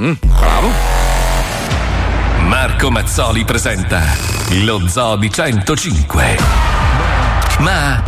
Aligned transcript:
Mm, 0.00 0.12
bravo. 0.22 0.70
Marco 2.46 2.90
Mazzoli 2.90 3.44
presenta 3.44 4.00
lo 4.62 4.88
Zoo 4.88 5.16
di 5.16 5.30
105. 5.30 6.38
Ma 7.58 8.02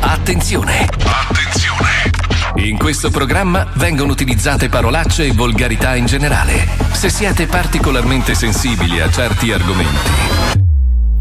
attenzione! 0.00 0.88
Attenzione! 1.04 2.10
In 2.56 2.76
questo 2.76 3.10
programma 3.10 3.68
vengono 3.74 4.10
utilizzate 4.10 4.68
parolacce 4.68 5.26
e 5.26 5.32
volgarità 5.32 5.94
in 5.94 6.06
generale. 6.06 6.66
Se 6.90 7.08
siete 7.08 7.46
particolarmente 7.46 8.34
sensibili 8.34 9.00
a 9.00 9.08
certi 9.08 9.52
argomenti, 9.52 10.10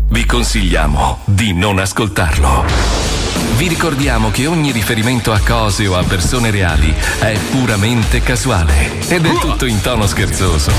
vi 0.10 0.26
consigliamo 0.26 1.20
di 1.26 1.54
non 1.54 1.78
ascoltarlo. 1.78 3.09
Vi 3.58 3.68
ricordiamo 3.68 4.32
che 4.32 4.48
ogni 4.48 4.72
riferimento 4.72 5.32
a 5.34 5.40
cose 5.46 5.86
o 5.88 5.98
a 5.98 6.04
persone 6.04 6.50
reali 6.50 6.94
è 7.20 7.38
puramente 7.52 8.22
casuale 8.22 9.00
ed 9.10 9.26
è 9.26 9.34
tutto 9.40 9.66
in 9.66 9.82
tono 9.82 10.08
scherzoso 10.08 10.72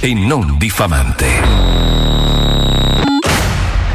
e 0.00 0.12
non 0.14 0.56
diffamante. 0.58 1.26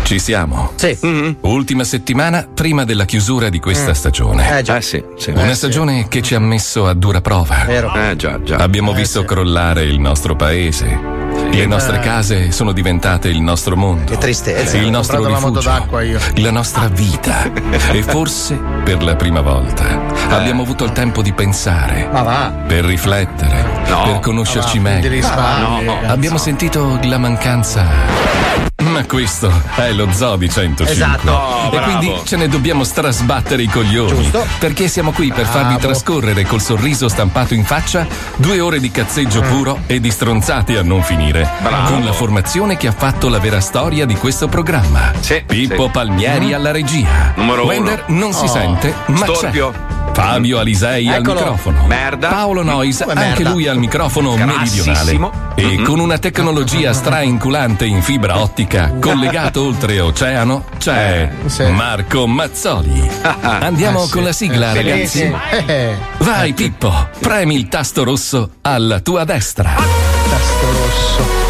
Ci 0.04 0.20
siamo. 0.20 0.74
Sì. 0.76 0.98
Ultima 1.42 1.84
settimana 1.84 2.46
prima 2.54 2.84
della 2.84 3.06
chiusura 3.06 3.50
di 3.50 3.60
questa 3.60 3.94
stagione. 3.94 4.58
Eh 4.60 4.62
già. 4.62 4.78
Eh 4.78 4.82
sì, 4.82 5.02
sì. 5.18 5.30
Una 5.30 5.50
Eh, 5.50 5.56
stagione 5.56 6.08
che 6.10 6.22
ci 6.22 6.36
ha 6.36 6.40
messo 6.40 6.88
a 6.88 6.94
dura 6.94 7.22
prova. 7.22 7.64
Vero. 7.66 7.94
Eh 7.96 8.16
già, 8.18 8.42
già. 8.44 8.58
Abbiamo 8.58 8.92
visto 8.94 9.24
crollare 9.24 9.84
il 9.84 10.00
nostro 10.00 10.36
paese. 10.36 11.13
Le 11.56 11.68
nostre 11.68 12.00
case 12.00 12.52
sono 12.52 12.72
diventate 12.72 13.30
il 13.30 13.40
nostro 13.40 13.76
mondo. 13.76 14.06
Che 14.06 14.18
tristezza. 14.18 14.76
Il 14.76 14.90
nostro 14.90 15.24
rifugio. 15.24 15.62
d'acqua 15.62 16.02
io. 16.02 16.20
La 16.38 16.50
nostra 16.50 16.88
vita. 16.88 17.44
e 17.92 18.02
forse, 18.02 18.60
per 18.84 19.04
la 19.04 19.16
prima 19.16 19.42
volta, 19.42 19.86
abbiamo 20.30 20.64
avuto 20.64 20.84
il 20.84 20.92
tempo 20.94 21.22
di 21.22 21.32
pensare. 21.32 22.10
Ma 22.12 22.24
va. 22.24 22.54
Per 22.68 22.84
riflettere. 22.84 23.84
No. 23.88 24.02
Per 24.04 24.20
conoscerci 24.20 24.80
meglio. 24.80 25.10
no. 25.10 25.80
ragazzi. 25.86 26.06
Abbiamo 26.06 26.38
sentito 26.38 27.00
la 27.04 27.18
mancanza. 27.20 28.73
Ma 28.94 29.06
questo 29.06 29.52
è 29.76 29.92
lo 29.92 30.08
zoo 30.12 30.36
di 30.36 30.48
105. 30.48 30.94
Esatto. 30.94 31.32
Oh, 31.32 31.66
e 31.66 31.70
bravo. 31.78 31.98
quindi 31.98 32.22
ce 32.26 32.36
ne 32.36 32.48
dobbiamo 32.48 32.84
strasbattere 32.84 33.64
i 33.64 33.68
coglioni. 33.68 34.16
Giusto. 34.16 34.46
Perché 34.60 34.88
siamo 34.88 35.12
qui 35.12 35.32
per 35.34 35.48
farvi 35.48 35.78
trascorrere 35.78 36.44
col 36.46 36.62
sorriso 36.62 37.08
stampato 37.10 37.56
in 37.56 37.66
faccia 37.66 38.06
due 38.36 38.60
ore 38.60 38.80
di 38.80 38.92
cazzeggio 38.92 39.42
puro 39.42 39.80
e 39.88 40.00
di 40.00 40.12
stronzate 40.12 40.78
a 40.78 40.84
non 40.84 41.02
finire. 41.02 41.50
Bravo. 41.62 41.90
Con 41.94 42.04
la 42.06 42.14
formazione 42.14 42.78
che 42.78 42.88
ha 42.88 42.92
fatto 42.96 43.30
la 43.30 43.40
vera 43.40 43.60
storia 43.62 44.06
di 44.06 44.14
questo 44.16 44.48
programma. 44.48 45.12
Sì, 45.20 45.44
Pippo 45.46 45.86
sì. 45.86 45.90
Palmieri 45.90 46.54
alla 46.54 46.72
regia. 46.72 47.34
Numero 47.36 47.66
Wender 47.66 48.04
uno. 48.08 48.20
non 48.20 48.34
si 48.34 48.48
sente, 48.48 48.94
ma 49.08 49.26
Storpio. 49.26 49.72
c'è. 49.72 50.03
Fabio 50.14 50.60
Alisei 50.60 51.08
al 51.10 51.16
Eccolo. 51.22 51.40
microfono. 51.40 51.86
Merda. 51.88 52.28
Paolo 52.30 52.62
Nois, 52.64 53.00
Come 53.00 53.14
anche 53.14 53.40
merda? 53.44 53.50
lui 53.50 53.68
al 53.68 53.78
microfono 53.80 54.36
meridionale. 54.36 55.20
E 55.56 55.82
con 55.82 56.00
una 56.00 56.18
tecnologia 56.20 56.94
strainculante 56.94 57.86
in 57.86 58.02
fibra 58.02 58.40
ottica 58.40 58.94
collegato 59.00 59.64
oltre 59.64 60.00
oceano 60.00 60.66
c'è 60.78 61.30
sì. 61.48 61.64
Marco 61.66 62.28
Mazzoli. 62.28 63.10
Andiamo 63.42 64.08
con 64.10 64.24
la 64.24 64.32
sigla, 64.34 64.74
ragazzi. 64.74 65.32
Eh, 65.66 65.98
Vai 66.20 66.54
Pippo, 66.54 67.10
premi 67.20 67.56
il 67.56 67.68
tasto 67.68 68.04
rosso 68.04 68.52
alla 68.62 69.00
tua 69.00 69.24
destra. 69.24 69.72
tasto 69.76 70.66
rosso. 70.72 71.42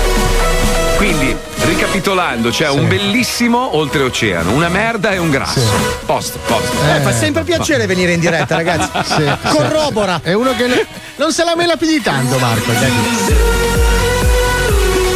Quindi, 0.98 1.36
ricapitolando, 1.74 2.50
c'è 2.52 2.70
un 2.70 2.88
bellissimo 2.88 3.76
oltreoceano, 3.78 4.52
una 4.52 4.70
merda 4.70 5.10
e 5.12 5.18
un 5.18 5.32
grasso. 5.32 5.60
Posto, 6.06 6.38
posto. 6.46 6.72
Eh, 6.96 7.00
fa 7.02 7.12
sempre 7.12 7.44
piacere 7.44 7.88
venire 7.88 8.14
in 8.14 8.20
diretta, 8.20 8.56
ragazzi. 8.56 8.90
Sì, 9.14 9.24
Corrobora. 9.50 10.20
È 10.24 10.34
uno 10.34 10.56
che 10.56 10.68
ne- 10.68 10.86
non 11.18 11.32
se 11.34 11.44
la 11.44 11.56
mela 11.56 11.76
più 11.76 11.88
di 11.88 12.00
tanto, 12.02 12.38
Marco. 12.38 12.72
dai. 12.72 12.92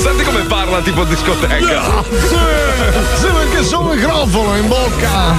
Senti 0.02 0.24
come 0.24 0.42
parla 0.42 0.80
tipo 0.82 1.04
discoteca. 1.04 2.04
Sì, 2.10 2.36
sì, 3.20 3.28
perché 3.28 3.68
c'ho 3.70 3.80
un 3.82 3.96
microfono 3.96 4.56
in 4.58 4.68
bocca. 4.68 5.36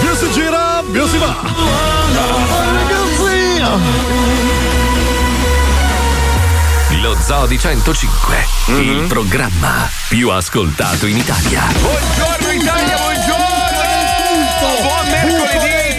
Più 0.00 0.14
si 0.14 0.30
gira, 0.32 0.82
più 0.90 1.06
si 1.06 1.16
va. 1.18 1.36
Ragazzino. 2.72 4.59
Lo 7.00 7.16
Zoo 7.18 7.46
di 7.46 7.58
105, 7.58 8.36
il 8.68 9.06
programma 9.08 9.88
più 10.08 10.28
ascoltato 10.28 11.06
in 11.06 11.16
Italia. 11.16 11.62
Buongiorno 11.80 12.50
Italia, 12.50 12.96
buongiorno! 12.98 14.82
Buon 14.82 15.08
mercoledì! 15.08 15.89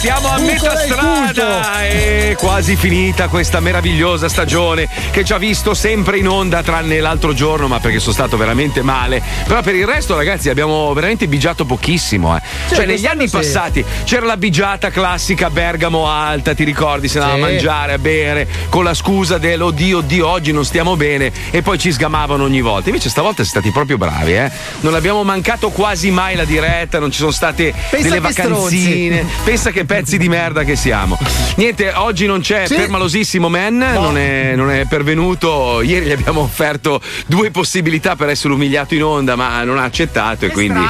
Siamo 0.00 0.28
a 0.28 0.38
metà 0.38 0.76
strada 0.76 1.84
e 1.88 2.36
quasi 2.38 2.76
finita 2.76 3.26
questa 3.26 3.58
meravigliosa 3.58 4.28
stagione 4.28 4.88
che 5.10 5.24
ci 5.24 5.32
ha 5.32 5.38
visto 5.38 5.74
sempre 5.74 6.18
in 6.18 6.28
onda 6.28 6.62
tranne 6.62 7.00
l'altro 7.00 7.32
giorno, 7.34 7.66
ma 7.66 7.80
perché 7.80 7.98
sono 7.98 8.12
stato 8.12 8.36
veramente 8.36 8.80
male. 8.82 9.20
Però 9.44 9.60
per 9.60 9.74
il 9.74 9.86
resto, 9.86 10.14
ragazzi, 10.14 10.50
abbiamo 10.50 10.92
veramente 10.92 11.26
bigiato 11.26 11.64
pochissimo. 11.64 12.36
eh. 12.36 12.40
cioè, 12.68 12.86
negli 12.86 12.86
quest'anno 12.86 13.12
anni 13.22 13.28
sì. 13.28 13.36
passati 13.36 13.84
c'era 14.04 14.24
la 14.24 14.36
bigiata 14.36 14.90
classica 14.90 15.50
Bergamo 15.50 16.08
alta, 16.08 16.54
ti 16.54 16.62
ricordi? 16.62 17.08
Si 17.08 17.18
andava 17.18 17.36
Sì. 17.38 17.42
a 17.42 17.46
mangiare, 17.46 17.92
a 17.94 17.98
bere, 17.98 18.46
con 18.68 18.84
la 18.84 18.94
scusa 18.94 19.38
dell'oddio, 19.38 19.98
oddio, 19.98 20.28
oggi 20.28 20.52
non 20.52 20.64
stiamo 20.64 20.94
bene, 20.96 21.32
e 21.50 21.60
poi 21.62 21.76
ci 21.76 21.90
sgamavano 21.90 22.44
ogni 22.44 22.60
volta. 22.60 22.88
Invece 22.88 23.08
stavolta 23.08 23.42
siete 23.42 23.58
stati 23.58 23.72
proprio 23.72 23.98
bravi, 23.98 24.34
eh? 24.34 24.50
Non 24.80 24.94
abbiamo 24.94 25.24
mancato 25.24 25.70
quasi 25.70 26.12
mai 26.12 26.36
la 26.36 26.44
diretta, 26.44 27.00
non 27.00 27.10
ci 27.10 27.18
sono 27.18 27.32
state 27.32 27.74
Pensa 27.90 28.08
delle 28.08 28.20
che 28.20 29.07
vacanzine. 29.08 29.26
Pensa 29.44 29.70
che 29.70 29.84
pezzi 29.84 30.18
di 30.18 30.28
merda 30.28 30.64
che 30.64 30.76
siamo. 30.76 31.18
Niente, 31.56 31.92
oggi 31.94 32.26
non 32.26 32.40
c'è 32.40 32.66
Sì. 32.66 32.74
permalosissimo 32.74 33.48
Man, 33.48 33.76
non, 33.78 34.16
è, 34.18 34.54
non 34.54 34.70
è 34.70 34.84
pervenuto. 34.86 35.80
Ieri 35.82 36.06
gli 36.06 36.12
abbiamo 36.12 36.40
offerto 36.40 37.00
due 37.26 37.50
possibilità 37.50 38.16
per 38.16 38.28
essere 38.28 38.52
umiliato 38.52 38.94
in 38.94 39.02
onda, 39.04 39.36
ma 39.36 39.62
non 39.64 39.78
ha 39.78 39.84
accettato 39.84 40.44
e 40.46 40.50
quindi. 40.50 40.84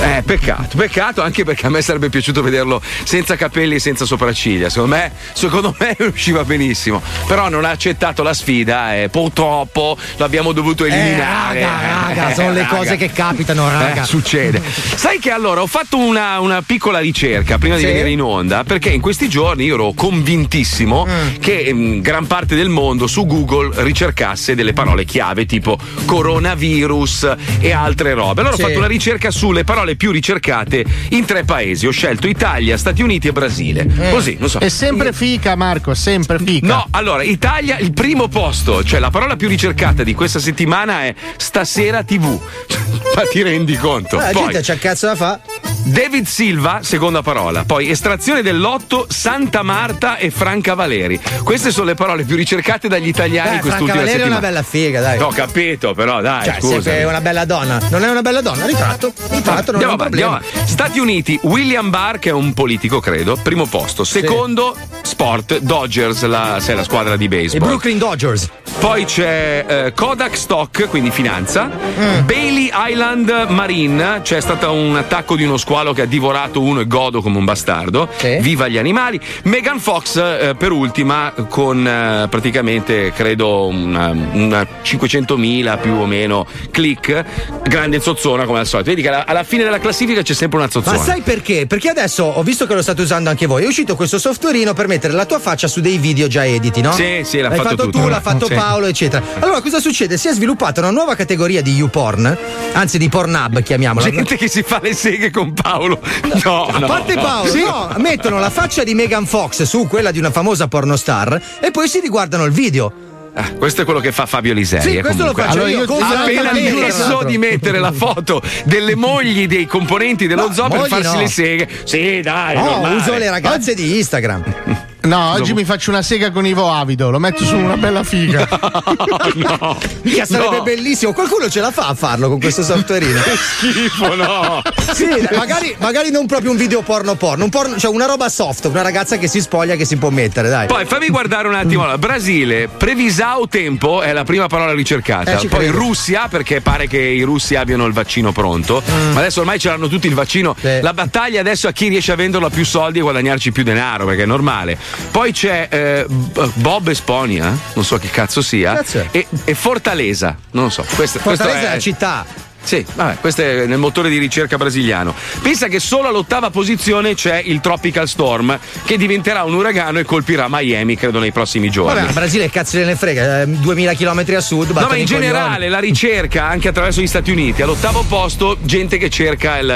Eh, 0.00 0.22
peccato, 0.24 0.76
peccato 0.76 1.22
anche 1.22 1.44
perché 1.44 1.66
a 1.66 1.70
me 1.70 1.82
sarebbe 1.82 2.08
piaciuto 2.08 2.42
vederlo 2.42 2.80
senza 3.04 3.36
capelli 3.36 3.74
e 3.76 3.78
senza 3.78 4.04
sopracciglia. 4.04 4.68
Secondo 4.70 4.96
me, 4.96 5.12
secondo 5.32 5.74
me 5.78 5.96
usciva 6.06 6.44
benissimo. 6.44 7.02
Però 7.26 7.48
non 7.48 7.64
ha 7.64 7.70
accettato 7.70 8.22
la 8.22 8.34
sfida 8.34 8.96
e 8.96 9.08
purtroppo 9.08 9.96
l'abbiamo 10.16 10.52
dovuto 10.52 10.84
Eh, 10.84 10.92
eliminare. 10.92 11.60
raga, 11.60 12.06
raga, 12.06 12.30
Eh, 12.30 12.34
sono 12.34 12.52
le 12.52 12.62
raga. 12.62 12.74
cose 12.76 12.96
che 12.96 13.10
capitano, 13.12 13.68
raga. 13.68 14.02
Eh, 14.02 14.06
succede. 14.06 14.62
Sai 14.94 15.18
che 15.18 15.30
allora 15.30 15.60
ho 15.62 15.66
fatto 15.66 15.98
una, 15.98 16.40
una 16.40 16.62
piccola 16.62 16.98
ricerca 16.98 17.58
prima 17.60 17.76
di 17.76 17.82
Sì? 17.82 17.86
venire 17.86 18.10
in 18.10 18.20
onda 18.20 18.64
perché 18.64 18.90
in 18.90 19.00
questi 19.00 19.28
giorni 19.28 19.64
io 19.66 19.74
ero 19.74 19.92
convintissimo 19.94 21.06
Mm. 21.06 21.36
che 21.40 21.70
mm, 21.72 22.00
gran 22.00 22.26
parte 22.26 22.56
del 22.56 22.68
mondo 22.68 23.06
su 23.06 23.24
Google 23.26 23.70
ricercasse 23.84 24.54
delle 24.56 24.72
parole 24.72 25.04
chiave 25.04 25.46
tipo 25.46 25.78
coronavirus 26.06 27.34
e 27.60 27.72
altre 27.72 28.14
robe. 28.14 28.40
Allora 28.40 28.56
Sì. 28.56 28.62
ho 28.62 28.66
fatto 28.66 28.78
una 28.78 28.86
ricerca 28.88 29.30
sulle 29.30 29.64
parole 29.64 29.94
più 29.96 30.10
ricercate 30.10 30.84
in 31.10 31.24
tre 31.24 31.44
paesi. 31.44 31.86
Ho 31.86 31.90
scelto 31.90 32.26
Italia, 32.26 32.76
Stati 32.76 33.02
Uniti 33.02 33.28
e 33.28 33.32
Brasile. 33.32 33.84
Mm. 33.84 34.10
Così, 34.10 34.36
non 34.38 34.48
so. 34.48 34.58
È 34.58 34.68
sempre 34.68 35.12
fica, 35.12 35.54
Marco, 35.54 35.94
sempre 35.94 36.38
fica. 36.38 36.66
No, 36.66 36.86
allora, 36.90 37.22
Italia, 37.22 37.78
il 37.78 37.92
primo 37.92 38.28
posto, 38.28 38.82
cioè 38.82 38.98
la 39.00 39.10
parola 39.10 39.36
più 39.36 39.48
ricercata 39.48 40.02
di 40.02 40.14
questa 40.14 40.38
settimana 40.38 41.04
è 41.04 41.14
stasera 41.36 42.02
TV. 42.02 42.24
Ma 43.14 43.22
ti 43.30 43.42
rendi 43.42 43.76
conto? 43.76 44.16
Ah, 44.18 44.26
la 44.26 44.30
Poi, 44.30 44.42
gente 44.44 44.60
c'ha 44.62 44.76
cazzo 44.76 45.06
da 45.06 45.14
fa. 45.16 45.40
David 45.84 46.26
Silva, 46.26 46.80
seconda 46.82 47.22
parola. 47.22 47.49
Poi 47.66 47.90
estrazione 47.90 48.42
del 48.42 48.58
lotto, 48.58 49.06
Santa 49.08 49.62
Marta 49.62 50.16
e 50.16 50.30
Franca 50.30 50.74
Valeri. 50.74 51.20
Queste 51.42 51.70
sono 51.70 51.86
le 51.86 51.94
parole 51.94 52.24
più 52.24 52.36
ricercate 52.36 52.88
dagli 52.88 53.08
italiani 53.08 53.50
Beh, 53.50 53.54
in 53.56 53.60
Franca 53.62 53.76
quest'ultima 53.78 54.04
Valeria 54.04 54.24
è 54.24 54.28
una 54.28 54.38
bella 54.40 54.62
figa, 54.62 55.00
dai. 55.00 55.18
Ho 55.20 55.28
capito, 55.28 55.94
però 55.94 56.20
dai, 56.20 56.44
Cioè, 56.44 56.56
scusa. 56.60 56.80
sempre 56.82 57.04
una 57.04 57.20
bella 57.20 57.44
donna. 57.44 57.80
Non 57.90 58.04
è 58.04 58.10
una 58.10 58.22
bella 58.22 58.40
donna? 58.40 58.64
Ritratto. 58.66 59.12
Ritratto, 59.30 59.72
non 59.72 59.80
è 59.80 59.84
Andiamo 59.84 59.96
problema. 59.96 60.36
andiamo. 60.36 60.66
Stati 60.66 60.98
Uniti, 60.98 61.38
William 61.42 61.90
Barr, 61.90 62.18
che 62.18 62.28
è 62.30 62.32
un 62.32 62.52
politico, 62.54 63.00
credo, 63.00 63.36
primo 63.42 63.66
posto. 63.66 64.04
Secondo, 64.04 64.76
sport, 65.02 65.58
Dodgers, 65.58 66.22
la, 66.24 66.58
sai, 66.60 66.76
la 66.76 66.84
squadra 66.84 67.16
di 67.16 67.24
I 67.24 67.28
baseball. 67.28 67.68
Brooklyn 67.68 67.98
Dodgers. 67.98 68.48
Poi 68.78 69.04
c'è 69.04 69.64
eh, 69.66 69.92
Kodak 69.94 70.36
Stock, 70.36 70.88
quindi 70.88 71.10
finanza. 71.10 71.64
Mm. 71.68 72.24
Bailey 72.24 72.70
Island 72.72 73.46
Marine, 73.48 74.20
c'è 74.22 74.40
stato 74.40 74.72
un 74.72 74.96
attacco 74.96 75.36
di 75.36 75.44
uno 75.44 75.56
squalo 75.56 75.92
che 75.92 76.02
ha 76.02 76.06
divorato 76.06 76.60
uno 76.62 76.80
e 76.80 76.86
godo 76.86 77.20
come 77.20 77.36
un 77.40 77.44
bastardo. 77.44 78.08
Sì. 78.16 78.38
Viva 78.40 78.68
gli 78.68 78.78
animali. 78.78 79.18
Megan 79.44 79.80
Fox, 79.80 80.16
eh, 80.16 80.54
per 80.56 80.70
ultima, 80.70 81.32
con 81.48 81.86
eh, 81.86 82.26
praticamente 82.28 83.12
credo 83.12 83.66
una, 83.66 84.10
una 84.10 84.66
500.000 84.84 85.80
più 85.80 85.92
o 85.94 86.06
meno 86.06 86.46
click. 86.70 87.24
Grande 87.64 88.00
zozzona 88.00 88.44
come 88.44 88.60
al 88.60 88.66
solito. 88.66 88.90
Vedi 88.90 89.02
che 89.02 89.08
alla, 89.08 89.26
alla 89.26 89.42
fine 89.42 89.64
della 89.64 89.78
classifica 89.78 90.22
c'è 90.22 90.34
sempre 90.34 90.58
una 90.58 90.68
zozzona. 90.70 90.96
Ma 90.98 91.02
sai 91.02 91.20
perché? 91.22 91.66
Perché 91.66 91.88
adesso 91.88 92.24
ho 92.24 92.42
visto 92.42 92.66
che 92.66 92.74
lo 92.74 92.82
state 92.82 93.02
usando 93.02 93.30
anche 93.30 93.46
voi. 93.46 93.64
È 93.64 93.66
uscito 93.66 93.96
questo 93.96 94.18
softwareino 94.18 94.72
per 94.74 94.86
mettere 94.86 95.12
la 95.12 95.24
tua 95.26 95.38
faccia 95.38 95.66
su 95.68 95.80
dei 95.80 95.98
video 95.98 96.26
già 96.28 96.46
editi, 96.46 96.80
no? 96.80 96.92
Sì, 96.92 97.20
sì, 97.24 97.40
l'ha 97.40 97.48
L'hai 97.48 97.56
fatto 97.58 97.68
fatto 97.70 97.82
tutto. 97.84 97.98
tu, 98.00 98.08
l'ha 98.08 98.20
fatto 98.22 98.46
Sì. 98.46 98.54
Paolo, 98.54 98.86
eccetera. 98.86 99.22
Allora, 99.40 99.60
cosa 99.60 99.80
succede? 99.80 100.16
Si 100.16 100.28
è 100.28 100.32
sviluppata 100.32 100.80
una 100.80 100.90
nuova 100.90 101.14
categoria 101.14 101.62
di 101.62 101.72
YouPorn, 101.74 102.38
anzi 102.72 102.98
di 102.98 103.08
Pornhub, 103.08 103.62
chiamiamola. 103.62 104.08
Gente 104.10 104.36
che 104.36 104.48
si 104.48 104.62
fa 104.62 104.80
le 104.82 104.92
seghe 104.94 105.30
con 105.30 105.52
Paolo. 105.52 106.00
No, 106.44 106.66
A 106.66 106.78
no. 106.78 106.86
parte 106.86 107.14
Paolo, 107.30 107.50
Sì. 107.50 107.62
no, 107.62 107.92
mettono 107.98 108.38
la 108.38 108.50
faccia 108.50 108.82
di 108.84 108.94
Megan 108.94 109.26
Fox 109.26 109.62
su 109.62 109.86
quella 109.86 110.10
di 110.10 110.18
una 110.18 110.30
famosa 110.30 110.66
pornostar 110.68 111.40
e 111.60 111.70
poi 111.70 111.88
si 111.88 112.00
riguardano 112.00 112.44
il 112.44 112.52
video. 112.52 112.92
Ah, 113.32 113.52
questo 113.52 113.82
è 113.82 113.84
quello 113.84 114.00
che 114.00 114.10
fa 114.10 114.26
Fabio 114.26 114.52
Lisei. 114.52 114.80
Sì, 114.80 114.96
eh, 114.96 115.00
questo 115.02 115.24
lo 115.24 115.32
comunque. 115.32 115.60
faccio 115.60 115.66
io, 115.68 115.84
con 115.86 116.02
ha 116.02 116.22
appena 116.22 116.42
l'altro. 116.52 117.24
di 117.24 117.38
mettere 117.38 117.78
la 117.78 117.92
foto 117.92 118.42
delle 118.64 118.96
mogli 118.96 119.46
dei 119.46 119.66
componenti 119.66 120.26
dello 120.26 120.48
No, 120.48 120.52
zoo 120.52 120.68
per 120.68 120.88
farsi 120.88 121.12
no. 121.14 121.20
le 121.20 121.28
seghe. 121.28 121.68
Sì, 121.84 122.20
dai, 122.20 122.56
No, 122.56 122.64
normale. 122.64 122.94
uso 122.96 123.16
le 123.16 123.30
ragazze 123.30 123.74
di 123.74 123.96
Instagram. 123.98 124.88
No, 125.02 125.30
oggi 125.32 125.54
mi 125.54 125.64
faccio 125.64 125.90
una 125.90 126.02
sega 126.02 126.30
con 126.30 126.46
Ivo 126.46 126.70
Avido, 126.70 127.10
lo 127.10 127.18
metto 127.18 127.44
su 127.44 127.56
una 127.56 127.76
bella 127.76 128.04
figa. 128.04 128.46
no. 129.34 129.78
Mica 130.02 130.24
sarebbe 130.26 130.56
No. 130.56 130.62
bellissimo. 130.62 131.12
Qualcuno 131.12 131.48
ce 131.48 131.60
la 131.60 131.70
fa 131.70 131.88
a 131.88 131.94
farlo 131.94 132.28
con 132.28 132.38
questo 132.38 132.62
softwareino. 132.62 133.20
Schifo, 133.58 134.14
no. 134.14 134.62
Sì, 134.92 135.06
magari, 135.34 135.74
magari 135.78 136.10
non 136.10 136.26
proprio 136.26 136.50
un 136.50 136.56
video 136.56 136.82
porno 136.82 137.14
porno, 137.14 137.44
un 137.44 137.50
porno, 137.50 137.78
cioè 137.78 137.90
una 137.90 138.06
roba 138.06 138.28
soft, 138.28 138.66
una 138.66 138.82
ragazza 138.82 139.16
che 139.16 139.26
si 139.26 139.40
spoglia 139.40 139.74
che 139.76 139.84
si 139.84 139.96
può 139.96 140.10
mettere, 140.10 140.48
dai. 140.48 140.66
Poi 140.66 140.84
fammi 140.84 141.08
guardare 141.08 141.48
un 141.48 141.54
attimo. 141.54 141.82
Allora, 141.82 141.98
Brasile, 141.98 142.68
previsao 142.68 143.48
tempo 143.48 144.02
è 144.02 144.12
la 144.12 144.24
prima 144.24 144.48
parola 144.48 144.72
ricercata. 144.72 145.32
Eh, 145.38 145.46
Poi 145.48 145.60
credo. 145.60 145.72
Russia, 145.78 146.28
perché 146.28 146.60
pare 146.60 146.86
che 146.86 146.98
i 146.98 147.22
russi 147.22 147.54
abbiano 147.54 147.86
il 147.86 147.92
vaccino 147.92 148.32
pronto. 148.32 148.82
Ma 149.12 149.18
adesso 149.20 149.40
ormai 149.40 149.58
ce 149.58 149.68
l'hanno 149.68 149.88
tutti 149.88 150.06
il 150.06 150.14
vaccino. 150.14 150.54
Mm. 150.58 150.60
Sì. 150.60 150.80
La 150.82 150.92
battaglia 150.92 151.40
adesso 151.40 151.68
a 151.68 151.72
chi 151.72 151.88
riesce 151.88 152.12
a 152.12 152.16
venderlo 152.16 152.46
a 152.48 152.50
più 152.50 152.64
soldi 152.64 152.98
e 152.98 153.02
guadagnarci 153.02 153.50
più 153.52 153.62
denaro, 153.62 154.04
perché 154.04 154.24
è 154.24 154.26
normale. 154.26 154.78
Poi 155.10 155.32
c'è 155.32 155.68
eh, 155.70 156.06
Bob 156.54 156.88
Esponia, 156.88 157.56
non 157.74 157.84
so 157.84 157.98
che 157.98 158.08
cazzo 158.08 158.42
sia. 158.42 158.72
E, 159.10 159.26
e 159.44 159.54
Fortaleza, 159.54 160.36
non 160.52 160.64
lo 160.64 160.70
so. 160.70 160.84
Questo 160.94 161.18
Fortaleza 161.18 161.58
è 161.58 161.70
è 161.70 161.74
la 161.74 161.78
città. 161.78 162.24
Sì, 162.62 162.84
vabbè, 162.94 163.16
questo 163.20 163.42
è 163.42 163.66
nel 163.66 163.78
motore 163.78 164.08
di 164.10 164.18
ricerca 164.18 164.56
brasiliano. 164.56 165.14
Pensa 165.42 165.66
che 165.68 165.80
solo 165.80 166.08
all'ottava 166.08 166.50
posizione 166.50 167.14
c'è 167.14 167.40
il 167.44 167.60
Tropical 167.60 168.06
Storm, 168.06 168.58
che 168.84 168.96
diventerà 168.96 169.42
un 169.44 169.54
uragano 169.54 169.98
e 169.98 170.04
colpirà 170.04 170.46
Miami, 170.48 170.94
credo, 170.96 171.18
nei 171.18 171.32
prossimi 171.32 171.70
giorni. 171.70 171.94
Vabbè, 171.94 172.06
il 172.08 172.12
Brasile 172.14 172.50
cazzo 172.50 172.78
ne 172.78 172.94
frega, 172.96 173.42
eh, 173.42 173.46
2000 173.46 173.94
km 173.94 174.24
a 174.36 174.40
sud. 174.40 174.70
No, 174.70 174.86
ma 174.88 174.96
in 174.96 175.06
generale 175.06 175.68
la 175.68 175.78
ricerca 175.78 176.44
anche 176.46 176.68
attraverso 176.68 177.00
gli 177.00 177.06
Stati 177.06 177.30
Uniti. 177.30 177.62
All'ottavo 177.62 178.04
posto, 178.08 178.56
gente 178.60 178.98
che 178.98 179.08
cerca 179.10 179.58
il, 179.58 179.68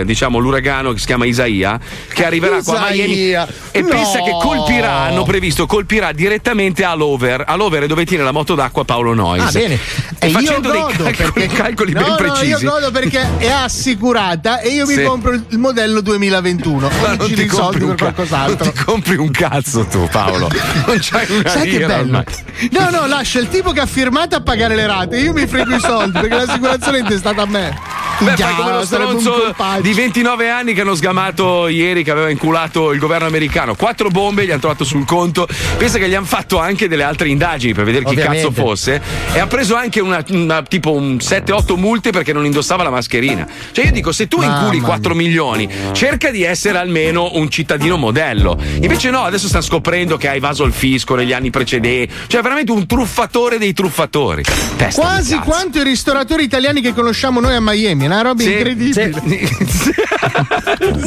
il- 0.00 0.02
diciamo, 0.04 0.38
l'uragano 0.38 0.92
che 0.92 0.98
si 0.98 1.06
chiama 1.06 1.24
Isaia, 1.24 1.78
che 2.12 2.24
arriverà 2.24 2.60
qua 2.62 2.86
a 2.86 2.90
Miami. 2.90 3.12
Isaia, 3.12 3.48
E 3.70 3.80
no. 3.80 3.88
pensa 3.88 4.20
che 4.22 4.30
colpirà, 4.42 4.92
hanno 5.02 5.22
previsto, 5.24 5.66
colpirà 5.66 6.12
direttamente 6.12 6.84
all'over. 6.84 7.44
All'over 7.46 7.84
è 7.84 7.86
dove 7.86 8.04
tiene 8.04 8.24
la 8.24 8.32
moto 8.32 8.54
d'acqua 8.54 8.84
Paolo 8.84 9.14
Noyes. 9.14 9.44
Ah, 9.46 9.50
bene. 9.58 9.78
E, 10.18 10.26
E 10.26 10.30
facendo 10.30 10.70
dei 10.70 10.84
calcoli, 11.14 11.46
calcoli 11.48 11.92
no, 11.92 12.00
ben 12.00 12.08
no, 12.10 12.16
precisi. 12.40 12.64
io 12.64 12.70
godo 12.70 12.90
perché 12.90 13.28
è 13.38 13.50
assicurata 13.50 14.60
e 14.60 14.68
io 14.70 14.86
mi 14.86 14.94
Sì. 14.94 15.02
compro 15.02 15.32
il 15.32 15.58
modello 15.58 16.00
2021. 16.00 16.88
Ma 17.00 17.14
Non 17.14 17.32
ti 17.32 17.48
soldi 17.48 17.84
per 17.84 17.94
ca- 17.94 18.04
qualcos'altro. 18.12 18.64
Non 18.64 18.72
ti 18.74 18.84
compri 18.84 19.16
un 19.16 19.30
cazzo 19.30 19.84
tu, 19.84 20.08
Paolo. 20.10 20.48
Non 20.86 20.98
c'hai 21.00 21.26
una 21.30 21.48
Sai 21.48 21.68
che 21.70 21.86
bello? 21.86 22.24
No, 22.70 22.90
no, 22.90 23.06
lascia 23.06 23.38
il 23.40 23.48
tipo 23.48 23.72
che 23.72 23.80
ha 23.80 23.86
firmato 23.86 24.36
a 24.36 24.40
pagare 24.40 24.74
le 24.74 24.86
rate. 24.86 25.18
Io 25.18 25.32
mi 25.32 25.46
frego 25.46 25.74
i 25.74 25.80
soldi 25.80 26.18
perché 26.20 26.34
l'assicurazione 26.34 26.98
è 26.98 27.00
intestata 27.00 27.42
a 27.42 27.46
me. 27.46 27.78
Beh, 28.18 28.36
fai 28.36 28.54
come 28.54 28.72
lo 28.72 28.84
stronzo 28.84 29.54
di 29.80 29.92
29 29.94 30.48
anni 30.48 30.74
che 30.74 30.82
hanno 30.82 30.94
sgamato 30.94 31.66
ieri, 31.68 32.04
che 32.04 32.10
aveva 32.10 32.30
inculato 32.30 32.92
il 32.92 32.98
governo 33.00 33.26
americano. 33.26 33.74
Quattro 33.74 34.10
bombe 34.10 34.44
gli 34.46 34.50
hanno 34.50 34.60
trovato 34.60 34.84
sul 34.84 35.04
conto. 35.04 35.48
Pensa 35.76 35.98
che 35.98 36.08
gli 36.08 36.14
hanno 36.14 36.26
fatto 36.26 36.58
anche 36.58 36.86
delle 36.88 37.02
altre 37.02 37.28
indagini 37.28 37.72
per 37.74 37.84
vedere 37.84 38.04
chi 38.04 38.10
Ovviamente. 38.10 38.46
cazzo 38.48 38.52
fosse. 38.62 39.00
E 39.32 39.38
ha 39.40 39.46
preso 39.46 39.74
anche 39.74 40.00
una, 40.00 40.22
una- 40.28 40.62
tipo 40.62 40.92
un 40.92 41.16
7-8 41.20 41.76
multe 41.76 42.12
perché 42.22 42.32
non 42.32 42.44
indossava 42.46 42.82
la 42.84 42.90
mascherina. 42.90 43.46
Cioè, 43.72 43.86
io 43.86 43.92
dico, 43.92 44.12
se 44.12 44.28
tu 44.28 44.38
Mamma 44.38 44.58
inculi 44.60 44.78
mia. 44.78 44.86
4 44.88 45.14
milioni, 45.14 45.68
cerca 45.92 46.30
di 46.30 46.42
essere 46.44 46.78
almeno 46.78 47.30
un 47.34 47.50
cittadino 47.50 47.96
modello. 47.96 48.58
Invece, 48.80 49.10
no, 49.10 49.22
adesso 49.24 49.48
stanno 49.48 49.64
scoprendo 49.64 50.16
che 50.16 50.28
hai 50.28 50.36
evaso 50.36 50.64
il 50.64 50.72
fisco 50.72 51.14
negli 51.14 51.32
anni 51.32 51.50
precedenti. 51.50 52.12
Cioè, 52.28 52.40
veramente 52.42 52.70
un 52.72 52.86
truffatore 52.86 53.58
dei 53.58 53.72
truffatori. 53.72 54.42
Testa 54.76 55.00
Quasi 55.00 55.36
quanto 55.38 55.78
i 55.80 55.84
ristoratori 55.84 56.44
italiani 56.44 56.80
che 56.80 56.92
conosciamo 56.94 57.40
noi 57.40 57.54
a 57.54 57.60
Miami, 57.60 58.06
una 58.06 58.22
roba 58.22 58.42
Sì, 58.42 58.52
incredibile. 58.52 59.12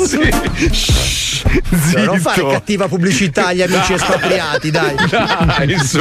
sì. 0.06 0.33
Non 2.06 2.19
fare 2.19 2.47
cattiva 2.47 2.88
pubblicità 2.88 3.47
agli 3.47 3.62
amici 3.62 3.94
espatriati, 3.94 4.71
dai. 4.71 4.95
Dai, 5.09 5.77
su. 5.79 6.00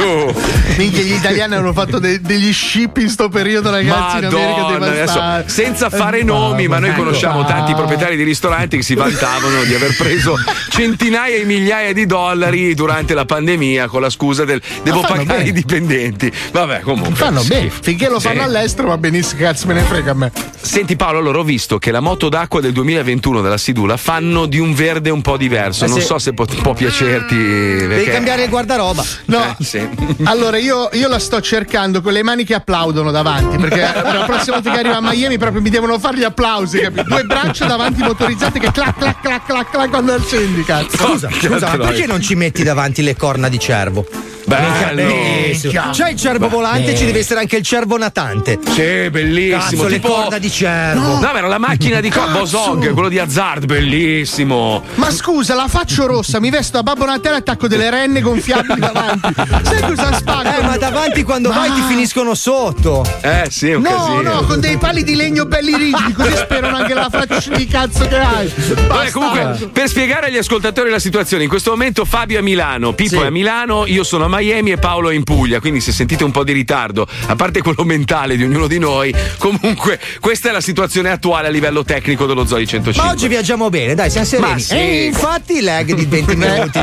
Minchia, 0.77 1.03
gli 1.03 1.13
italiani 1.13 1.55
hanno 1.55 1.73
fatto 1.73 1.99
de- 1.99 2.19
degli 2.21 2.51
ship 2.53 2.97
in 2.97 3.09
sto 3.09 3.29
periodo, 3.29 3.69
ragazzi, 3.69 4.17
in 4.17 4.25
America 4.25 4.61
Madonna, 4.61 4.85
adesso, 5.11 5.43
senza 5.53 5.89
fare 5.89 6.23
nomi, 6.23 6.67
ma 6.67 6.79
noi 6.79 6.89
ecco. 6.89 6.99
conosciamo 7.03 7.43
tanti 7.45 7.73
proprietari 7.73 8.15
di 8.17 8.23
ristoranti 8.23 8.77
che 8.77 8.83
si 8.83 8.95
vantavano 8.95 9.63
di 9.63 9.73
aver 9.73 9.95
preso 9.95 10.35
centinaia 10.69 11.35
e 11.37 11.45
migliaia 11.45 11.93
di 11.93 12.05
dollari 12.05 12.73
durante 12.73 13.13
la 13.13 13.25
pandemia 13.25 13.87
con 13.87 14.01
la 14.01 14.09
scusa 14.09 14.45
del 14.45 14.61
devo 14.83 15.01
pagare 15.01 15.23
bene. 15.25 15.49
i 15.49 15.51
dipendenti. 15.53 16.31
Vabbè, 16.51 16.81
comunque. 16.81 17.15
Fanno 17.15 17.41
sì. 17.41 17.47
bene, 17.49 17.69
finché 17.69 18.09
lo 18.09 18.19
Sì. 18.19 18.27
fanno 18.27 18.43
all'estero 18.43 18.87
va 18.89 18.97
benissimo, 18.97 19.41
cazzo 19.41 19.67
me 19.67 19.73
ne 19.73 19.81
frega 19.81 20.11
a 20.11 20.15
me. 20.15 20.31
Senti 20.59 20.95
Paolo, 20.95 21.19
allora 21.19 21.39
ho 21.39 21.43
visto 21.43 21.77
che 21.77 21.91
la 21.91 21.99
moto 21.99 22.27
d'acqua 22.29 22.59
del 22.59 22.71
2021 22.71 23.41
della 23.41 23.57
Sidula 23.57 23.97
fanno 23.97 24.45
di 24.47 24.57
un 24.59 24.73
verde 24.73 25.09
un 25.11 25.21
po' 25.21 25.37
diverso. 25.37 25.85
Eh, 25.85 25.87
non 25.87 25.99
sì. 25.99 26.05
so 26.05 26.17
se 26.17 26.33
può, 26.33 26.45
può 26.45 26.73
piacerti. 26.73 27.35
Devi 27.35 27.87
perché- 27.87 28.11
cambiare 28.11 28.43
il 28.43 28.49
guardaroba. 28.49 29.03
No, 29.25 29.55
Eh, 29.57 29.63
sì. 29.63 29.87
allora 30.23 30.57
io, 30.57 30.89
io 30.93 31.07
la 31.07 31.19
sto 31.19 31.39
cercando 31.41 32.01
con 32.01 32.13
le 32.13 32.23
mani 32.23 32.43
che 32.43 32.53
applaudono 32.55 33.11
davanti, 33.11 33.57
perché 33.57 33.81
la 33.93 34.23
prossima 34.25 34.55
volta 34.55 34.71
che 34.71 34.79
arrivo 34.79 34.94
a 34.97 35.01
Miami 35.01 35.37
proprio 35.37 35.61
mi 35.61 35.69
devono 35.69 35.99
fare 35.99 36.17
gli 36.17 36.23
applausi, 36.23 36.79
capito? 36.79 37.03
Due 37.03 37.23
braccia 37.23 37.65
davanti 37.65 38.01
motorizzate 38.01 38.59
che 38.59 38.71
clac 38.71 38.97
clac 38.97 39.21
clac 39.21 39.45
clac 39.45 39.69
clac 39.69 39.89
quando 39.89 40.13
accendi, 40.13 40.63
cazzo. 40.63 40.97
Scusa, 40.97 41.29
scusa, 41.31 41.77
ma 41.77 41.85
perché 41.85 42.05
non 42.05 42.21
ci 42.21 42.35
metti 42.35 42.63
davanti 42.63 43.01
le 43.01 43.15
corna 43.15 43.49
di 43.49 43.59
cervo? 43.59 44.05
Bello. 44.45 44.95
Bellissimo. 44.95 45.89
C'è 45.91 46.09
il 46.11 46.17
cervo 46.17 46.47
volante, 46.49 46.95
ci 46.95 47.05
deve 47.05 47.19
essere 47.19 47.39
anche 47.39 47.57
il 47.57 47.63
cervo 47.63 47.97
natante. 47.97 48.59
Sì, 48.63 49.09
bellissimo. 49.09 49.59
Cazzo, 49.59 49.87
le 49.87 49.95
tipo... 49.99 50.07
corna 50.13 50.37
di 50.37 50.51
cervo. 50.51 51.01
No, 51.01 51.19
ma 51.19 51.37
era 51.37 51.47
la 51.47 51.57
macchina 51.57 51.99
di 51.99 52.09
co- 52.09 52.27
Bosog, 52.31 52.91
quello 52.93 53.09
di 53.09 53.19
Hazard, 53.19 53.65
bellissimo. 53.65 54.83
Ma 54.95 55.09
scusa, 55.11 55.55
la 55.55 55.67
faccio 55.67 56.05
rossa, 56.05 56.39
mi 56.39 56.49
vesto 56.49 56.77
a 56.77 56.83
Babbo 56.83 57.05
Natale 57.05 57.35
e 57.35 57.37
attacco 57.39 57.67
delle 57.67 57.89
renne 57.89 58.21
gonfiabili 58.21 58.79
davanti. 58.79 59.33
Sai 59.63 59.81
cosa 59.81 60.13
spacca? 60.13 60.57
Eh, 60.59 60.61
ma 60.63 60.77
davanti 60.77 61.23
quando 61.23 61.51
vai 61.51 61.71
ti 61.73 61.81
finiscono 61.87 62.33
sotto. 62.35 63.03
Eh, 63.21 63.47
sì, 63.49 63.69
è 63.71 63.75
un 63.75 63.81
No, 63.83 63.89
casino. 63.89 64.21
no, 64.33 64.41
con 64.45 64.59
dei 64.59 64.77
pali 64.77 65.03
di 65.03 65.15
legno 65.15 65.45
belli 65.45 65.75
rigidi, 65.75 66.13
così 66.13 66.35
sperano 66.37 66.77
anche 66.77 66.93
la 66.93 67.09
faccia 67.09 67.55
di 67.55 67.65
cazzo 67.67 68.07
che 68.07 68.17
hai. 68.17 68.51
Vabbè, 68.87 69.09
comunque, 69.11 69.69
per 69.71 69.87
spiegare 69.87 70.27
agli 70.27 70.37
ascoltatori 70.37 70.89
la 70.89 70.99
situazione, 70.99 71.43
in 71.43 71.49
questo 71.49 71.71
momento 71.71 72.05
Fabio 72.05 72.37
è 72.37 72.39
a 72.39 72.43
Milano, 72.43 72.93
Pippo 72.93 73.17
Sì. 73.17 73.21
è 73.23 73.25
a 73.25 73.31
Milano, 73.31 73.85
io 73.85 74.03
sono 74.03 74.25
a 74.25 74.27
Miami 74.37 74.71
e 74.71 74.77
Paolo 74.77 75.09
è 75.09 75.15
in 75.15 75.23
Puglia. 75.23 75.59
Quindi, 75.61 75.79
se 75.79 75.91
sentite 75.93 76.23
un 76.25 76.31
po' 76.31 76.43
di 76.43 76.51
ritardo, 76.51 77.07
a 77.27 77.35
parte 77.35 77.61
quello 77.61 77.83
mentale 77.85 78.35
di 78.35 78.43
ognuno 78.43 78.67
di 78.67 78.79
noi, 78.79 79.13
comunque, 79.37 79.99
questa 80.19 80.49
è 80.49 80.51
la 80.51 80.59
situazione 80.61 81.09
attuale 81.09 81.47
a 81.47 81.49
livello 81.49 81.83
tecnico 81.83 82.25
dello 82.25 82.45
Zoli 82.45 82.67
105. 82.67 83.01
Ma 83.01 83.11
oggi 83.15 83.27
viaggiamo 83.29 83.69
bene, 83.69 83.95
dai, 83.95 84.09
siamo 84.09 84.25
sereni. 84.25 84.59
Sì. 84.59 84.73
E 84.75 85.05
infatti 85.05 85.61
lag 85.61 85.93
di 85.93 86.05
20 86.05 86.35
minuti. 86.35 86.79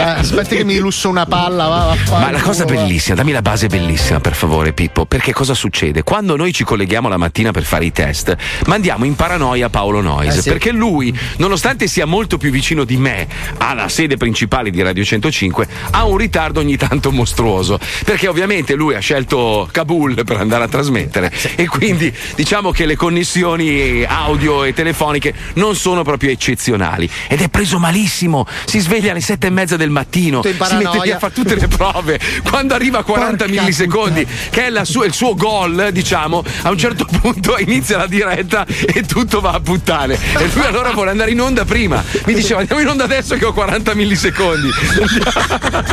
Aspetta 0.00 0.54
che 0.54 0.64
mi 0.64 0.76
lusso 0.78 1.08
una 1.08 1.24
palla, 1.24 1.66
va, 1.68 1.96
va. 2.08 2.18
Ma 2.18 2.30
la 2.30 2.40
cosa 2.40 2.64
bellissima, 2.64 3.16
dammi 3.16 3.32
la 3.32 3.42
base 3.42 3.68
bellissima 3.68 4.20
per 4.20 4.34
favore 4.34 4.72
Pippo, 4.72 5.06
perché 5.06 5.32
cosa 5.32 5.54
succede? 5.54 6.02
Quando 6.02 6.36
noi 6.36 6.52
ci 6.52 6.64
colleghiamo 6.64 7.08
la 7.08 7.16
mattina 7.16 7.50
per 7.52 7.62
fare 7.64 7.84
i 7.86 7.92
test, 7.92 8.36
mandiamo 8.66 9.04
in 9.04 9.14
paranoia 9.16 9.68
Paolo 9.70 10.00
Noyes, 10.00 10.36
Eh 10.36 10.42
sì. 10.42 10.48
perché 10.50 10.72
lui, 10.72 11.16
nonostante 11.38 11.86
sia 11.86 12.04
molto 12.04 12.36
più 12.36 12.50
vicino 12.50 12.84
di 12.84 12.96
me 12.96 13.26
alla 13.58 13.88
sede 13.88 14.16
principale 14.16 14.70
di 14.70 14.82
Radio 14.82 15.04
105, 15.04 15.66
ha 15.92 16.01
un 16.04 16.16
ritardo 16.16 16.60
ogni 16.60 16.76
tanto 16.76 17.10
mostruoso, 17.10 17.78
perché 18.04 18.28
ovviamente 18.28 18.74
lui 18.74 18.94
ha 18.94 18.98
scelto 19.00 19.68
Kabul 19.70 20.24
per 20.24 20.36
andare 20.36 20.64
a 20.64 20.68
trasmettere 20.68 21.30
e 21.56 21.66
quindi 21.66 22.12
diciamo 22.34 22.70
che 22.70 22.86
le 22.86 22.96
connessioni 22.96 24.04
audio 24.06 24.64
e 24.64 24.72
telefoniche 24.72 25.34
non 25.54 25.74
sono 25.76 26.02
proprio 26.02 26.30
eccezionali 26.30 27.08
ed 27.28 27.40
è 27.40 27.48
preso 27.48 27.78
malissimo, 27.78 28.46
si 28.64 28.78
sveglia 28.80 29.10
alle 29.12 29.20
sette 29.20 29.46
e 29.48 29.50
mezza 29.50 29.76
del 29.76 29.90
mattino, 29.90 30.42
si 30.42 30.48
mette 30.48 30.52
lì 30.52 30.56
paranoia. 30.58 31.16
a 31.16 31.18
fare 31.18 31.32
tutte 31.32 31.54
le 31.54 31.68
prove. 31.68 32.20
Quando 32.48 32.74
arriva 32.74 32.98
a 32.98 33.02
40 33.02 33.44
Porca 33.44 33.60
millisecondi, 33.60 34.26
che 34.50 34.66
è 34.66 34.70
la 34.70 34.84
sua- 34.84 35.04
il 35.06 35.12
suo 35.12 35.34
gol, 35.34 35.88
diciamo, 35.92 36.42
a 36.62 36.70
un 36.70 36.78
certo 36.78 37.06
punto 37.20 37.56
inizia 37.58 37.96
la 37.96 38.06
diretta 38.06 38.66
e 38.66 39.02
tutto 39.02 39.40
va 39.40 39.50
a 39.52 39.60
puttane. 39.60 40.14
E 40.14 40.48
lui 40.54 40.64
allora 40.64 40.90
vuole 40.90 41.10
andare 41.10 41.30
in 41.30 41.40
onda 41.40 41.64
prima. 41.64 42.02
Mi 42.26 42.34
diceva 42.34 42.60
andiamo 42.60 42.80
in 42.80 42.88
onda 42.88 43.04
adesso 43.04 43.36
che 43.36 43.44
ho 43.44 43.52
40 43.52 43.94
millisecondi. 43.94 44.68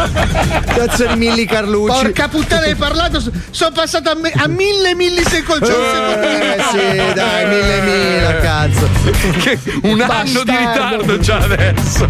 Cazzo 0.66 1.06
di 1.08 1.16
Milli 1.16 1.46
Carlucci. 1.46 2.02
Porca 2.04 2.28
puttana, 2.28 2.66
hai 2.66 2.76
parlato. 2.76 3.22
Sono 3.52 3.72
passato 3.72 4.10
a, 4.10 4.16
me- 4.16 4.32
a 4.36 4.48
mille 4.48 4.96
millisecondi. 4.96 5.68
Eh, 5.68 6.58
sì, 6.72 7.14
dai, 7.14 7.46
mille 7.48 7.82
mila, 7.82 8.40
cazzo. 8.40 8.90
Che 9.40 9.60
un 9.84 10.02
anno 10.02 10.44
di 10.44 10.56
ritardo 10.56 11.20
già 11.20 11.38
adesso. 11.38 12.08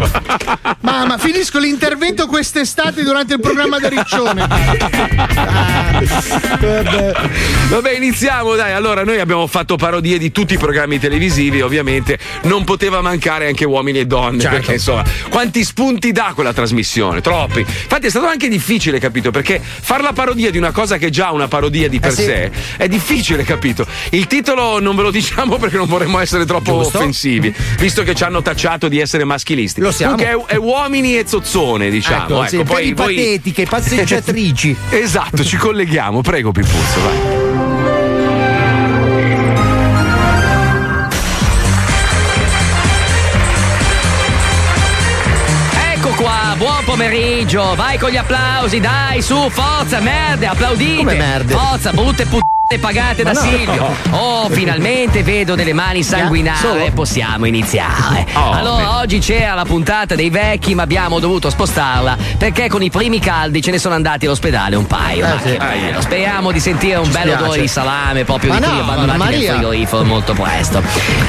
Mamma, 0.80 1.18
finisco 1.18 1.58
l'intervento 1.58 2.26
quest'estate 2.26 3.02
durante 3.02 3.34
il 3.34 3.40
programma 3.40 3.78
da 3.78 3.88
Riccione. 3.88 4.46
Vabbè, 7.68 7.90
iniziamo, 7.92 8.54
dai. 8.54 8.72
Allora, 8.72 9.04
noi 9.04 9.20
abbiamo 9.20 9.46
fatto 9.46 9.76
parodie 9.76 10.18
di 10.18 10.30
tutti 10.30 10.54
i 10.54 10.58
programmi 10.58 10.98
televisivi, 10.98 11.60
ovviamente. 11.60 12.18
Non 12.42 12.64
poteva 12.64 13.00
mancare 13.00 13.46
anche 13.46 13.64
uomini 13.64 14.00
e 14.00 14.06
donne. 14.06 14.40
Certo. 14.40 14.56
Perché, 14.56 14.72
insomma, 14.74 15.04
quanti 15.28 15.64
spunti 15.64 16.12
dà 16.12 16.32
quella 16.34 16.52
trasmissione? 16.52 17.20
Troppi. 17.20 17.66
Infatti, 17.82 18.06
è 18.06 18.10
stato 18.10 18.26
anche 18.26 18.48
difficile, 18.48 18.98
capito? 18.98 19.30
Perché 19.30 19.60
far 19.62 20.02
la 20.02 20.12
parodia 20.12 20.50
di 20.50 20.58
una 20.58 20.70
cosa 20.72 20.96
che 20.98 21.06
è 21.06 21.10
già 21.10 21.30
una 21.30 21.48
parodia 21.48 21.88
di 21.88 21.98
per 22.00 22.10
Eh 22.10 22.14
sì. 22.14 22.22
sé 22.24 22.50
è 22.76 22.88
difficile, 22.88 23.42
capito? 23.44 23.86
Il 24.10 24.26
titolo 24.26 24.80
non 24.80 24.96
ve 24.96 25.02
lo 25.02 25.10
diciamo 25.10 25.56
perché 25.56 25.76
non 25.76 25.86
vorremmo 25.86 26.18
essere 26.18 26.44
troppo 26.44 26.82
Giusto. 26.82 26.98
offensivi, 26.98 27.54
visto 27.78 28.02
che 28.02 28.14
ci 28.14 28.24
hanno 28.24 28.42
tacciato 28.42 28.88
di 28.88 28.98
essere 28.98 29.24
maschilisti. 29.24 29.80
Lo 29.80 29.90
siamo. 29.92 30.16
Comunque 30.16 30.44
è, 30.46 30.54
è 30.54 30.56
uomini 30.56 31.16
e 31.18 31.24
zozzone, 31.26 31.90
diciamo. 31.90 32.24
Ecco, 32.24 32.38
Ecco, 32.40 32.48
sì, 32.48 32.56
poi, 32.62 32.64
per 32.66 32.84
i 32.84 32.92
voi- 32.92 33.14
patetiche, 33.14 33.64
passeggiatrici. 33.70 34.76
Esatto, 34.90 35.44
ci 35.44 35.56
colleghiamo. 35.56 36.20
Prego, 36.20 36.52
Pippuzzo, 36.52 37.00
vai. 37.02 37.39
Pomeriggio, 46.90 47.76
vai 47.76 47.98
con 47.98 48.10
gli 48.10 48.16
applausi, 48.16 48.80
dai, 48.80 49.22
su, 49.22 49.48
forza, 49.48 50.00
merde, 50.00 50.46
applaudite. 50.46 50.96
Come 50.96 51.14
merde? 51.14 51.52
Forza, 51.52 51.92
brutte 51.92 52.24
puttane 52.24 52.59
pagate 52.78 53.24
da 53.24 53.32
no. 53.32 53.40
Silvio. 53.40 53.96
Oh, 54.10 54.48
finalmente 54.48 55.24
vedo 55.24 55.56
delle 55.56 55.72
mani 55.72 56.04
sanguinare, 56.04 56.58
Solo? 56.58 56.90
possiamo 56.92 57.46
iniziare. 57.46 58.26
Oh, 58.34 58.50
allora, 58.52 58.98
oggi 58.98 59.18
c'era 59.18 59.54
la 59.54 59.64
puntata 59.64 60.14
dei 60.14 60.30
vecchi, 60.30 60.76
ma 60.76 60.82
abbiamo 60.82 61.18
dovuto 61.18 61.50
spostarla 61.50 62.16
perché 62.38 62.68
con 62.68 62.80
i 62.82 62.90
primi 62.90 63.18
caldi 63.18 63.60
ce 63.60 63.72
ne 63.72 63.78
sono 63.78 63.94
andati 63.96 64.26
all'ospedale 64.26 64.76
un 64.76 64.86
paio. 64.86 65.26
Eh, 65.26 65.38
sì. 65.42 65.56
bello. 65.56 66.00
Speriamo 66.00 66.52
di 66.52 66.60
sentire 66.60 66.96
un 66.96 67.10
bello 67.10 67.32
spiace. 67.32 67.42
odore 67.42 67.60
di 67.60 67.68
salame 67.68 68.24
proprio 68.24 68.52
Ma 68.52 68.56
di 68.58 68.62
no, 68.62 68.68
quelli 68.68 68.82
abbandonati 68.82 69.18
nel 69.18 69.28
Maria. 69.30 69.52
frigorifero 69.54 70.04
molto 70.04 70.32
presto. 70.34 70.82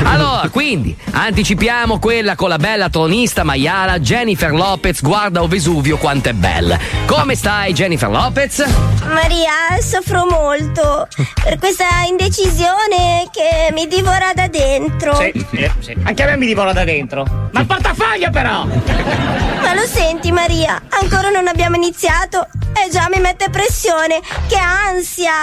Allora, 0.03 0.48
quindi, 0.50 0.95
anticipiamo 1.12 1.98
quella 1.98 2.36
con 2.36 2.50
la 2.50 2.57
bella 2.57 2.89
tronista 2.89 3.43
maiala 3.43 4.00
Jennifer 4.00 4.51
Lopez. 4.51 5.01
Guarda 5.01 5.41
o 5.41 5.48
Vesuvio 5.48 5.98
quanto 5.98 6.29
è 6.29 6.33
bella. 6.33 6.77
Come 7.07 7.33
stai, 7.36 7.74
Jennifer 7.74 8.10
Lopez? 8.10 8.63
Maria, 9.05 9.81
soffro 9.81 10.25
molto 10.29 11.07
per 11.44 11.58
questa 11.58 12.04
indecisione 12.08 13.28
che 13.32 13.72
mi 13.74 13.88
divora 13.88 14.32
da 14.34 14.48
dentro. 14.48 15.16
Sì, 15.16 15.32
sì, 15.50 15.72
sì. 15.80 15.96
Anche 16.04 16.24
a 16.24 16.26
me 16.28 16.38
mi 16.38 16.46
divora 16.46 16.74
da 16.74 16.84
dentro. 16.84 17.26
Ma 17.52 17.60
il 17.60 17.66
portafoglio 17.66 18.30
però! 18.30 18.66
Ma 18.66 19.74
lo 19.74 19.86
senti, 19.86 20.32
Maria? 20.32 20.82
Ancora 20.90 21.30
non 21.30 21.48
abbiamo 21.48 21.76
iniziato 21.76 22.48
e 22.74 22.90
già 22.92 23.08
mi 23.14 23.20
mette 23.20 23.50
pressione. 23.50 24.20
Che 24.48 24.58
ansia! 24.58 25.34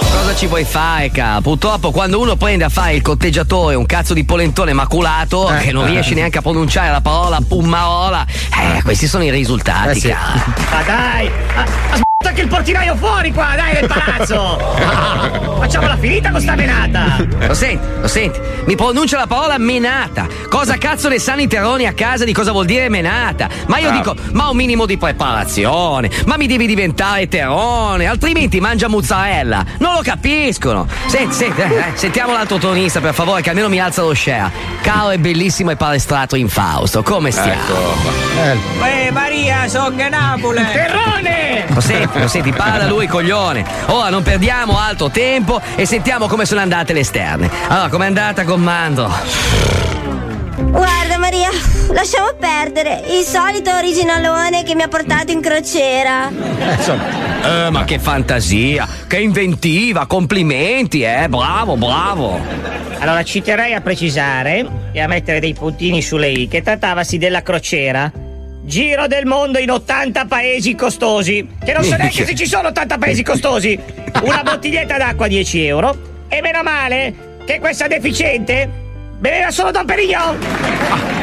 Cosa 0.00 0.34
ci 0.34 0.46
vuoi 0.46 0.64
fare, 0.64 1.10
ca? 1.10 1.38
Purtroppo 1.42 1.90
quando 1.90 2.20
uno 2.20 2.36
prende 2.36 2.64
a 2.64 2.68
fare 2.68 2.94
il 2.94 3.02
cotteggiatore 3.02 3.74
un 3.74 3.86
cazzo 3.86 4.14
di 4.14 4.24
polentone 4.24 4.72
maculato 4.72 5.50
che 5.60 5.72
non 5.72 5.86
riesce 5.86 6.14
neanche 6.14 6.38
a 6.38 6.42
pronunciare 6.42 6.90
la 6.90 7.00
parola 7.00 7.38
pummarola, 7.46 8.24
eh, 8.76 8.82
questi 8.82 9.06
sono 9.06 9.24
i 9.24 9.30
risultati, 9.30 9.90
Eh 9.90 10.00
sì. 10.00 10.08
ca. 10.08 10.16
Ma 10.70 10.82
dai! 10.82 11.30
Anche 12.26 12.42
il 12.42 12.48
portinaio 12.48 12.96
fuori 12.96 13.32
qua, 13.32 13.54
dai, 13.56 13.74
del 13.74 13.86
palazzo! 13.86 14.58
Facciamo 15.58 15.86
la 15.86 15.96
finita 15.96 16.30
con 16.30 16.40
sta 16.40 16.54
menata! 16.54 17.24
Lo 17.46 17.54
senti, 17.54 17.86
lo 18.00 18.08
senti. 18.08 18.40
Mi 18.64 18.74
pronuncia 18.74 19.16
la 19.16 19.26
parola 19.26 19.58
menata. 19.58 20.26
Cosa 20.48 20.76
cazzo 20.76 21.08
ne 21.08 21.18
sanno 21.18 21.42
i 21.42 21.46
terroni 21.46 21.86
a 21.86 21.92
casa 21.92 22.24
di 22.24 22.32
cosa 22.32 22.50
vuol 22.50 22.66
dire 22.66 22.88
menata? 22.88 23.48
Ma 23.66 23.78
io 23.78 23.90
dico, 23.90 24.14
ma 24.32 24.48
un 24.48 24.56
minimo 24.56 24.86
di 24.86 24.98
preparazione. 24.98 26.10
Ma 26.26 26.36
mi 26.36 26.46
devi 26.46 26.66
diventare 26.66 27.28
terone, 27.28 28.06
altrimenti 28.06 28.60
mangia 28.60 28.88
mozzarella. 28.88 29.64
Non 29.78 29.94
lo 29.94 30.00
capiscono. 30.02 30.86
Senti, 31.06 31.34
senti, 31.34 31.60
eh, 31.60 31.74
eh, 31.74 31.84
sentiamo 31.94 32.32
l'altro 32.32 32.58
tronista, 32.58 33.00
per 33.00 33.14
favore, 33.14 33.40
che 33.40 33.50
almeno 33.50 33.68
mi 33.68 33.78
alza 33.78 34.02
lo 34.02 34.14
share. 34.14 34.50
Caro 34.82 35.10
e 35.10 35.18
bellissimo 35.18 35.70
e 35.70 35.76
palestrato 35.76 36.36
infausto, 36.36 37.02
come 37.02 37.30
stiamo? 37.30 37.62
Eh, 38.82 39.10
Maria, 39.10 39.68
sono 39.68 39.94
Napoli! 40.08 40.64
Terrone! 40.72 41.64
Lo 41.68 41.80
senti, 41.80 42.15
lo 42.20 42.28
senti, 42.28 42.52
parla 42.52 42.86
lui, 42.86 43.06
coglione. 43.06 43.64
Ora 43.86 44.08
non 44.10 44.22
perdiamo 44.22 44.78
altro 44.78 45.10
tempo 45.10 45.60
e 45.74 45.86
sentiamo 45.86 46.26
come 46.26 46.44
sono 46.44 46.60
andate 46.60 46.92
le 46.92 47.00
esterne. 47.00 47.50
Allora, 47.68 47.88
com'è 47.88 48.06
andata, 48.06 48.44
comando? 48.44 49.10
Guarda, 50.56 51.18
Maria, 51.18 51.50
lasciamo 51.92 52.28
perdere 52.38 53.02
il 53.08 53.24
solito 53.24 53.74
originalone 53.74 54.62
che 54.62 54.74
mi 54.74 54.82
ha 54.82 54.88
portato 54.88 55.30
in 55.30 55.40
crociera. 55.40 56.28
Eh, 56.28 57.70
ma 57.70 57.84
che 57.84 57.98
fantasia, 57.98 58.88
che 59.06 59.18
inventiva, 59.18 60.06
complimenti, 60.06 61.02
eh, 61.02 61.28
bravo, 61.28 61.76
bravo. 61.76 62.40
Allora, 62.98 63.22
ci 63.22 63.42
terrei 63.42 63.74
a 63.74 63.80
precisare 63.80 64.66
e 64.92 65.00
a 65.00 65.06
mettere 65.06 65.40
dei 65.40 65.52
puntini 65.52 66.00
sulle 66.00 66.30
i 66.30 66.48
che 66.48 66.62
trattavasi 66.62 67.18
della 67.18 67.42
crociera. 67.42 68.10
Giro 68.66 69.06
del 69.06 69.26
mondo 69.26 69.58
in 69.58 69.70
80 69.70 70.24
paesi 70.24 70.74
costosi. 70.74 71.46
Che 71.64 71.72
non 71.72 71.84
so 71.84 71.94
neanche 71.94 72.26
se 72.26 72.34
ci 72.34 72.46
sono 72.46 72.68
80 72.68 72.98
paesi 72.98 73.22
costosi. 73.22 73.78
Una 74.22 74.42
bottiglietta 74.42 74.96
d'acqua 74.98 75.28
10 75.28 75.64
euro. 75.66 76.24
E 76.26 76.40
meno 76.40 76.64
male 76.64 77.38
che 77.46 77.60
questa 77.60 77.86
deficiente 77.86 78.68
beveva 79.20 79.52
solo 79.52 79.70
Don 79.70 79.86
Perignon. 79.86 81.15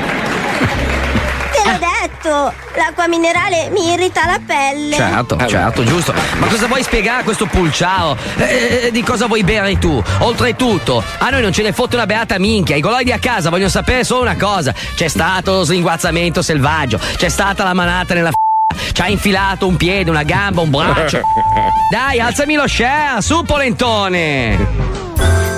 Detto, 1.83 2.53
l'acqua 2.77 3.09
minerale 3.09 3.69
mi 3.69 3.91
irrita 3.91 4.25
la 4.25 4.39
pelle. 4.45 4.95
Certo, 4.95 5.37
certo, 5.47 5.83
giusto. 5.83 6.13
Ma 6.37 6.47
cosa 6.47 6.67
vuoi 6.67 6.81
spiegare 6.81 7.19
a 7.19 7.23
questo 7.25 7.45
pulciao? 7.45 8.15
Eh, 8.37 8.83
eh, 8.85 8.91
di 8.91 9.03
cosa 9.03 9.25
vuoi 9.27 9.43
bere 9.43 9.77
tu? 9.79 10.01
Oltretutto, 10.19 11.03
a 11.17 11.29
noi 11.29 11.41
non 11.41 11.51
ce 11.51 11.61
ne 11.61 11.73
fotte 11.73 11.95
una 11.95 12.05
beata 12.05 12.39
minchia. 12.39 12.77
I 12.77 12.79
goloidi 12.79 13.11
a 13.11 13.19
casa 13.19 13.49
vogliono 13.49 13.69
sapere 13.69 14.05
solo 14.05 14.21
una 14.21 14.37
cosa: 14.37 14.73
c'è 14.95 15.09
stato 15.09 15.51
lo 15.51 15.63
slinguazzamento 15.65 16.41
selvaggio, 16.41 16.97
c'è 17.17 17.27
stata 17.27 17.65
la 17.65 17.73
manata 17.73 18.13
nella. 18.13 18.31
Ci 18.93 19.01
ha 19.01 19.09
infilato 19.09 19.67
un 19.67 19.75
piede, 19.75 20.09
una 20.09 20.23
gamba, 20.23 20.61
un 20.61 20.69
braccio. 20.69 21.19
Dai, 21.91 22.21
alzami 22.21 22.55
lo 22.55 22.65
share, 22.65 23.21
su 23.21 23.43
polentone! 23.43 24.67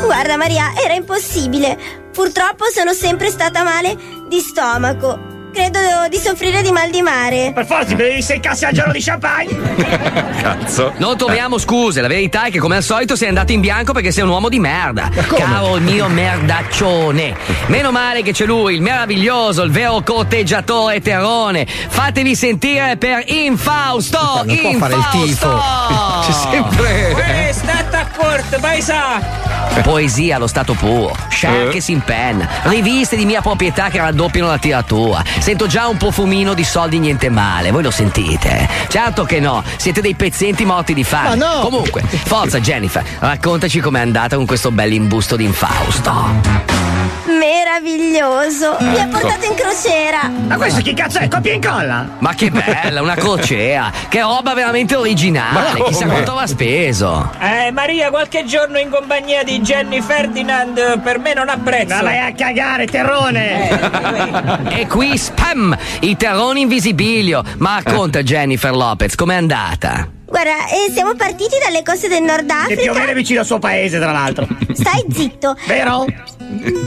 Guarda, 0.04 0.38
Maria, 0.38 0.74
era 0.84 0.96
impossibile. 0.96 1.78
Purtroppo 2.12 2.66
sono 2.74 2.94
sempre 2.94 3.30
stata 3.30 3.64
male 3.64 3.96
di 4.28 4.40
stomaco. 4.40 5.35
Credo 5.56 5.80
di 6.10 6.18
soffrire 6.18 6.62
di 6.62 6.70
mal 6.74 6.90
di 6.90 7.02
mare. 7.02 7.54
Per 7.54 7.66
forza, 7.66 7.96
bevi 7.96 8.22
sei 8.22 8.42
casse 8.42 8.66
al 8.66 8.74
giorno 8.74 8.92
di 8.92 9.00
champagne. 9.00 9.56
Cazzo. 10.44 10.92
Non 10.98 11.16
troviamo 11.16 11.58
scuse, 11.58 12.02
la 12.02 12.10
verità 12.10 12.44
è 12.48 12.52
che 12.52 12.60
come 12.60 12.76
al 12.76 12.84
solito 12.84 13.16
sei 13.16 13.30
andato 13.30 13.54
in 13.54 13.62
bianco 13.62 13.94
perché 13.94 14.12
sei 14.12 14.24
un 14.24 14.32
uomo 14.32 14.50
di 14.50 14.60
merda. 14.60 15.10
Caro 15.10 15.78
il 15.78 15.84
mio 15.84 16.10
merdaccione. 16.10 17.38
Meno 17.68 17.92
male 17.92 18.22
che 18.22 18.34
c'è 18.34 18.46
lui, 18.46 18.76
il 18.76 18.82
meraviglioso, 18.82 19.62
il 19.62 19.72
vero 19.72 20.02
corteggiatore 20.04 21.00
terrone. 21.00 21.66
Fatevi 21.66 22.36
sentire 22.36 22.98
per 22.98 23.24
Infausto! 23.26 24.44
Non 24.44 24.60
può 24.60 24.74
fare 24.74 24.96
il 24.96 25.08
tifo. 25.10 25.58
C'è 26.26 26.32
sempre. 26.34 27.48
Eh, 27.48 27.54
state 27.54 27.96
accorto, 27.96 28.60
paesa! 28.60 29.65
Poesia 29.84 30.36
allo 30.38 30.48
stato 30.48 30.74
puro, 30.74 31.16
Eh. 31.42 31.70
che 31.70 31.82
si 31.82 31.92
impenna, 31.92 32.48
riviste 32.64 33.16
di 33.16 33.26
mia 33.26 33.42
proprietà 33.42 33.90
che 33.90 34.00
raddoppiano 34.00 34.48
la 34.48 34.58
tiratura. 34.58 35.24
Sento 35.40 35.68
già 35.68 35.88
un 35.88 35.98
profumino 35.98 36.54
di 36.54 36.64
soldi 36.64 37.00
niente 37.00 37.30
male, 37.30 37.72
voi 37.72 37.84
lo 37.84 37.92
sentite? 37.92 38.68
Certo 38.88 39.24
che 39.26 39.40
no, 39.40 39.64
siete 39.78 40.02
dei 40.02 40.16
pezzenti 40.16 40.66
morti 40.66 40.94
di 40.94 41.04
fame. 41.04 41.36
Ma 41.36 41.54
no! 41.54 41.60
Comunque, 41.62 42.02
forza 42.04 42.60
Jennifer, 42.60 43.04
raccontaci 43.20 43.80
com'è 43.80 44.00
andata 44.00 44.36
con 44.36 44.46
questo 44.46 44.72
bell'imbusto 44.72 45.36
di 45.36 45.44
Infausto. 45.46 46.85
Meraviglioso. 47.26 48.78
Mi 48.80 49.00
ha 49.00 49.08
portato 49.08 49.46
in 49.46 49.54
crociera. 49.56 50.30
Ma 50.48 50.58
questo 50.58 50.82
chi 50.82 50.94
cazzo 50.94 51.20
è? 51.20 51.28
Copia 51.28 51.52
e 51.52 51.56
incolla? 51.56 52.08
Ma 52.20 52.34
che 52.34 52.52
bella, 52.52 53.02
una 53.02 53.16
crocea! 53.16 53.92
Che 54.08 54.22
roba 54.22 54.54
veramente 54.54 54.96
originale! 54.96 55.84
Chissà 55.84 56.06
quanto 56.06 56.34
va 56.34 56.48
speso! 56.48 57.32
Eh, 57.40 57.72
Maria, 57.72 58.10
qualche 58.10 58.46
giorno 58.46 58.78
in 58.78 58.90
compagnia 58.90 59.44
di 59.44 59.60
Jenny 59.60 60.02
Ferdinand 60.02 60.78
eh, 60.78 61.00
per 61.00 61.20
me 61.20 61.34
non 61.34 61.50
ha 61.50 61.58
prezzo. 61.58 61.96
Ma 61.96 62.02
vai 62.02 62.20
a 62.20 62.34
cagare, 62.34 62.86
terrone! 62.86 64.70
E 64.70 64.88
qui 64.88 65.18
spam! 65.18 65.76
I 66.02 66.16
terroni 66.16 66.62
invisibilio! 66.62 67.44
Ma 67.58 67.82
racconta 67.84 68.22
Jennifer 68.24 68.74
Lopez, 68.74 69.16
com'è 69.16 69.36
andata? 69.36 70.15
Guarda, 70.26 70.68
eh, 70.68 70.92
siamo 70.92 71.14
partiti 71.16 71.56
dalle 71.64 71.84
coste 71.84 72.08
del 72.08 72.24
Nord 72.24 72.52
Che 72.68 72.76
più 72.76 72.84
o 72.92 72.94
meno 72.94 72.96
è 72.96 73.00
Africa. 73.00 73.14
vicino 73.14 73.40
al 73.42 73.46
suo 73.46 73.60
paese, 73.60 74.00
tra 74.00 74.12
l'altro. 74.12 74.48
Stai 74.74 75.06
zitto. 75.12 75.56
Vero? 75.68 76.06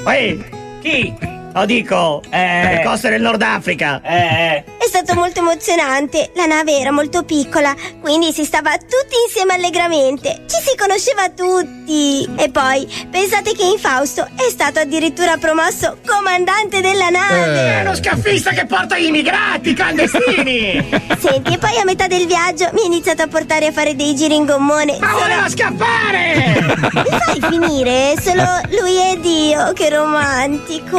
Ehi, 0.07 0.45
Chi? 0.81 1.15
Lo 1.53 1.65
dico, 1.65 2.23
Eh. 2.31 2.77
le 2.77 2.83
coste 2.85 3.09
del 3.11 3.21
Nord 3.23 3.43
Africa. 3.43 4.01
Eh, 4.05 4.17
eh. 4.17 4.65
E 4.79 4.87
stato 4.89 5.15
molto 5.15 5.41
emozionante. 5.41 6.31
La 6.35 6.47
nave 6.47 6.79
era 6.79 6.93
molto 6.93 7.25
piccola, 7.25 7.75
quindi 8.01 8.33
si 8.33 8.45
stava 8.45 8.73
tutti 8.77 9.17
insieme 9.27 9.55
allegramente. 9.55 10.45
Ci 10.47 10.57
si 10.63 10.77
conosceva 10.77 11.29
tutti. 11.31 12.29
E 12.37 12.51
poi, 12.51 12.87
pensate 13.11 13.55
che 13.55 13.65
in 13.65 13.79
Fausto 13.79 14.27
è 14.37 14.49
stato 14.51 14.79
addirittura 14.81 15.37
promosso 15.37 15.99
comandante 16.07 16.81
della 16.81 17.09
nave. 17.11 17.79
È 17.79 17.81
uno 17.83 17.95
scaffista 17.97 18.51
che 18.51 18.67
porta 18.67 18.99
gli 18.99 19.07
immigrati 19.07 19.75
clandestini! 19.75 20.89
Senti, 21.19 21.55
e 21.55 21.59
poi 21.59 21.79
a 21.79 21.85
metà 21.85 22.07
del 22.07 22.27
viaggio 22.27 22.69
mi 22.73 22.83
ha 22.83 22.85
iniziato 22.87 23.23
a 23.23 23.27
portare 23.27 23.67
a 23.67 23.73
fare 23.73 23.95
dei 23.97 24.15
giri 24.15 24.37
in 24.37 24.45
gommone. 24.47 24.97
Ma 25.01 25.13
voleva 25.13 25.49
scappare! 25.49 26.77
Mi 26.93 27.19
fai 27.19 27.41
finire? 27.51 28.15
Solo 28.21 28.45
lui 28.71 29.11
ed 29.11 29.25
io, 29.25 29.73
che 29.73 29.89
romantico. 29.91 30.97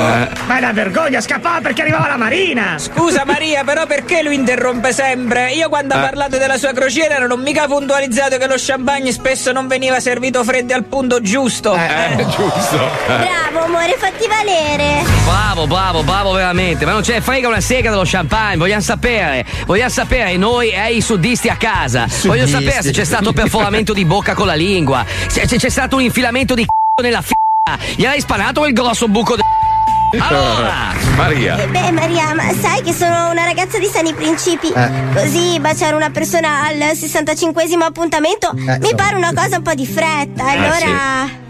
Ma 0.48 0.56
è 0.56 0.58
una 0.60 0.72
vergogna, 0.72 1.22
scappava 1.22 1.62
perché 1.62 1.82
arrivava 1.82 2.08
la 2.08 2.18
marina! 2.18 2.78
Scusa 2.78 3.24
Maria, 3.26 3.64
però 3.64 3.86
perché 3.86 4.24
lui 4.24 4.34
interrompe 4.36 4.92
sempre? 4.94 5.52
Io 5.52 5.70
quando 5.70 5.94
ha 5.94 6.00
parlato 6.00 6.38
della 6.38 6.58
sua 6.58 6.74
crociera 6.74 7.20
non 7.20 7.32
ho 7.32 7.38
mica 7.38 7.68
puntualizzato 7.68 8.38
che 8.38 8.48
lo 8.48 8.56
champagne 8.58 9.12
spesso 9.12 9.52
non 9.52 9.68
veniva 9.68 10.00
servito 10.00 10.44
freddo 10.44 10.74
al 10.74 10.86
punto 10.86 11.22
giusto. 11.22 11.76
Eh, 11.76 12.26
giusto. 12.36 12.90
Bravo, 13.06 13.66
amore, 13.66 13.96
fatti 14.00 14.28
valere. 14.28 15.04
Bravo, 15.26 15.68
bravo, 15.68 16.04
bravo 16.04 16.32
veramente. 16.32 16.86
Ma 16.86 16.94
non 16.94 17.04
ce 17.04 17.14
ne 17.14 17.22
frega 17.22 17.48
una 17.48 17.62
sega 17.62 17.92
dello 17.92 18.04
champagne. 18.06 18.58
Vogliamo 18.58 18.82
sapere. 18.82 19.46
Vogliamo 19.66 19.90
sapere 19.90 20.36
noi 20.38 20.72
e 20.72 20.94
i 20.94 21.02
suddisti 21.02 21.50
a 21.50 21.58
casa. 21.58 22.08
Voglio 22.24 22.48
Suddisti. 22.48 22.66
sapere 22.66 22.82
se 22.82 22.92
c'è 22.92 23.04
stato 23.04 23.34
perforamento 23.34 23.94
di 23.94 24.06
bocca 24.06 24.34
con 24.34 24.48
la 24.48 24.56
lingua. 24.56 25.06
Se 25.28 25.46
c'è 25.46 25.70
stato 25.70 25.98
un 25.98 26.02
infilamento 26.02 26.56
di 26.56 26.66
c***o 26.66 27.02
nella 27.04 27.22
f***a. 27.22 27.78
Gli 27.96 28.06
hai 28.06 28.20
spanato 28.20 28.66
il 28.66 28.74
grosso 28.74 29.08
buco 29.08 29.36
de... 29.36 29.42
Allora! 30.18 30.94
Maria. 31.16 31.58
Eh 31.62 31.68
beh, 31.68 31.92
Maria, 31.92 32.34
ma 32.34 32.52
sai 32.54 32.82
che 32.82 32.94
sono 32.94 33.30
una 33.30 33.44
ragazza 33.44 33.78
di 33.78 33.86
sani 33.86 34.14
principi. 34.14 34.72
Così 35.14 35.60
baciare 35.60 35.96
una 35.96 36.10
persona 36.10 36.66
al 36.66 36.78
65esimo 36.78 37.82
appuntamento 37.84 38.52
mi 38.54 38.62
insomma. 38.64 38.96
pare 38.96 39.16
una 39.16 39.34
cosa 39.34 39.58
un 39.58 39.64
po' 39.64 39.74
di 39.74 39.86
fretta. 39.86 40.46
Allora. 40.46 41.48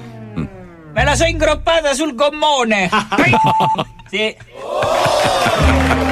Me 0.92 1.04
la 1.04 1.16
so 1.16 1.24
ingroppata 1.26 1.94
sul 1.94 2.16
gommone. 2.16 2.90
sì. 4.10 4.36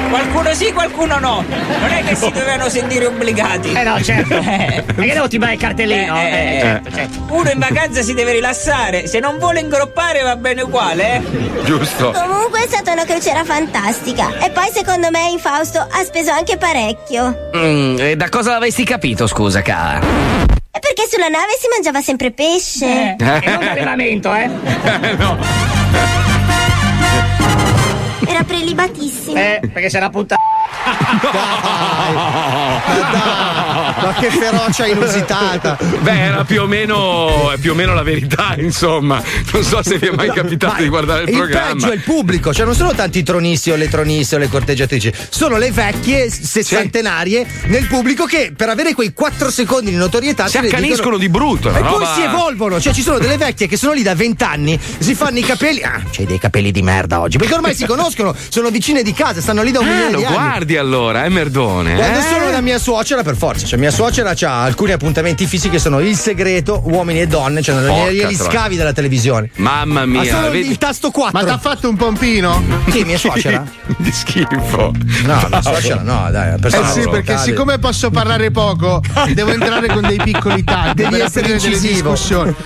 Qualcuno 0.08 0.54
sì, 0.54 0.72
qualcuno 0.72 1.18
no. 1.18 1.44
Non 1.46 1.90
è 1.90 2.02
che 2.02 2.14
si 2.14 2.30
dovevano 2.30 2.68
sentire 2.68 3.06
obbligati. 3.06 3.72
Eh 3.72 3.82
no, 3.82 4.00
certo! 4.02 4.36
Eh. 4.48 4.82
Perché 4.82 5.12
devo 5.12 5.28
timbrare 5.28 5.54
il 5.54 5.60
cartellino? 5.60 6.16
Eh, 6.16 6.20
eh, 6.20 6.56
Eh, 6.56 6.60
certo, 6.60 6.90
certo. 6.92 7.18
Uno 7.34 7.50
in 7.50 7.58
vacanza 7.58 8.02
si 8.02 8.14
deve 8.14 8.32
rilassare. 8.32 9.06
Se 9.06 9.18
non 9.18 9.38
vuole 9.38 9.60
ingroppare 9.60 10.22
va 10.22 10.36
bene 10.36 10.62
uguale, 10.62 11.16
eh. 11.16 11.22
Giusto. 11.64 12.10
Comunque 12.12 12.64
è 12.64 12.66
stata 12.66 12.92
una 12.92 13.04
crociera 13.04 13.44
fantastica. 13.44 14.38
E 14.38 14.50
poi 14.50 14.70
secondo 14.72 15.10
me 15.10 15.28
in 15.30 15.38
Fausto 15.38 15.78
ha 15.78 16.02
speso 16.04 16.30
anche 16.30 16.56
parecchio. 16.56 17.50
Mm, 17.56 17.98
e 17.98 18.16
da 18.16 18.28
cosa 18.28 18.52
l'avresti 18.52 18.84
capito, 18.84 19.26
scusa, 19.26 19.60
cara? 19.62 20.00
E 20.00 20.78
perché 20.80 21.06
sulla 21.10 21.28
nave 21.28 21.52
si 21.60 21.68
mangiava 21.70 22.00
sempre 22.00 22.30
pesce. 22.32 23.16
E 23.18 23.50
non 23.50 23.68
allevamento, 23.68 24.32
eh? 24.34 24.48
Era 28.26 28.42
prelibatissimo. 28.44 29.36
Eh, 29.36 29.60
perché 29.72 29.90
c'era 30.88 32.80
puttana. 32.84 33.94
Ma 34.00 34.14
che 34.18 34.30
ferocia 34.30 34.86
inusitata. 34.86 35.76
Beh, 36.00 36.18
era 36.20 36.44
più 36.44 36.62
o 36.62 36.66
meno, 36.66 37.52
più 37.60 37.72
o 37.72 37.74
meno 37.74 37.94
la 37.94 38.02
verità, 38.02 38.54
insomma. 38.58 39.22
Non 39.52 39.62
so 39.62 39.82
se 39.82 39.98
vi 39.98 40.06
è 40.08 40.10
mai 40.10 40.30
capitato 40.30 40.74
Ma 40.74 40.80
di 40.80 40.88
guardare 40.88 41.22
il, 41.24 41.28
il 41.30 41.36
programma. 41.36 41.72
peggio 41.72 41.90
è 41.90 41.94
il 41.94 42.00
pubblico, 42.02 42.52
cioè 42.54 42.64
non 42.64 42.74
sono 42.74 42.92
tanti 42.94 43.22
tronisti 43.22 43.70
o 43.70 43.76
le 43.76 43.88
troniste 43.88 44.36
o 44.36 44.38
le 44.38 44.48
corteggiatrici, 44.48 45.12
sono 45.28 45.56
le 45.58 45.70
vecchie 45.72 46.30
sessantenarie 46.30 47.46
nel 47.66 47.86
pubblico 47.86 48.24
che 48.24 48.52
per 48.56 48.68
avere 48.68 48.94
quei 48.94 49.12
4 49.12 49.50
secondi 49.50 49.90
di 49.90 49.96
notorietà 49.96 50.46
Si 50.48 50.58
accaniscono 50.58 51.16
dicono- 51.16 51.16
di 51.18 51.28
brutto. 51.28 51.68
E 51.68 51.80
una 51.80 51.80
poi 51.90 51.98
roba- 51.98 52.14
si 52.14 52.22
evolvono, 52.22 52.80
cioè 52.80 52.92
ci 52.92 53.02
sono 53.02 53.18
delle 53.18 53.36
vecchie 53.36 53.66
che 53.66 53.76
sono 53.76 53.92
lì 53.92 54.02
da 54.02 54.14
20 54.14 54.44
anni, 54.44 54.78
si 54.98 55.14
fanno 55.14 55.38
i 55.38 55.42
capelli. 55.42 55.82
Ah, 55.82 56.02
c'hai 56.10 56.26
dei 56.26 56.38
capelli 56.38 56.70
di 56.70 56.82
merda 56.82 57.20
oggi. 57.20 57.38
Perché 57.38 57.54
ormai 57.54 57.74
si 57.74 57.86
conoscono, 57.86 58.34
sono 58.48 58.68
vicine 58.70 59.02
di 59.02 59.12
casa, 59.12 59.40
stanno 59.40 59.62
lì 59.62 59.70
da 59.72 59.80
un 59.80 59.86
Ah, 59.88 59.90
milione 59.90 60.10
lo 60.12 60.18
di 60.18 60.24
anni. 60.24 60.36
Allora, 60.78 61.24
è 61.24 61.28
merdone. 61.28 61.94
Quando 61.94 62.18
eh? 62.18 62.22
sono 62.22 62.50
da 62.50 62.60
mia 62.60 62.78
suocera, 62.78 63.22
per 63.22 63.36
forza, 63.36 63.66
cioè 63.66 63.78
mia 63.78 63.90
suocera 63.90 64.34
ha 64.40 64.62
alcuni 64.62 64.92
appuntamenti 64.92 65.46
fissi 65.46 65.68
che 65.70 65.78
sono 65.78 66.00
il 66.00 66.16
segreto, 66.16 66.82
uomini 66.86 67.20
e 67.20 67.26
donne, 67.26 67.62
cioè 67.62 67.74
Porca 67.76 68.10
glieli 68.10 68.34
troia. 68.36 68.50
scavi 68.50 68.76
della 68.76 68.92
televisione. 68.92 69.50
Mamma 69.56 70.00
Ha 70.02 70.06
mia, 70.06 70.34
solo 70.34 70.50
vedi- 70.50 70.70
il 70.70 70.78
tasto 70.78 71.10
4. 71.10 71.38
Ma 71.38 71.44
t'ha 71.44 71.58
fatto 71.58 71.88
un 71.88 71.96
pompino? 71.96 72.62
Chi, 72.90 73.04
mia 73.04 73.18
suocera? 73.18 73.64
di 73.98 74.12
schifo. 74.12 74.92
No, 75.24 75.46
mia 75.50 75.62
suocera 75.62 76.02
no, 76.02 76.28
dai, 76.30 76.54
Eh 76.54 76.58
persona 76.58 76.88
sì, 76.88 77.00
perché 77.00 77.32
locale. 77.32 77.38
siccome 77.50 77.78
posso 77.78 78.10
parlare 78.10 78.50
poco, 78.50 79.00
devo 79.34 79.50
entrare 79.50 79.88
con 79.88 80.02
dei 80.06 80.18
piccoli 80.22 80.62
tagli 80.64 80.94
Devi 80.94 81.10
per 81.10 81.24
essere 81.24 81.52
incisivo. 81.52 82.16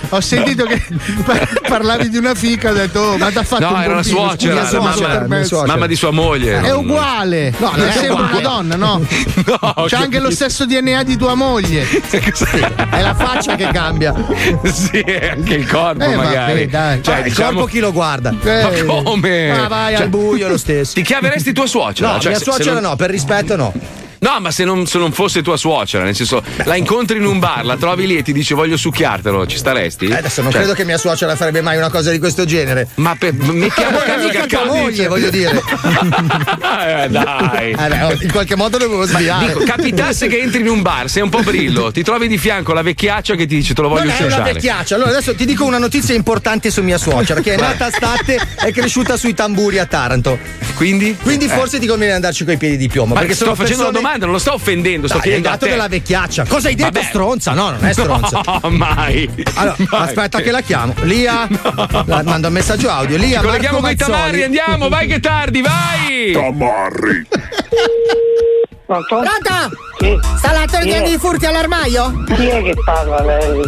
Ho 0.09 0.21
sentito 0.21 0.63
che 0.65 0.81
par- 1.25 1.61
parlavi 1.67 2.09
di 2.09 2.17
una 2.17 2.33
fica, 2.35 2.69
ho 2.69 2.73
detto, 2.73 2.99
oh, 2.99 3.17
ma 3.17 3.31
t'ha 3.31 3.43
fatto 3.43 3.63
No, 3.63 3.69
un 3.75 3.81
era 3.81 3.95
la 3.95 4.01
pompino, 4.01 4.17
suocera, 4.19 4.53
scusa, 4.53 4.61
la 4.63 4.67
se 4.67 4.77
mi 4.77 4.83
mamma, 4.83 5.43
suocera. 5.43 5.65
mamma 5.73 5.87
di 5.87 5.95
sua 5.95 6.11
moglie. 6.11 6.61
È 6.61 6.73
uguale, 6.73 7.53
No, 7.57 7.71
non 7.75 7.87
è 7.87 8.02
sembra 8.05 8.25
una 8.31 8.39
donna, 8.39 8.75
no? 8.75 9.01
No, 9.45 9.85
C'ha 9.87 9.97
anche 9.99 10.19
lo 10.19 10.31
stesso 10.31 10.65
DNA 10.65 11.03
di 11.03 11.17
tua 11.17 11.35
moglie. 11.35 11.85
È 11.89 13.01
la 13.01 13.13
faccia 13.15 13.55
che 13.55 13.67
cambia. 13.71 14.13
sì, 14.63 15.03
anche 15.03 15.53
il 15.55 15.67
corpo, 15.69 16.03
Eh, 16.03 16.15
magari. 16.15 16.53
vabbè, 16.65 16.67
dai. 16.67 17.03
Cioè, 17.03 17.17
il 17.17 17.23
diciamo- 17.23 17.51
corpo 17.51 17.65
chi 17.65 17.79
lo 17.79 17.91
guarda? 17.91 18.33
Eh, 18.43 18.83
Ma 18.85 19.01
come? 19.03 19.51
Ma 19.55 19.67
vai 19.67 19.93
Cioè, 19.95 20.03
al 20.03 20.09
buio 20.09 20.47
lo 20.47 20.57
stesso. 20.57 20.93
Ti 20.93 21.01
chiameresti 21.01 21.51
tua 21.53 21.65
suocera? 21.67 22.13
No, 22.13 22.19
Cioè, 22.19 22.29
mia 22.31 22.39
se- 22.39 22.45
se 22.45 22.51
suocera 22.51 22.73
non- 22.79 22.89
no, 22.89 22.95
per 22.95 23.09
rispetto 23.09 23.55
no. 23.55 23.73
No, 24.23 24.39
ma 24.39 24.51
se 24.51 24.63
non, 24.63 24.87
se 24.87 24.97
non 24.99 25.11
fosse 25.11 25.41
tua 25.41 25.57
suocera, 25.57 26.05
nel 26.05 26.15
senso, 26.15 26.41
la 26.63 26.77
incontri 26.77 27.17
in 27.17 27.25
un 27.25 27.39
bar, 27.39 27.65
la 27.65 27.75
trovi 27.75 28.07
lì 28.07 28.15
e 28.15 28.23
ti 28.23 28.31
dice 28.31 28.55
voglio 28.55 28.77
succhiartelo, 28.77 29.45
ci 29.45 29.57
staresti? 29.57 30.05
Eh, 30.05 30.15
adesso 30.15 30.41
non 30.41 30.49
Cioè, 30.49 30.61
credo 30.61 30.75
che 30.75 30.85
mia 30.85 30.97
suocera 30.97 31.35
farebbe 31.35 31.59
mai 31.59 31.75
una 31.75 31.89
cosa 31.89 32.09
di 32.09 32.19
questo 32.19 32.45
genere. 32.45 32.87
Ma 32.95 33.15
per, 33.19 33.35
caso 33.35 33.51
che 33.51 34.17
mica 34.21 34.45
tua 34.45 34.65
moglie, 34.65 35.07
voglio 35.07 35.29
dire. 35.29 35.61
Eh, 36.83 37.07
dai. 37.09 37.71
Eh, 37.71 37.75
beh, 37.87 38.03
oh, 38.03 38.17
in 38.21 38.31
qualche 38.31 38.55
modo 38.55 38.77
dovevo 38.77 38.99
Ma 38.99 39.05
sviare. 39.05 39.47
dico, 39.47 39.63
capitasse 39.63 40.27
che 40.27 40.39
entri 40.39 40.61
in 40.61 40.67
un 40.67 40.81
bar, 40.81 41.09
sei 41.09 41.21
un 41.21 41.29
po' 41.29 41.41
brillo, 41.41 41.91
ti 41.91 42.03
trovi 42.03 42.27
di 42.27 42.37
fianco 42.37 42.73
la 42.73 42.81
vecchiaccia 42.81 43.35
che 43.35 43.45
ti 43.45 43.55
dice 43.55 43.73
te 43.73 43.81
lo 43.81 43.89
voglio 43.89 44.05
non 44.05 44.15
è 44.17 44.23
una 44.25 44.41
vecchiaccia. 44.41 44.95
Allora 44.95 45.11
adesso 45.11 45.35
ti 45.35 45.45
dico 45.45 45.65
una 45.65 45.77
notizia 45.77 46.13
importante 46.15 46.71
su 46.71 46.81
mia 46.81 46.97
suocera, 46.97 47.41
che 47.41 47.53
è 47.53 47.57
nata 47.57 47.85
a 47.85 47.91
Statte 47.91 48.35
e 48.35 48.67
è 48.67 48.71
cresciuta 48.71 49.17
sui 49.17 49.33
tamburi 49.33 49.79
a 49.79 49.85
Taranto. 49.85 50.37
Quindi? 50.75 51.15
Quindi 51.21 51.45
Eh. 51.45 51.49
forse 51.49 51.79
ti 51.79 51.85
conviene 51.87 52.13
andarci 52.13 52.43
coi 52.45 52.57
piedi 52.57 52.77
di 52.77 52.87
piombo. 52.87 53.13
Ma 53.13 53.19
perché 53.21 53.35
sto 53.35 53.45
facendo 53.55 53.83
persone... 53.83 53.89
una 53.89 53.97
domanda, 53.99 54.12
non 54.17 54.31
lo 54.31 54.39
sto 54.39 54.53
offendendo, 54.53 55.07
sto 55.07 55.17
Dai, 55.17 55.25
hai 55.27 55.33
chiedendo 55.33 55.47
a 55.49 55.51
dato 55.51 55.65
te. 55.65 55.71
della 55.71 55.87
vecchiaccia. 55.87 56.45
Cosa 56.47 56.67
hai 56.67 56.75
detto, 56.75 56.91
Vabbè. 56.91 57.05
stronza? 57.05 57.53
No, 57.53 57.71
non 57.71 57.85
è 57.85 57.93
stronza. 57.93 58.41
No, 58.45 58.69
mai. 58.69 59.29
Allora, 59.55 59.75
Mai. 59.77 60.01
aspetta 60.01 60.41
che 60.41 60.51
la 60.51 60.61
chiamo. 60.61 60.93
Lia, 61.01 61.47
la- 62.05 62.21
mando 62.23 62.47
un 62.47 62.53
messaggio 62.53 62.89
audio. 62.89 63.17
Lia, 63.17 63.39
Ci 63.39 63.45
colleghiamo 63.45 63.79
con 63.79 63.89
i 63.89 63.95
tamarri, 63.95 64.43
andiamo, 64.43 64.89
vai 64.89 65.07
che 65.07 65.19
tardi, 65.19 65.61
vai! 65.61 66.31
Tamarri. 66.33 67.27
Pronto? 68.85 69.21
Pronto? 69.21 69.75
Sì. 69.99 70.19
Sta 70.37 70.51
là 70.51 70.65
Chi 70.65 70.75
è? 70.75 70.79
togliendo 70.79 71.09
i 71.09 71.17
furti 71.17 71.45
all'armadio? 71.45 72.23
Chi 72.35 72.47
è 72.47 72.61
che 72.63 72.75
parla 72.83 73.21
lei? 73.23 73.61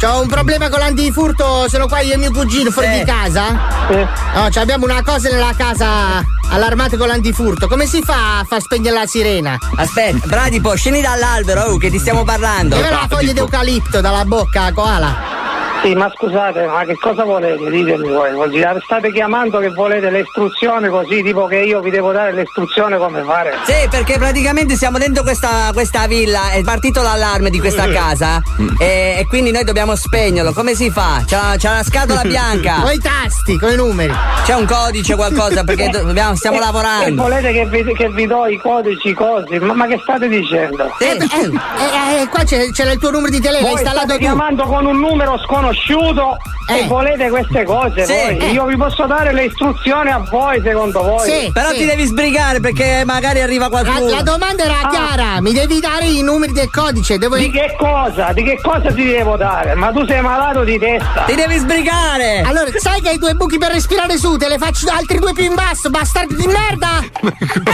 C'ho 0.00 0.20
un 0.20 0.26
problema 0.28 0.68
con 0.68 0.80
l'antifurto, 0.80 1.68
sono 1.68 1.86
qua 1.86 2.00
io 2.00 2.14
e 2.14 2.16
mio 2.16 2.32
cugino 2.32 2.70
fuori 2.70 2.88
di 2.90 3.04
casa. 3.04 3.46
Sì. 3.88 4.06
No, 4.34 4.50
ci 4.50 4.58
abbiamo 4.58 4.84
una 4.84 5.02
cosa 5.02 5.30
nella 5.30 5.52
casa 5.56 6.24
allarmate 6.50 6.96
con 6.96 7.06
l'antifurto. 7.06 7.68
Come 7.68 7.86
si 7.86 8.02
fa 8.02 8.40
a 8.40 8.44
far 8.44 8.60
spegnere 8.60 8.96
la 8.96 9.06
sirena? 9.06 9.56
Aspetta, 9.76 10.26
Bradipo, 10.26 10.74
scendi 10.74 11.00
dall'albero, 11.00 11.62
oh, 11.62 11.76
che 11.76 11.90
ti 11.90 11.98
stiamo 11.98 12.24
parlando. 12.24 12.74
Dove 12.76 12.90
la 12.90 13.06
foglia 13.08 13.32
d'eucalipto 13.32 14.00
dalla 14.00 14.24
bocca, 14.24 14.72
koala? 14.72 15.46
Sì, 15.82 15.94
ma 15.94 16.10
scusate, 16.14 16.66
ma 16.66 16.84
che 16.84 16.96
cosa 16.98 17.24
volete? 17.24 17.70
Ditemi 17.70 18.08
voi. 18.08 18.32
Vuol 18.32 18.50
dire, 18.50 18.76
State 18.84 19.12
chiamando 19.12 19.58
che 19.58 19.68
volete 19.70 20.10
le 20.10 20.20
istruzioni 20.20 20.88
così, 20.88 21.22
tipo 21.22 21.46
che 21.46 21.58
io 21.60 21.80
vi 21.80 21.90
devo 21.90 22.10
dare 22.12 22.32
le 22.32 22.42
istruzioni 22.42 22.96
come 22.96 23.22
fare? 23.22 23.54
Sì, 23.64 23.88
perché 23.88 24.18
praticamente 24.18 24.74
siamo 24.74 24.98
dentro 24.98 25.22
questa, 25.22 25.70
questa 25.72 26.06
villa, 26.06 26.50
è 26.50 26.62
partito 26.62 27.00
l'allarme 27.00 27.48
di 27.50 27.60
questa 27.60 27.86
casa 27.88 28.42
e, 28.78 29.16
e 29.20 29.26
quindi 29.28 29.50
noi 29.52 29.62
dobbiamo 29.64 29.94
spegnerlo. 29.94 30.52
Come 30.52 30.74
si 30.74 30.90
fa? 30.90 31.22
C'è, 31.24 31.36
la- 31.36 31.54
c'è 31.56 31.68
una 31.70 31.82
scatola 31.84 32.22
bianca. 32.26 32.80
Con 32.82 32.92
i 32.92 32.98
tasti, 32.98 33.56
con 33.58 33.70
i 33.70 33.76
numeri. 33.76 34.12
C'è 34.44 34.54
un 34.54 34.66
codice, 34.66 35.14
qualcosa, 35.14 35.62
perché 35.64 35.88
do- 35.90 36.02
dobbiamo- 36.08 36.34
stiamo 36.34 36.56
E 36.56 36.60
lavorando. 36.60 37.22
volete 37.22 37.52
che 37.52 37.66
vi, 37.66 37.84
che 37.94 38.08
vi 38.10 38.26
do 38.26 38.46
i 38.46 38.58
codici, 38.58 39.08
i 39.10 39.14
cosi? 39.14 39.58
Ma, 39.60 39.74
ma 39.74 39.86
che 39.86 39.98
state 40.02 40.28
dicendo? 40.28 40.90
Eh, 40.98 41.06
eh, 41.06 41.16
eh, 41.16 42.20
eh, 42.22 42.28
qua 42.28 42.42
c'è- 42.42 42.70
c'era 42.72 42.90
il 42.92 42.98
tuo 42.98 43.10
numero 43.12 43.30
di 43.30 43.40
telefono, 43.40 43.68
Voi 43.68 43.80
installato 43.80 44.06
state 44.06 44.18
tu. 44.18 44.24
chiamando 44.24 44.64
con 44.64 44.84
un 44.84 44.98
numero 44.98 45.38
sconosciuto 45.38 45.66
sconosciuto 45.72 46.36
e 46.70 46.86
volete 46.86 47.28
queste 47.30 47.64
cose 47.64 48.04
Sì. 48.04 48.12
voi. 48.12 48.36
Eh. 48.38 48.50
Io 48.50 48.64
vi 48.66 48.76
posso 48.76 49.06
dare 49.06 49.32
le 49.32 49.44
istruzioni 49.46 50.10
a 50.10 50.18
voi 50.30 50.60
secondo 50.62 51.02
voi. 51.02 51.28
Sì, 51.30 51.50
Però 51.52 51.70
sì. 51.70 51.78
ti 51.78 51.84
devi 51.86 52.04
sbrigare 52.04 52.60
perché 52.60 53.02
magari 53.06 53.40
arriva 53.40 53.64
La, 53.64 53.70
qualcuno. 53.70 54.10
la 54.10 54.22
domanda 54.22 54.64
era 54.64 54.80
Ah. 54.82 54.88
chiara, 54.88 55.40
mi 55.40 55.52
devi 55.52 55.80
dare 55.80 56.06
i 56.06 56.22
numeri 56.22 56.52
del 56.52 56.70
codice. 56.70 57.18
Devo... 57.18 57.36
Di 57.36 57.50
che 57.50 57.74
cosa? 57.78 58.32
Di 58.32 58.42
che 58.42 58.58
cosa 58.60 58.92
ti 58.92 59.04
devo 59.04 59.36
dare? 59.36 59.74
Ma 59.74 59.90
tu 59.92 60.04
sei 60.06 60.20
malato 60.20 60.62
di 60.64 60.78
testa. 60.78 61.22
Ti 61.26 61.34
devi 61.34 61.56
sbrigare! 61.56 62.42
Allora, 62.42 62.66
sai 62.76 63.00
che 63.00 63.08
hai 63.10 63.18
due 63.18 63.34
buchi 63.34 63.58
per 63.58 63.72
respirare 63.72 64.16
su, 64.18 64.36
te 64.36 64.48
le 64.48 64.58
faccio 64.58 64.88
altri 64.90 65.18
due 65.18 65.32
più 65.32 65.44
in 65.44 65.54
basso, 65.54 65.88
bastardo 65.90 66.34
di 66.34 66.46
merda! 66.46 67.02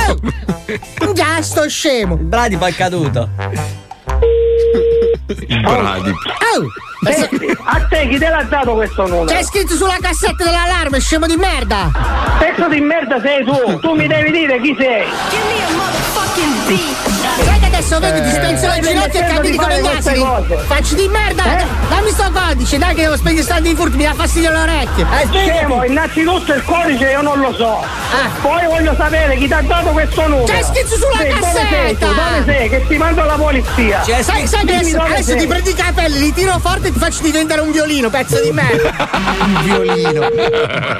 Oh. 0.08 1.12
Già, 1.12 1.42
sto 1.42 1.68
scemo! 1.68 2.14
Il 2.14 2.24
bradipo 2.24 2.64
è 2.64 2.74
caduto. 2.74 3.28
Il 5.48 5.60
bradipo. 5.60 6.18
Oh. 6.56 7.12
Senti, 7.12 7.54
a 7.64 7.80
te 7.88 8.08
chi 8.08 8.18
te 8.18 8.28
l'ha 8.28 8.44
dato 8.44 8.74
questo 8.74 9.02
numero? 9.06 9.24
C'è 9.26 9.42
scritto 9.44 9.74
sulla 9.74 9.98
cassetta 10.00 10.42
dell'allarme, 10.44 11.00
scemo 11.00 11.26
di 11.26 11.36
merda! 11.36 11.90
Pezzo 12.38 12.66
di 12.68 12.80
merda 12.80 13.20
sei 13.20 13.44
tu! 13.44 13.78
Tu 13.80 13.94
mi 13.94 14.06
devi 14.06 14.30
dire 14.30 14.58
chi 14.60 14.74
sei! 14.78 15.04
Sai 17.44 17.58
che 17.60 17.66
adesso 17.66 17.98
vedi, 18.00 18.22
ti 18.22 18.28
Eh. 18.28 18.30
spenzo 18.32 18.66
le 18.66 18.72
Stai 18.72 18.82
ginocchia 18.82 19.02
e 19.04 19.10
smettendo 19.10 19.34
cammini 19.34 19.50
di 19.50 19.56
come 19.58 19.80
gli 19.80 19.86
asini! 19.86 20.18
cose. 20.24 20.56
Faccio 20.66 20.94
di 20.94 21.08
merda! 21.08 21.58
Eh? 21.58 21.64
Dammi 21.88 22.10
sto 22.10 22.30
codice, 22.32 22.78
dai 22.78 22.94
che 22.94 23.02
devo 23.02 23.16
spegnere 23.16 23.42
stando 23.42 23.68
di 23.68 23.74
furto, 23.74 23.96
mi 23.96 24.04
dà 24.04 24.14
fastidio 24.14 24.48
alle 24.48 24.58
orecchie! 24.60 25.06
Eh, 25.20 25.26
scemo, 25.30 25.84
innanzitutto 25.84 26.52
il 26.54 26.64
codice 26.64 27.10
io 27.10 27.20
non 27.22 27.38
lo 27.40 27.52
so. 27.54 27.78
Ah. 27.80 28.30
Poi 28.40 28.64
voglio 28.66 28.94
sapere 28.96 29.36
chi 29.36 29.46
ti 29.46 29.52
ha 29.52 29.60
dato 29.62 29.90
questo 29.90 30.22
numero. 30.26 30.44
C'è 30.44 30.62
scritto 30.62 30.96
sulla 30.96 31.18
Sì, 31.18 31.28
Dove 31.28 31.40
sei 31.52 31.68
cassetta. 31.68 32.06
Dove 32.06 32.42
sei? 32.46 32.68
Che 32.70 32.86
ti 32.86 32.96
mando 32.96 33.24
la 33.24 33.34
polizia. 33.34 34.02
Cioè, 34.04 34.22
sai, 34.46 34.58
sai 34.58 34.66
che 34.66 34.74
adesso, 34.76 35.00
adesso 35.00 35.22
sei. 35.30 35.38
ti 35.38 35.46
prendi 35.46 35.70
i 35.70 35.74
capelli, 35.74 36.18
li 36.18 36.32
tiro 36.32 36.58
forte 36.58 36.88
e 36.88 36.92
ti 36.92 36.98
faccio 36.98 37.22
diventare 37.22 37.60
un 37.60 37.70
violino, 37.72 38.10
pezzo 38.10 38.40
di 38.42 38.50
merda! 38.52 38.90
un 39.44 39.62
violino! 39.62 40.28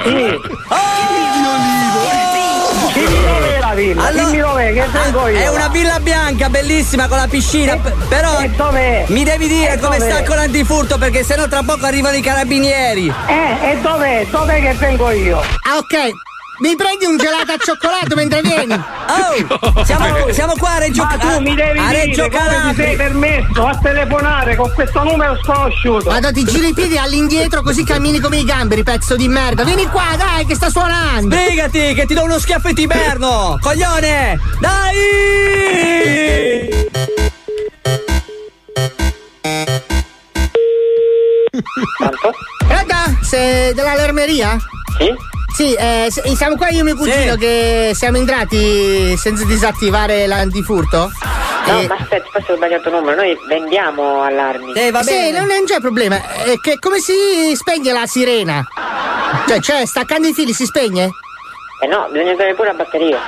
Sì. 0.05 0.41
Dimmi 2.95 3.21
dov'è 3.27 3.59
la 3.59 3.75
villa, 3.75 4.07
Allora- 4.07 4.25
dimmi 4.25 4.39
dov'è, 4.41 4.73
che 4.73 4.87
vengo 4.93 5.27
io. 5.29 5.39
È 5.39 5.49
una 5.49 5.69
villa 5.69 5.99
bianca 6.01 6.49
bellissima 6.49 7.09
con 7.09 7.17
la 7.19 7.27
piscina. 7.27 7.77
p- 7.77 7.93
Però 8.09 8.39
E 8.41 8.49
dov'è? 8.51 9.05
mi 9.09 9.25
devi 9.25 9.49
dire 9.49 9.73
E 9.75 9.79
come 9.79 9.99
dov'è? 9.99 10.11
sta 10.13 10.23
con 10.25 10.37
l'antifurto 10.37 10.97
perché 10.97 11.25
sennò 11.25 11.49
tra 11.49 11.63
poco 11.65 11.85
arrivano 11.87 12.17
i 12.17 12.21
carabinieri. 12.23 13.13
Eh, 13.27 13.71
e 13.73 13.79
dov'è? 13.81 14.27
Dov'è 14.31 14.61
che 14.61 14.75
vengo 14.75 15.11
io? 15.11 15.39
Ah, 15.41 15.77
ok. 15.79 16.11
Mi 16.59 16.77
prendi 16.77 17.05
un 17.05 17.17
gelato 17.17 17.51
al 17.53 17.61
cioccolato 17.61 18.15
mentre 18.15 18.41
vieni? 18.41 18.73
Oh! 18.75 19.85
Siamo, 19.85 20.31
siamo 20.31 20.53
qua 20.57 20.75
a 20.75 20.79
Reggio 20.79 21.03
Ma 21.03 21.17
tu 21.17 21.41
mi 21.41 21.55
devi 21.55 21.79
a 21.79 21.91
Reggio 21.91 22.29
dire 22.29 22.31
come 22.31 22.45
ti 22.49 22.75
sei 22.77 22.97
Calabria. 22.97 22.97
permesso 22.97 23.67
a 23.67 23.79
telefonare 23.83 24.55
con 24.57 24.73
questo 24.73 25.03
numero 25.03 25.37
sconosciuto. 25.43 26.11
Vado, 26.11 26.31
ti 26.33 26.45
giri 26.45 26.69
i 26.69 26.73
piedi 26.75 26.97
all'indietro 26.97 27.63
così 27.63 27.83
cammini 27.83 28.21
come 28.21 28.37
i 28.39 28.45
gamberi, 28.45 28.85
pezzo 28.85 29.17
di 29.17 29.27
merda. 29.27 29.65
Vieni 29.65 29.87
qua, 29.87 30.15
dai, 30.17 30.47
che 30.47 30.55
sta 30.55 30.71
suonando. 30.71 31.35
Sbrigati 31.35 31.93
che 31.95 32.07
ti 32.07 32.15
do 32.15 32.23
uno 32.23 32.39
schiaffo 32.39 32.69
e 32.69 32.73
ti 32.75 32.87
berno! 32.87 33.59
Coglione! 33.61 34.39
Dai! 34.61 34.93
Pronto? 41.99 42.33
Raga, 42.69 43.19
sei 43.23 43.75
dell'allermeria? 43.75 44.57
Sì? 44.99 45.15
Sì, 45.55 45.73
eh, 45.75 46.07
s- 46.11 46.33
siamo 46.33 46.57
qua 46.57 46.69
io 46.71 46.81
e 46.81 46.83
mio 46.83 46.97
cugino 46.97 47.33
Sì. 47.35 47.39
che 47.39 47.91
siamo 47.95 48.17
entrati 48.17 49.17
senza 49.17 49.45
disattivare 49.45 50.27
l'antifurto. 50.27 51.11
No, 51.67 51.81
Eh, 51.81 51.87
ma 51.87 51.95
aspetta, 51.99 52.29
forse 52.31 52.53
ho 52.53 52.57
sbagliato 52.57 52.91
numero. 52.91 53.15
Noi 53.17 53.37
vendiamo 53.49 54.23
allarmi. 54.23 54.73
Eh, 54.75 54.91
va 54.91 55.03
sì, 55.03 55.11
bene. 55.13 55.39
non 55.39 55.51
è 55.51 55.57
un 55.59 55.65
c'è 55.65 55.81
problema. 55.81 56.17
È 56.45 56.57
che 56.61 56.79
come 56.79 56.99
si 56.99 57.55
spegne 57.55 57.93
la 57.93 58.05
sirena? 58.07 58.63
Cioè, 59.47 59.61
cioè, 59.61 59.87
staccando 59.87 60.27
i 60.29 60.35
fili 60.35 60.53
si 60.53 60.65
spegne? 60.67 61.09
Eh 61.83 61.87
no, 61.87 62.09
bisogna 62.11 62.33
usare 62.33 62.55
pure 62.55 62.69
la 62.69 62.75
batteria. 62.75 63.19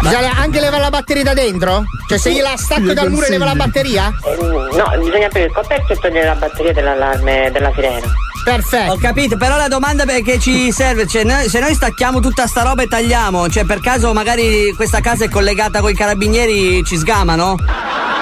Bisogna 0.00 0.32
anche 0.38 0.60
levare 0.60 0.82
la 0.82 0.90
batteria 0.90 1.22
da 1.22 1.34
dentro? 1.34 1.84
Cioè, 2.08 2.18
se 2.18 2.32
gliela 2.32 2.56
stacco 2.56 2.92
dal 2.94 3.10
muro 3.10 3.26
e 3.26 3.30
levo 3.30 3.44
la 3.44 3.54
batteria? 3.54 4.10
Eh, 4.24 4.36
no, 4.40 4.92
bisogna 4.98 5.26
aprire 5.26 5.46
il 5.46 5.52
coperto 5.52 5.92
e 5.92 5.96
togliere 5.96 6.26
la 6.26 6.34
batteria 6.34 6.72
dell'allarme 6.72 7.50
della 7.52 7.70
sirena. 7.74 8.06
Perfetto. 8.42 8.92
Ho 8.92 8.96
capito, 8.98 9.36
però 9.36 9.56
la 9.56 9.68
domanda 9.68 10.04
che 10.04 10.38
ci 10.38 10.72
serve, 10.72 11.06
cioè, 11.06 11.24
noi- 11.24 11.48
se 11.48 11.60
noi 11.60 11.74
stacchiamo 11.74 12.20
tutta 12.20 12.46
sta 12.46 12.62
roba 12.62 12.82
e 12.82 12.88
tagliamo, 12.88 13.48
cioè 13.48 13.64
per 13.64 13.80
caso 13.80 14.12
magari 14.12 14.72
questa 14.74 15.00
casa 15.00 15.24
è 15.24 15.28
collegata 15.28 15.80
con 15.80 15.90
i 15.90 15.94
carabinieri, 15.94 16.82
ci 16.84 16.96
sgamano? 16.96 17.56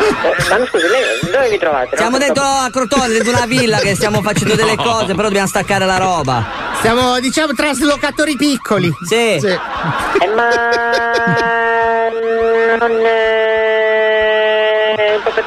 Eh, 0.01 0.49
ma 0.51 0.57
no, 0.57 0.67
scusi, 0.67 0.87
lei 0.87 1.31
dove 1.31 1.49
vi 1.51 1.59
trovate? 1.59 1.97
Siamo 1.97 2.11
Non 2.11 2.21
dentro 2.21 2.45
a 2.45 2.69
Crotone, 2.71 3.09
dentro 3.09 3.33
una 3.33 3.47
villa 3.47 3.79
che 3.79 3.95
stiamo 3.95 4.23
facendo 4.23 4.55
delle 4.55 4.77
cose, 4.77 5.07
però 5.15 5.23
dobbiamo 5.23 5.47
staccare 5.49 5.85
la 5.85 5.97
roba. 5.99 6.47
Siamo, 6.81 7.19
diciamo, 7.19 7.53
traslocatori 7.53 8.37
piccoli. 8.37 8.93
Sì. 9.05 9.39
Sì. 9.41 9.49
Eh, 9.49 10.29
ma 10.35 10.49
non 12.79 12.91
eh, 13.05 13.38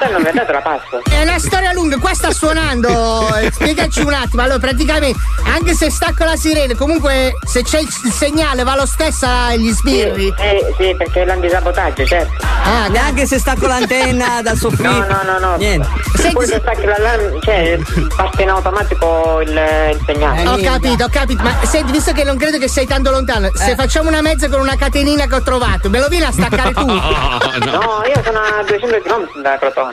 non 0.10 0.26
ha 0.26 0.32
dato 0.32 0.52
la 0.52 0.62
password. 0.62 1.10
È 1.10 1.22
una 1.22 1.40
storia 1.40 1.72
lunga, 1.74 1.98
qua 1.98 2.14
sta 2.14 2.32
suonando. 2.32 3.36
eh, 3.38 3.52
Spiegaci 3.52 4.02
un 4.02 4.14
attimo. 4.14 4.42
Allora, 4.42 4.60
praticamente, 4.60 5.20
anche 5.46 5.74
se 5.74 5.90
stacco 5.92 6.24
la 6.24 6.36
sirena, 6.36 6.76
comunque 6.76 7.34
se 7.46 7.64
c'è 7.64 7.80
il 7.80 7.90
segnale 8.12 8.64
va 8.64 8.76
lo 8.76 8.86
stesso 8.86 9.26
agli 9.28 9.72
sbirri. 9.72 10.34
Eh, 10.38 10.74
sì, 10.78 10.96
perché 10.98 11.22
è 11.22 11.26
l'antisabotaggio, 11.26 12.06
certo. 12.06 12.46
Ah, 12.64 12.88
Neanche 12.88 13.26
se 13.26 13.40
stacco 13.40 13.68
l'antenna 13.68 14.42
dal 14.44 14.58
soffitto. 14.58 14.84
No, 14.90 15.06
no, 15.06 15.22
no, 15.26 15.40
no. 15.40 15.56
Niente. 15.58 15.88
Senti, 16.16 16.34
Poi 16.36 16.46
se- 16.48 16.60
stacchi 16.60 16.86
l'allarme, 16.86 17.40
cioè 17.42 17.80
parte 18.16 18.42
in 18.44 18.50
automatico 18.50 19.42
il, 19.42 19.50
il 19.50 20.00
segnale. 20.06 20.48
Ho 20.48 20.58
capito, 20.62 21.04
ho 21.06 21.10
capito, 21.10 21.44
ma 21.44 21.56
senti, 21.64 21.92
visto 21.92 22.12
che 22.12 22.24
non 22.24 22.38
credo 22.38 22.58
che 22.58 22.68
sei 22.68 22.86
tanto 22.86 23.10
lontano, 23.12 23.48
Eh. 23.48 23.52
se 23.56 23.76
facciamo 23.76 24.10
una 24.10 24.22
mezza 24.22 24.50
con 24.50 24.60
una 24.60 24.76
catenina 24.76 25.26
che 25.26 25.36
ho 25.36 25.42
trovato, 25.42 25.90
me 25.90 26.00
lo 26.00 26.08
vieni 26.08 26.26
a 26.26 26.32
staccare 26.32 26.74
tu? 26.74 26.86
No, 27.72 28.04
io 28.06 28.22
sono 28.24 28.40
a 28.40 28.64
200 28.66 29.02
km 29.02 29.42
da 29.42 29.58
Crotone. 29.58 29.91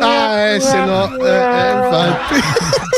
Ah, 0.00 0.40
eh, 0.40 0.60
se 0.60 0.76
no. 0.78 1.14
Eh, 1.16 1.28
eh, 1.28 1.70
infatti. 1.72 2.34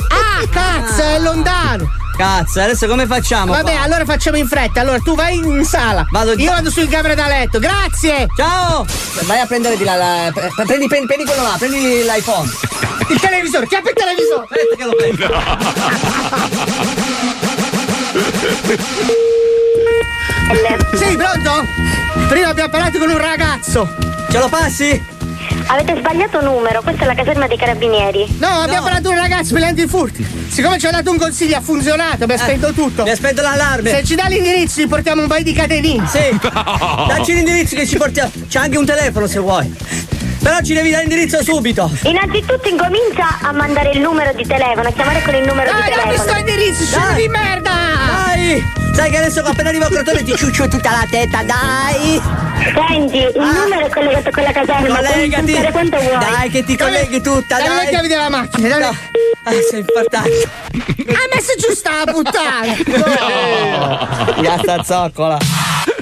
Ah, 0.09 0.47
cazzo, 0.51 1.03
è 1.03 1.19
lontano! 1.19 1.85
Cazzo, 2.17 2.61
adesso 2.63 2.87
come 2.87 3.05
facciamo? 3.07 3.53
Vabbè, 3.53 3.73
qua? 3.73 3.83
allora 3.83 4.05
facciamo 4.07 4.39
in 4.39 4.47
fretta. 4.47 4.81
Allora, 4.81 4.99
tu 5.01 5.15
vai 5.15 5.37
in 5.37 5.63
sala. 5.65 6.07
Vado 6.11 6.33
Io 6.33 6.51
vado 6.51 6.71
sul 6.71 6.89
camera 6.89 7.15
da 7.15 7.27
letto. 7.27 7.59
Grazie! 7.59 8.27
Ciao! 8.37 8.87
Vai 9.25 9.41
a 9.41 9.47
prendere 9.47 9.77
di 9.77 9.85
là, 9.85 9.97
la- 9.97 10.31
pre- 10.33 10.49
prendi, 10.65 10.87
prendi, 10.87 11.07
prendi 11.07 11.25
quello 11.25 11.43
là, 11.43 11.57
prendi 11.59 11.79
l'iPhone. 12.03 12.49
Il 13.11 13.21
televisore, 13.21 13.67
chiappa 13.67 13.91
il 13.91 13.95
televisore! 13.95 14.47
Aspetta 14.49 14.77
che 14.77 14.85
lo 14.85 14.95
prendo. 14.95 15.27
Sì, 20.95 21.17
pronto? 21.17 21.65
Prima 22.29 22.49
abbiamo 22.49 22.71
parlato 22.71 22.99
con 22.99 23.11
un 23.11 23.19
ragazzo. 23.19 23.89
Ce 24.31 24.39
lo 24.39 24.49
passi? 24.49 25.15
Avete 25.69 25.97
sbagliato 25.99 26.41
numero, 26.43 26.81
questa 26.81 27.03
è 27.05 27.07
la 27.07 27.15
caserma 27.15 27.47
dei 27.49 27.57
carabinieri. 27.57 28.37
No, 28.39 28.47
abbiamo 28.47 28.85
parlato 28.85 29.09
con 29.09 29.17
un 29.17 29.23
ragazzo 29.23 29.53
per 29.53 29.63
gli 29.63 29.67
antifurti. 29.67 30.27
Siccome 30.49 30.79
ci 30.79 30.87
ha 30.87 30.91
dato 30.91 31.11
un 31.11 31.19
consiglio, 31.19 31.57
ha 31.57 31.61
funzionato, 31.61 32.25
abbiamo 32.25 32.43
spento 32.43 32.73
tutto. 32.73 33.03
Mi 33.03 33.11
aspetto 33.11 33.43
l'allarme. 33.43 33.91
Se 33.91 34.05
ci 34.05 34.15
dà 34.15 34.27
l'indirizzo, 34.29 34.81
ci 34.81 34.87
portiamo 34.87 35.23
un 35.23 35.29
paio 35.29 35.43
di 35.43 35.53
catenine. 35.53 36.07
Sì. 36.07 36.39
Dacci 36.41 37.33
l'indirizzo 37.35 37.75
che 37.75 37.87
ci 37.87 37.97
portiamo. 37.97 38.31
C'è 38.49 38.61
anche 38.61 38.79
un 38.79 38.87
telefono 38.87 39.27
se 39.27 39.39
vuoi. 39.41 39.75
Però 40.41 40.61
ci 40.61 40.75
devi 40.75 40.91
dare 40.91 41.05
l'indirizzo 41.05 41.43
subito. 41.43 41.91
Innanzitutto 42.05 42.69
incomincia 42.69 43.39
a 43.43 43.51
mandare 43.53 43.91
il 43.91 44.01
numero 44.01 44.33
di 44.35 44.47
telefono, 44.47 44.89
a 44.89 44.93
chiamare 44.93 45.21
con 45.23 45.35
il 45.35 45.45
numero 45.45 45.69
Dai, 45.73 45.83
di 45.83 45.89
dammi 45.91 46.03
telefono. 46.15 46.29
sto 46.31 46.39
indirizzo, 46.39 46.97
Dai. 46.97 47.15
di 47.23 47.29
merda! 47.29 47.71
Dai! 47.71 48.36
Sai 48.95 49.11
che 49.11 49.17
adesso 49.19 49.41
appena 49.41 49.69
arrivo 49.71 49.85
a 49.87 49.89
Crotone 49.89 50.23
ti 50.23 50.35
ciuccio 50.37 50.69
tutta 50.69 50.91
la 50.91 51.07
testa, 51.11 51.43
dai! 51.43 52.21
Senti, 52.89 53.17
il 53.19 53.33
numero 53.35 53.87
è 53.87 53.91
collegato 53.91 54.31
con 54.31 54.43
la 54.43 54.53
caserma, 54.53 54.97
Collegati! 54.97 55.53
quanto 55.73 55.99
vuoi. 55.99 56.19
Dai 56.19 56.51
che 56.51 56.65
ti 56.65 56.77
colleghi 56.77 57.21
tutta, 57.21 57.57
Dammi 57.57 57.69
le 57.69 57.75
dai! 57.77 57.89
chiavi 57.89 58.09
della 58.09 58.29
macchina, 58.31 58.69
dammi. 58.69 58.83
No. 58.83 58.97
Ah, 59.45 59.51
sei 59.71 59.81
infartato. 59.81 60.29
Ha 60.29 61.29
messo 61.35 61.55
giù 61.59 61.75
sta 61.75 62.05
puttana! 62.05 62.75
Ya 64.43 64.59
sta 64.59 64.83
zoccola. 64.83 65.39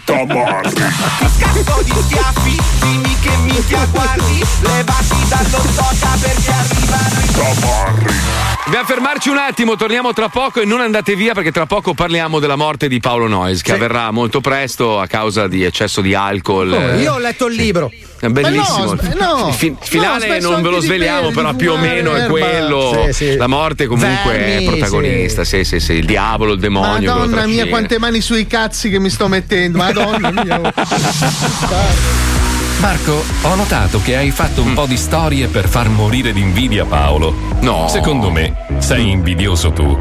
Scatto 0.07 1.83
di 1.83 1.93
schiaffi, 2.07 2.57
dimmi 2.81 3.19
che 3.21 3.37
minchia 3.39 3.87
guardi 3.91 4.45
Levati 4.61 5.29
dallo 5.29 5.63
soca 5.73 6.17
perché 6.21 6.53
arrivano 6.53 7.21
i 7.21 8.54
Dobbiamo 8.65 8.87
fermarci 8.87 9.29
un 9.29 9.37
attimo, 9.37 9.77
torniamo 9.77 10.15
tra 10.15 10.31
poco 10.31 10.63
e 10.63 10.65
non 10.65 10.81
andate 10.81 11.15
via 11.15 11.35
perché 11.35 11.53
tra 11.53 11.67
poco 11.67 11.93
parliamo 11.93 12.39
della 12.39 12.57
morte 12.57 12.89
di 12.89 12.99
Paolo 12.99 13.29
Noyes 13.29 13.61
che 13.61 13.73
avverrà 13.73 14.11
molto 14.11 14.41
presto 14.41 14.99
a 15.01 15.07
causa 15.07 15.47
di 15.49 15.65
eccesso 15.65 16.01
di 16.01 16.15
alcol. 16.15 16.73
Oh, 16.73 16.95
io 16.95 17.13
ho 17.13 17.19
letto 17.19 17.47
il 17.47 17.57
libro. 17.57 17.93
È 18.19 18.29
bellissimo. 18.29 18.95
Ma 18.95 19.09
no, 19.21 19.39
no. 19.39 19.49
il 19.49 19.55
fi- 19.55 19.69
No, 19.69 19.77
finale 19.83 20.25
spesso 20.25 20.51
non 20.51 20.63
ve 20.63 20.71
lo 20.71 20.81
sveliamo, 20.81 21.31
però 21.31 21.53
più 21.55 21.73
o 21.73 21.77
meno 21.77 22.15
è 22.15 22.27
quello. 22.27 23.03
Sì, 23.09 23.13
sì. 23.13 23.37
La 23.37 23.49
morte 23.49 23.85
comunque 23.85 24.33
Vermi, 24.33 24.65
è 24.65 24.69
protagonista. 24.71 25.45
Sì. 25.45 25.63
sì, 25.63 25.79
sì, 25.79 25.93
Il 25.93 26.07
diavolo, 26.07 26.53
il 26.55 26.59
demonio. 26.59 27.15
Madonna 27.15 27.47
mia, 27.47 27.67
quante 27.67 27.99
mani 27.99 28.23
sui 28.23 28.47
cazzi 28.47 28.89
che 28.89 28.99
mi 28.99 29.11
sto 29.11 29.29
mettendo. 29.29 29.77
Madonna 29.77 30.31
mia. 30.31 30.73
Marco, 32.81 33.25
ho 33.43 33.55
notato 33.55 34.01
che 34.03 34.17
hai 34.17 34.31
fatto 34.31 34.63
un 34.63 34.75
po' 34.75 34.87
di 34.87 34.97
storie 34.97 35.49
per 35.49 35.69
far 35.69 35.89
morire 35.89 36.33
d'invidia 36.33 36.85
Paolo. 36.85 37.35
No. 37.61 37.89
Secondo 37.89 38.31
me 38.31 38.55
sei 38.79 39.11
invidioso 39.11 39.71
tu. 39.73 39.97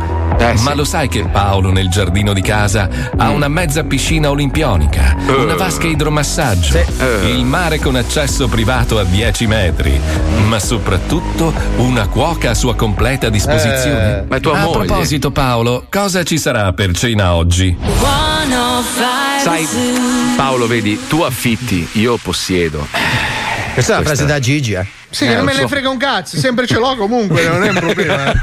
Ma 0.61 0.73
lo 0.73 0.83
sai 0.83 1.07
che 1.07 1.23
Paolo 1.25 1.71
nel 1.71 1.89
giardino 1.89 2.33
di 2.33 2.41
casa 2.41 2.89
ha 3.15 3.29
una 3.29 3.47
mezza 3.47 3.83
piscina 3.83 4.29
olimpionica, 4.29 5.15
una 5.27 5.55
vasca 5.55 5.87
idromassaggio, 5.87 6.83
il 7.27 7.45
mare 7.45 7.79
con 7.79 7.95
accesso 7.95 8.47
privato 8.47 8.99
a 8.99 9.03
10 9.03 9.47
metri, 9.47 9.97
ma 10.47 10.59
soprattutto 10.59 11.53
una 11.77 12.07
cuoca 12.07 12.49
a 12.49 12.53
sua 12.55 12.75
completa 12.75 13.29
disposizione. 13.29 14.17
Eh, 14.19 14.23
ma 14.27 14.35
è 14.35 14.39
tua 14.41 14.59
a 14.59 14.63
moglie. 14.65 14.85
proposito 14.85 15.31
Paolo, 15.31 15.85
cosa 15.89 16.23
ci 16.23 16.37
sarà 16.37 16.73
per 16.73 16.91
cena 16.97 17.35
oggi? 17.35 17.77
Sai, 19.43 19.67
Paolo, 20.37 20.67
vedi, 20.67 20.97
tu 21.07 21.21
affitti, 21.21 21.87
io 21.93 22.17
possiedo. 22.17 22.62
Questa 23.73 23.93
è 23.93 23.97
la 23.97 24.03
frase 24.03 24.25
da 24.25 24.39
Gigi, 24.39 24.73
eh. 24.73 24.85
Sì, 25.09 25.25
Eh, 25.25 25.35
non 25.35 25.45
me 25.45 25.53
ne 25.53 25.61
so. 25.61 25.67
frega 25.67 25.89
un 25.89 25.97
cazzo, 25.97 26.37
sempre 26.37 26.65
ce 26.67 26.75
l'ho 26.77 26.95
comunque, 26.95 27.47
non 27.47 27.63
è 27.63 27.69
un 27.69 27.79
problema. 27.79 28.33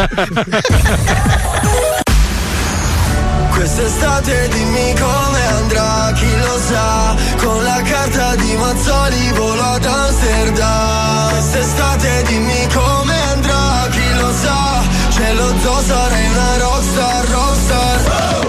Quest'estate 3.50 4.48
dimmi 4.48 4.94
come 4.98 5.46
andrà, 5.46 6.12
chi 6.14 6.38
lo 6.38 6.58
sa 6.66 7.14
Con 7.36 7.62
la 7.62 7.80
carta 7.82 8.34
di 8.36 8.56
Mazzoli 8.56 9.32
volo 9.32 9.62
ad 9.62 9.84
Amsterdam 9.84 11.28
Quest'estate 11.30 12.22
dimmi 12.26 12.66
come 12.72 13.14
andrà, 13.32 13.86
chi 13.90 14.14
lo 14.18 14.32
sa 14.32 14.80
Ce 15.10 15.32
lo 15.34 15.52
so, 15.60 15.82
sarai 15.86 16.26
una 16.28 16.56
rockstar, 16.58 17.24
rockstar 17.28 18.46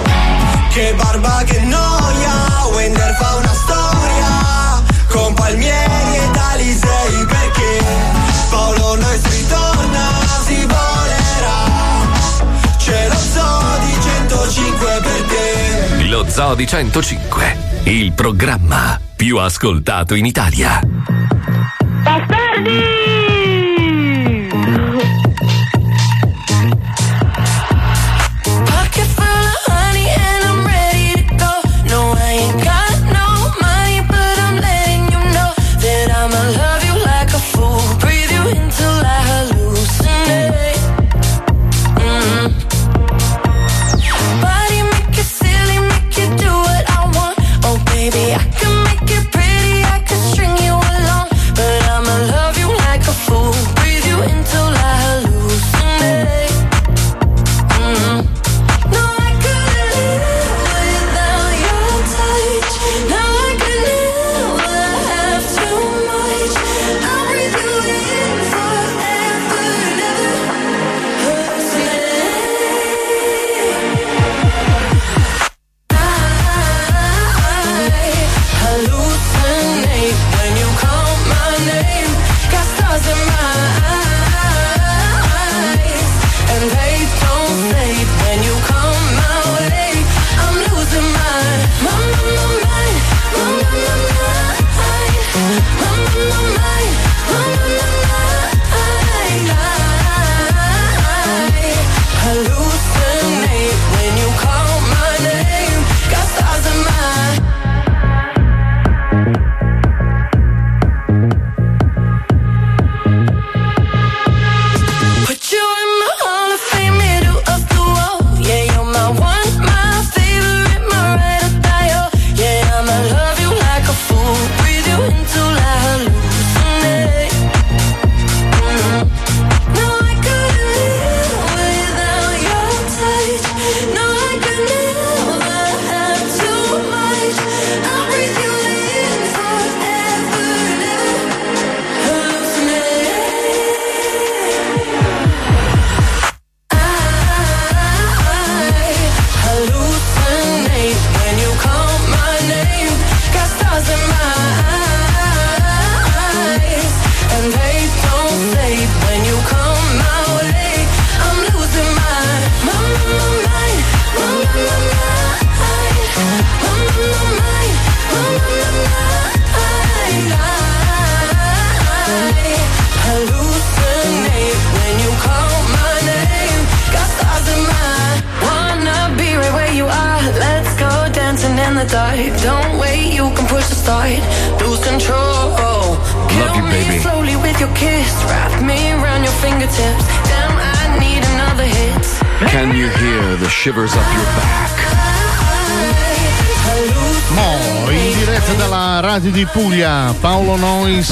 Che 0.72 0.94
barba, 0.96 1.42
che 1.46 1.60
noia 1.62 1.91
te 16.42 16.48
Lo 16.48 16.48
Zoo 16.48 16.56
di 16.56 16.66
105, 16.66 17.58
il 17.84 18.14
programma 18.14 19.00
più 19.16 19.38
ascoltato 19.38 20.16
in 20.16 20.26
Italia. 20.26 20.80
Pocket 22.04 23.41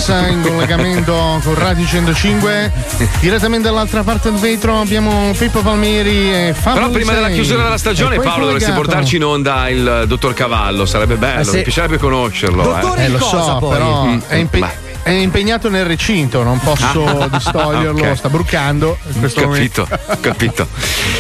Nois 0.10 0.32
in 0.32 0.41
collegamento 0.41 1.39
con 1.43 1.54
Radio 1.56 1.86
105. 1.86 2.72
Direttamente 3.19 3.67
dall'altra 3.67 4.02
parte 4.04 4.32
del 4.32 4.39
vetro 4.39 4.80
abbiamo 4.80 5.32
Pippo 5.38 5.62
Palmieri 5.62 6.34
e 6.48 6.54
Fabio 6.58 6.80
Però 6.82 6.91
prima 6.91 7.13
della 7.13 7.30
chiusura 7.30 7.62
della 7.63 7.78
stagione, 7.78 8.15
Paolo, 8.17 8.45
dovresti 8.45 8.69
collegato- 8.72 8.82
portarci 8.91 9.15
in 9.17 9.24
onda 9.24 9.69
il 9.69 10.06
dottor 10.08 10.34
Cavallo, 10.34 10.86
sarebbe 10.88 11.15
bello, 11.15 11.41
Eh 11.41 11.45
sì. 11.45 11.58
mi 11.58 11.62
piacerebbe 11.62 11.98
conoscerlo. 12.00 12.63
Dottore 12.63 13.02
eh. 13.02 13.06
Eh, 13.06 13.10
lo 13.10 13.17
cosa, 13.19 13.43
so, 13.43 13.58
poi? 13.60 13.69
però 13.78 14.06
Mm, 14.06 14.19
è 14.28 14.36
impe- 14.36 14.60
beh. 14.60 14.88
è 15.04 15.10
impegnato 15.12 15.69
nel 15.69 15.86
recinto, 15.86 16.41
non 16.43 16.60
posso 16.60 17.06
Ah, 17.06 17.28
distoglierlo, 17.28 18.08
ok. 18.10 18.17
sta 18.17 18.30
brucando. 18.30 18.98
In 19.13 19.19
questo 19.19 19.41
Capito, 19.41 19.88
capito. 20.22 20.67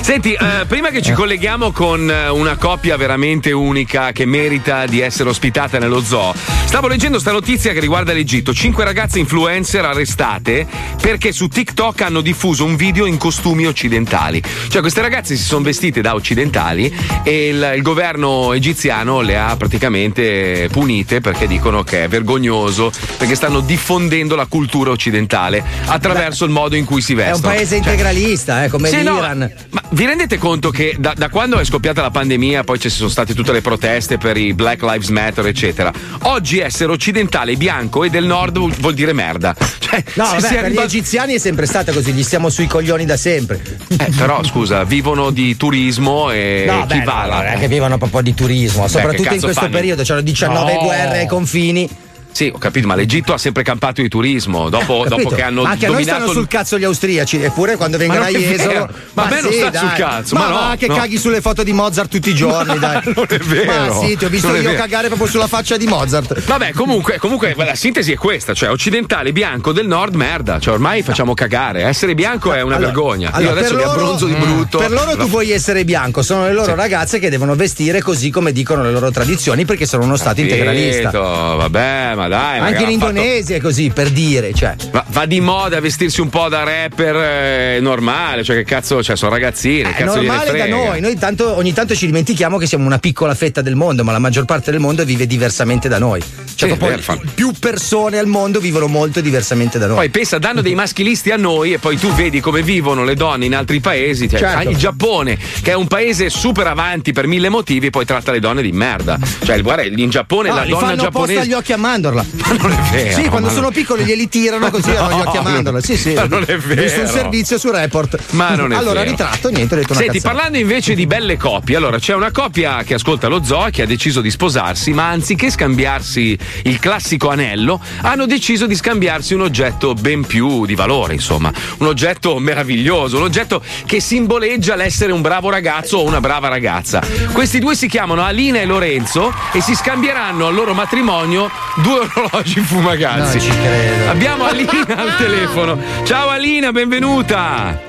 Senti, 0.01 0.33
eh, 0.33 0.65
prima 0.67 0.89
che 0.89 1.01
ci 1.01 1.11
colleghiamo 1.13 1.71
con 1.71 2.09
eh, 2.09 2.27
una 2.29 2.55
coppia 2.57 2.97
veramente 2.97 3.51
unica 3.51 4.11
che 4.11 4.25
merita 4.25 4.85
di 4.85 4.99
essere 5.01 5.29
ospitata 5.29 5.77
nello 5.79 6.01
zoo, 6.03 6.33
stavo 6.69 6.87
leggendo 6.87 7.17
sta 7.17 7.31
notizia 7.31 7.73
che 7.73 7.79
riguarda 7.79 8.13
l'Egitto. 8.13 8.53
Cinque 8.53 8.83
ragazze 8.83 9.17
influencer 9.17 9.83
arrestate 9.83 10.67
perché 11.01 11.31
su 11.31 11.47
TikTok 11.47 12.01
hanno 12.01 12.21
diffuso 12.21 12.63
un 12.63 12.75
video 12.75 13.07
in 13.07 13.17
costumi 13.17 13.65
occidentali. 13.65 14.39
Cioè, 14.67 14.79
queste 14.79 15.01
ragazze 15.01 15.35
si 15.35 15.41
sono 15.41 15.63
vestite 15.63 16.01
da 16.01 16.13
occidentali 16.13 16.95
e 17.23 17.47
il, 17.47 17.71
il 17.75 17.81
governo 17.81 18.53
egiziano 18.53 19.21
le 19.21 19.35
ha 19.39 19.55
praticamente 19.57 20.69
punite 20.71 21.21
perché 21.21 21.47
dicono 21.47 21.81
che 21.81 22.03
è 22.03 22.07
vergognoso, 22.07 22.91
perché 23.17 23.33
stanno 23.33 23.61
diffondendo 23.61 24.35
la 24.35 24.45
cultura 24.45 24.91
occidentale 24.91 25.63
attraverso 25.85 26.45
il 26.45 26.51
modo 26.51 26.75
in 26.75 26.85
cui 26.85 27.01
si 27.01 27.13
È 27.13 27.15
un 27.15 27.31
vestono. 27.31 27.51
paese 27.51 27.77
Cioè, 27.77 27.77
integralista, 27.77 28.63
eh, 28.65 28.69
come 28.69 28.89
sì, 28.89 29.01
no, 29.01 29.15
l'Iran. 29.15 29.51
ma 29.71 29.81
vi 29.89 30.05
rendete 30.05 30.37
conto 30.37 30.69
che 30.69 30.95
da, 30.99 31.13
da 31.17 31.29
quando 31.29 31.57
è 31.57 31.65
scoppiata 31.65 32.03
la 32.03 32.11
pandemia, 32.11 32.63
poi 32.63 32.79
ci 32.79 32.89
sono 32.89 33.09
state 33.09 33.33
tutte 33.33 33.51
le 33.53 33.61
proteste 33.61 34.19
per 34.19 34.37
i 34.37 34.53
Black 34.53 34.83
Lives 34.83 35.09
Matter, 35.09 35.47
eccetera. 35.47 35.91
Oggi 36.23 36.58
essere 36.59 36.91
occidentale, 36.91 37.55
bianco 37.55 38.03
e 38.03 38.09
del 38.09 38.25
nord 38.25 38.57
vuol, 38.79 38.93
dire 38.93 39.13
merda. 39.13 39.55
Cioè, 39.89 40.03
No, 40.15 40.25
se 40.25 40.35
vabbè, 40.39 40.47
per 40.53 40.63
arriva- 40.65 40.81
gli 40.81 40.85
egiziani 40.85 41.33
è 41.33 41.39
sempre 41.39 41.65
stata 41.65 41.91
così, 41.91 42.11
gli 42.13 42.21
stiamo 42.21 42.49
sui 42.49 42.67
coglioni 42.67 43.05
da 43.05 43.17
sempre. 43.17 43.59
Eh, 43.87 44.11
però 44.15 44.43
scusa, 44.43 44.83
vivono 44.83 45.31
di 45.31 45.57
turismo 45.57 46.29
e 46.29 46.65
No, 46.67 46.85
chi 46.85 46.99
beh, 46.99 47.03
va 47.05 47.21
no, 47.23 47.27
là? 47.29 47.35
non 47.37 47.45
è 47.47 47.57
che 47.59 47.67
vivono 47.67 47.97
proprio 47.97 48.21
di 48.21 48.33
turismo, 48.35 48.83
Beh, 48.83 48.87
soprattutto 48.89 49.29
che 49.29 49.35
in 49.35 49.41
questo 49.41 49.61
fanno? 49.61 49.73
periodo, 49.73 50.03
c'erano 50.03 50.21
19 50.21 50.73
No. 50.73 50.79
guerre 50.83 51.17
ai 51.19 51.27
confini. 51.27 51.89
Sì, 52.31 52.49
ho 52.53 52.57
capito, 52.57 52.87
ma 52.87 52.95
l'Egitto 52.95 53.33
ha 53.33 53.37
sempre 53.37 53.63
campato 53.63 54.01
di 54.01 54.07
turismo. 54.07 54.69
Dopo, 54.69 55.01
Capito? 55.01 55.15
dopo 55.23 55.35
che 55.35 55.41
hanno 55.41 55.63
Ma 55.63 55.71
anche 55.71 55.87
dominato. 55.87 56.17
stanno 56.19 56.31
sul 56.31 56.47
cazzo 56.47 56.77
gli 56.79 56.83
austriaci, 56.85 57.41
eppure 57.43 57.75
quando 57.75 57.97
vengono 57.97 58.19
Ma 58.21 58.25
a 58.27 58.29
Jesolo. 58.29 58.69
vero. 58.71 58.89
Ma 59.13 59.23
a 59.23 59.29
me 59.29 59.41
non 59.41 59.51
sì, 59.51 59.57
sta 59.57 59.69
dai. 59.69 59.79
sul 59.81 59.91
cazzo, 59.97 60.35
Ma, 60.35 60.41
ma 60.41 60.47
no, 60.49 60.67
va 60.69 60.75
che 60.77 60.87
no. 60.87 60.95
caghi 60.95 61.17
sulle 61.17 61.41
foto 61.41 61.63
di 61.63 61.73
Mozart 61.73 62.09
tutti 62.09 62.29
i 62.29 62.35
giorni, 62.35 62.77
dai. 62.79 63.01
non 63.13 63.25
è 63.27 63.37
vero. 63.39 63.93
Ma 63.93 64.05
sì, 64.05 64.15
ti 64.15 64.25
ho 64.25 64.29
visto 64.29 64.55
io 64.55 64.73
cagare 64.75 65.07
proprio 65.07 65.27
sulla 65.27 65.47
faccia 65.47 65.75
di 65.75 65.85
Mozart. 65.87 66.41
Vabbè, 66.45 66.71
comunque, 66.73 67.17
comunque 67.17 67.53
la 67.57 67.75
sintesi 67.75 68.11
è 68.13 68.15
questa: 68.15 68.53
cioè, 68.53 68.69
occidentale 68.69 69.33
bianco 69.33 69.73
del 69.73 69.87
nord, 69.87 70.15
merda. 70.15 70.59
Cioè, 70.59 70.73
ormai 70.73 71.01
facciamo 71.01 71.33
cagare. 71.33 71.83
Essere 71.83 72.13
bianco 72.15 72.53
è 72.53 72.61
una 72.61 72.75
Allora, 72.75 72.91
vergogna. 72.91 73.31
allora, 73.33 73.53
Io 73.53 73.57
adesso 73.57 73.75
mi 73.75 73.83
abbronzo 73.83 74.25
di 74.27 74.33
brutto. 74.35 74.77
Per 74.77 74.91
loro 74.91 75.17
tu 75.17 75.27
vuoi 75.27 75.51
essere 75.51 75.83
bianco, 75.83 76.21
sono 76.21 76.45
le 76.45 76.53
loro 76.53 76.73
ragazze 76.75 77.19
che 77.19 77.29
devono 77.29 77.55
vestire 77.55 78.01
così 78.01 78.29
come 78.29 78.51
dicono 78.53 78.83
le 78.83 78.91
loro 78.91 79.11
tradizioni 79.11 79.65
perché 79.65 79.85
sono 79.85 80.03
uno 80.03 80.15
stato 80.15 80.39
integralista. 80.41 81.09
Vabbè, 81.11 82.13
ma 82.19 82.27
dai. 82.27 82.59
Anche 82.59 82.83
in 82.83 82.99
fatto- 82.99 83.11
Indonesia 83.11 83.55
è 83.55 83.59
così, 83.59 83.89
per 83.89 84.09
dire, 84.09 84.53
cioè. 84.53 84.75
Ma 84.91 85.03
va 85.07 85.25
di 85.25 85.39
moda 85.39 85.79
vestirsi 85.79 86.19
un 86.19 86.29
po' 86.29 86.49
da 86.49 86.63
rapper 86.63 87.15
eh, 87.15 87.79
normale, 87.79 88.43
cioè 88.43 88.57
che 88.57 88.63
cazzo, 88.65 89.01
cioè 89.01 89.15
sono 89.15 89.31
ragazzini, 89.31 89.81
È 89.83 89.93
cazzo 89.93 90.19
gliene 90.19 90.27
normale 90.27 90.57
da 90.57 90.67
noi, 90.67 90.99
noi 90.99 91.17
tanto, 91.17 91.55
ogni 91.55 91.73
tanto 91.73 91.95
ci 91.95 92.05
dimentichiamo 92.05 92.57
che 92.57 92.67
siamo 92.67 92.85
una 92.85 92.99
piccola 92.99 93.33
fetta 93.33 93.61
del 93.61 93.75
mondo, 93.75 94.03
ma 94.03 94.11
la 94.11 94.19
maggior 94.19 94.43
parte 94.45 94.71
del 94.71 94.79
mondo 94.81 95.05
vive 95.05 95.25
diversamente 95.25 95.87
da 95.87 95.97
noi. 95.97 96.21
Cioè, 96.59 96.71
Sì, 96.71 96.75
vero, 96.77 97.01
fa- 97.01 97.17
più 97.33 97.53
persone 97.57 98.17
al 98.17 98.27
mondo 98.27 98.59
vivono 98.59 98.87
molto 98.87 99.21
diversamente 99.21 99.79
da 99.79 99.87
noi. 99.87 99.95
Poi 99.95 100.09
pensa, 100.09 100.39
danno 100.39 100.59
dei 100.61 100.75
maschilisti 100.75 101.31
a 101.31 101.37
noi 101.37 101.71
e 101.71 101.77
poi 101.79 101.97
tu 101.97 102.11
vedi 102.13 102.41
come 102.41 102.61
vivono 102.63 103.05
le 103.05 103.15
donne 103.15 103.45
in 103.45 103.55
altri 103.55 103.79
paesi. 103.79 104.27
Cioè, 104.27 104.39
Certo. 104.39 104.69
Il 104.69 104.75
Giappone, 104.75 105.37
che 105.61 105.71
è 105.71 105.73
un 105.73 105.87
paese 105.87 106.29
super 106.29 106.67
avanti 106.67 107.13
per 107.13 107.27
mille 107.27 107.47
motivi, 107.47 107.89
poi 107.89 108.03
tratta 108.03 108.33
le 108.33 108.41
donne 108.41 108.61
di 108.61 108.73
merda. 108.73 109.17
Cioè, 109.43 109.61
guarda, 109.61 109.83
in 109.83 110.09
Giappone 110.09 110.49
No, 110.49 110.55
la 110.55 110.65
donna 110.65 110.85
fanno 110.87 111.01
giapponese. 111.03 111.39
agli 111.39 111.53
occhi 111.53 111.71
a 111.71 111.77
mandorla. 111.77 112.25
Ma 112.35 112.53
non 112.59 112.71
è 112.73 112.75
vero. 112.91 113.21
Sì, 113.21 113.29
quando 113.29 113.47
sono 113.49 113.61
non- 113.61 113.71
piccoli 113.71 114.03
glieli 114.03 114.27
tirano 114.27 114.69
così 114.69 114.89
hanno 114.91 115.17
gli 115.17 115.21
occhi 115.21 115.37
a 115.37 115.41
No, 115.47 115.49
mandorla. 115.49 115.79
Sì, 115.81 115.95
sì. 115.95 116.13
ma 116.13 116.25
non 116.25 116.43
è 116.45 116.53
Ho 116.55 116.57
visto 116.57 116.99
un 116.99 117.05
vero. 117.05 117.07
servizio 117.07 117.57
su 117.57 117.71
report. 117.71 118.19
Ma 118.31 118.55
non 118.55 118.73
è 118.73 118.75
Allora, 118.75 118.99
vero. 118.99 119.11
ritratto, 119.11 119.49
niente, 119.49 119.75
ho 119.75 119.77
detto 119.77 119.93
una 119.93 120.01
Senti, 120.01 120.17
cazzata. 120.19 120.33
parlando 120.35 120.57
invece 120.57 120.93
di 120.93 121.05
belle 121.07 121.37
coppie, 121.37 121.77
allora 121.77 121.97
c'è 121.99 122.13
una 122.15 122.31
coppia 122.31 122.83
che 122.83 122.95
ascolta 122.95 123.27
lo 123.29 123.43
zoo 123.45 123.67
e 123.67 123.71
che 123.71 123.83
ha 123.83 123.85
deciso 123.85 124.19
di 124.19 124.29
sposarsi, 124.29 124.91
ma 124.91 125.07
anziché 125.09 125.49
scambiarsi 125.49 126.37
il 126.63 126.79
classico 126.79 127.29
anello, 127.29 127.79
hanno 128.01 128.25
deciso 128.25 128.65
di 128.65 128.75
scambiarsi 128.75 129.33
un 129.33 129.41
oggetto 129.41 129.93
ben 129.93 130.25
più 130.25 130.65
di 130.65 130.75
valore, 130.75 131.13
insomma, 131.13 131.51
un 131.79 131.87
oggetto 131.87 132.37
meraviglioso, 132.39 133.17
un 133.17 133.23
oggetto 133.23 133.61
che 133.85 133.99
simboleggia 133.99 134.75
l'essere 134.75 135.11
un 135.11 135.21
bravo 135.21 135.49
ragazzo 135.49 135.97
o 135.97 136.03
una 136.03 136.19
brava 136.19 136.47
ragazza. 136.47 137.01
Questi 137.31 137.59
due 137.59 137.75
si 137.75 137.87
chiamano 137.87 138.23
Alina 138.23 138.59
e 138.59 138.65
Lorenzo 138.65 139.33
e 139.51 139.61
si 139.61 139.75
scambieranno 139.75 140.47
al 140.47 140.53
loro 140.53 140.73
matrimonio 140.73 141.49
due 141.77 142.07
orologi 142.13 142.59
fumagazzi. 142.59 143.37
Non 143.37 143.47
ci 143.47 143.59
credo. 143.61 144.09
Abbiamo 144.09 144.45
Alina 144.45 144.85
al 144.95 145.15
telefono. 145.17 145.77
Ciao 146.03 146.29
Alina, 146.29 146.71
benvenuta. 146.71 147.88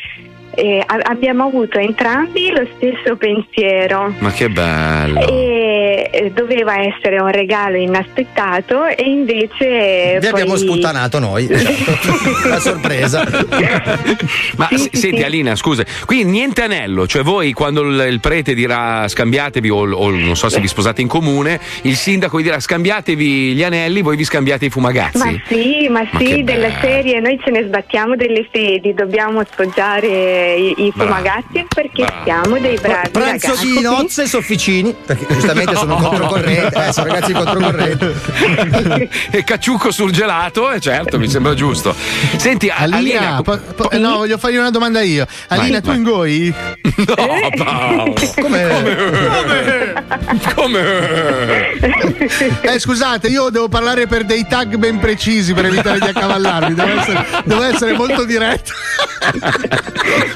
eh, 0.56 0.82
a- 0.84 0.98
abbiamo 1.04 1.44
avuto 1.44 1.78
entrambi 1.78 2.50
lo 2.50 2.66
stesso 2.76 3.16
pensiero. 3.16 4.12
Ma 4.18 4.32
che 4.32 4.48
bello. 4.48 5.20
E 5.28 6.08
eh, 6.12 6.30
doveva 6.32 6.80
essere 6.80 7.20
un 7.20 7.30
regalo 7.30 7.76
inaspettato 7.76 8.86
e 8.86 9.02
invece 9.04 10.18
Vi 10.20 10.28
poi... 10.28 10.40
abbiamo 10.40 10.56
sputtanato 10.56 11.18
noi. 11.18 11.46
esatto. 11.50 12.48
La 12.48 12.58
sorpresa. 12.58 13.24
Ma 14.56 14.68
s- 14.74 14.90
senti, 14.92 15.22
Alina, 15.22 15.54
scusa, 15.56 15.84
qui 16.04 16.24
niente 16.24 16.62
anello, 16.62 17.06
cioè 17.06 17.22
voi 17.22 17.52
quando 17.52 17.82
il, 17.82 18.06
il 18.10 18.20
prete 18.20 18.54
dirà 18.54 19.06
scambiatevi, 19.08 19.68
o, 19.70 19.76
o 19.92 20.10
non 20.10 20.36
so 20.36 20.48
se 20.48 20.60
vi 20.60 20.68
sposate 20.68 21.00
in 21.02 21.08
comune, 21.08 21.60
il 21.82 21.94
sindaco 21.96 22.36
vi 22.38 22.42
dirà 22.44 22.58
scambiatevi 22.60 23.52
gli 23.54 23.62
anelli, 23.62 24.02
voi 24.02 24.16
vi 24.16 24.24
scambiate 24.24 24.64
i 24.66 24.70
fumagazzi. 24.70 25.18
Ma 25.18 25.32
sì, 25.46 25.88
ma 25.90 26.04
Ma 26.10 26.18
sì, 26.18 26.42
della 26.42 26.68
bello. 26.68 26.80
serie 26.80 27.20
noi 27.20 27.38
ce 27.44 27.50
ne 27.50 27.62
sbattiamo 27.64 28.16
delle 28.16 28.46
sedi, 28.52 28.94
dobbiamo 28.94 29.42
sfoggiare 29.50 30.45
i, 30.54 30.86
i 30.86 30.92
fumagazzi 30.96 31.66
perché 31.74 32.04
Bravo. 32.04 32.22
siamo 32.24 32.58
dei 32.58 32.78
bravi 32.80 33.08
Pranzo 33.10 33.46
ragazzi. 33.48 33.66
di 33.72 33.80
nozze 33.80 34.22
e 34.22 34.26
sofficini, 34.26 34.94
perché 35.04 35.26
giustamente 35.32 35.74
sono 35.74 35.98
No. 35.98 36.08
controcorrente, 36.08 36.86
eh, 36.88 36.92
sono 36.92 37.06
ragazzi 37.12 37.32
controcorrente. 37.32 38.14
e 39.30 39.44
cacciuco 39.44 39.90
sul 39.90 40.10
gelato, 40.12 40.70
eh, 40.70 40.80
certo, 40.80 41.18
mi 41.18 41.28
sembra 41.28 41.54
giusto. 41.54 41.94
Senti, 42.36 42.68
Alina, 42.68 42.96
Alina, 42.96 43.42
po- 43.42 43.58
po- 43.74 43.88
no, 43.98 44.16
voglio 44.18 44.38
fargli 44.38 44.56
una 44.56 44.70
domanda 44.70 45.00
io. 45.02 45.26
Alina, 45.48 45.80
Vai, 45.80 45.80
tu 45.80 45.86
vai. 45.88 45.96
ingoi? 45.96 46.54
No, 47.06 47.14
Paolo. 47.64 48.14
Come? 48.40 49.92
Come? 50.54 51.78
Eh, 52.62 52.78
scusate, 52.78 53.28
io 53.28 53.50
devo 53.50 53.68
parlare 53.68 54.06
per 54.06 54.24
dei 54.24 54.46
tag 54.48 54.76
ben 54.76 54.98
precisi 54.98 55.52
per 55.52 55.66
evitare 55.66 55.98
di 55.98 56.06
accavallarmi. 56.08 56.74
Devo 56.74 56.98
essere, 57.00 57.26
devo 57.44 57.62
essere 57.62 57.92
molto 57.92 58.24
diretto. 58.24 58.72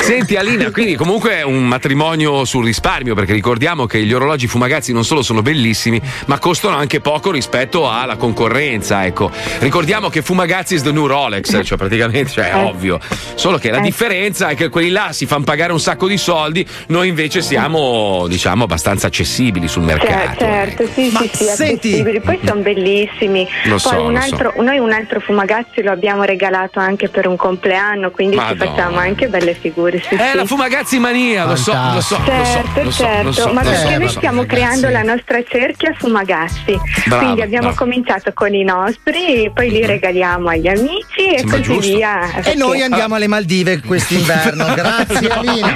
Senti 0.00 0.36
Alina, 0.36 0.70
quindi 0.70 0.94
comunque 0.94 1.32
è 1.38 1.42
un 1.42 1.66
matrimonio 1.66 2.44
sul 2.44 2.64
risparmio 2.64 3.14
perché 3.14 3.32
ricordiamo 3.32 3.86
che 3.86 4.02
gli 4.02 4.12
orologi 4.12 4.46
fumagazzi 4.46 4.92
non 4.92 5.04
solo 5.04 5.22
sono 5.22 5.42
bellissimi 5.42 6.00
ma 6.26 6.38
costano 6.38 6.76
anche 6.76 7.00
poco 7.00 7.30
rispetto 7.30 7.90
alla 7.90 8.16
concorrenza, 8.16 9.04
ecco. 9.04 9.30
Ricordiamo 9.58 10.08
che 10.08 10.22
Fumagazzi 10.22 10.74
is 10.74 10.82
the 10.82 10.92
new 10.92 11.06
Rolex, 11.06 11.60
cioè 11.64 11.76
praticamente 11.78 12.30
cioè, 12.30 12.50
è 12.50 12.56
Eh. 12.56 12.62
ovvio. 12.62 12.98
Solo 13.34 13.58
che 13.58 13.70
la 13.70 13.78
Eh. 13.78 13.82
differenza 13.82 14.48
è 14.48 14.54
che 14.54 14.68
quelli 14.68 14.90
là 14.90 15.12
si 15.12 15.26
fanno 15.26 15.44
pagare 15.44 15.72
un 15.72 15.80
sacco 15.80 16.06
di 16.08 16.16
soldi, 16.16 16.66
noi 16.88 17.08
invece 17.08 17.42
siamo 17.42 18.26
diciamo 18.28 18.64
abbastanza 18.64 19.06
accessibili 19.08 19.68
sul 19.68 19.86
Cioè, 19.86 19.94
mercato. 19.96 20.38
certo, 20.38 20.86
sì, 20.92 21.10
Ma 21.12 21.20
sì, 21.20 21.30
sì, 21.32 21.44
senti- 21.44 21.88
accessibili. 21.88 22.20
Poi 22.20 22.38
sono 22.44 22.60
bellissimi. 22.60 23.46
Lo 23.64 23.70
Poi 23.72 23.78
so, 23.80 24.02
un 24.02 24.12
lo 24.12 24.18
altro, 24.18 24.52
noi 24.58 24.78
un 24.78 24.92
altro 24.92 25.20
fumagazzi 25.20 25.82
lo 25.82 25.90
abbiamo 25.90 26.22
regalato 26.24 26.78
anche 26.80 27.10
per 27.16 27.26
un 27.28 27.36
compleanno, 27.36 28.10
quindi 28.10 28.36
Madonna. 28.36 28.60
ci 28.66 28.68
facciamo 28.68 28.98
anche 28.98 29.28
belle 29.28 29.54
figure. 29.54 30.02
Sì, 30.06 30.14
Eh, 30.16 30.28
sì. 30.32 30.36
la 30.36 30.44
Fumagazzi 30.44 30.98
mania, 30.98 31.46
lo 31.46 31.56
so, 31.56 31.72
lo 31.72 32.00
so, 32.02 32.18
lo 32.18 32.44
so, 32.44 32.44
Certo, 32.44 32.82
lo 32.82 32.90
so, 32.90 33.02
certo, 33.04 33.22
lo 33.22 33.32
so, 33.32 33.52
ma 33.54 33.62
lo 33.62 33.70
perché 33.70 33.92
so, 33.92 33.98
noi 33.98 34.08
stiamo 34.10 34.44
creando 34.44 34.88
la 34.90 35.00
nostra 35.02 35.42
cerchia 35.42 35.94
Fumagazzi. 35.96 36.78
Brava, 37.06 37.22
Quindi 37.22 37.40
abbiamo 37.40 37.68
brava. 37.68 37.78
cominciato 37.78 38.32
con 38.34 38.52
i 38.52 38.64
nostri, 38.64 39.50
poi 39.54 39.70
li 39.70 39.86
regaliamo 39.86 40.50
agli 40.50 40.68
amici 40.68 41.32
e 41.32 41.38
Sembra 41.38 41.56
così 41.56 41.72
giusto. 41.72 41.94
via. 41.96 42.34
E 42.42 42.54
noi 42.54 42.82
andiamo 42.82 43.14
alle 43.14 43.28
Maldive 43.28 43.80
quest'inverno. 43.80 44.66
Grazie 44.76 45.28
Alina. 45.30 45.74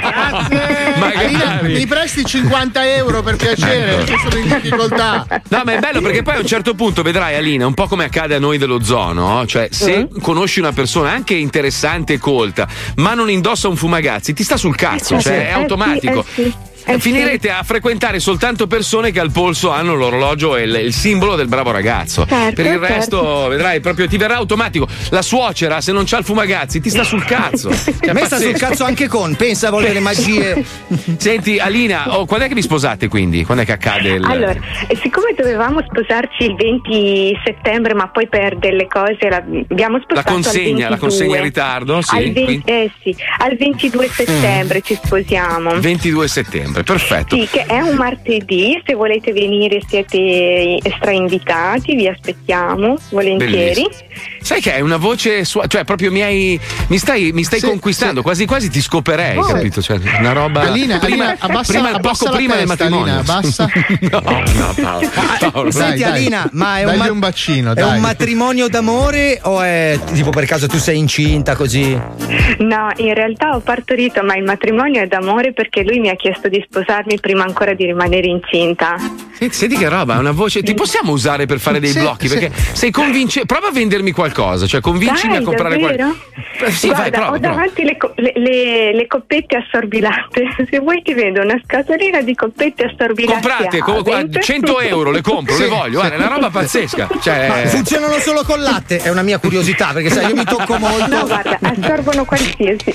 Ma 0.97 1.11
Alina, 1.15 1.59
mi 1.63 1.87
presti 1.87 2.23
50 2.23 2.85
euro 2.97 3.23
per 3.23 3.35
piacere, 3.37 4.03
che 4.03 4.15
sono 4.21 4.37
in 4.37 4.47
difficoltà. 4.47 5.25
No, 5.47 5.61
ma 5.65 5.73
è 5.73 5.79
bello 5.79 6.01
perché 6.01 6.21
poi 6.21 6.35
a 6.35 6.39
un 6.39 6.45
certo 6.45 6.75
punto 6.75 7.01
vedrai 7.01 7.35
Alina, 7.35 7.65
un 7.65 7.73
po' 7.73 7.87
come 7.87 8.03
accade 8.03 8.35
a 8.35 8.39
noi 8.39 8.59
dello 8.59 8.83
zoo, 8.83 9.11
no? 9.13 9.43
Cioè, 9.47 9.69
se 9.71 10.07
conosci 10.21 10.59
una 10.59 10.71
persona 10.73 11.09
anche 11.11 11.20
interessante 11.29 12.13
e 12.13 12.17
colta, 12.17 12.67
ma 12.97 13.13
non 13.13 13.29
indossa 13.29 13.67
un 13.67 13.75
fumagazzi, 13.75 14.33
ti 14.33 14.43
sta 14.43 14.57
sul 14.57 14.75
cazzo, 14.75 15.15
Eh, 15.15 15.21
cioè 15.21 15.33
sì. 15.33 15.39
è 15.39 15.51
automatico. 15.51 16.25
Eh, 16.35 16.43
sì, 16.43 16.53
eh, 16.85 16.93
sì. 16.93 16.99
Finirete 16.99 17.49
a 17.49 17.63
frequentare 17.63 18.19
soltanto 18.19 18.67
persone 18.67 19.11
che 19.11 19.19
al 19.19 19.31
polso 19.31 19.71
hanno 19.71 19.95
l'orologio 19.95 20.55
e 20.55 20.63
il, 20.63 20.75
il 20.85 20.93
simbolo 20.93 21.35
del 21.35 21.47
bravo 21.47 21.71
ragazzo. 21.71 22.25
Certo, 22.27 22.55
per 22.55 22.65
il 22.65 22.71
certo. 22.79 22.85
resto, 22.93 23.47
vedrai, 23.49 23.79
proprio 23.79 24.07
ti 24.07 24.17
verrà 24.17 24.35
automatico. 24.35 24.87
La 25.09 25.21
suocera, 25.21 25.81
se 25.81 25.91
non 25.91 26.03
c'ha 26.05 26.17
il 26.17 26.23
fumagazzi, 26.25 26.79
ti 26.81 26.89
sta 26.89 27.03
sul 27.03 27.23
cazzo. 27.25 27.69
Cioè, 28.01 28.09
A 28.09 28.13
me 28.13 28.25
sta 28.25 28.37
sul 28.39 28.53
cazzo 28.53 28.83
anche 28.83 29.07
con, 29.07 29.35
pensa 29.35 29.67
a 29.67 29.71
volere 29.71 29.99
magie. 29.99 30.63
Senti, 31.17 31.59
Alina, 31.59 32.17
oh, 32.17 32.25
quando 32.25 32.45
è 32.45 32.47
che 32.49 32.55
vi 32.55 32.61
sposate 32.61 33.07
quindi? 33.07 33.43
Quando 33.43 33.63
è 33.63 33.65
che 33.65 33.73
accade 33.73 34.09
il. 34.13 34.23
Allora, 34.23 34.55
eh, 34.87 34.95
siccome 35.01 35.33
dovevamo 35.37 35.81
sposarci 35.87 36.43
il 36.45 36.55
20 36.55 37.39
settembre, 37.43 37.93
ma 37.93 38.07
poi 38.09 38.27
per 38.27 38.57
delle 38.57 38.87
cose 38.87 39.17
la- 39.29 39.43
abbiamo 39.69 39.97
La 39.97 40.03
spostato 40.03 40.31
consegna, 40.33 40.87
al 40.87 40.91
la 40.91 40.97
22. 40.97 40.97
consegna 40.99 41.37
in 41.37 41.43
ritardo? 41.43 42.01
Sì. 42.01 42.15
Al, 42.15 42.23
ven- 42.31 42.43
quindi- 42.45 42.63
eh 42.65 42.91
sì, 43.03 43.15
al 43.39 43.55
22 43.57 44.07
settembre 44.09 44.81
ci 44.81 44.95
sposiamo. 45.01 45.79
22 45.79 46.27
settembre, 46.27 46.70
perfetto. 46.83 47.35
Sì, 47.35 47.47
che 47.51 47.65
è 47.65 47.79
un 47.81 47.95
martedì, 47.95 48.81
se 48.85 48.93
volete 48.95 49.31
venire 49.33 49.79
siete 49.87 50.77
strainvitati, 50.95 51.95
vi 51.95 52.07
aspettiamo 52.07 52.97
volentieri. 53.09 53.81
Bellissimo. 53.81 54.09
Sai 54.41 54.59
che 54.61 54.73
è 54.73 54.79
una 54.79 54.97
voce 54.97 55.43
sua, 55.45 55.67
cioè 55.67 55.83
proprio 55.83 56.11
mi 56.11 56.21
hai 56.21 56.59
mi 56.87 56.97
stai, 56.97 57.31
mi 57.31 57.43
stai 57.43 57.59
Sì, 57.59 57.67
conquistando, 57.67 58.21
quasi 58.21 58.45
quasi 58.45 58.69
ti 58.69 58.81
scoperei, 58.81 59.37
Oh. 59.37 59.43
capito? 59.43 59.81
Cioè, 59.81 59.99
una 60.19 60.31
roba 60.33 60.61
Alina, 60.61 60.97
prima, 60.99 61.27
Alina, 61.29 61.35
abbassa- 61.39 61.73
prima- 61.73 61.89
abbassa 61.91 62.25
poco 62.25 62.31
la 62.31 62.37
prima 62.37 62.55
del 62.55 62.67
matrimonio. 62.67 63.13
Alina, 63.13 63.19
abbassa. 63.19 63.69
no, 64.01 64.21
no, 64.21 64.73
Paolo. 64.81 65.09
Paolo, 65.51 65.71
Senti 65.71 66.01
dai. 66.01 66.11
Alina, 66.11 66.49
ma 66.53 66.79
è 66.79 66.85
un, 66.85 66.95
ma- 66.97 67.11
un 67.11 67.19
bacino, 67.19 67.75
è 67.75 67.83
un 67.83 67.99
matrimonio 67.99 68.67
d'amore 68.67 69.39
o 69.43 69.61
è 69.61 69.99
tipo 70.13 70.29
per 70.31 70.45
caso 70.45 70.67
tu 70.67 70.77
sei 70.77 70.97
incinta 70.97 71.55
così? 71.55 71.91
No, 72.59 72.89
in 72.97 73.13
realtà 73.13 73.51
ho 73.55 73.59
partorito, 73.59 74.23
ma 74.23 74.35
il 74.35 74.43
matrimonio 74.43 75.01
è 75.01 75.07
d'amore 75.07 75.53
perché 75.53 75.83
lui 75.83 75.99
mi 75.99 76.09
ha 76.09 76.15
chiesto 76.15 76.49
di 76.49 76.60
sposarmi 76.67 77.19
prima 77.19 77.43
ancora 77.43 77.73
di 77.73 77.85
rimanere 77.85 78.27
incinta. 78.27 78.95
Senti, 79.37 79.55
senti 79.55 79.77
che 79.77 79.89
roba, 79.89 80.15
è 80.15 80.17
una 80.17 80.31
voce. 80.31 80.61
Ti 80.63 80.73
possiamo 80.73 81.11
usare 81.11 81.45
per 81.45 81.59
fare 81.59 81.79
dei 81.79 81.89
Sì, 81.91 81.99
blocchi? 81.99 82.27
sì. 82.27 82.37
Perché 82.37 82.51
sei 82.73 82.91
convincente. 82.91 83.47
Prova 83.51 83.67
a 83.67 83.71
vendermi 83.71 84.11
qualcosa, 84.11 84.67
cioè 84.67 84.81
convincimi 84.81 85.33
Dai, 85.33 85.41
a 85.41 85.45
comprare 85.45 85.79
qualcosa. 85.79 86.15
Sì, 86.69 86.87
Guarda, 86.87 87.01
vai, 87.01 87.11
prova, 87.11 87.25
ho 87.27 87.39
prova. 87.39 87.47
davanti 87.55 87.83
le, 87.83 87.97
co- 87.97 88.13
le- 88.17 88.33
le- 88.35 88.93
le 88.93 89.07
coppette 89.07 89.57
assorbilate. 89.57 90.43
Se 90.69 90.79
vuoi 90.79 91.01
ti 91.01 91.13
vedo 91.13 91.41
una 91.41 91.59
scatolina 91.63 92.21
di 92.21 92.35
coppette 92.35 92.83
assorbilate. 92.85 93.33
Comprate, 93.33 93.79
co- 93.79 93.97
Avent. 93.97 94.39
100 94.39 94.79
euro, 94.81 95.11
le 95.11 95.21
compro, 95.21 95.57
le 95.57 95.63
Sì, 95.63 95.69
voglio. 95.69 95.99
Guarda, 95.99 96.15
è 96.15 96.17
una 96.17 96.27
roba 96.27 96.49
pazzesca. 96.49 97.07
Cioè, 97.21 97.47
Ma 97.47 97.55
funzionano 97.69 98.17
solo 98.19 98.43
con 98.43 98.59
latte? 98.61 98.97
È 98.99 99.09
una 99.09 99.21
mia 99.21 99.37
curiosità, 99.39 99.91
perché 99.93 100.09
sai, 100.09 100.27
io 100.29 100.35
mi 100.35 100.43
tocco 100.43 100.77
molto. 100.79 101.07
No, 101.07 101.25
guarda, 101.25 101.57
assorbono 101.61 102.25
qualsiasi. 102.25 102.93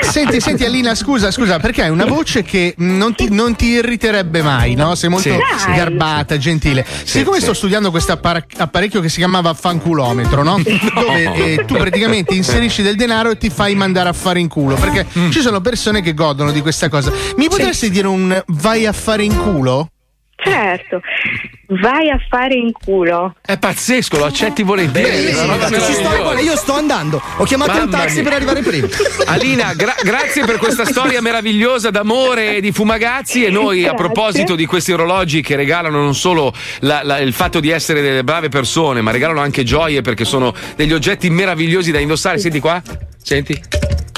Senti, 0.00 0.40
senti 0.40 0.64
Alina, 0.64 0.94
scusa, 0.94 1.30
scusa, 1.30 1.58
perché 1.58 1.82
hai 1.82 1.90
una 1.90 2.04
voce 2.06 2.42
che 2.48 2.74
non 2.78 3.14
ti, 3.14 3.28
non 3.30 3.54
ti 3.54 3.66
irriterebbe 3.66 4.40
mai, 4.42 4.74
no? 4.74 4.94
Sei 4.94 5.10
molto 5.10 5.28
Sì. 5.28 5.72
Garbata, 5.74 6.38
gentile. 6.38 6.84
Siccome 7.04 7.36
sì. 7.36 7.42
sto 7.42 7.52
studiando 7.54 7.90
questo 7.90 8.12
apparecchio 8.12 9.00
che 9.02 9.08
si 9.10 9.18
chiamava 9.18 9.52
fanculometro, 9.52 10.42
no? 10.42 10.56
Dove 10.64 11.34
eh, 11.34 11.64
tu 11.66 11.74
praticamente 11.76 12.34
inserisci 12.34 12.80
del 12.82 12.96
denaro 12.96 13.30
e 13.30 13.36
ti 13.36 13.50
fai 13.50 13.74
mandare 13.74 14.08
a 14.08 14.12
fare 14.14 14.40
in 14.40 14.48
culo. 14.48 14.74
Perché 14.76 15.06
Mm. 15.18 15.30
ci 15.30 15.40
sono 15.40 15.60
persone 15.60 16.00
che 16.02 16.14
godono 16.14 16.50
di 16.52 16.60
questa 16.60 16.88
cosa. 16.88 17.12
Mi 17.36 17.48
potresti 17.48 17.90
dire 17.90 18.06
un 18.08 18.42
vai 18.48 18.86
a 18.86 18.92
fare 18.92 19.24
in 19.24 19.36
culo? 19.36 19.90
Certo, 20.40 21.00
vai 21.82 22.08
a 22.10 22.18
fare 22.28 22.54
in 22.54 22.70
culo. 22.72 23.34
È 23.44 23.58
pazzesco, 23.58 24.18
lo 24.18 24.24
accetti 24.26 24.62
volentieri. 24.62 25.32
sto- 25.32 25.46
meravigliosa. 25.46 26.40
io 26.40 26.56
sto 26.56 26.74
andando, 26.74 27.20
ho 27.38 27.44
chiamato 27.44 27.72
un 27.72 27.78
Mamma 27.78 27.98
taxi 27.98 28.14
mia. 28.20 28.22
per 28.24 28.32
arrivare 28.34 28.62
prima. 28.62 28.86
Alina, 29.26 29.74
gra- 29.74 29.96
grazie 30.02 30.44
per 30.44 30.58
questa 30.58 30.84
storia 30.84 31.20
meravigliosa 31.20 31.90
d'amore 31.90 32.56
e 32.56 32.60
di 32.60 32.72
fumagazzi. 32.72 33.44
E 33.44 33.50
noi, 33.50 33.80
a 33.84 33.88
Grazie. 33.92 33.96
proposito 33.96 34.54
di 34.54 34.64
questi 34.66 34.92
orologi 34.92 35.42
che 35.42 35.56
regalano 35.56 36.00
non 36.00 36.14
solo 36.14 36.52
la- 36.80 37.00
la- 37.02 37.18
il 37.18 37.32
fatto 37.32 37.60
di 37.60 37.70
essere 37.70 38.00
delle 38.00 38.22
brave 38.24 38.48
persone, 38.48 39.00
ma 39.00 39.10
regalano 39.10 39.40
anche 39.40 39.64
gioie 39.64 40.00
perché 40.02 40.24
sono 40.24 40.54
degli 40.76 40.92
oggetti 40.92 41.28
meravigliosi 41.30 41.90
da 41.90 41.98
indossare. 41.98 42.38
Senti 42.38 42.60
qua, 42.60 42.80
senti. 43.28 43.60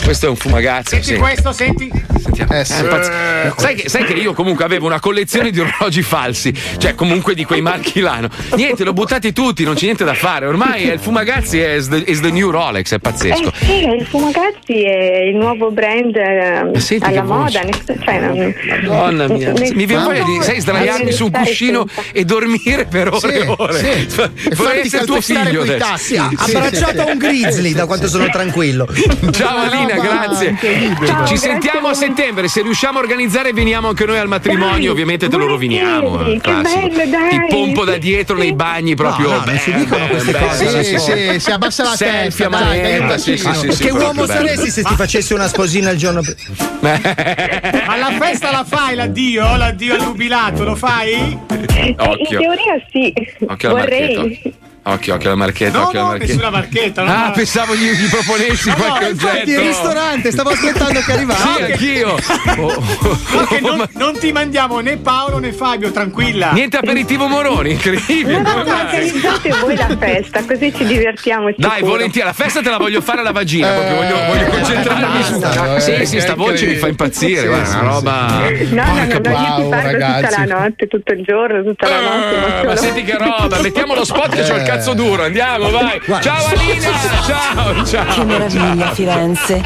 Questo 0.02 0.26
è 0.26 0.28
un 0.30 0.36
fumagazzi. 0.36 0.90
Senti 1.02 1.04
senti. 1.06 1.20
questo, 1.20 1.52
senti. 1.52 1.90
Sentiamo. 2.22 2.52
Eh, 2.52 2.64
pazz- 2.88 3.58
sai, 3.58 3.74
che, 3.74 3.88
sai 3.90 4.04
che 4.04 4.14
io 4.14 4.32
comunque 4.32 4.64
avevo 4.64 4.86
una 4.86 4.98
collezione 4.98 5.50
di 5.50 5.60
orologi 5.60 6.00
falsi, 6.02 6.52
cioè 6.78 6.94
comunque 6.94 7.34
di 7.34 7.44
quei 7.44 7.60
marchi 7.60 8.00
là. 8.00 8.20
no? 8.20 8.28
Niente, 8.56 8.82
l'ho 8.84 8.94
buttati 8.94 9.32
tutti, 9.32 9.62
non 9.62 9.74
c'è 9.74 9.84
niente 9.84 10.04
da 10.04 10.14
fare. 10.14 10.46
Ormai 10.46 10.88
è 10.88 10.92
il 10.94 11.00
Fumagazzi 11.00 11.60
è 11.60 11.78
the, 11.86 11.96
is 12.06 12.20
the 12.20 12.30
new 12.30 12.50
Rolex, 12.50 12.94
è 12.94 12.98
pazzesco. 12.98 13.48
Eh 13.60 13.64
sì, 13.66 13.84
il 13.84 14.06
Fumagazzi 14.06 14.82
è 14.84 15.16
il 15.28 15.36
nuovo 15.36 15.70
brand 15.70 16.16
eh, 16.16 16.80
senti 16.80 17.04
alla 17.04 17.22
moda. 17.22 17.60
cioè, 17.60 18.20
non- 18.20 18.54
Madonna 18.86 19.28
mia, 19.28 19.52
ne- 19.52 19.74
mi 19.74 19.84
viene 19.86 20.02
voglia 20.02 20.24
di 20.24 20.38
sai, 20.42 20.60
sdraiarmi 20.60 21.12
su 21.12 21.24
un 21.26 21.30
cuscino 21.30 21.84
senza. 21.86 22.10
e 22.12 22.24
dormire 22.24 22.86
per 22.86 23.12
ore 23.12 23.34
e 23.34 23.40
Sì, 23.42 23.54
ore. 23.56 23.78
sì. 23.78 23.86
E 23.86 24.54
Vorrei 24.54 24.54
farti 24.54 24.86
essere 24.86 25.04
tuo 25.04 25.20
figlio 25.20 25.60
adesso. 25.62 25.78
tassi. 25.78 26.14
Sì, 26.14 26.56
abbracciato 26.56 27.02
a 27.02 27.04
un 27.12 27.18
grizzly 27.18 27.74
da 27.74 27.84
quanto 27.86 28.08
sono 28.08 28.26
tranquillo. 28.30 28.88
Ciao 29.32 29.56
Alina, 29.58 29.94
grazie. 29.94 30.56
Ciao, 30.58 30.96
ci 30.96 31.04
grazie 31.04 31.36
sentiamo 31.36 31.88
a 31.88 31.94
settembre. 31.94 32.48
Se 32.48 32.62
riusciamo 32.62 32.98
a 32.98 33.00
organizzare, 33.00 33.52
veniamo 33.52 33.88
anche 33.88 34.04
noi 34.04 34.18
al 34.18 34.28
matrimonio. 34.28 34.78
Dai, 34.78 34.88
Ovviamente 34.88 35.28
te 35.28 35.36
lo 35.36 35.46
roviniamo. 35.46 36.20
eh, 36.26 36.32
che 36.34 36.38
classico. 36.40 36.88
bello, 36.88 37.10
dai. 37.10 37.28
Ti 37.30 37.46
pompo 37.48 37.84
da 37.84 37.96
dietro 37.96 38.36
nei 38.36 38.52
bagni 38.52 38.94
proprio. 38.94 39.28
no, 39.30 39.42
non 39.44 39.58
si 39.58 39.70
bam, 39.70 39.80
dicono 39.80 40.06
queste 40.08 40.32
cose, 40.32 40.84
Sì, 40.84 40.98
sì, 40.98 40.98
sì, 40.98 41.40
si 41.40 41.50
abbassa 41.50 41.82
la 41.84 41.96
Selfie 41.96 42.48
testa. 42.48 42.64
dai, 42.64 43.06
dai, 43.06 43.18
sì, 43.18 43.36
sì, 43.36 43.54
sì, 43.54 43.72
sì, 43.72 43.84
che 43.84 43.90
uomo 43.90 44.26
saresti 44.26 44.70
se 44.70 44.82
ti 44.82 44.94
facessi 44.94 45.32
una 45.32 45.48
sposina 45.48 45.90
il 45.90 45.98
giorno 45.98 46.20
prima? 46.22 46.38
Ma 47.86 47.96
la 47.96 48.12
festa 48.18 48.50
la 48.50 48.64
fai, 48.64 48.94
l'addio? 48.94 49.56
L'addio 49.56 49.94
al 49.94 50.00
jubilato, 50.00 50.64
lo 50.64 50.74
fai? 50.74 51.38
In 51.80 51.96
teoria 52.28 52.82
sì, 52.90 53.12
Occhio 53.46 53.70
alla 53.70 53.80
vorrei. 53.80 54.40
Occhio, 54.82 55.14
occhio 55.14 55.28
alla 55.28 55.36
marchetta. 55.38 55.78
No, 55.78 55.84
occhio 55.86 55.98
alla 56.00 56.08
no, 56.10 56.16
marchetta. 56.16 56.32
nessuna 56.32 56.50
marchetta. 56.50 57.02
no, 57.02 57.10
Ah, 57.12 57.26
no. 57.26 57.32
pensavo 57.32 57.74
gli, 57.74 57.90
gli 57.90 58.08
proponessi 58.08 58.68
No, 58.70 58.76
no, 58.76 58.82
qualche 58.84 59.08
infatti, 59.10 59.36
oggetto. 59.40 59.60
Il 59.60 59.66
ristorante, 59.66 60.30
stavo 60.30 60.50
aspettando 60.50 61.00
che 61.00 61.12
arrivasse. 61.12 61.42
Sì, 61.66 61.72
anch'io. 61.72 62.16
Oh, 62.60 62.66
oh, 62.66 63.18
No, 63.32 63.40
oh, 63.48 63.58
non, 63.60 63.76
ma- 63.76 63.88
non 63.92 64.18
ti 64.18 64.32
mandiamo 64.32 64.80
né 64.80 64.96
Paolo 64.96 65.38
né 65.38 65.52
Fabio, 65.52 65.90
tranquilla. 65.92 66.50
Niente 66.52 66.78
aperitivo 66.78 67.26
Moroni, 67.26 67.72
incredibile. 67.72 68.40
No, 68.40 68.52
no, 68.62 68.74
organizzate 68.80 69.50
voi 69.60 69.76
la 69.76 69.96
festa, 69.98 70.42
così 70.44 70.72
ci 70.74 70.84
divertiamo. 70.84 71.50
Dai, 71.56 71.70
sicuro. 71.74 71.90
volentieri, 71.92 72.26
la 72.26 72.32
festa 72.34 72.60
te 72.60 72.70
la 72.70 72.78
voglio 72.78 73.00
fare 73.00 73.20
alla 73.20 73.32
vagina, 73.32 73.68
proprio 73.72 73.96
voglio, 73.96 74.16
voglio 74.26 74.46
concentrarmi 74.50 75.22
su. 75.24 75.38
basta, 75.38 75.80
Sì, 75.80 75.92
eh, 75.92 76.06
sì, 76.06 76.20
sta 76.20 76.34
voce 76.34 76.64
che- 76.66 76.72
mi 76.72 76.78
fa 76.78 76.88
impazzire, 76.88 77.40
sì, 77.40 77.46
guarda, 77.46 77.64
sì, 77.66 77.76
una 77.78 77.88
roba. 77.88 78.26
No, 78.28 78.84
no, 78.84 78.92
no, 78.92 79.04
no, 79.04 79.04
io 79.04 79.14
ti 79.14 79.20
parlo 79.20 79.90
tutta 79.92 80.30
la 80.30 80.44
notte, 80.58 80.86
tutto 80.86 81.12
il 81.12 81.22
giorno, 81.22 81.62
tutta 81.62 81.88
la 81.88 82.00
notte. 82.00 82.36
Ma 82.36 82.60
Eh, 82.60 82.64
ma 82.66 82.76
senti 82.76 83.04
che 83.04 83.16
roba, 83.18 83.60
mettiamo 83.60 83.94
lo 83.94 84.04
spot 84.04 84.28
che 84.34 84.42
c'ho 84.42 84.56
il 84.56 84.62
cazzo 84.70 84.94
duro, 84.94 85.24
andiamo, 85.24 85.68
vai. 85.70 86.00
Ciao 86.20 86.46
Alina, 86.46 86.90
ciao, 87.26 87.84
ciao. 87.84 88.14
Che 88.14 88.24
meraviglia 88.24 88.92
Firenze. 88.92 89.60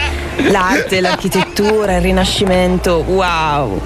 L'arte, 0.51 1.01
l'architettura, 1.01 1.97
il 1.97 2.03
rinascimento, 2.03 3.05
wow. 3.07 3.81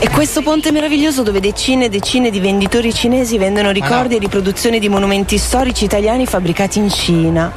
E 0.00 0.10
questo 0.10 0.42
ponte 0.42 0.72
meraviglioso 0.72 1.22
dove 1.22 1.38
decine 1.38 1.84
e 1.84 1.88
decine 1.88 2.30
di 2.30 2.40
venditori 2.40 2.92
cinesi 2.92 3.38
vendono 3.38 3.70
ricordi 3.70 4.16
e 4.16 4.18
riproduzioni 4.18 4.80
di 4.80 4.88
monumenti 4.88 5.38
storici 5.38 5.84
italiani 5.84 6.26
fabbricati 6.26 6.80
in 6.80 6.90
Cina. 6.90 7.52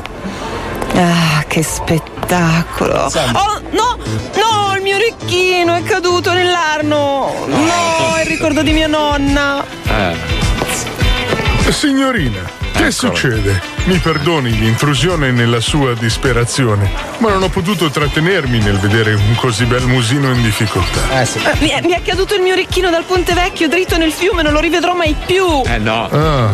Ah, 0.94 1.44
che 1.48 1.64
spettacolo. 1.64 2.94
Oh, 2.94 3.62
no, 3.72 3.98
no, 3.98 4.76
il 4.76 4.84
mio 4.84 4.96
orecchino 4.96 5.74
è 5.74 5.82
caduto 5.82 6.32
nell'arno. 6.34 7.34
No, 7.48 8.16
è 8.16 8.22
il 8.22 8.28
ricordo 8.28 8.62
di 8.62 8.72
mia 8.74 8.88
nonna. 8.88 9.66
Signorina, 11.72 12.55
che 12.76 12.92
succede? 12.92 13.62
Mi 13.86 13.98
perdoni 13.98 14.52
l'intrusione 14.52 15.32
nella 15.32 15.60
sua 15.60 15.94
disperazione, 15.94 16.92
ma 17.20 17.30
non 17.30 17.44
ho 17.44 17.50
potuto 17.50 17.90
trattenermi 17.90 18.60
nel 18.60 18.78
vedere 18.80 19.14
un 19.14 19.36
così 19.36 19.66
bel 19.66 19.86
musino 19.86 20.32
in 20.32 20.42
difficoltà. 20.42 21.22
Eh 21.22 21.26
sì. 21.26 21.40
Eh, 21.40 21.54
Mi 21.60 21.70
è, 21.70 21.82
mi 21.82 21.94
è 21.94 22.02
caduto 22.02 22.36
il 22.36 22.42
mio 22.42 22.54
orecchino 22.54 22.90
dal 22.90 23.04
ponte 23.04 23.34
vecchio 23.34 23.68
dritto 23.68 23.98
nel 23.98 24.12
fiume, 24.12 24.42
non 24.42 24.54
lo 24.54 24.60
rivedrò 24.60 24.94
mai 24.94 25.16
più. 25.26 25.64
Eh 25.66 25.78
no. 25.78 26.10
Ah, 26.10 26.52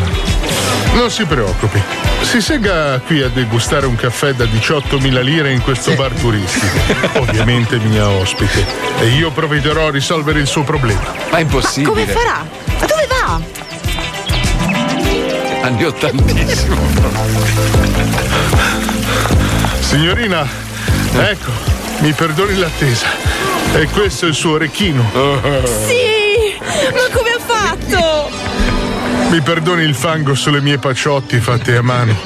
non 0.94 1.10
si 1.10 1.26
preoccupi. 1.26 1.82
Si 2.22 2.40
segga 2.42 3.00
qui 3.00 3.22
a 3.22 3.30
degustare 3.30 3.86
un 3.86 3.96
caffè 3.96 4.34
da 4.34 4.46
18.000 4.46 5.22
lire 5.24 5.52
in 5.52 5.62
questo 5.62 5.94
bar 5.94 6.12
turistico. 6.12 6.78
Ovviamente 7.20 7.78
mia 7.80 8.08
ospite. 8.08 8.66
E 9.00 9.08
io 9.08 9.32
provvederò 9.32 9.88
a 9.88 9.92
risolvere 9.92 10.40
il 10.40 10.48
suo 10.48 10.64
problema. 10.64 11.14
Ma 11.32 11.38
è 11.38 11.42
impossibile. 11.42 11.90
Come 11.90 12.06
farà? 12.06 12.46
Anni 15.72 15.86
ottantissimo. 15.86 16.76
Signorina, 19.80 20.46
ecco, 21.16 21.52
mi 22.00 22.12
perdoni 22.12 22.58
l'attesa. 22.58 23.08
E 23.74 23.88
questo 23.88 24.26
è 24.26 24.28
il 24.28 24.36
suo 24.36 24.56
orecchino. 24.56 25.10
Sì! 25.88 26.60
Ma 26.60 27.16
come 27.16 27.30
ha 27.30 27.40
fatto? 27.40 28.30
Mi 29.30 29.40
perdoni 29.40 29.84
il 29.84 29.96
fango 29.96 30.36
sulle 30.36 30.60
mie 30.60 30.78
paciotti 30.78 31.40
fatte 31.40 31.78
a 31.78 31.82
mano, 31.82 32.18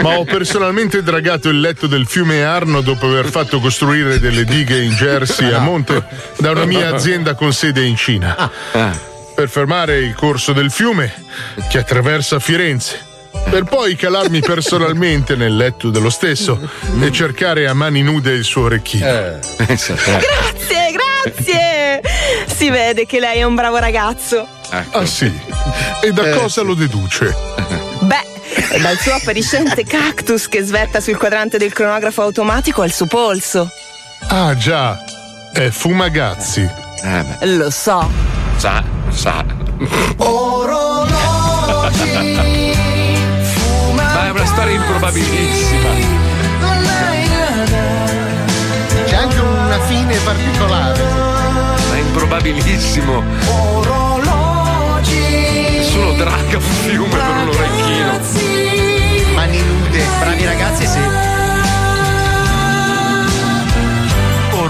ma 0.00 0.18
ho 0.18 0.24
personalmente 0.24 1.04
dragato 1.04 1.48
il 1.48 1.60
letto 1.60 1.86
del 1.86 2.04
fiume 2.04 2.42
Arno 2.42 2.80
dopo 2.80 3.06
aver 3.06 3.30
fatto 3.30 3.60
costruire 3.60 4.18
delle 4.18 4.44
dighe 4.44 4.82
in 4.82 4.90
Jersey 4.90 5.52
a 5.52 5.60
monte 5.60 6.04
da 6.38 6.50
una 6.50 6.64
mia 6.64 6.92
azienda 6.92 7.34
con 7.34 7.52
sede 7.52 7.84
in 7.84 7.94
Cina. 7.96 8.50
Per 9.38 9.48
fermare 9.48 9.98
il 9.98 10.16
corso 10.16 10.52
del 10.52 10.68
fiume 10.68 11.14
che 11.70 11.78
attraversa 11.78 12.40
Firenze. 12.40 12.98
Per 13.48 13.62
poi 13.62 13.94
calarmi 13.94 14.40
personalmente 14.40 15.36
nel 15.36 15.54
letto 15.54 15.90
dello 15.90 16.10
stesso 16.10 16.58
e 16.98 17.12
cercare 17.12 17.68
a 17.68 17.72
mani 17.72 18.02
nude 18.02 18.32
il 18.32 18.42
suo 18.42 18.64
orecchino. 18.64 19.06
Grazie, 19.06 19.94
grazie! 20.90 22.00
Si 22.46 22.68
vede 22.68 23.06
che 23.06 23.20
lei 23.20 23.38
è 23.38 23.44
un 23.44 23.54
bravo 23.54 23.76
ragazzo. 23.76 24.44
Ah 24.70 25.06
sì? 25.06 25.32
E 26.02 26.10
da 26.10 26.30
cosa 26.30 26.62
lo 26.62 26.74
deduce? 26.74 27.32
Beh, 28.00 28.80
dal 28.80 28.98
suo 28.98 29.12
appariscente 29.14 29.84
cactus 29.84 30.48
che 30.48 30.62
svetta 30.62 30.98
sul 30.98 31.16
quadrante 31.16 31.58
del 31.58 31.72
cronografo 31.72 32.22
automatico 32.22 32.82
al 32.82 32.90
suo 32.90 33.06
polso. 33.06 33.70
Ah 34.26 34.56
già, 34.56 34.98
è 35.52 35.68
Fumagazzi. 35.68 36.68
Lo 37.42 37.70
so. 37.70 38.10
Sa, 38.56 38.82
sa. 39.12 39.44
Ma 43.92 44.26
è 44.26 44.30
una 44.30 44.46
storia 44.46 44.74
improbabilissima. 44.74 45.88
C'è 49.04 49.16
anche 49.16 49.38
una 49.38 49.78
fine 49.86 50.16
particolare. 50.16 51.02
Ma 51.88 51.94
è 51.94 51.98
improbabilissimo. 51.98 53.22
Nessuno 55.70 56.12
draga 56.12 56.56
un 56.56 56.62
fiume 56.62 57.08
per 57.08 57.36
un 57.42 57.48
orecchino. 57.48 58.18
Mani 59.34 59.62
nude, 59.62 60.04
bravi 60.20 60.44
ragazzi, 60.44 60.86
sì. 60.86 61.27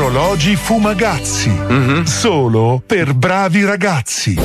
Orologi 0.08 0.56
Fumagazzi. 0.56 1.50
Mhm. 1.50 2.04
Solo 2.04 2.80
per 2.84 3.12
bravi 3.12 3.62
ragazzi. 3.66 4.40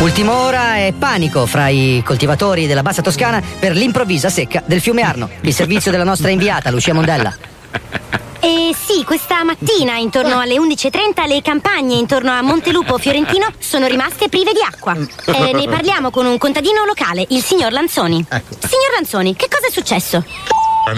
Ultima 0.00 0.32
ora 0.32 0.78
è 0.78 0.92
panico 0.98 1.46
fra 1.46 1.68
i 1.68 2.02
coltivatori 2.04 2.66
della 2.66 2.82
bassa 2.82 3.02
Toscana 3.02 3.40
per 3.60 3.70
l'improvvisa 3.70 4.28
secca 4.30 4.64
del 4.66 4.80
fiume 4.80 5.02
Arno. 5.02 5.30
Il 5.42 5.54
servizio 5.54 5.92
della 5.92 6.02
nostra 6.02 6.30
inviata, 6.30 6.72
Lucia 6.72 6.92
Mondella. 6.92 7.32
Eh 8.40 8.74
sì, 8.74 9.04
questa 9.04 9.44
mattina 9.44 9.94
intorno 9.94 10.40
alle 10.40 10.56
11.30 10.56 11.28
le 11.28 11.40
campagne 11.40 11.94
intorno 11.94 12.32
a 12.32 12.42
Montelupo 12.42 12.98
Fiorentino 12.98 13.46
sono 13.60 13.86
rimaste 13.86 14.28
prive 14.28 14.50
di 14.52 14.60
acqua. 14.60 14.96
Eh, 14.96 15.52
ne 15.52 15.68
parliamo 15.68 16.10
con 16.10 16.26
un 16.26 16.36
contadino 16.36 16.84
locale, 16.84 17.24
il 17.28 17.44
signor 17.44 17.70
Lanzoni. 17.70 18.26
Signor 18.28 18.92
Lanzoni, 18.96 19.36
che 19.36 19.46
cosa 19.48 19.68
è 19.68 19.70
successo? 19.70 20.24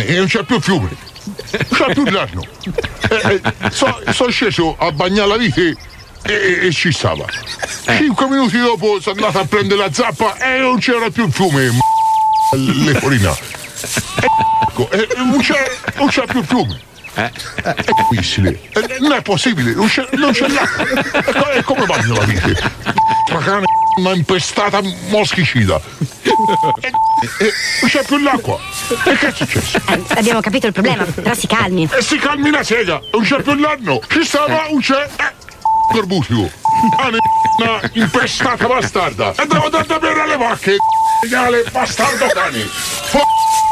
E 0.07 0.16
non 0.16 0.26
c'è 0.26 0.43
più 0.45 0.61
fiume. 0.61 0.89
Non 1.24 1.66
c'è 1.72 1.93
più 1.93 2.05
l'anno. 2.05 2.45
Eh, 3.11 3.41
eh, 3.43 3.70
so- 3.70 4.01
sono 4.12 4.31
sceso 4.31 4.76
a 4.78 4.93
bagnare 4.93 5.28
la 5.28 5.37
vite 5.37 5.74
e, 6.22 6.59
e 6.66 6.72
ci 6.72 6.93
stava. 6.93 7.24
Cinque 7.87 8.28
minuti 8.28 8.59
dopo 8.59 9.01
sono 9.01 9.16
andato 9.16 9.39
a 9.41 9.45
prendere 9.47 9.81
la 9.81 9.93
zappa 9.93 10.37
e 10.39 10.59
non 10.59 10.78
c'era 10.78 11.11
più 11.11 11.26
il 11.26 11.33
fiume. 11.33 11.66
m- 11.70 12.85
Le 12.85 12.95
forina. 12.95 13.37
E, 14.20 14.26
ecco, 14.68 14.91
e 14.91 15.09
non, 15.16 15.39
c'è, 15.41 15.70
non 15.97 16.09
c'è 16.09 16.24
più 16.26 16.41
il 16.41 16.47
fiume. 17.14 17.32
È 17.62 17.84
difficile. 18.11 18.61
Eh, 18.72 18.96
Non 19.00 19.12
è 19.12 19.22
possibile, 19.22 19.72
non 19.74 19.88
c'è, 19.88 20.06
non 20.12 20.32
c'è 20.32 20.48
l'acqua. 20.48 20.84
E 21.20 21.32
co- 21.32 21.50
E 21.50 21.62
come 21.62 21.86
bagno 21.86 22.14
la 22.14 22.24
vite? 22.24 22.72
Ma 23.32 23.38
cane 23.40 23.64
una 23.96 24.12
impestata 24.14 24.80
moschicida. 25.08 25.80
E, 26.22 26.86
e 26.86 27.52
non 27.80 27.90
c'è 27.90 28.04
più 28.04 28.18
l'acqua. 28.18 28.58
E 29.04 29.16
che 29.16 29.26
è 29.28 29.32
successo? 29.32 29.78
Eh, 29.88 30.02
abbiamo 30.16 30.40
capito 30.40 30.66
il 30.66 30.72
problema, 30.72 31.04
però 31.04 31.34
si 31.34 31.46
calmi. 31.46 31.88
E 31.92 32.02
si 32.02 32.16
calmi 32.18 32.48
una 32.48 32.62
sega, 32.62 33.00
non 33.12 33.22
c'è 33.22 33.42
più 33.42 33.54
l'anno, 33.54 34.00
ci 34.08 34.24
stava, 34.24 34.66
non 34.70 34.80
c'è. 34.80 35.08
Eh, 35.16 35.32
Corbusio. 35.92 36.50
Ah, 36.98 37.08
una 37.58 37.80
impestata 37.94 38.66
bastarda. 38.66 39.34
E 39.34 39.46
devo 39.46 39.68
dare 39.68 39.86
da 39.86 39.98
bere 39.98 40.20
alle 40.22 40.36
vacche. 40.36 40.76
Segnale 41.22 41.64
bastardo 41.70 42.26
cane. 42.28 42.61
F- 42.61 43.18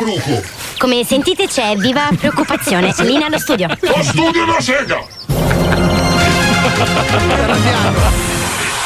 bruco. 0.00 0.42
Come 0.78 1.04
sentite 1.04 1.48
c'è 1.48 1.74
viva 1.74 2.08
preoccupazione. 2.16 2.94
Linea 3.02 3.26
allo 3.26 3.38
studio. 3.38 3.66
Lo 3.80 4.02
studio 4.02 4.44
una 4.44 4.60
sega. 4.60 5.04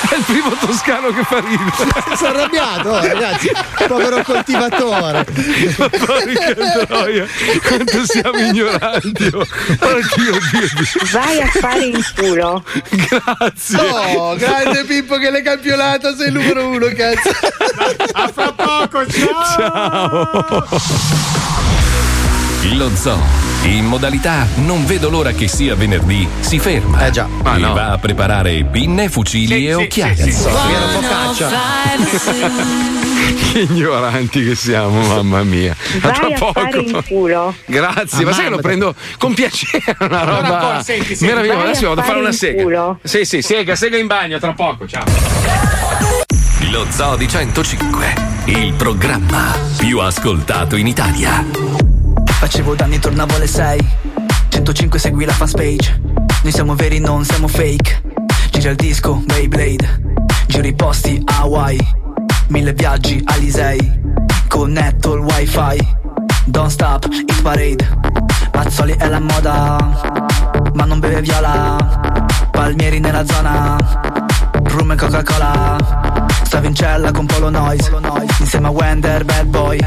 È 0.09 0.15
il 0.17 0.25
primo 0.25 0.51
toscano 0.59 1.11
che 1.11 1.23
fa 1.23 1.41
ridere. 1.41 2.17
Sono 2.17 2.31
arrabbiato, 2.31 2.89
oh, 2.89 3.07
ragazzi. 3.07 3.51
Povero 3.87 4.23
coltivatore. 4.23 5.25
Porca 5.77 6.87
troia, 6.87 7.27
quanto 7.67 8.07
siamo 8.07 8.39
ignoranti. 8.39 9.31
oh. 9.35 9.41
Oddio, 9.41 10.39
Dio. 10.51 11.07
Vai 11.11 11.41
a 11.43 11.47
fare 11.47 11.85
il 11.85 12.13
culo. 12.15 12.65
Grazie. 12.89 13.79
Oh, 14.17 14.35
grande 14.37 14.85
Pippo 14.85 15.17
che 15.19 15.31
l'hai 15.31 15.43
campionato, 15.43 16.15
sei 16.17 16.29
il 16.29 16.35
numero 16.35 16.69
uno, 16.69 16.87
cazzo. 16.97 17.31
A 18.13 18.31
fra 18.33 18.53
poco, 18.53 19.07
ciao! 19.07 20.69
Lo 22.71 22.89
zoo, 22.95 23.19
in 23.65 23.85
modalità 23.87 24.47
non 24.57 24.87
vedo 24.87 25.11
l'ora 25.11 25.33
che 25.33 25.49
sia 25.49 25.75
venerdì, 25.75 26.27
si 26.41 26.59
ferma. 26.61 27.07
Eh 27.07 27.11
già, 27.11 27.27
Ma 27.43 27.57
e 27.57 27.59
no. 27.59 27.75
va 27.75 27.91
a 27.91 27.99
preparare 27.99 28.65
pinne, 28.65 29.09
fucili 29.09 29.67
e 29.67 29.75
occhiali. 29.75 30.33
Che 33.53 33.59
ignoranti 33.61 34.43
che 34.45 34.55
siamo, 34.57 35.01
mamma 35.07 35.43
mia. 35.45 35.77
A 36.01 36.11
tra 36.11 36.23
Vai 36.23 36.33
a 36.33 36.39
poco. 36.39 36.53
fare 36.61 36.79
il 36.79 37.05
culo. 37.07 37.55
Grazie, 37.67 38.25
ma 38.25 38.33
sai 38.33 38.45
che 38.45 38.51
lo 38.51 38.59
prendo 38.59 38.95
con 39.19 39.33
piacere, 39.35 39.97
una 40.01 40.21
Allora, 40.23 40.41
roba 40.41 40.57
poi, 40.57 40.83
senti, 40.83 41.07
senti, 41.15 41.25
meravigliosa. 41.27 41.61
Adesso 41.63 41.89
vado 41.89 42.01
a 42.01 42.05
fare 42.05 42.19
una 42.19 42.33
sega. 42.33 42.63
culo. 42.63 42.99
Sì, 43.03 43.25
sì, 43.25 43.41
sega, 43.43 43.77
sega 43.77 43.97
in 43.97 44.07
bagno, 44.09 44.39
tra 44.41 44.53
poco, 44.55 44.87
ciao. 44.89 45.05
Lo 46.71 46.87
Zoo 46.91 47.15
di 47.17 47.29
105, 47.29 48.15
il 48.47 48.73
programma 48.75 49.57
più 49.77 50.01
ascoltato 50.01 50.75
in 50.77 50.87
Italia. 50.89 51.45
Facevo 52.43 52.75
danni, 52.75 52.99
tornavo 52.99 53.37
alle 53.37 53.47
6 53.47 53.89
105 54.49 54.99
segui 54.99 55.25
la 55.25 55.33
fast 55.33 55.55
page. 55.57 56.01
Noi 56.43 56.51
siamo 56.51 56.75
veri, 56.75 56.99
non 56.99 57.25
siamo 57.25 57.47
fake. 57.47 58.03
Gira 58.51 58.71
il 58.71 58.77
disco, 58.77 59.23
Beyblade. 59.25 60.03
Giro 60.49 60.67
i 60.67 60.75
posti, 60.75 61.23
Hawaii. 61.25 61.79
Mille 62.49 62.73
viaggi, 62.73 63.23
Alisei 63.27 64.01
Connetto 64.49 65.15
il 65.15 65.21
wifi. 65.21 65.87
Don't 66.47 66.69
stop, 66.69 67.07
hit 67.13 67.43
parade. 67.43 67.89
Mazzoli 68.53 68.97
è 68.99 69.07
la 69.07 69.21
moda 69.21 70.21
Ma 70.75 70.85
non 70.85 70.99
beve 70.99 71.21
viola. 71.21 71.77
Palmieri 72.51 72.99
nella 72.99 73.25
zona. 73.25 73.77
Rum 74.65 74.91
e 74.91 74.97
Coca-Cola 74.97 76.12
Stavo 76.53 76.67
in 76.67 76.75
cella 76.75 77.11
con 77.13 77.25
Polo 77.25 77.49
Noise. 77.49 77.91
Insieme 78.41 78.67
a 78.67 78.71
Wender, 78.71 79.25
bad 79.25 79.47
boy. 79.47 79.79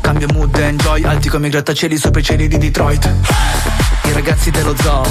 Cambio 0.00 0.26
mood, 0.32 0.52
enjoy. 0.56 1.04
Alti 1.04 1.28
come 1.28 1.46
i 1.46 1.50
grattacieli 1.50 1.96
sopra 1.96 2.18
i 2.18 2.24
cieli 2.24 2.48
di 2.48 2.58
Detroit. 2.58 3.08
I 4.06 4.12
ragazzi 4.12 4.50
dello 4.50 4.74
zoo. 4.76 5.06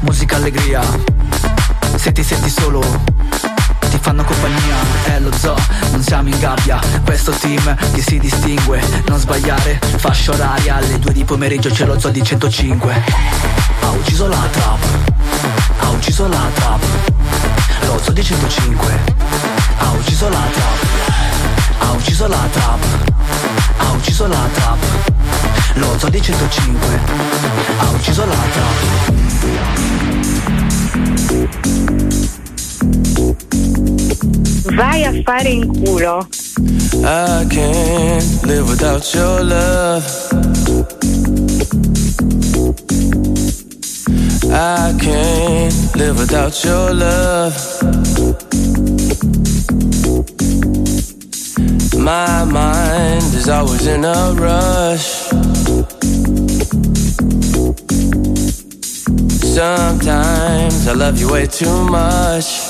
Musica 0.00 0.36
allegria. 0.36 0.82
Se 1.96 2.12
ti 2.12 2.22
senti 2.22 2.50
solo 2.50 2.82
Ti 3.90 3.98
fanno 4.00 4.22
compagnia. 4.24 4.76
È 5.04 5.18
lo 5.18 5.32
zoo, 5.36 5.56
non 5.90 6.02
siamo 6.02 6.28
in 6.28 6.38
gabbia. 6.38 6.78
Questo 7.04 7.32
team 7.32 7.76
che 7.92 8.00
si 8.00 8.18
distingue. 8.18 8.80
Non 9.08 9.18
sbagliare, 9.18 9.80
fascia 9.96 10.32
oraria 10.32 10.76
Alle 10.76 10.98
due 10.98 11.12
di 11.12 11.24
pomeriggio 11.24 11.68
c'è 11.70 11.84
lo 11.84 11.98
zoo 11.98 12.10
di 12.10 12.22
105 12.22 13.02
Ha 13.80 13.90
ucciso 13.90 14.28
la 14.28 14.48
trap. 14.50 14.78
Ha 15.78 15.88
ucciso 15.90 16.28
la 16.28 16.48
trap. 16.54 16.82
Lo 17.82 17.98
zoo 18.02 18.12
di 18.12 18.22
105 18.22 19.00
Ha 19.78 19.90
ucciso 19.90 20.28
la 20.28 20.48
trap. 20.52 20.86
Ha 21.78 21.90
ucciso 21.90 22.28
la 22.28 22.48
trap. 22.52 22.78
Ha 23.78 23.90
ucciso 23.90 24.26
la 24.26 24.48
trap. 24.52 24.78
Lo 25.74 25.98
zoo 25.98 26.08
di 26.08 26.22
105 26.22 27.00
Ha 27.78 27.88
ucciso 27.90 28.24
la 28.24 28.36
trap 28.52 29.20
Vai 34.76 35.04
a 35.04 35.22
fare 35.24 35.48
in 35.48 35.70
culo. 35.72 36.26
I 37.04 37.46
can't 37.48 38.44
live 38.44 38.68
without 38.68 39.14
your 39.14 39.44
love. 39.44 40.04
I 44.52 44.94
can't 44.98 45.96
live 45.96 46.18
without 46.18 46.64
your 46.64 46.94
love. 46.94 47.54
My 51.96 52.44
mind 52.44 53.34
is 53.34 53.48
always 53.48 53.86
in 53.86 54.04
a 54.04 54.32
rush. 54.34 55.28
Sometimes 59.54 60.88
I 60.88 60.92
love 60.94 61.18
you 61.20 61.30
way 61.32 61.46
too 61.46 61.84
much. 61.84 62.69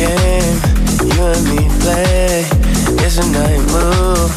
Game 0.00 0.56
you 1.04 1.22
and 1.24 1.44
me 1.44 1.68
play. 1.80 2.44
It's 3.04 3.18
a 3.18 3.26
night 3.32 3.60
move, 3.68 4.30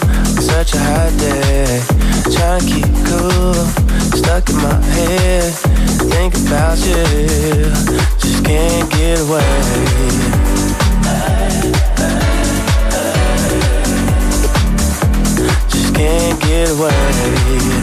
such 0.43 0.73
a 0.73 0.79
hot 0.79 1.11
day. 1.17 1.81
Trying 2.35 2.59
to 2.59 2.67
keep 2.67 2.89
cool, 3.07 3.53
stuck 4.19 4.49
in 4.49 4.57
my 4.57 4.75
head. 4.97 5.53
Think 6.11 6.35
about 6.35 6.77
you, 6.79 7.71
just 8.19 8.43
can't 8.43 8.89
get 8.91 9.19
away. 9.21 9.63
Just 15.69 15.95
can't 15.95 16.41
get 16.41 16.69
away. 16.71 17.82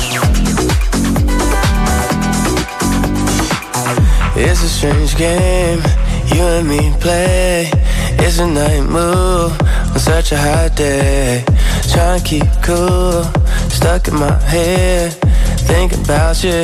Strange 4.81 5.15
game 5.15 5.79
you 6.33 6.41
and 6.41 6.67
me 6.67 6.91
play. 6.99 7.69
It's 8.17 8.39
a 8.39 8.47
night 8.47 8.81
move 8.81 9.51
on 9.91 9.99
such 9.99 10.31
a 10.31 10.37
hot 10.37 10.75
day. 10.75 11.43
Trying 11.91 12.19
to 12.19 12.25
keep 12.25 12.47
cool, 12.63 13.21
stuck 13.69 14.07
in 14.07 14.15
my 14.15 14.33
head. 14.41 15.13
Thinking 15.69 16.03
about 16.03 16.43
you, 16.43 16.63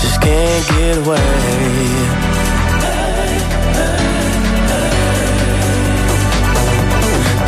just 0.00 0.20
can't 0.20 0.66
get 0.68 0.98
away. 0.98 1.28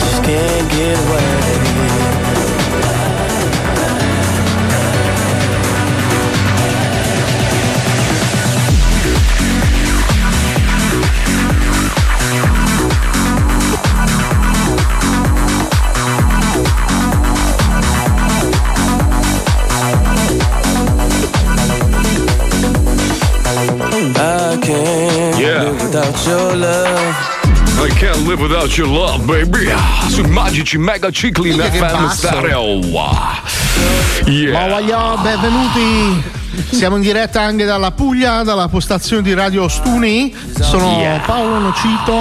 Just 0.01 0.25
can't 0.25 0.71
get 0.71 0.99
away. 0.99 1.32
Without 26.03 26.27
your 26.27 26.57
love. 26.57 27.15
I 27.85 27.89
can't 27.99 28.27
live 28.27 28.41
without 28.41 28.77
your 28.77 28.89
love, 28.89 29.25
baby. 29.25 29.73
Sui 30.09 30.27
magici 30.27 30.77
mega 30.79 31.11
cicli 31.11 31.51
in 31.51 31.57
Minchia, 31.59 31.87
che 31.87 31.95
FM 31.95 32.09
stereo. 32.09 32.79
Yeah. 34.27 34.53
Ma 34.53 34.69
voglio 34.69 35.19
benvenuti. 35.23 36.23
Siamo 36.71 36.97
in 36.97 37.03
diretta 37.03 37.41
anche 37.41 37.65
dalla 37.65 37.93
Puglia, 37.93 38.43
dalla 38.43 38.69
postazione 38.69 39.23
di 39.23 39.33
Radio 39.33 39.69
Stuni. 39.69 40.35
Sono 40.61 40.99
Yeah. 40.99 41.21
Paolo 41.21 41.59
Nocito. 41.59 42.13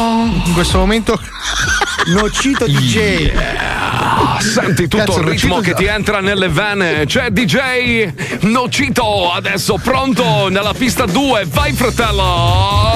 In 0.46 0.54
questo 0.54 0.78
momento. 0.78 1.20
Nocito 2.08 2.66
DJ. 2.66 3.32
Ah, 3.36 4.38
Senti 4.40 4.88
tutto 4.88 5.04
Cazzo, 5.06 5.20
il 5.20 5.26
ritmo 5.28 5.56
Nocito- 5.58 5.76
che 5.76 5.84
ti 5.84 5.90
entra 5.90 6.20
nelle 6.22 6.48
vene. 6.50 7.06
C'è 7.06 7.30
DJ 7.30 8.40
Nocito 8.42 9.32
adesso 9.32 9.78
pronto 9.82 10.48
nella 10.50 10.74
pista 10.74 11.06
2. 11.06 11.46
Vai, 11.50 11.74
fratello. 11.74 12.91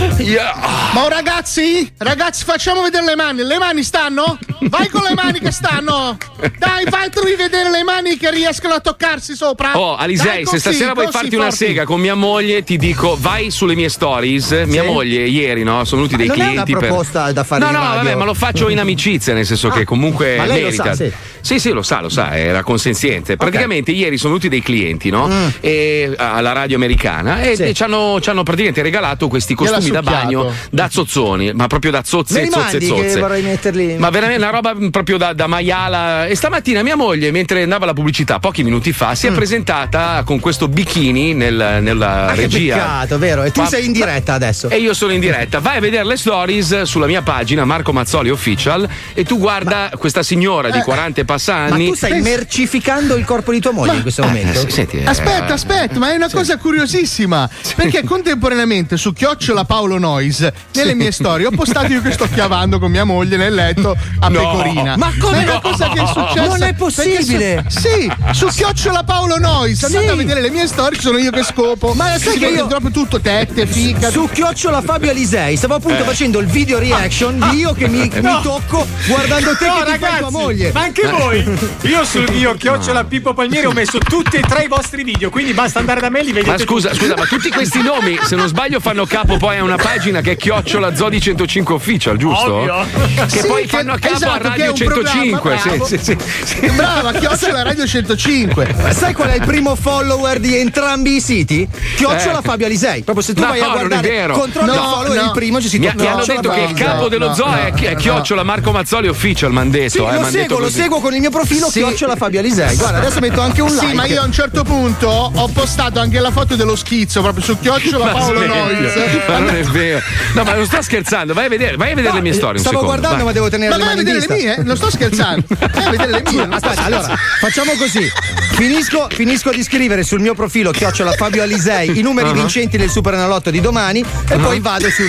Yeah. 0.00 0.49
Ma 0.92 1.04
oh, 1.04 1.08
ragazzi, 1.08 1.90
ragazzi, 1.98 2.44
facciamo 2.44 2.82
vedere 2.82 3.04
le 3.04 3.16
mani. 3.16 3.42
Le 3.44 3.58
mani 3.58 3.82
stanno? 3.82 4.38
Vai 4.62 4.88
con 4.88 5.02
le 5.02 5.14
mani 5.14 5.38
che 5.38 5.50
stanno. 5.52 6.18
Dai, 6.58 6.84
fatemi 6.88 7.34
vedere 7.36 7.70
le 7.70 7.82
mani 7.82 8.16
che 8.16 8.30
riescono 8.30 8.74
a 8.74 8.80
toccarsi 8.80 9.34
sopra. 9.34 9.78
Oh, 9.78 9.94
Alisei, 9.96 10.26
Dai, 10.26 10.36
se 10.38 10.44
così, 10.44 10.58
stasera 10.58 10.92
vuoi 10.92 11.08
farti 11.10 11.34
una 11.36 11.44
forti. 11.44 11.64
sega 11.64 11.84
con 11.84 12.00
mia 12.00 12.14
moglie, 12.14 12.62
ti 12.64 12.76
dico 12.76 13.16
vai 13.18 13.50
sulle 13.50 13.74
mie 13.74 13.88
stories. 13.88 14.50
Mia 14.66 14.82
moglie, 14.82 15.22
ieri, 15.22 15.62
no? 15.62 15.84
Sono 15.84 16.02
venuti 16.02 16.16
dei 16.18 16.26
non 16.26 16.36
è 16.36 16.40
una 16.40 16.50
clienti. 16.50 16.72
per- 16.72 16.88
proposta 16.88 17.32
da 17.32 17.44
fare 17.44 17.60
No, 17.62 17.68
in 17.68 17.72
no, 17.72 17.80
radio. 17.80 17.96
vabbè, 18.02 18.14
ma 18.16 18.24
lo 18.24 18.34
faccio 18.34 18.68
in 18.68 18.78
amicizia, 18.80 19.32
nel 19.32 19.46
senso 19.46 19.68
che 19.68 19.84
comunque 19.84 20.36
ma 20.36 20.46
lei 20.46 20.60
lo 20.62 20.66
merita. 20.66 20.94
sa, 20.94 20.94
sì. 20.94 21.12
Sì, 21.40 21.58
sì, 21.58 21.70
lo 21.70 21.82
sa, 21.82 22.00
lo 22.00 22.10
sa, 22.10 22.36
era 22.36 22.62
consenziente. 22.62 23.36
Praticamente 23.36 23.92
ieri 23.92 24.18
sono 24.18 24.30
venuti 24.34 24.48
dei 24.50 24.60
clienti, 24.62 25.08
no? 25.08 25.26
Mm. 25.28 25.48
E, 25.60 26.12
alla 26.16 26.52
radio 26.52 26.76
americana 26.76 27.40
e, 27.40 27.54
e 27.58 27.72
ci, 27.74 27.82
hanno, 27.82 28.20
ci 28.20 28.28
hanno 28.28 28.42
praticamente 28.42 28.82
regalato 28.82 29.28
questi 29.28 29.54
costumi 29.54 29.88
da 29.90 30.02
bagno 30.02 30.49
da 30.70 30.88
zozzoni, 30.90 31.52
ma 31.52 31.66
proprio 31.66 31.90
da 31.90 32.02
zozze, 32.04 32.40
li 32.42 32.50
zozze, 32.50 32.58
mandi 32.60 32.86
zozze. 32.86 33.14
che 33.14 33.20
vorrei 33.20 33.42
metterli. 33.42 33.96
Ma 33.98 34.10
veramente 34.10 34.42
una 34.42 34.50
roba 34.52 34.74
proprio 34.90 35.16
da, 35.16 35.32
da 35.32 35.46
maiala. 35.46 36.26
E 36.26 36.34
stamattina 36.34 36.82
mia 36.82 36.96
moglie, 36.96 37.30
mentre 37.30 37.62
andava 37.62 37.86
la 37.86 37.92
pubblicità, 37.92 38.38
pochi 38.38 38.62
minuti 38.62 38.92
fa, 38.92 39.14
si 39.14 39.26
è 39.26 39.32
presentata 39.32 40.22
con 40.24 40.40
questo 40.40 40.68
bikini 40.68 41.34
nel- 41.34 41.78
nella 41.80 42.08
Mm. 42.30 42.34
Che 42.34 42.40
regia. 42.40 42.74
peccato, 42.76 43.18
vero? 43.18 43.42
E 43.44 43.50
tu 43.52 43.60
Ma- 43.62 43.66
sei 43.68 43.84
in 43.86 43.92
diretta 43.92 44.34
adesso. 44.34 44.68
E 44.68 44.78
io 44.78 44.94
sono 44.94 45.12
in 45.12 45.20
diretta. 45.20 45.58
Vai 45.60 45.76
a 45.78 45.80
vedere 45.80 46.04
le 46.04 46.16
stories 46.16 46.82
sulla 46.82 47.06
mia 47.06 47.22
pagina 47.22 47.64
Marco 47.64 47.92
Mazzoli 47.92 48.30
Official 48.30 48.88
e 49.14 49.24
tu 49.24 49.38
guarda 49.38 49.90
questa 49.98 50.22
signora 50.22 50.70
di 50.70 50.78
Eh, 50.78 50.82
40 50.82 51.20
e 51.20 51.24
passa 51.24 51.54
Ma 51.54 51.64
anni. 51.74 51.88
tu 51.88 51.94
stai 51.94 52.20
mercificando 52.20 53.16
il 53.16 53.24
corpo 53.24 53.52
di 53.52 53.60
tua 53.60 53.72
moglie 53.72 53.96
in 53.96 54.02
questo 54.02 54.22
momento? 54.22 54.60
Eh, 54.66 54.70
senti, 54.70 54.98
eh, 54.98 55.04
Aspetta, 55.06 55.54
aspetta, 55.54 55.98
ma 55.98 56.12
è 56.12 56.16
una 56.16 56.28
cosa 56.30 56.56
curiosissima. 56.56 57.48
Perché 57.76 58.02
contemporaneamente 58.04 58.96
su 58.96 59.12
Chiocciola 59.12 59.64
Paolo 59.64 59.98
Noise, 60.40 60.52
nelle 60.72 60.94
mie 60.94 61.12
storie, 61.12 61.46
ho 61.46 61.50
postato 61.50 61.92
io 61.92 62.00
che 62.00 62.12
sto 62.12 62.26
chiavando 62.32 62.78
con 62.78 62.90
mia 62.90 63.04
moglie 63.04 63.36
nel 63.36 63.52
letto 63.54 63.94
a 64.20 64.28
No. 64.28 64.38
pecorina. 64.38 64.96
Ma 64.96 65.12
come 65.18 65.42
una 65.42 65.52
no? 65.54 65.60
cosa 65.60 65.88
che 65.90 66.02
è 66.02 66.06
successa? 66.06 66.46
Non 66.46 66.62
è 66.62 66.74
possibile. 66.74 67.64
Su- 67.68 67.78
sì, 67.80 68.12
su 68.32 68.46
Chiocciola 68.46 69.02
Paolo 69.04 69.38
Noise. 69.38 69.86
Andate 69.86 70.04
Sì. 70.06 70.10
a 70.10 70.14
vedere 70.14 70.40
le 70.40 70.50
mie 70.50 70.66
storie, 70.66 70.98
sono 71.00 71.18
io 71.18 71.30
che 71.30 71.42
scopo. 71.44 71.92
Ma 71.94 72.16
sai 72.18 72.32
si 72.32 72.38
che 72.38 72.46
io- 72.46 72.66
proprio 72.66 72.90
tutto 72.90 73.20
tette, 73.20 73.66
fica. 73.66 74.10
Su 74.10 74.28
chiocciola 74.32 74.80
Fabio 74.82 75.10
Alisei 75.10 75.56
stavo 75.56 75.74
appunto 75.74 76.02
Eh. 76.02 76.06
facendo 76.06 76.38
il 76.38 76.46
video 76.46 76.78
reaction 76.78 77.38
di 77.50 77.58
io 77.58 77.72
che 77.74 77.88
mi, 77.88 78.10
No. 78.20 78.36
mi 78.36 78.42
tocco 78.42 78.86
guardando 79.06 79.56
te 79.56 79.66
No, 79.66 79.74
che 79.74 79.80
ti 79.80 79.90
fai 79.90 80.00
ragazzi, 80.00 80.18
tua 80.20 80.30
moglie. 80.30 80.72
ma 80.72 80.80
anche 80.82 81.06
voi. 81.06 81.58
Io 81.82 82.04
sul 82.04 82.26
mio 82.30 82.54
chiocciola 82.54 83.04
Pippo 83.04 83.34
Palmieri 83.34 83.66
ho 83.66 83.72
messo 83.72 83.98
tutti 83.98 84.36
e 84.36 84.40
tre 84.40 84.64
i 84.64 84.68
vostri 84.68 85.02
video, 85.04 85.30
quindi 85.30 85.52
basta 85.52 85.78
andare 85.78 86.00
da 86.00 86.08
me 86.08 86.20
e 86.20 86.24
li 86.24 86.32
vedete 86.32 86.50
Ma 86.52 86.58
scusa, 86.58 86.88
tutti. 86.90 87.00
scusa, 87.00 87.14
ma 87.16 87.24
tutti 87.26 87.50
questi 87.50 87.82
nomi, 87.82 88.18
se 88.22 88.36
non 88.36 88.48
sbaglio, 88.48 88.80
fanno 88.80 89.04
capo 89.06 89.36
poi 89.36 89.58
a 89.58 89.62
una 89.62 89.76
pagina 89.76 90.20
che 90.20 90.29
è 90.30 90.36
chiocciola 90.36 90.94
Zodi 90.94 91.20
105 91.20 91.74
Official, 91.74 92.16
giusto? 92.16 92.54
Ovvio. 92.54 92.84
Che 93.28 93.28
Sì, 93.40 93.46
poi 93.46 93.62
che- 93.62 93.68
fanno 93.68 93.94
capo 94.00 94.14
esatto, 94.14 94.32
a 94.32 94.38
che 94.38 94.46
è 94.46 94.48
Radio 94.48 94.70
un 94.70 94.76
105. 94.76 95.38
programma, 95.40 95.62
bravo. 95.76 95.84
Sì, 95.86 95.98
sì, 95.98 96.16
sì, 96.44 96.54
sì. 96.60 96.70
Brava, 96.70 97.12
Chiocciola 97.12 97.62
Radio 97.62 97.86
105. 97.86 98.74
Ma 98.82 98.92
sai 98.92 99.12
qual 99.14 99.28
è 99.30 99.34
il 99.34 99.44
primo 99.44 99.74
follower 99.76 100.38
di 100.40 100.56
entrambi 100.56 101.16
i 101.16 101.20
siti? 101.20 101.68
Chiocciola 101.96 102.38
Eh. 102.38 102.42
Fabio 102.42 102.66
Alisei. 102.66 103.02
Proprio 103.02 103.24
se 103.24 103.34
tu 103.34 103.40
No, 103.40 103.48
vai 103.48 103.60
a 103.60 103.68
guardare 103.68 104.28
controllo 104.32 104.66
No, 104.66 104.72
il 104.72 104.78
follower 104.88 105.18
no. 105.20 105.24
il 105.24 105.30
primo 105.32 105.56
c'è 105.58 105.62
Mi, 105.64 105.68
scritto 105.70 105.94
mi 106.02 106.06
hanno 106.06 106.24
detto 106.24 106.50
che 106.50 106.60
il 106.60 106.72
capo 106.74 107.08
dello 107.08 107.28
no, 107.28 107.34
zoo 107.34 107.46
no, 107.46 107.54
è, 107.56 107.72
è 107.72 107.92
no, 107.92 107.98
chiocciola 107.98 108.42
Marco 108.42 108.70
Mazzoli 108.72 109.08
official, 109.08 109.52
m'han 109.52 109.70
detto. 109.70 109.88
Sì, 109.90 110.14
eh, 110.14 110.18
lo 110.20 110.24
seguo, 110.28 110.58
lo 110.58 110.70
seguo 110.70 111.00
con 111.00 111.14
il 111.14 111.20
mio 111.20 111.30
profilo 111.30 111.68
Sì. 111.70 111.80
chiocciola 111.80 112.16
Fabio 112.16 112.40
Alisei. 112.40 112.76
Guarda, 112.76 112.98
adesso 112.98 113.20
metto 113.20 113.40
anche 113.40 113.62
un 113.62 113.70
like. 113.72 113.86
Sì, 113.88 113.94
ma 113.94 114.06
io 114.06 114.20
a 114.20 114.24
un 114.24 114.32
certo 114.32 114.62
punto 114.64 115.08
ho 115.08 115.48
postato 115.48 115.98
anche 116.00 116.18
la 116.20 116.30
foto 116.30 116.56
dello 116.56 116.76
schizzo 116.76 117.20
proprio 117.22 117.42
su 117.44 117.58
chiocciola 117.58 118.06
Paolo. 118.06 118.46
Noyes. 118.46 118.94
Ma 119.26 119.38
non 119.38 119.54
è 119.56 119.62
vero. 119.64 120.00
No, 120.34 120.42
ma 120.44 120.54
non 120.54 120.64
sto 120.66 120.80
scherzando, 120.82 121.34
vai 121.34 121.46
a 121.46 121.48
vedere, 121.48 121.76
vai 121.76 121.92
a 121.92 121.94
vedere 121.94 122.14
le 122.14 122.20
mie 122.20 122.32
storie. 122.32 122.58
Stavo 122.60 122.78
secondo, 122.80 123.00
guardando, 123.00 123.16
vai. 123.16 123.26
ma 123.26 123.32
devo 123.32 123.48
tenere 123.48 123.70
Ma 123.70 123.76
le 123.76 123.84
vai 123.84 123.92
a 123.92 123.96
mani 123.96 124.08
in 124.08 124.14
vedere 124.20 124.40
le 124.40 124.42
mie? 124.56 124.64
Non 124.64 124.76
sto 124.76 124.90
scherzando. 124.90 125.44
Vai 125.58 125.84
a 125.84 125.90
vedere 125.90 126.10
le 126.10 126.22
mie. 126.30 126.46
Aspetta, 126.50 126.84
allora, 126.84 127.14
facciamo 127.40 127.72
così. 127.76 128.10
Finisco, 128.52 129.06
finisco 129.10 129.50
di 129.50 129.62
scrivere 129.62 130.02
sul 130.02 130.20
mio 130.20 130.34
profilo 130.34 130.70
chiocciola 130.70 131.12
Fabio 131.12 131.42
Alisei 131.42 131.98
i 131.98 132.02
numeri 132.02 132.28
Uh-huh. 132.28 132.34
vincenti 132.34 132.76
del 132.76 132.90
Superenalotto 132.90 133.50
di 133.50 133.60
domani 133.60 134.00
e 134.28 134.34
Uh-huh. 134.34 134.40
poi 134.42 134.60
vado 134.60 134.88
sul, 134.90 135.08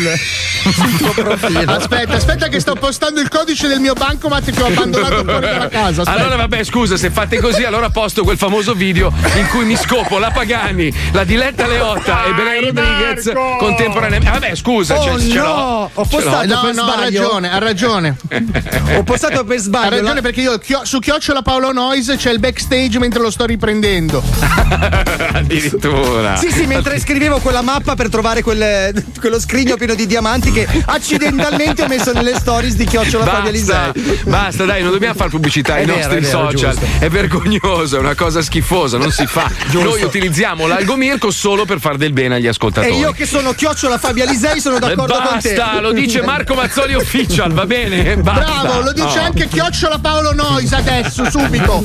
sul 0.74 0.98
tuo 0.98 1.12
profilo. 1.12 1.72
Aspetta, 1.74 2.14
aspetta 2.14 2.48
che 2.48 2.60
sto 2.60 2.74
postando 2.76 3.20
il 3.20 3.28
codice 3.30 3.68
del 3.68 3.80
mio 3.80 3.94
bancomat 3.94 4.50
che 4.52 4.62
ho 4.62 4.68
abbandonato 4.68 5.24
fuori 5.24 5.40
dalla 5.46 5.68
casa. 5.68 6.02
Aspetta. 6.02 6.12
Allora 6.12 6.36
vabbè 6.38 6.64
scusa 6.64 6.96
se 6.98 7.10
fate 7.12 7.40
così 7.40 7.64
allora 7.64 7.90
posto 7.90 8.24
quel 8.24 8.38
famoso 8.38 8.74
video 8.74 9.12
in 9.36 9.48
cui 9.50 9.66
mi 9.66 9.76
scopo 9.76 10.18
la 10.18 10.32
Pagani, 10.32 10.94
la 11.12 11.24
Diletta 11.26 11.68
Leotta 11.68 12.24
e 12.26 12.34
Belen 12.34 12.62
Rodriguez 12.66 13.32
contemporaneamente. 13.60 14.28
Ah, 14.30 14.40
vabbè 14.40 14.56
scusa, 14.56 14.98
Oh, 15.00 15.01
ce, 15.02 15.30
ce 15.30 15.38
no, 15.38 15.90
ho 15.94 16.06
postato. 16.06 16.46
No, 16.48 16.62
per 16.62 16.74
no, 16.74 16.84
ha 16.84 16.94
sbaglio. 16.94 17.22
ragione, 17.22 17.52
ha 17.52 17.58
ragione. 17.58 18.18
Ho 18.98 19.04
postato 19.04 19.44
per 19.44 19.58
Ha 19.58 19.62
sbaglio. 19.62 19.90
ragione 19.90 20.14
la- 20.16 20.22
perché 20.22 20.42
io 20.42 20.58
chio- 20.58 20.82
su 20.84 21.00
chiocciola 21.00 21.42
Paolo 21.42 21.72
Noyes 21.72 22.14
c'è 22.18 22.32
il 22.32 22.40
backstage 22.40 23.00
mentre 23.00 23.22
lo 23.22 23.30
sto 23.32 23.46
riprendendo. 23.46 24.22
Addirittura. 25.34 26.36
Sì, 26.38 26.52
sì, 26.52 26.66
mentre 26.66 27.00
scrivevo 27.00 27.40
quella 27.40 27.62
mappa 27.62 27.96
per 27.96 28.10
trovare 28.10 28.42
quel- 28.42 28.94
quello 29.20 29.40
scrigno 29.40 29.76
pieno 29.78 29.94
di 29.96 30.06
diamanti 30.06 30.52
che 30.52 30.68
accidentalmente 30.86 31.84
ho 31.84 31.88
messo 31.88 32.12
nelle 32.12 32.36
stories 32.36 32.76
di 32.76 32.86
chiocciola 32.86 33.26
Basta, 33.26 33.48
Alisei. 33.48 33.92
basta, 34.26 34.66
dai, 34.66 34.82
non 34.84 34.92
dobbiamo 34.92 35.14
fare 35.16 35.30
pubblicità 35.30 35.76
ai 35.76 35.86
nostri 35.86 36.20
vero, 36.20 36.26
social. 36.52 36.74
giusto. 36.76 36.86
È 37.00 37.10
vergognoso, 37.10 37.98
è 37.98 38.00
una 38.00 38.16
cosa 38.16 38.42
schifosa, 38.42 38.98
non 38.98 39.12
si 39.12 39.26
fa. 39.26 39.50
Noi 39.72 40.02
utilizziamo 40.04 40.68
l'algomirco 40.68 41.32
solo 41.32 41.66
per 41.66 41.80
far 41.80 41.98
del 41.98 42.14
bene 42.14 42.36
agli 42.36 42.46
E 42.46 42.50
ascoltatori. 42.50 42.96
io 42.98 43.12
che 43.12 43.26
sono 43.26 43.54
chiocciola 43.54 43.98
Fabio 43.98 44.24
Alisei 44.26 44.60
sono 44.60 44.76
d'accordo 44.80 44.91
con 44.96 45.08
te. 45.08 45.14
Basta, 45.54 45.80
lo 45.80 45.92
dice 45.92 46.22
Marco 46.24 46.54
Mazzoli 46.56 46.94
Official, 46.96 47.52
va 47.52 47.66
bene? 47.66 48.18
Basta. 48.18 48.62
Bravo, 48.64 48.82
lo 48.82 48.92
dice 48.94 49.20
Oh. 49.20 49.24
anche 49.24 49.48
chiocciola 49.48 50.00
Paolo 50.00 50.34
Noyes 50.34 50.72
adesso, 50.74 51.30
subito. 51.30 51.84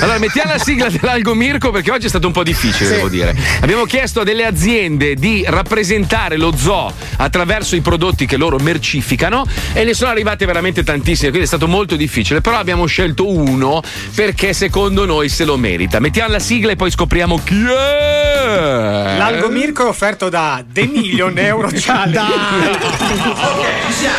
Allora, 0.00 0.18
mettiamo 0.18 0.52
la 0.52 0.58
sigla 0.58 0.88
dell'Algo 0.88 1.34
Mirko 1.34 1.70
perché 1.70 1.90
oggi 1.90 2.06
è 2.06 2.08
stato 2.08 2.26
un 2.26 2.32
po' 2.32 2.42
difficile, 2.42 2.88
Sì. 2.88 2.94
devo 2.96 3.08
dire. 3.08 3.34
Abbiamo 3.60 3.84
chiesto 3.84 4.20
a 4.20 4.24
delle 4.24 4.44
aziende 4.44 5.14
di 5.14 5.44
rappresentare 5.46 6.36
lo 6.36 6.52
zoo 6.56 6.92
attraverso 7.16 7.76
i 7.76 7.80
prodotti 7.80 8.26
che 8.26 8.36
loro 8.36 8.58
mercificano 8.58 9.46
e 9.72 9.84
ne 9.84 9.94
sono 9.94 10.10
arrivate 10.10 10.44
veramente 10.46 10.82
tantissime, 10.84 11.28
quindi 11.28 11.44
è 11.46 11.48
stato 11.48 11.66
molto 11.68 11.96
difficile. 11.96 12.40
Però 12.40 12.56
abbiamo 12.56 12.86
scelto 12.86 13.28
uno 13.28 13.82
perché 14.14 14.52
secondo 14.52 15.04
noi 15.04 15.28
se 15.28 15.44
lo 15.44 15.56
merita. 15.56 15.98
Mettiamo 16.00 16.30
la 16.32 16.38
sigla 16.38 16.72
e 16.72 16.76
poi 16.76 16.90
scopriamo 16.90 17.40
chi 17.44 17.64
è. 17.64 19.16
L'Algo 19.18 19.48
Mirko 19.48 19.84
è 19.86 19.88
offerto 19.88 20.28
da 20.28 20.62
The 20.70 20.86
Million 20.86 21.36
Euro 21.38 21.68
Challenge. 21.74 22.13
Ok, 22.22 23.86
ci 23.86 23.92
siamo. 23.92 24.16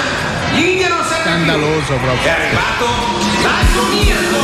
L'India 0.52 0.90
non 0.90 1.04
serve 1.04 1.24
Scandaloso 1.24 1.94
proprio. 1.94 2.24
È 2.24 2.30
arrivato 2.30 2.86
l'Algo 3.42 3.84
Mirko. 3.92 4.44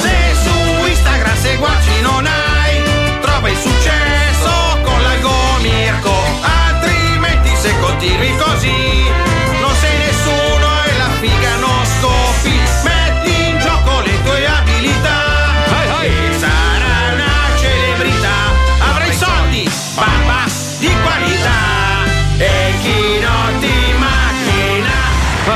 Se 0.00 0.34
su 0.42 0.86
Instagram 0.86 1.36
seguaci 1.36 2.00
non 2.00 2.26
hai, 2.26 3.20
trova 3.20 3.48
il 3.50 3.56
successo 3.56 4.78
con 4.82 5.02
l'Algo 5.02 5.30
Mirko. 5.60 6.12
Altrimenti 6.40 7.54
se 7.54 7.78
continui 7.80 8.34
così, 8.36 9.04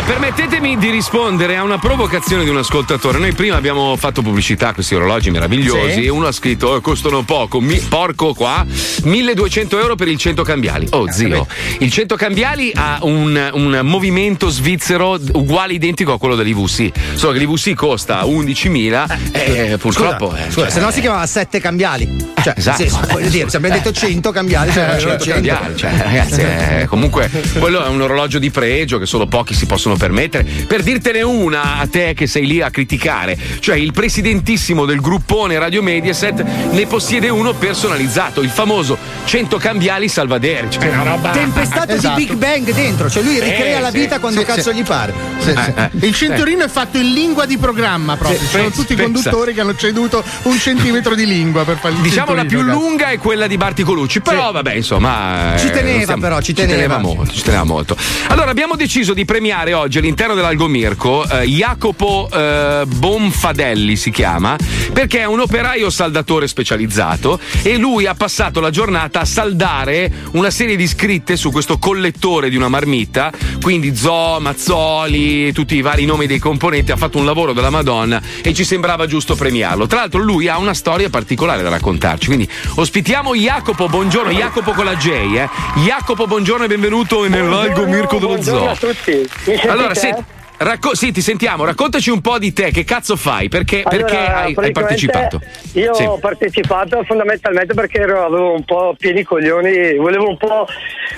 permettetemi 0.07 0.77
di 0.77 0.91
rispondere 0.91 1.57
a 1.57 1.63
una 1.63 1.79
provocazione 1.79 2.45
di 2.45 2.51
un 2.51 2.59
ascoltatore. 2.59 3.19
Noi 3.19 3.33
prima 3.33 3.57
abbiamo 3.57 3.97
fatto 3.97 4.21
pubblicità 4.23 4.69
a 4.69 4.75
questi 4.75 4.95
orologi 4.95 5.31
meravigliosi 5.31 5.93
Sì. 5.95 6.05
e 6.05 6.09
uno 6.11 6.27
ha 6.27 6.33
scritto: 6.33 6.77
"Eh, 6.77 6.81
costano 6.81 7.23
poco, 7.23 7.61
mi- 7.61 7.79
porco 7.79 8.35
qua, 8.35 8.65
1200 9.05 9.79
euro 9.81 9.95
per 9.95 10.09
il 10.09 10.19
100 10.19 10.43
cambiali. 10.43 10.87
Oh 10.91 11.11
zio, 11.11 11.47
il 11.79 11.91
100 11.91 12.17
cambiali 12.17 12.71
ha 12.75 12.99
un, 13.03 13.51
un 13.55 13.81
movimento 13.83 14.49
svizzero 14.51 15.19
uguale 15.33 15.73
identico 15.73 16.13
a 16.13 16.19
quello 16.19 16.35
dell'IVC, 16.35 16.91
solo 17.15 17.33
che 17.33 17.39
l'IVC 17.39 17.75
costa 17.75 18.25
11.000 18.25 19.07
e 19.33 19.77
purtroppo. 19.79 20.31
Scusa, 20.31 20.39
eh, 20.47 20.51
scusa, 20.51 20.61
cioè, 20.63 20.71
se 20.71 20.81
no 20.81 20.91
si 20.91 21.01
chiamava 21.01 21.27
sette 21.27 21.61
cambiali. 21.61 22.33
Cioè, 22.43 22.55
esatto. 22.57 22.85
voglio 23.11 23.29
dire, 23.31 23.49
se 23.49 23.57
abbiamo 23.57 23.75
detto 23.77 23.91
100 23.91 24.31
cambiali, 24.31 24.71
cioè, 24.71 24.97
Eh, 24.97 25.01
100 25.01 25.25
100. 25.25 25.31
cambiali, 25.33 25.77
cioè, 25.77 25.97
ragazzi, 25.97 26.41
eh, 26.43 26.87
comunque 26.89 27.31
quello 27.59 27.83
è 27.85 27.89
un 27.89 28.01
orologio 28.03 28.39
di 28.39 28.51
pregio 28.51 28.99
che 28.99 29.07
solo 29.07 29.27
pochi 29.27 29.55
si 29.55 29.65
possono 29.67 29.94
permettere. 29.97 30.45
Per 30.67 30.83
dirtene 30.83 31.23
una 31.23 31.79
a 31.79 31.87
te 31.87 32.15
che 32.15 32.27
sei 32.27 32.47
lì 32.47 32.61
a 32.61 32.71
criticare, 32.71 33.37
cioè 33.61 33.77
il 33.77 33.93
presidentissimo 33.93 34.85
del 34.85 35.01
gruppone 35.01 35.59
Radio 35.59 35.83
Mediaset 35.83 36.43
ne 36.71 36.87
possiede 36.87 37.29
uno 37.29 37.53
personalizzato, 37.53 38.41
il 38.41 38.51
famoso 38.51 38.97
100 39.25 39.57
cambiali 39.59 40.09
Salvadere. 40.09 40.71
Cioè, 40.71 40.89
una 40.89 41.03
roba. 41.03 41.31
Tempestato 41.31 41.93
Esatto. 41.93 42.17
di 42.19 42.27
Big 42.27 42.37
Bang 42.37 42.73
dentro, 42.73 43.09
cioè 43.11 43.23
lui 43.23 43.35
ricrea 43.41 43.79
Eh, 43.79 43.81
la 43.81 43.91
sì. 43.91 43.99
vita 43.99 44.19
quando 44.19 44.41
Sì, 44.41 44.47
cazzo 44.47 44.71
sì. 44.71 44.77
gli 44.77 44.83
pare. 44.83 45.13
Sì, 45.39 45.51
sì. 45.51 45.73
Eh, 45.77 45.91
Il 46.07 46.15
cinturino 46.15 46.65
è 46.65 46.69
fatto 46.69 46.97
in 46.99 47.13
lingua 47.13 47.47
di 47.47 47.57
programma 47.59 48.17
proprio. 48.17 48.39
Sì, 48.39 48.45
Ci 48.47 48.51
sono 48.51 48.71
tutti 48.71 48.93
i 48.93 48.97
conduttori 48.97 49.53
che 49.55 49.61
hanno 49.61 49.75
ceduto 49.77 50.23
un 50.45 50.59
centimetro 50.59 51.15
di 51.15 51.27
lingua 51.27 51.65
per 51.65 51.79
fare 51.79 51.95
il 51.95 52.01
Diciamo 52.01 52.35
la 52.35 52.45
più 52.45 52.59
cazzo. 52.61 52.71
lunga 52.73 53.09
è 53.09 53.19
quella 53.19 53.47
di 53.47 53.57
Barti 53.57 53.83
Colucci, 53.83 54.21
però 54.21 54.53
vabbè, 54.53 54.75
insomma. 54.75 55.55
Ci 55.59 55.67
eh, 55.67 55.71
teneva, 55.71 56.17
però, 56.17 56.41
ci 56.41 56.53
teneva. 56.53 56.99
molto, 56.99 57.33
ci 57.33 57.43
teneva 57.43 57.65
molto. 57.65 57.97
Allora, 58.29 58.51
abbiamo 58.51 58.75
deciso 58.77 59.13
di 59.15 59.25
premiare 59.25 59.73
oggi 59.73 59.84
all'interno 59.93 60.35
dell'Algomirco 60.35 61.29
eh, 61.29 61.47
Jacopo 61.47 62.29
eh, 62.33 62.85
Bonfadelli 62.87 63.97
si 63.97 64.11
chiama, 64.11 64.57
perché 64.93 65.21
è 65.21 65.25
un 65.25 65.41
operaio 65.41 65.91
saldatore 65.91 66.49
specializzato 66.49 67.39
e 67.63 67.77
lui 67.77 68.07
ha 68.07 68.15
passato 68.15 68.61
la 68.61 68.71
giornata 68.71 69.21
a 69.21 69.25
saldare 69.25 70.11
una 70.33 70.51
serie 70.51 70.77
di 70.77 70.87
scritte 70.87 71.37
su 71.37 71.51
questo 71.51 71.79
collettore 71.79 72.49
di 72.49 72.57
una 72.57 72.69
marmitta, 72.69 73.33
quindi 73.61 73.95
Zo, 73.95 74.39
Mazzoli, 74.41 75.53
tutti 75.53 75.77
i 75.77 75.81
vari 75.81 76.05
nomi 76.05 76.27
dei 76.27 76.39
componenti, 76.39 76.93
ha 76.93 76.97
fatto 76.97 77.19
un 77.19 77.25
lavoro 77.25 77.53
della 77.53 77.71
Madonna 77.71 78.21
e 78.43 78.55
ci 78.55 78.65
sembrava 78.65 79.07
giusto 79.07 79.35
premiarlo. 79.35 79.87
Tra 79.87 80.01
l'altro 80.01 80.21
lui 80.21 80.49
ha 80.49 80.59
una 80.59 80.75
storia 80.75 81.11
particolare 81.11 81.63
da 81.63 81.69
raccontarci, 81.69 82.27
quindi 82.27 82.49
ospitiamo 82.77 83.35
Jacopo, 83.35 83.89
buongiorno, 83.89 84.33
Jacopo 84.33 84.73
con 84.73 84.85
la 84.85 84.97
J, 84.97 85.09
eh. 85.09 85.49
Jacopo, 85.77 86.27
buongiorno 86.27 86.65
e 86.65 86.69
benvenuto 86.69 87.29
nell'Algo 87.29 87.87
Mirko 87.87 88.19
dello 88.19 88.35
Buongiorno 88.35 88.75
Zoo. 88.75 88.89
a 88.89 88.93
tutti. 88.93 89.11
Mi 89.11 89.29
sentite? 89.57 89.74
Allora, 89.75 89.95
senti, 89.97 90.25
racco- 90.59 90.95
sì, 90.95 91.13
ti 91.13 91.21
sentiamo, 91.21 91.65
raccontaci 91.65 92.11
un 92.11 92.21
po' 92.21 92.39
di 92.39 92.53
te, 92.53 92.71
che 92.71 92.85
cazzo 92.85 93.17
fai? 93.17 93.49
Perché, 93.49 93.83
perché 93.89 94.17
Allora, 94.17 94.37
hai, 94.37 94.45
hai 94.47 94.55
praticamente 94.55 94.73
partecipato? 94.73 95.41
Io 95.73 95.95
Sì. 95.95 96.03
ho 96.05 96.19
partecipato 96.19 97.03
fondamentalmente 97.05 97.75
perché 97.75 97.99
ero- 97.99 98.25
avevo 98.25 98.53
un 98.55 98.65
po' 98.65 98.95
pieni 98.99 99.23
coglioni, 99.23 99.97
volevo 99.97 100.29
un 100.29 100.37
po' 100.37 100.67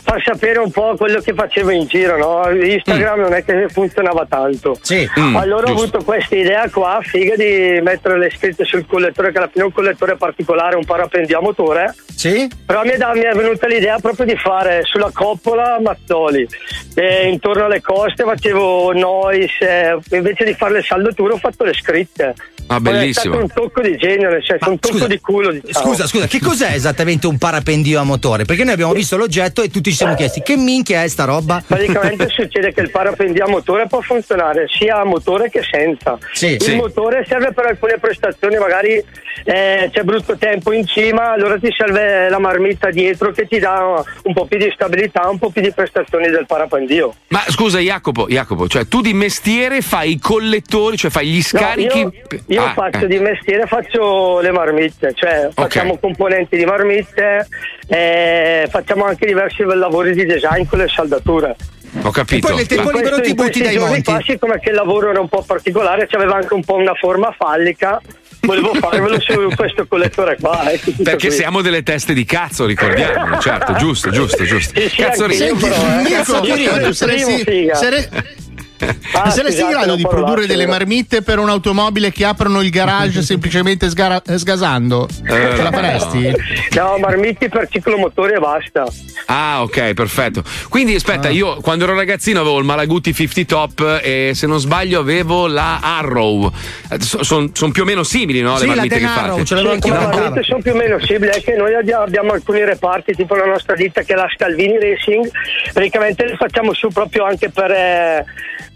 far 0.03 0.23
sapere 0.25 0.59
un 0.59 0.71
po' 0.71 0.95
quello 0.97 1.21
che 1.21 1.33
facevo 1.35 1.71
in 1.71 1.87
giro, 1.87 2.17
no? 2.17 2.51
Instagram 2.51 3.21
non 3.21 3.35
è 3.35 3.45
che 3.45 3.69
funzionava 3.69 4.27
tanto. 4.29 4.79
Mm, 5.19 5.37
allora 5.37 5.65
ho 5.65 5.75
giusto. 5.75 5.97
avuto 5.99 6.05
questa 6.05 6.35
idea 6.37 6.69
qua, 6.71 6.99
figa, 7.03 7.37
di 7.37 7.81
mettere 7.83 8.19
le 8.19 8.31
scritte 8.31 8.65
sul 8.65 8.87
collettore, 8.87 9.31
che 9.33 9.39
alla 9.39 9.49
fine 9.49 9.65
è 9.65 9.67
un 9.67 9.73
collettore 9.73 10.17
particolare, 10.17 10.77
un 10.77 10.85
parapendio 10.85 11.39
a 11.39 11.43
motore. 11.43 11.95
Sì? 12.15 12.49
Però 12.65 12.83
mi 12.83 12.91
è, 12.91 12.97
da- 12.97 13.13
mi 13.15 13.21
è 13.23 13.33
venuta 13.35 13.67
l'idea 13.67 13.99
proprio 13.99 14.25
di 14.27 14.37
fare 14.37 14.81
sulla 14.85 15.11
coppola 15.13 15.79
Mazzoli 15.81 16.47
e 16.95 17.29
intorno 17.29 17.67
alle 17.67 17.81
coste 17.83 18.25
facevo 18.25 18.93
noise, 19.27 19.59
eh, 19.61 20.17
invece 20.17 20.45
di 20.45 20.55
fare 20.55 20.75
le 20.75 20.83
saldature 20.83 21.35
ho 21.35 21.39
fatto 21.39 21.65
le 21.65 21.75
scritte. 21.75 22.35
Ah, 22.69 22.81
Poi 22.81 22.93
bellissimo. 22.93 23.35
È 23.35 23.39
stato 23.39 23.61
un 23.61 23.69
tocco 23.69 23.81
di 23.81 23.97
genio, 23.97 24.29
nel 24.29 24.43
senso 24.45 24.71
un 24.71 24.79
tocco 24.79 25.07
di 25.07 25.21
culo. 25.21 25.53
Diciamo. 25.53 25.87
Scusa, 25.87 26.07
scusa, 26.07 26.27
che 26.27 26.41
cos'è 26.41 26.73
esattamente 26.73 27.27
un 27.27 27.39
parapendio 27.39 28.01
a 28.01 28.05
motore? 28.05 28.45
Perché 28.45 28.65
noi 28.65 28.73
abbiamo 28.73 28.93
visto 28.93 29.17
l'oggetto 29.17 29.63
e 29.63 29.71
tutti 29.71 29.91
ci 29.91 29.97
siamo 29.97 30.15
chiesti 30.15 30.43
che 30.43 30.57
minchia 30.57 31.03
è 31.03 31.09
sta 31.09 31.25
roba? 31.25 31.63
Praticamente 31.65 32.29
succede 32.35 32.73
che 32.73 32.81
il 32.81 32.91
parapendio 32.91 33.45
a 33.45 33.49
motore 33.49 33.87
può 33.87 34.01
funzionare 34.01 34.67
sia 34.69 35.01
a 35.01 35.05
motore 35.05 35.49
che 35.49 35.63
senza. 35.63 36.19
Sì, 36.33 36.55
il 36.55 36.63
sì. 36.63 36.75
motore 36.75 37.25
serve 37.29 37.53
per 37.53 37.67
alcune 37.67 37.99
prestazioni, 38.01 38.57
magari 38.57 39.03
eh, 39.45 39.89
c'è 39.93 40.03
brutto 40.03 40.37
tempo 40.37 40.73
in 40.73 40.87
cima, 40.87 41.33
allora 41.33 41.59
ti 41.59 41.73
serve 41.77 42.29
la 42.29 42.41
marmitta 42.41 42.91
dietro 42.91 43.31
che 43.31 43.47
ti 43.47 43.61
dà 43.61 44.03
un 44.23 44.33
po' 44.33 44.47
più 44.47 44.59
di 44.59 44.71
stabilità, 44.75 45.29
un 45.29 45.39
po' 45.39 45.51
più 45.51 45.63
di 45.63 45.71
prestazioni 45.73 46.29
del 46.31 46.47
parapendio. 46.47 47.15
Ma 47.29 47.45
scusa, 47.47 47.79
Jacopo, 47.79 48.27
Jacopo, 48.29 48.67
cioè 48.67 48.89
tu 48.89 49.01
di 49.01 49.13
mestiere 49.17 49.81
fai 49.81 50.13
i 50.13 50.19
collettori, 50.19 50.97
cioè 50.97 51.11
fai 51.11 51.27
gli 51.29 51.43
scarichi. 51.43 52.03
No, 52.05 52.13
io 52.13 52.41
io 52.47 52.63
Ah, 52.65 52.73
faccio 52.73 53.05
eh. 53.05 53.09
di 53.09 53.19
mestiere, 53.19 53.67
faccio 53.67 54.41
le 54.41 54.51
marmitte, 54.53 55.13
cioè 55.15 55.49
facciamo 55.53 55.99
componenti 55.99 56.57
di 56.57 56.65
marmitte, 56.65 57.47
eh, 57.89 58.67
facciamo 58.71 59.05
anche 59.05 59.27
diversi 59.27 59.63
lavori 59.65 60.15
di 60.15 60.25
design 60.25 60.65
con 60.69 60.79
le 60.79 60.89
saldature. 60.89 61.57
Ho 62.03 62.11
capito. 62.11 62.49
In 62.49 62.55
questi- 62.55 62.75
in 62.75 62.83
questi 63.37 63.63
giorni 63.71 64.03
Qua, 64.03 64.21
siccome 64.25 64.61
che 64.61 64.69
il 64.69 64.75
lavoro 64.75 65.11
era 65.11 65.21
un 65.21 65.29
po' 65.29 65.43
particolare, 65.43 66.07
c'aveva 66.07 66.35
anche 66.37 66.53
un 66.53 66.63
po' 66.63 66.75
una 66.75 66.93
forma 66.95 67.35
fallica, 67.37 67.99
volevo 68.41 68.75
farvelo 68.77 69.19
su 69.21 69.49
questo 69.57 69.87
collettore 69.87 70.37
qua. 70.39 70.63
tutto 70.83 71.03
Perché 71.03 71.29
qui. 71.29 71.37
siamo 71.37 71.63
delle 71.63 71.83
teste 71.83 72.13
di 72.13 72.25
cazzo, 72.27 72.67
ricordiamo, 72.67 73.39
certo, 73.39 73.73
giusto, 73.75 74.11
giusto, 74.11 74.45
giusto. 74.45 74.79
Sì, 74.79 74.89
sì, 74.91 74.97
Cazzo 74.97 75.25
io 75.27 75.57
però, 75.57 75.75
eh. 75.75 76.03
Mirko, 76.03 76.45
Io 76.45 76.79
tu 76.81 76.87
il 76.89 76.95
saresti, 76.95 77.45
primo, 77.45 77.61
figa. 77.61 77.75
sare- 77.77 78.09
Ah, 79.13 79.31
saresti 79.31 79.63
in 79.63 79.71
grado 79.71 79.95
di 79.95 80.07
produrre 80.07 80.47
delle 80.47 80.67
marmitte 80.67 81.23
per 81.23 81.39
un'automobile 81.39 82.13
che 82.13 82.25
aprono 82.25 82.61
il 82.61 82.71
garage 82.71 83.23
semplicemente 83.23 83.89
sgara- 83.89 84.23
sgasando? 84.37 85.09
Ce 85.27 85.63
la 85.63 85.71
faresti? 85.71 86.33
No, 86.77 86.97
marmitti 86.99 87.49
per 87.49 87.69
ciclomotori 87.71 88.35
e 88.35 88.39
basta. 88.39 88.85
Ah, 89.27 89.63
ok, 89.63 89.95
perfetto. 89.95 90.43
Quindi 90.69 90.93
Ah. 90.93 90.97
aspetta, 90.97 91.29
io 91.31 91.57
quando 91.61 91.85
ero 91.85 91.95
ragazzino 91.95 92.41
avevo 92.41 92.59
il 92.59 92.65
Malaguti 92.65 93.13
50 93.15 93.45
Top 93.47 94.01
e 94.03 94.33
se 94.35 94.47
non 94.47 94.59
sbaglio 94.59 95.01
avevo 95.01 95.47
la 95.47 95.81
Arrow. 95.81 96.53
Sono 96.99 97.51
più 97.73 97.83
o 97.83 97.85
meno 97.85 98.03
simili, 98.03 98.41
no? 98.41 98.59
Le 98.59 98.67
marmitte 98.67 98.99
che 98.99 99.07
fate. 99.07 99.47
Sì, 99.47 99.55
le 99.55 99.63
marmitte 99.63 100.43
sono 100.43 100.61
più 100.61 100.73
o 100.73 100.77
meno 100.77 100.99
simili, 101.01 101.31
è 101.33 101.43
che 101.43 101.55
noi 101.57 101.75
abbiamo, 101.75 102.03
abbiamo 102.05 102.33
alcuni 102.33 102.65
reparti, 102.65 103.15
tipo 103.15 103.35
la 103.35 103.47
nostra 103.47 103.75
ditta 103.75 104.03
che 104.03 104.13
è 104.13 104.17
la 104.17 104.29
Scalvini 104.35 104.79
Racing, 104.79 105.31
praticamente 105.73 106.25
le 106.27 106.37
facciamo 106.37 106.73
su 106.75 106.89
proprio 106.89 107.25
anche 107.25 107.49
per, 107.51 107.71
eh, 107.71 108.25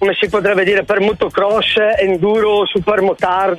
come 0.00 0.16
si 0.18 0.28
potrebbe 0.30 0.64
dire, 0.64 0.82
per 0.82 0.98
motocross, 1.00 1.74
enduro, 1.98 2.64
super 2.64 3.02
motard. 3.02 3.58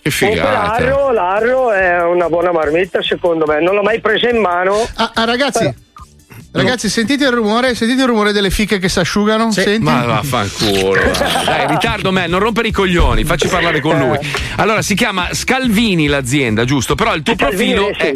Che 0.00 0.12
Comunque 0.16 0.40
figata. 0.40 0.78
l'Arro, 0.78 1.10
l'Arro 1.10 1.72
è 1.72 2.04
una 2.04 2.28
buona 2.28 2.52
marmitta 2.52 3.02
secondo 3.02 3.44
me, 3.46 3.60
non 3.60 3.74
l'ho 3.74 3.82
mai 3.82 4.00
presa 4.00 4.28
in 4.28 4.38
mano. 4.38 4.86
Ah, 4.94 5.10
ah, 5.12 5.24
ragazzi, 5.24 5.74
Ragazzi, 6.52 6.88
sentite 6.88 7.24
il 7.24 7.32
rumore? 7.32 7.74
Sentite 7.74 8.00
il 8.02 8.06
rumore 8.06 8.32
delle 8.32 8.50
fiche 8.50 8.78
che 8.78 8.88
si 8.88 9.00
asciugano? 9.00 9.50
Senti? 9.50 9.82
Ma 9.82 10.04
vaffanculo. 10.04 10.92
va. 10.92 11.42
Dai, 11.44 11.66
ritardo 11.66 12.12
me, 12.12 12.28
non 12.28 12.38
rompere 12.38 12.68
i 12.68 12.72
coglioni, 12.72 13.24
facci 13.24 13.48
parlare 13.48 13.80
con 13.80 13.98
lui. 13.98 14.18
Allora, 14.56 14.80
si 14.80 14.94
chiama 14.94 15.28
Scalvini 15.32 16.06
l'azienda, 16.06 16.64
giusto? 16.64 16.94
Però 16.94 17.14
il 17.14 17.22
tuo 17.22 17.34
Scalvini 17.34 17.74
profilo 17.74 17.98
è. 17.98 18.14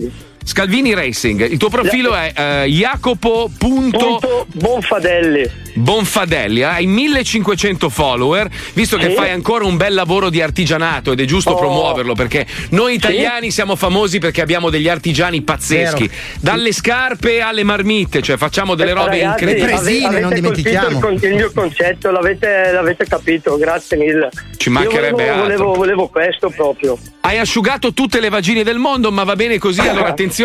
Scalvini 0.54 0.94
Racing. 0.94 1.48
Il 1.48 1.58
tuo 1.58 1.68
profilo 1.68 2.12
è 2.12 2.32
eh, 2.34 2.66
Jacopo. 2.66 3.48
punto 3.56 4.46
Bonfadelli. 4.52 5.48
Bonfadelli, 5.74 6.62
hai 6.64 6.86
1500 6.86 7.88
follower, 7.88 8.48
visto 8.72 8.96
che 8.96 9.10
Sì. 9.10 9.14
fai 9.14 9.30
ancora 9.30 9.64
un 9.64 9.76
bel 9.76 9.94
lavoro 9.94 10.28
di 10.28 10.42
artigianato 10.42 11.12
ed 11.12 11.20
è 11.20 11.24
giusto 11.24 11.50
Oh. 11.52 11.56
promuoverlo 11.56 12.14
perché 12.14 12.44
noi 12.70 12.94
italiani 12.94 13.52
siamo 13.52 13.76
famosi 13.76 14.18
perché 14.18 14.40
abbiamo 14.42 14.68
degli 14.70 14.88
artigiani 14.88 15.42
pazzeschi, 15.42 16.08
Vero. 16.08 16.20
dalle 16.40 16.72
scarpe 16.72 17.40
alle 17.40 17.62
marmitte, 17.62 18.20
cioè 18.22 18.36
facciamo 18.36 18.74
delle 18.74 18.92
robe 18.92 19.20
Eh, 19.20 19.22
Ragazzi, 19.22 19.44
incredibili. 19.44 20.04
ave- 20.04 20.22
avete 20.24 20.40
colpito 20.40 20.68
Il, 20.88 20.98
con- 20.98 21.18
il 21.22 21.34
mio 21.34 21.52
concetto, 21.54 22.10
l'avete, 22.10 22.70
l'avete 22.72 23.04
capito, 23.06 23.56
grazie 23.56 23.96
mille. 23.96 24.28
Ci 24.56 24.70
mancherebbe 24.70 25.06
Io 25.06 25.14
volevo, 25.14 25.32
altro. 25.32 25.44
volevo, 25.66 25.74
volevo 25.74 26.08
questo 26.08 26.50
proprio. 26.50 26.98
Hai 27.20 27.38
asciugato 27.38 27.92
tutte 27.92 28.18
le 28.20 28.28
vagine 28.28 28.64
del 28.64 28.78
mondo, 28.78 29.12
ma 29.12 29.22
va 29.24 29.36
bene 29.36 29.58
così. 29.58 29.80
Allora, 29.80 30.08
attenzione, 30.10 30.38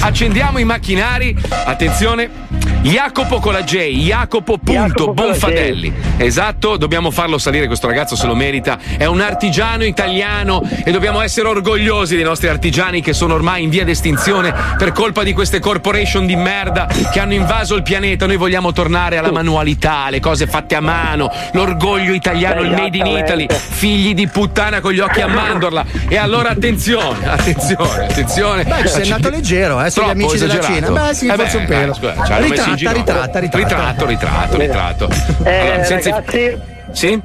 accendiamo 0.00 0.58
i 0.58 0.64
macchinari. 0.64 1.36
Attenzione. 1.64 2.50
Jacopo 2.82 3.38
con 3.38 3.52
la 3.52 3.62
J, 3.62 3.76
Jacopo 3.90 4.58
punto 4.58 5.06
con 5.06 5.14
la 5.14 5.22
J. 5.22 5.26
Bonfadelli. 5.26 5.92
Esatto, 6.16 6.76
dobbiamo 6.76 7.12
farlo 7.12 7.38
salire, 7.38 7.66
questo 7.66 7.86
ragazzo 7.86 8.16
se 8.16 8.26
lo 8.26 8.34
merita. 8.34 8.76
È 8.96 9.04
un 9.04 9.20
artigiano 9.20 9.84
italiano 9.84 10.68
e 10.84 10.90
dobbiamo 10.90 11.20
essere 11.20 11.46
orgogliosi 11.46 12.16
dei 12.16 12.24
nostri 12.24 12.48
artigiani 12.48 13.00
che 13.00 13.12
sono 13.12 13.34
ormai 13.34 13.62
in 13.62 13.70
via 13.70 13.84
d'estinzione 13.84 14.52
per 14.76 14.90
colpa 14.90 15.22
di 15.22 15.32
queste 15.32 15.60
corporation 15.60 16.26
di 16.26 16.34
merda 16.34 16.88
che 17.12 17.20
hanno 17.20 17.34
invaso 17.34 17.76
il 17.76 17.82
pianeta. 17.82 18.26
Noi 18.26 18.36
vogliamo 18.36 18.72
tornare 18.72 19.16
alla 19.16 19.30
manualità, 19.30 20.06
alle 20.06 20.18
cose 20.18 20.48
fatte 20.48 20.74
a 20.74 20.80
mano, 20.80 21.30
l'orgoglio 21.52 22.12
italiano, 22.12 22.62
il 22.62 22.70
made 22.70 22.98
in 22.98 23.06
Italy, 23.06 23.46
figli 23.48 24.12
di 24.12 24.26
puttana 24.26 24.80
con 24.80 24.92
gli 24.92 24.98
occhi 24.98 25.20
a 25.20 25.28
mandorla. 25.28 25.84
E 26.08 26.16
allora 26.16 26.48
attenzione, 26.48 27.28
attenzione, 27.28 28.06
attenzione. 28.06 28.64
Beh, 28.64 28.88
sei 28.88 29.10
andato 29.10 29.30
leggero, 29.42 29.82
eh, 29.84 29.90
sugli 29.90 30.08
amici 30.08 30.38
della 30.38 30.54
esagerato. 30.54 30.86
Cina. 30.86 31.06
Beh, 31.08 31.14
sì, 31.14 31.26
Eh 31.26 31.34
forse 31.34 31.56
un 31.56 31.64
pelo. 31.66 31.94
scusa, 31.94 32.12
ci 32.24 32.32
hanno 32.32 32.48
messo 32.48 32.68
in 32.68 32.76
Ritratta, 32.76 32.92
ritratta, 32.92 33.38
ritratta. 33.40 33.58
ritratto, 33.58 34.06
ritratto, 34.06 34.56
ritratto. 34.56 35.08
Eh, 35.44 35.58
Allora, 35.58 35.84
senza- 35.84 36.10
ragazzi, 36.10 36.58
Sì? 36.92 37.20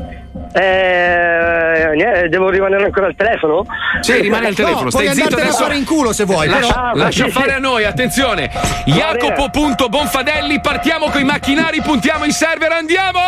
eh, 0.53 1.91
niente, 1.95 2.27
devo 2.29 2.49
rimanere 2.49 2.85
ancora 2.85 3.05
al 3.07 3.15
telefono? 3.15 3.65
Sì, 4.01 4.19
rimani 4.21 4.47
al 4.47 4.55
telefono, 4.55 4.89
stai 4.89 5.13
zitto 5.13 5.35
adesso. 5.35 5.71
in 5.71 5.85
culo 5.85 6.11
se 6.13 6.25
vuoi, 6.25 6.47
Lascia, 6.47 6.73
però- 6.73 6.91
lascia 6.95 7.23
Sì, 7.25 7.31
fare 7.31 7.49
sì. 7.49 7.55
a 7.55 7.59
noi, 7.59 7.85
attenzione. 7.85 8.49
Jacopo.bonfadelli, 8.85 10.59
partiamo 10.59 11.09
con 11.09 11.21
i 11.21 11.25
macchinari, 11.25 11.81
puntiamo 11.81 12.25
in 12.25 12.31
server, 12.31 12.71
andiamo! 12.71 13.19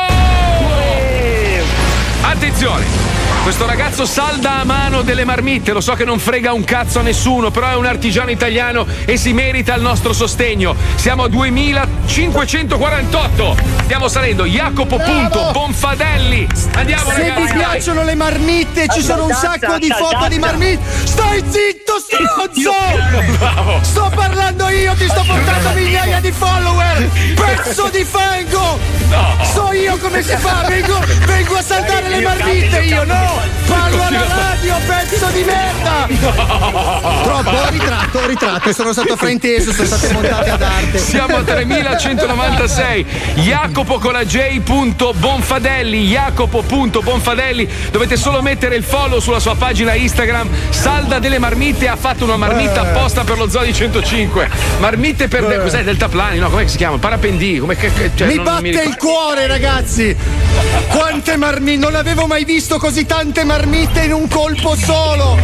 Attenzione! 2.21 3.08
Questo 3.43 3.65
ragazzo 3.65 4.05
salda 4.05 4.59
a 4.59 4.63
mano 4.63 5.01
delle 5.01 5.25
marmitte, 5.25 5.71
lo 5.71 5.81
so 5.81 5.93
che 5.93 6.05
non 6.05 6.19
frega 6.19 6.53
un 6.53 6.63
cazzo 6.63 6.99
a 6.99 7.01
nessuno, 7.01 7.49
però 7.49 7.69
è 7.69 7.75
un 7.75 7.85
artigiano 7.85 8.29
italiano 8.29 8.85
e 9.05 9.17
si 9.17 9.33
merita 9.33 9.73
il 9.73 9.81
nostro 9.81 10.13
sostegno. 10.13 10.75
Siamo 10.95 11.23
a 11.23 11.27
2548. 11.29 13.57
Stiamo 13.83 14.07
salendo. 14.07 14.45
Jacopo.bonfadelli. 14.45 16.47
Andiamo 16.75 17.09
Se 17.11 17.17
ragazzi. 17.17 17.41
ti 17.41 17.47
dai. 17.47 17.57
piacciono 17.57 18.03
le 18.03 18.13
marmitte, 18.15 18.85
ci 18.87 19.01
sono 19.01 19.25
un 19.25 19.33
sacco 19.33 19.79
di 19.79 19.89
foto 19.89 20.27
di 20.27 20.37
marmitte. 20.37 20.83
Stai 21.05 21.43
zitto, 21.49 21.93
stronzo! 21.99 22.71
Bravo. 23.39 23.79
Sto 23.81 24.11
parlando 24.13 24.69
io, 24.69 24.93
ti 24.93 25.07
sto 25.07 25.23
portando 25.25 25.69
migliaia 25.73 26.19
di 26.19 26.31
follower! 26.31 27.09
Pezzo 27.33 27.89
di 27.89 28.03
fango! 28.03 28.77
So 29.53 29.71
io 29.73 29.97
come 29.97 30.21
si 30.21 30.35
fa, 30.37 30.65
vengo, 30.67 30.99
vengo 31.25 31.55
a 31.55 31.61
saltare 31.63 32.09
le 32.09 32.21
marmitte 32.21 32.81
io, 32.83 33.03
no! 33.05 33.28
Parlo 33.67 34.03
alla 34.03 34.25
radio, 34.27 34.75
pezzo 34.87 35.25
di 35.27 35.43
merda! 35.43 36.07
Troppo, 37.23 37.69
ritratto, 37.69 38.25
ritratto, 38.25 38.73
sono 38.73 38.91
stato 38.93 39.15
frainteso, 39.15 39.71
sono 39.71 39.85
state 39.87 40.11
montate 40.13 40.49
ad 40.49 40.61
arte. 40.61 40.97
Siamo 40.97 41.37
a 41.37 41.41
3196. 41.43 43.05
Jacopo 43.35 43.99
con 43.99 44.13
la 44.13 44.25
J. 44.25 44.59
punto 44.61 45.13
Bonfadelli. 45.15 46.07
Jacopo.bonfadelli. 46.07 47.69
Dovete 47.91 48.17
solo 48.17 48.41
mettere 48.41 48.75
il 48.75 48.83
follow 48.83 49.19
sulla 49.19 49.39
sua 49.39 49.55
pagina 49.55 49.93
Instagram. 49.93 50.49
Salda 50.69 51.19
delle 51.19 51.37
marmitte 51.37 51.87
ha 51.87 51.95
fatto 51.95 52.23
una 52.23 52.37
marmitta 52.37 52.81
apposta 52.81 53.23
per 53.23 53.37
lo 53.37 53.47
Zodi 53.49 53.73
105. 53.73 54.49
Marmitte 54.79 55.27
per. 55.27 55.43
Eh. 55.51 55.59
Cos'è? 55.61 55.83
Deltaplani? 55.83 56.39
No, 56.39 56.49
come 56.49 56.67
si 56.67 56.77
chiama? 56.77 56.97
Parapendi. 56.97 57.59
Come 57.59 57.75
che, 57.75 57.91
che- 57.93 58.11
cioè, 58.15 58.27
mi 58.27 58.35
non- 58.35 58.45
non 58.45 58.53
batte 58.55 58.67
ricordo. 58.69 58.89
il 58.89 58.95
cuore, 58.97 59.47
ragazzi! 59.47 60.15
Quante 60.87 61.37
marmitte! 61.37 61.79
Non 61.79 61.95
avevo 61.95 62.25
mai 62.25 62.43
visto 62.45 62.77
così 62.77 63.05
tante 63.05 63.18
marmitte 63.43 64.05
in 64.05 64.13
un 64.13 64.29
colpo 64.29 64.75
solo! 64.77 65.37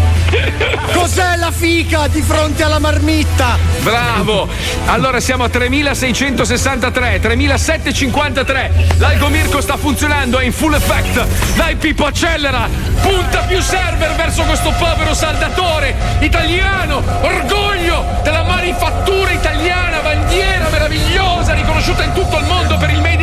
Cos'è 0.94 1.36
la 1.36 1.52
fica 1.52 2.08
di 2.08 2.22
fronte 2.22 2.64
alla 2.64 2.80
marmitta? 2.80 3.58
Bravo! 3.82 4.48
Allora 4.86 5.20
siamo 5.20 5.44
a 5.44 5.50
3663, 5.50 7.20
3753. 7.20 8.72
L'algomirco 8.98 9.60
sta 9.60 9.76
funzionando, 9.76 10.40
è 10.40 10.46
in 10.46 10.54
full 10.54 10.74
effect. 10.74 11.26
Dai 11.56 11.76
Pippo, 11.76 12.06
accelera! 12.06 12.70
Punta 13.02 13.40
più 13.40 13.60
server 13.60 14.16
verso 14.16 14.44
questo 14.44 14.74
povero 14.78 15.14
saldatore 15.14 15.96
italiano! 16.22 17.04
Orgoglio 17.22 18.06
della 18.24 18.44
manifattura 18.44 19.32
italiana, 19.32 20.00
bandiera 20.00 20.70
meravigliosa, 20.70 21.54
riconosciuta 21.54 22.04
in 22.04 22.14
tutto 22.14 22.38
il 22.38 22.46
mondo 22.46 22.78
per 22.78 22.90
il 22.92 23.02
Italy. 23.02 23.15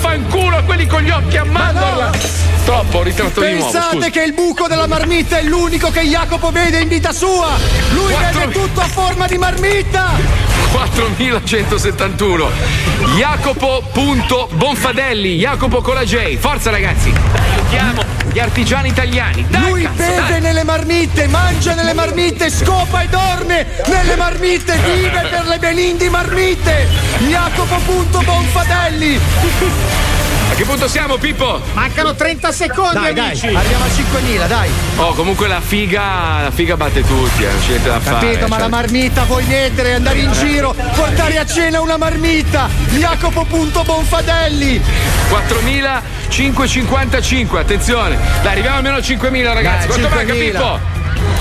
Vaffanculo 0.00 0.56
a 0.56 0.62
quelli 0.62 0.86
con 0.86 1.02
gli 1.02 1.10
occhi 1.10 1.36
a 1.36 1.44
mandorla! 1.44 2.10
Troppo, 2.64 3.02
ritratto 3.02 3.42
di 3.42 3.52
nuovo. 3.52 3.70
Pensate 3.70 4.10
che 4.10 4.22
il 4.22 4.32
buco 4.32 4.66
della 4.66 4.86
marmitta 4.86 5.36
è 5.36 5.42
l'unico 5.42 5.90
che 5.90 6.00
Jacopo 6.00 6.50
vede 6.50 6.80
in 6.80 6.88
vita 6.88 7.12
sua! 7.12 7.58
Lui 7.92 8.10
Quattro- 8.10 8.40
vede 8.40 8.52
tutto 8.52 8.80
a 8.80 8.86
forma 8.86 9.26
di 9.26 9.36
marmitta! 9.36 10.12
4171 10.72 12.50
Jacopo.bonfadelli 13.16 15.36
Jacopo 15.36 15.82
con 15.82 15.94
la 15.94 16.04
J 16.04 16.36
Forza 16.36 16.70
ragazzi 16.70 17.12
Aiutiamo 17.70 18.02
gli 18.32 18.38
artigiani 18.40 18.88
italiani 18.88 19.46
Dai 19.48 19.68
Lui 19.70 19.82
cazzo, 19.82 19.94
beve 19.96 20.26
dai. 20.28 20.40
nelle 20.40 20.64
marmitte, 20.64 21.26
mangia 21.28 21.74
nelle 21.74 21.94
marmitte, 21.94 22.50
scopa 22.50 23.02
e 23.02 23.06
dorme 23.08 23.64
nelle 23.86 24.16
marmitte, 24.16 24.76
vive 24.78 25.28
per 25.30 25.46
le 25.46 25.58
benindi 25.58 26.08
marmitte! 26.08 26.88
Jacopo.bonfadelli! 27.28 29.20
A 30.50 30.54
che 30.54 30.64
punto 30.64 30.88
siamo 30.88 31.16
Pippo? 31.16 31.60
Mancano 31.74 32.12
30 32.14 32.50
secondi, 32.52 32.94
Dai, 32.94 33.14
dai, 33.14 33.26
amici. 33.28 33.46
arriviamo 33.46 33.84
a 33.84 33.88
5.000, 33.88 34.46
dai! 34.48 34.70
Oh 34.96 35.12
comunque 35.14 35.46
la 35.46 35.60
figa 35.60 36.42
La 36.42 36.50
figa 36.52 36.76
batte 36.76 37.02
tutti 37.06 37.44
eh, 37.44 37.50
Non 37.50 37.60
c'è 37.60 37.68
niente 37.68 37.88
da 37.88 38.00
fare 38.00 38.18
Capito, 38.26 38.46
ma 38.48 38.54
cioè. 38.56 38.64
la 38.64 38.68
marmitta 38.68 39.22
vuoi 39.24 39.44
mettere, 39.44 39.94
andare 39.94 40.18
in 40.18 40.32
giro, 40.32 40.74
portare 40.96 41.38
a 41.38 41.46
cena 41.46 41.80
una 41.80 41.96
marmitta! 41.96 42.68
Jacopo.bonfadelli! 42.90 44.82
4555 46.30 47.60
Attenzione 47.60 48.16
Dai 48.42 48.52
arriviamo 48.52 48.76
almeno 48.76 48.96
a 48.96 49.02
5000 49.02 49.52
ragazzi 49.52 49.88
Dai, 49.88 49.98
Quanto 49.98 50.14
manca 50.14 50.32
5.000. 50.32 50.50
Pippo? 50.50 50.78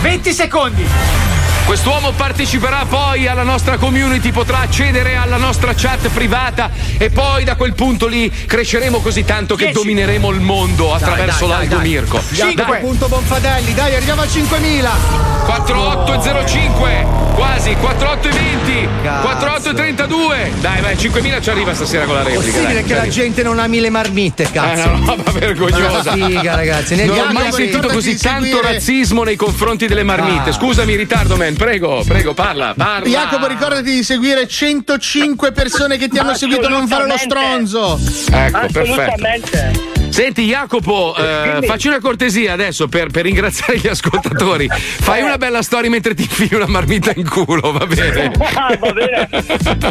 20 0.02 0.34
secondi. 0.34 1.29
Quest'uomo 1.70 2.14
parteciperà 2.14 2.84
poi 2.90 3.28
alla 3.28 3.44
nostra 3.44 3.78
community, 3.78 4.32
potrà 4.32 4.62
accedere 4.62 5.16
alla 5.18 5.38
nostra 5.38 5.76
chat 5.76 6.10
privata 6.10 6.72
e 6.98 7.12
poi 7.12 7.44
da 7.44 7.56
quel 7.56 7.76
punto 7.76 8.08
lì 8.08 8.28
cresceremo 8.48 9.02
così 9.02 9.24
tanto 9.24 9.54
che 9.54 9.72
domineremo 9.72 10.32
il 10.32 10.40
mondo 10.42 10.96
attraverso 10.96 11.46
dai, 11.46 11.68
dai, 11.68 11.68
l'Algo 11.68 11.76
dai. 11.76 11.88
Mirko. 11.88 12.22
Cinque. 12.34 12.78
Punto 12.80 13.08
Bonfadelli, 13.08 13.76
dai, 13.76 13.94
arriviamo 13.94 14.22
a 14.24 14.28
5000. 14.28 15.38
4805 15.46 17.06
quasi 17.34 17.76
4820 17.76 18.88
4832 19.22 20.52
dai 20.60 20.82
vai 20.82 20.98
5000 20.98 21.42
ci 21.42 21.50
arriva 21.50 21.74
stasera 21.74 22.06
con 22.06 22.16
la 22.16 22.24
replica 22.24 22.42
Possibile 22.42 22.74
dai, 22.74 22.84
che 22.84 22.94
la 22.94 23.00
arriva. 23.00 23.14
gente 23.14 23.44
non 23.44 23.58
ami 23.60 23.80
le 23.80 23.90
marmitte, 23.90 24.50
cazzo. 24.52 24.82
È 24.82 24.86
una 24.86 25.14
roba 25.16 25.32
vergognosa. 25.32 26.16
Ma 26.16 26.26
figa, 26.28 26.56
ragazzi. 26.56 27.06
Non 27.06 27.18
ho 27.18 27.32
mai 27.32 27.52
sentito 27.52 27.88
così 27.88 28.18
tanto 28.18 28.46
seguire- 28.46 28.74
razzismo 28.74 29.24
nei 29.24 29.36
confronti 29.36 29.88
delle 29.88 30.04
marmitte. 30.04 30.50
Ah. 30.50 30.54
Scusami, 30.54 30.96
ritardo, 30.96 31.36
man. 31.38 31.56
Prego, 31.60 32.06
prego, 32.08 32.34
parla, 32.34 32.74
parla. 32.74 33.06
Jacopo, 33.06 33.46
ricordati 33.46 33.92
di 33.92 34.02
seguire 34.02 34.48
105 34.48 35.52
persone 35.52 35.98
che 35.98 36.08
ti 36.08 36.18
hanno 36.18 36.34
seguito 36.34 36.70
non 36.70 36.88
fare 36.88 37.06
lo 37.06 37.18
stronzo. 37.18 38.00
Ecco, 38.32 38.68
perfetto. 38.72 39.99
Senti 40.10 40.46
Jacopo, 40.46 41.16
eh, 41.16 41.60
facci 41.66 41.88
una 41.88 42.00
cortesia 42.00 42.54
adesso 42.54 42.88
per, 42.88 43.10
per 43.10 43.24
ringraziare 43.24 43.78
gli 43.78 43.88
ascoltatori. 43.88 44.68
Fai 44.74 45.22
una 45.22 45.38
bella 45.38 45.62
storia 45.62 45.90
mentre 45.90 46.14
ti 46.14 46.24
infili 46.24 46.56
una 46.56 46.68
marmita 46.68 47.12
in 47.16 47.28
culo, 47.28 47.72
va 47.72 47.86
bene? 47.86 48.32
Ah, 48.54 48.76
va 48.80 48.92
bene. 48.92 49.30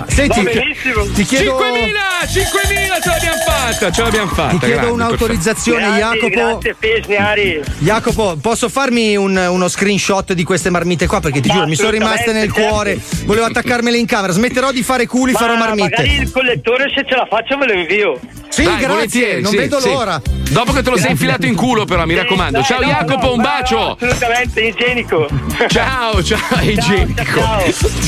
Senti, 0.08 0.42
Va 0.42 0.50
benissimo. 0.50 1.04
ti 1.14 1.24
chiedo- 1.24 1.58
5000, 1.58 2.00
5000 2.28 3.00
ce 3.00 3.08
l'abbiamo 3.08 3.36
fatta, 3.46 3.90
ce 3.92 4.02
l'abbiamo 4.02 4.28
fatta. 4.28 4.50
Ti 4.50 4.58
chiedo 4.58 4.74
grandi, 4.74 4.92
un'autorizzazione, 4.92 5.96
Grazie, 5.96 5.98
Jacopo. 6.30 6.58
Grazie, 6.58 6.74
Pesniari. 6.78 7.60
Jacopo, 7.78 8.36
posso 8.40 8.68
farmi 8.68 9.16
un- 9.16 9.36
uno 9.36 9.68
screenshot 9.68 10.32
di 10.32 10.42
queste 10.44 10.68
marmite 10.70 11.06
qua? 11.06 11.20
Perché 11.20 11.40
ti 11.40 11.48
Ma 11.48 11.54
giuro, 11.54 11.66
mi 11.66 11.76
sono 11.76 11.90
rimaste 11.90 12.32
nel 12.32 12.48
assolutamente, 12.48 12.68
cuore. 12.70 12.98
certo. 13.00 13.26
Volevo 13.26 13.46
attaccarmele 13.46 13.96
in 13.96 14.06
camera. 14.06 14.32
Smetterò 14.32 14.72
di 14.72 14.82
fare 14.82 15.06
culi, 15.06 15.32
farò 15.32 15.54
Ma 15.54 15.60
marmite. 15.66 15.88
Magari 15.96 16.14
il 16.20 16.30
collettore, 16.30 16.90
se 16.94 17.04
ce 17.08 17.14
la 17.14 17.26
faccio, 17.28 17.56
ve 17.56 17.66
lo 17.66 17.72
invio. 17.72 18.18
Sì, 18.48 18.62
Dai, 18.64 18.72
grazie, 18.72 18.88
volentieri, 18.88 19.42
non 19.42 19.50
sì, 19.52 19.56
vedo 19.58 19.80
sì. 19.80 19.88
l'ora. 19.88 20.07
Dopo 20.50 20.72
che 20.72 20.82
te 20.82 20.88
lo 20.90 20.96
sei 20.96 21.10
infilato 21.10 21.44
in 21.44 21.54
culo, 21.54 21.84
però, 21.84 22.06
mi 22.06 22.14
raccomando. 22.14 22.62
Ciao 22.62 22.80
Jacopo, 22.82 23.26
no, 23.26 23.32
un 23.34 23.42
bacio. 23.42 23.96
assolutamente 24.00 24.60
igienico. 24.62 25.28
Ciao, 25.68 26.22
ciao, 26.22 26.60
igienico. 26.62 27.40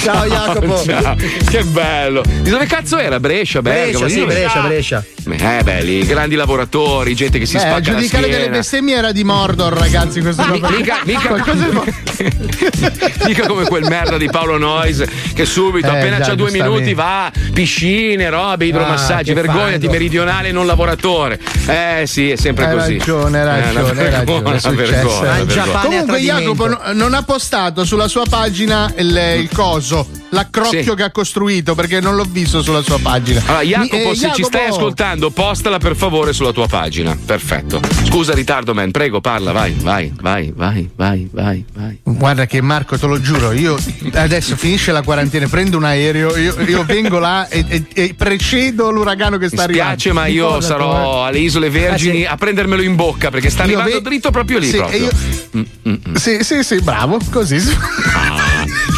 Ciao, 0.01 0.25
Jacopo. 0.27 0.81
Ciao. 0.83 1.15
Che 1.17 1.63
bello. 1.65 2.23
Di 2.41 2.49
dove 2.49 2.65
cazzo 2.67 2.97
era? 2.99 3.21
Brescia, 3.21 3.61
Bergamo? 3.61 3.99
Brescia, 3.99 4.09
sì, 4.09 4.25
Brescia, 4.25 4.61
Brescia. 4.61 5.05
Eh, 5.29 5.63
belli, 5.63 6.07
grandi 6.07 6.35
lavoratori, 6.35 7.15
gente 7.15 7.39
che 7.39 7.45
si 7.47 7.55
Beh, 7.55 7.61
spacca 7.61 7.81
giudicare 7.81 8.29
delle 8.29 8.49
bestemmie 8.49 8.97
era 8.97 9.13
di 9.13 9.23
Mordor, 9.23 9.75
ragazzi. 9.75 10.21
Questo 10.23 10.45
Mi- 10.47 10.61
mica, 10.61 11.01
mica, 11.05 11.35
mica 13.27 13.47
come 13.47 13.65
quel 13.65 13.85
merda 13.87 14.17
di 14.17 14.29
Paolo 14.31 14.57
Noyes 14.57 15.05
che 15.35 15.45
subito, 15.45 15.89
Eh, 15.89 15.99
appena 15.99 16.19
già, 16.19 16.29
c'ha 16.29 16.35
due 16.35 16.51
minuti, 16.51 16.95
va 16.95 17.31
piscine, 17.53 18.29
robe, 18.31 18.65
idromassaggi. 18.67 19.31
Ah, 19.33 19.35
Vergognati, 19.35 19.73
fango. 19.73 19.93
meridionale 19.93 20.53
non 20.53 20.67
lavoratore. 20.67 21.39
Eh 21.67 21.90
sì, 22.07 22.31
è 22.31 22.37
sempre 22.37 22.67
Hai 22.67 22.77
così. 22.77 22.99
ragione, 22.99 23.41
hai 23.41 23.47
Eh, 23.61 23.73
ragione, 23.73 23.93
vergogna, 24.03 24.51
ragione, 24.53 24.77
vergogna, 24.77 25.45
vergogna. 25.45 25.81
Comunque. 25.81 26.19
Jacopo 26.19 26.67
no- 26.69 26.81
non 26.93 27.15
ha 27.15 27.23
postato 27.23 27.85
sulla 27.85 28.09
sua 28.09 28.25
pagina 28.29 28.93
il, 28.97 29.17
il 29.39 29.49
coso, 29.53 30.07
l'accrocchio 30.31 30.83
Sì. 30.83 30.95
che 30.95 31.03
ha 31.03 31.11
costruito, 31.11 31.75
perché 31.75 32.01
non 32.01 32.15
l'ho 32.17 32.27
visto 32.29 32.63
sulla 32.63 32.83
sua 32.83 32.99
pagina. 33.01 33.43
Allora, 33.47 33.61
Mi- 33.61 33.69
Jacopo, 33.69 34.11
eh, 34.11 34.15
se 34.15 34.31
ci 34.35 34.43
stai 34.45 34.61
Jacopo- 34.63 34.77
ascoltando, 34.77 35.31
postala 35.31 35.79
per 35.79 35.97
favore 35.97 36.33
sulla 36.33 36.53
tua 36.53 36.67
pagina. 36.67 37.17
Perfetto. 37.25 37.81
Scusa, 38.07 38.35
ritardo, 38.35 38.75
man. 38.75 38.91
Prego, 38.91 39.21
parla, 39.21 39.53
vai, 39.53 39.73
vai, 39.81 40.13
vai, 40.21 40.53
vai, 40.55 40.89
vai, 40.97 41.29
vai, 41.33 41.65
vai. 41.75 41.99
Guarda 42.03 42.47
che 42.47 42.61
Marco, 42.61 42.99
te 42.99 43.07
lo 43.07 43.21
giuro, 43.21 43.53
io 43.53 43.77
adesso 44.15 44.57
finisce 44.57 44.93
la 44.93 45.03
quarantena, 45.03 45.47
prendo 45.49 45.77
un 45.77 45.85
aereo, 45.85 46.37
io, 46.37 46.55
io 46.67 46.85
vengo 46.85 47.19
là 47.19 47.49
e, 47.49 47.65
e- 47.69 47.85
e 47.93 48.15
precedo 48.17 48.91
l'uragano 48.91 49.37
che 49.37 49.45
Mi 49.45 49.51
sta 49.51 49.63
arrivando. 49.65 49.99
spiace, 49.99 50.13
ma 50.13 50.27
io 50.27 50.45
Ricordati, 50.59 50.67
sarò 50.67 51.25
alle 51.25 51.39
Isole 51.39 51.71
Vergini 51.71 52.25
Ah, 52.25 52.27
sì. 52.29 52.33
a 52.33 52.37
prendermelo 52.37 52.83
in 52.83 52.95
bocca 52.97 53.31
perché 53.31 53.51
sta 53.51 53.63
arrivando 53.65 53.91
ve- 53.97 54.01
dritto 54.03 54.31
proprio 54.31 54.59
lì. 54.59 54.69
Sì, 54.69 54.77
proprio. 54.77 54.99
io- 55.05 55.11
Mm, 55.57 55.63
mm, 55.89 55.95
mm. 56.11 56.15
Sì, 56.15 56.39
sì, 56.43 56.63
sì, 56.63 56.81
bravo, 56.81 57.19
così. 57.31 57.59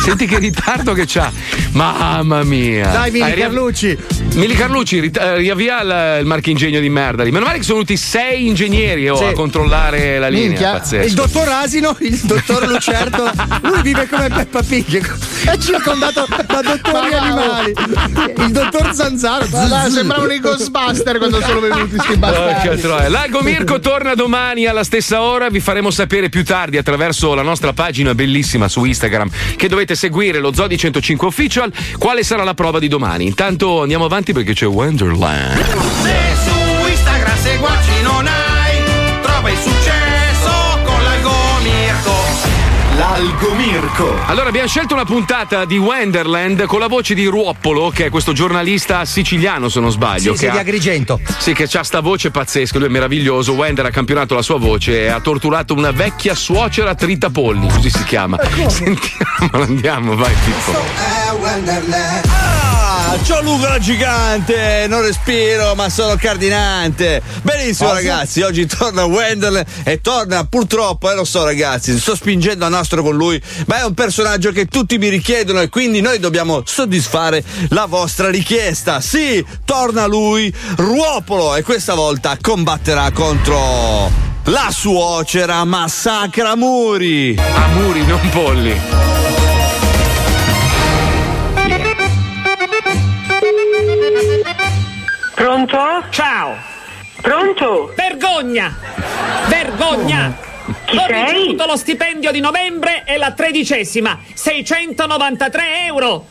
Senti 0.03 0.27
che 0.27 0.39
ritardo 0.39 0.95
che 0.95 1.05
c'ha. 1.07 1.31
Mamma 1.73 2.43
mia. 2.43 2.89
Dai, 2.89 3.11
Mili 3.13 3.23
Hai 3.25 3.35
ria- 3.35 3.47
Carlucci. 3.47 3.97
Mili 4.35 4.55
Carlucci, 4.55 4.99
rit- 4.99 5.17
eh, 5.17 5.37
riavvia 5.37 5.81
il, 5.83 6.21
il 6.23 6.27
marchingegno 6.27 6.81
di 6.81 6.89
merda 6.89 7.23
lì. 7.23 7.31
Meno 7.31 7.45
male 7.45 7.59
che 7.59 7.63
sono 7.65 7.77
venuti 7.77 7.97
sei 7.97 8.49
ingegneri 8.49 9.09
oh, 9.09 9.17
Sì. 9.17 9.25
a 9.25 9.33
controllare 9.33 10.19
la 10.19 10.29
linea. 10.29 10.49
Minchia. 10.49 10.73
Pazzesco. 10.73 11.07
Il 11.07 11.13
dottor 11.15 11.49
Asino, 11.49 11.97
il 12.01 12.19
dottor 12.19 12.67
Lucerto, 12.67 13.31
lui 13.63 13.83
vive 13.83 14.09
come 14.09 14.29
Peppa 14.29 14.63
Pig, 14.63 15.15
è 15.45 15.57
circondato 15.59 16.27
da 16.29 16.61
dottori 16.63 17.13
animali. 17.15 17.73
Il 18.39 18.51
dottor 18.51 18.95
Zanzaro. 18.95 19.47
Sembravano 19.89 20.33
i 20.33 20.41
Ghostbuster 20.41 21.19
quando 21.19 21.41
sono 21.41 21.61
venuti 21.61 21.97
sti 21.99 22.17
bastardi. 22.17 23.11
L'Algo 23.11 23.41
Mirko 23.43 23.79
torna 23.79 24.15
domani 24.15 24.67
alla 24.67 24.85
stessa 24.85 25.23
ora. 25.23 25.49
Vi 25.49 25.61
faremo 25.61 25.91
sapere 25.91 26.29
più 26.29 26.45
tardi 26.45 26.77
attraverso 26.77 27.35
la 27.35 27.43
nostra 27.43 27.73
pagina 27.73 28.15
bellissima 28.17 28.67
su 28.69 28.85
Instagram 28.85 29.31
che 29.57 29.69
dovete 29.69 29.92
seguire 29.95 30.39
lo 30.39 30.53
Zodi 30.53 30.77
105 30.77 31.27
Official. 31.27 31.73
Quale 31.99 32.23
sarà 32.23 32.45
la 32.45 32.55
prova 32.55 32.79
di 32.79 32.89
domani? 32.89 33.27
Intanto 33.27 33.83
andiamo 33.83 34.05
avanti 34.05 34.33
perché 34.33 34.53
c'è 34.53 34.67
Wonderland. 34.67 35.65
Se 36.03 36.37
su 36.45 36.89
Instagram 36.89 37.37
seguaci 37.39 38.02
L'Algo 43.13 43.55
Mirko. 43.57 44.17
Allora 44.25 44.49
abbiamo 44.49 44.67
scelto 44.67 44.95
una 44.95 45.05
puntata 45.05 45.67
di 45.67 45.77
Wonderland 45.77 46.65
con 46.65 46.79
la 46.81 46.87
voce 46.87 47.13
di 47.13 47.27
Ruoppolo, 47.27 47.91
che 47.91 48.07
è 48.07 48.09
questo 48.09 48.33
giornalista 48.33 49.05
siciliano, 49.05 49.69
se 49.69 49.81
non 49.81 49.91
sbaglio. 49.91 50.33
Sì, 50.33 50.39
sì, 50.39 50.45
che 50.47 50.51
di 50.51 50.57
ha- 50.57 50.61
Agrigento. 50.61 51.21
Sì, 51.37 51.53
che 51.53 51.69
ha 51.71 51.83
sta 51.83 52.01
voce 52.01 52.31
pazzesca, 52.31 52.79
lui 52.79 52.87
è 52.87 52.91
meraviglioso. 52.91 53.53
Wender 53.53 53.85
ha 53.85 53.91
campionato 53.91 54.35
la 54.35 54.41
sua 54.41 54.57
voce 54.57 55.03
e 55.03 55.09
ha 55.09 55.21
torturato 55.21 55.75
una 55.75 55.91
vecchia 55.91 56.35
suocera 56.35 56.95
tritapolli, 56.95 57.69
così 57.69 57.91
si 57.91 58.03
chiama. 58.05 58.39
Sentiamo, 58.69 59.51
andiamo, 59.63 60.17
vai 60.17 60.35
Pippo. 60.43 60.71
Ah, 60.73 62.62
c'ho 63.19 63.43
Luca 63.43 63.69
la 63.69 63.79
gigante, 63.79 64.87
non 64.89 65.03
respiro 65.03 65.75
ma 65.75 65.89
sono 65.89 66.17
cardinante. 66.17 67.23
Benissimo 67.43 67.91
Cosa? 67.91 68.01
ragazzi, 68.01 68.43
oggi 68.43 68.67
torna 68.67 69.05
Wendell 69.05 69.65
e 69.85 70.01
torna 70.01 70.45
purtroppo, 70.45 71.11
eh 71.11 71.15
lo 71.15 71.25
so 71.25 71.45
ragazzi, 71.45 71.99
sto 71.99 72.15
spingendo 72.15 72.65
a 72.65 72.69
nastro 72.69 73.03
con 73.03 73.17
lui, 73.17 73.41
ma 73.67 73.81
è 73.81 73.85
un 73.85 73.95
personaggio 73.95 74.51
che 74.53 74.67
tutti 74.67 74.99
mi 74.99 75.09
richiedono 75.09 75.61
e 75.61 75.69
quindi 75.69 76.01
noi 76.01 76.19
dobbiamo 76.19 76.63
soddisfare 76.65 77.43
la 77.69 77.87
vostra 77.87 78.31
richiesta. 78.31 79.01
Sì, 79.01 79.45
torna 79.65 80.07
lui, 80.07 80.53
Ruopolo 80.77 81.57
e 81.57 81.63
questa 81.63 81.95
volta 81.95 82.37
combatterà 82.41 83.11
contro 83.11 84.11
la 84.45 84.69
suocera 84.71 85.65
Massacra 85.65 86.57
Muri. 86.57 87.37
A 87.39 87.67
muri, 87.69 88.05
non 88.07 88.21
polli. 88.31 89.42
Pronto? 95.47 95.77
Ciao! 96.11 96.55
Pronto? 97.21 97.93
Vergogna! 97.97 98.73
Vergogna! 99.49 100.37
Chi 100.85 100.97
Ho 100.97 101.05
sei? 101.09 101.33
ricevuto 101.33 101.67
lo 101.67 101.77
stipendio 101.77 102.31
di 102.31 102.39
novembre 102.39 103.03
e 103.05 103.17
la 103.17 103.33
tredicesima, 103.33 104.21
693 104.35 105.87
euro! 105.87 106.27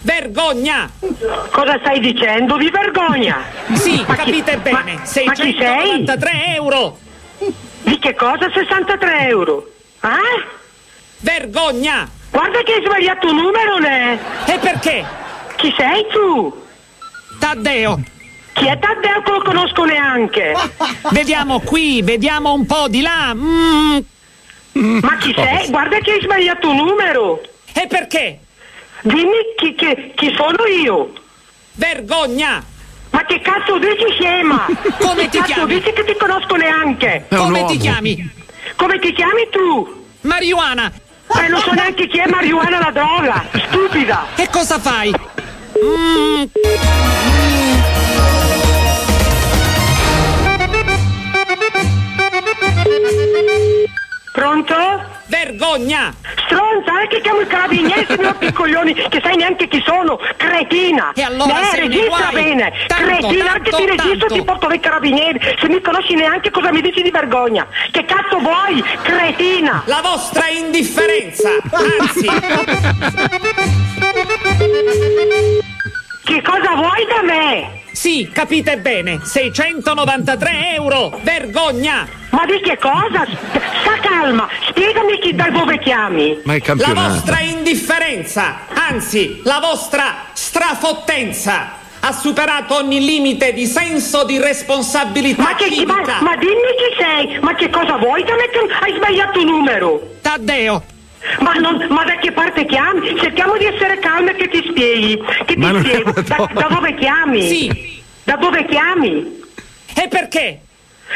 Vergogna! 0.00 0.90
Cosa 1.50 1.78
stai 1.80 2.00
dicendo? 2.00 2.56
Vi 2.56 2.70
vergogna! 2.70 3.42
Sì, 3.74 4.02
Ma 4.08 4.16
chi- 4.16 4.24
capite 4.40 4.56
ma- 4.56 4.62
bene, 4.62 4.94
ma 4.94 5.02
chi 5.02 5.54
sei? 5.54 6.06
693 6.06 6.54
euro! 6.54 6.98
Di 7.82 7.98
che 7.98 8.14
cosa? 8.14 8.50
63 8.50 9.28
euro? 9.28 9.70
Eh? 10.00 10.46
Vergogna! 11.18 12.08
Guarda 12.30 12.62
che 12.62 12.72
hai 12.72 12.82
sbagliato 12.82 13.28
un 13.28 13.36
numero, 13.36 13.76
ne? 13.76 14.18
E 14.46 14.58
perché? 14.58 15.04
Chi 15.56 15.70
sei 15.76 16.06
tu? 16.10 16.64
Taddeo! 17.38 18.16
Chi 18.58 18.66
è 18.66 18.76
Taddeo 18.78 19.22
lo 19.24 19.42
conosco 19.42 19.84
neanche? 19.84 20.52
Vediamo 21.10 21.60
qui, 21.60 22.02
vediamo 22.02 22.52
un 22.52 22.66
po' 22.66 22.88
di 22.88 23.00
là. 23.00 23.32
Mm. 23.32 23.98
Ma 25.00 25.16
chi 25.18 25.32
sei? 25.34 25.68
Guarda 25.70 25.98
che 25.98 26.12
hai 26.12 26.20
sbagliato 26.20 26.68
un 26.70 26.76
numero! 26.76 27.40
E 27.72 27.86
perché? 27.86 28.38
Dimmi 29.02 29.36
chi, 29.56 29.74
chi- 29.76 30.12
chi 30.16 30.34
sono 30.36 30.66
io! 30.66 31.12
Vergogna! 31.74 32.64
Ma 33.10 33.24
che 33.24 33.40
cazzo 33.40 33.78
dici 33.78 34.12
scema? 34.18 34.66
Come 34.98 35.22
che 35.22 35.28
ti 35.28 35.38
cazzo 35.38 35.52
chiami? 35.52 35.74
dici 35.74 35.92
che 35.92 36.04
ti 36.04 36.16
conosco 36.18 36.56
neanche? 36.56 37.26
Come 37.28 37.64
ti 37.66 37.76
chiami? 37.76 38.30
Come 38.74 38.98
ti 38.98 39.12
chiami 39.12 39.48
tu? 39.50 40.04
Marijuana! 40.22 40.92
Eh, 41.42 41.48
non 41.48 41.60
so 41.60 41.72
neanche 41.72 42.08
chi 42.08 42.18
è 42.18 42.26
marijuana 42.28 42.78
la 42.78 42.90
droga! 42.90 43.44
Stupida! 43.68 44.26
Che 44.34 44.48
cosa 44.50 44.78
fai? 44.80 45.12
Mm. 45.84 46.42
Pronto? 54.32 54.74
Vergogna! 55.26 56.14
Stronza, 56.46 57.02
è 57.02 57.08
che 57.08 57.20
chiamo 57.20 57.40
i 57.40 57.46
carabinieri 57.46 58.06
se 58.08 58.16
mi 58.16 58.24
rompi 58.24 58.46
i 58.46 58.52
coglioni, 58.52 58.94
che 58.94 59.20
sai 59.22 59.36
neanche 59.36 59.66
chi 59.68 59.82
sono, 59.84 60.18
cretina. 60.36 61.12
E 61.14 61.22
allora 61.22 61.72
eh, 61.72 61.80
registra 61.80 62.30
bene, 62.32 62.72
Tanto, 62.86 63.04
cretina, 63.04 63.52
anche 63.52 63.70
tanto, 63.70 63.76
ti 63.76 63.86
registro 63.86 64.18
tanto. 64.28 64.34
ti 64.34 64.42
porto 64.44 64.66
dai 64.68 64.80
carabinieri, 64.80 65.40
se 65.58 65.68
mi 65.68 65.80
conosci 65.80 66.14
neanche 66.14 66.50
cosa 66.50 66.72
mi 66.72 66.80
dici 66.80 67.02
di 67.02 67.10
vergogna. 67.10 67.66
Che 67.90 68.04
cazzo 68.04 68.38
vuoi, 68.38 68.82
cretina? 69.02 69.82
La 69.86 70.00
vostra 70.02 70.48
indifferenza, 70.48 71.50
anzi. 71.72 72.26
Che 76.24 76.42
cosa 76.42 76.74
vuoi 76.74 77.06
da 77.08 77.22
me? 77.22 77.77
Sì, 77.92 78.30
capite 78.32 78.78
bene, 78.78 79.20
693 79.22 80.74
euro, 80.74 81.18
vergogna! 81.22 82.06
Ma 82.30 82.44
di 82.46 82.60
che 82.60 82.78
cosa? 82.78 83.26
Sta 83.80 83.98
calma, 84.00 84.48
spiegami 84.68 85.18
chi 85.18 85.34
da 85.34 85.48
dove 85.50 85.78
chiami. 85.78 86.38
Ma 86.44 86.54
è 86.54 86.58
La 86.58 86.64
campionato. 86.64 87.08
vostra 87.10 87.40
indifferenza, 87.40 88.58
anzi, 88.74 89.40
la 89.44 89.58
vostra 89.60 90.26
strafottenza 90.32 91.76
ha 92.00 92.12
superato 92.12 92.76
ogni 92.76 93.04
limite 93.04 93.52
di 93.52 93.66
senso 93.66 94.24
di 94.24 94.38
responsabilità 94.38 95.42
Ma, 95.42 95.54
che, 95.56 95.84
ma, 95.84 96.20
ma 96.20 96.36
dimmi 96.36 96.52
chi 96.52 97.02
sei, 97.02 97.38
ma 97.40 97.54
che 97.54 97.68
cosa 97.70 97.96
vuoi 97.96 98.22
da 98.22 98.34
me 98.36 98.48
che 98.50 98.58
hai 98.80 98.94
sbagliato 98.94 99.42
numero? 99.42 100.14
Taddeo. 100.22 100.82
Ma, 101.40 101.52
non, 101.54 101.86
ma 101.90 102.04
da 102.04 102.16
che 102.16 102.32
parte 102.32 102.64
chiami? 102.66 103.16
Cerchiamo 103.18 103.56
di 103.56 103.64
essere 103.64 103.98
calmi 103.98 104.30
e 104.30 104.36
che 104.36 104.48
ti 104.48 104.64
spieghi. 104.68 105.20
Che 105.46 105.54
ti 105.54 105.58
una 105.58 105.80
Da, 105.80 106.48
da 106.52 106.66
dove 106.68 106.94
chiami? 106.94 107.42
Sì. 107.42 108.02
Da 108.24 108.36
dove 108.36 108.64
chiami? 108.66 109.42
E 109.94 110.08
perché? 110.08 110.60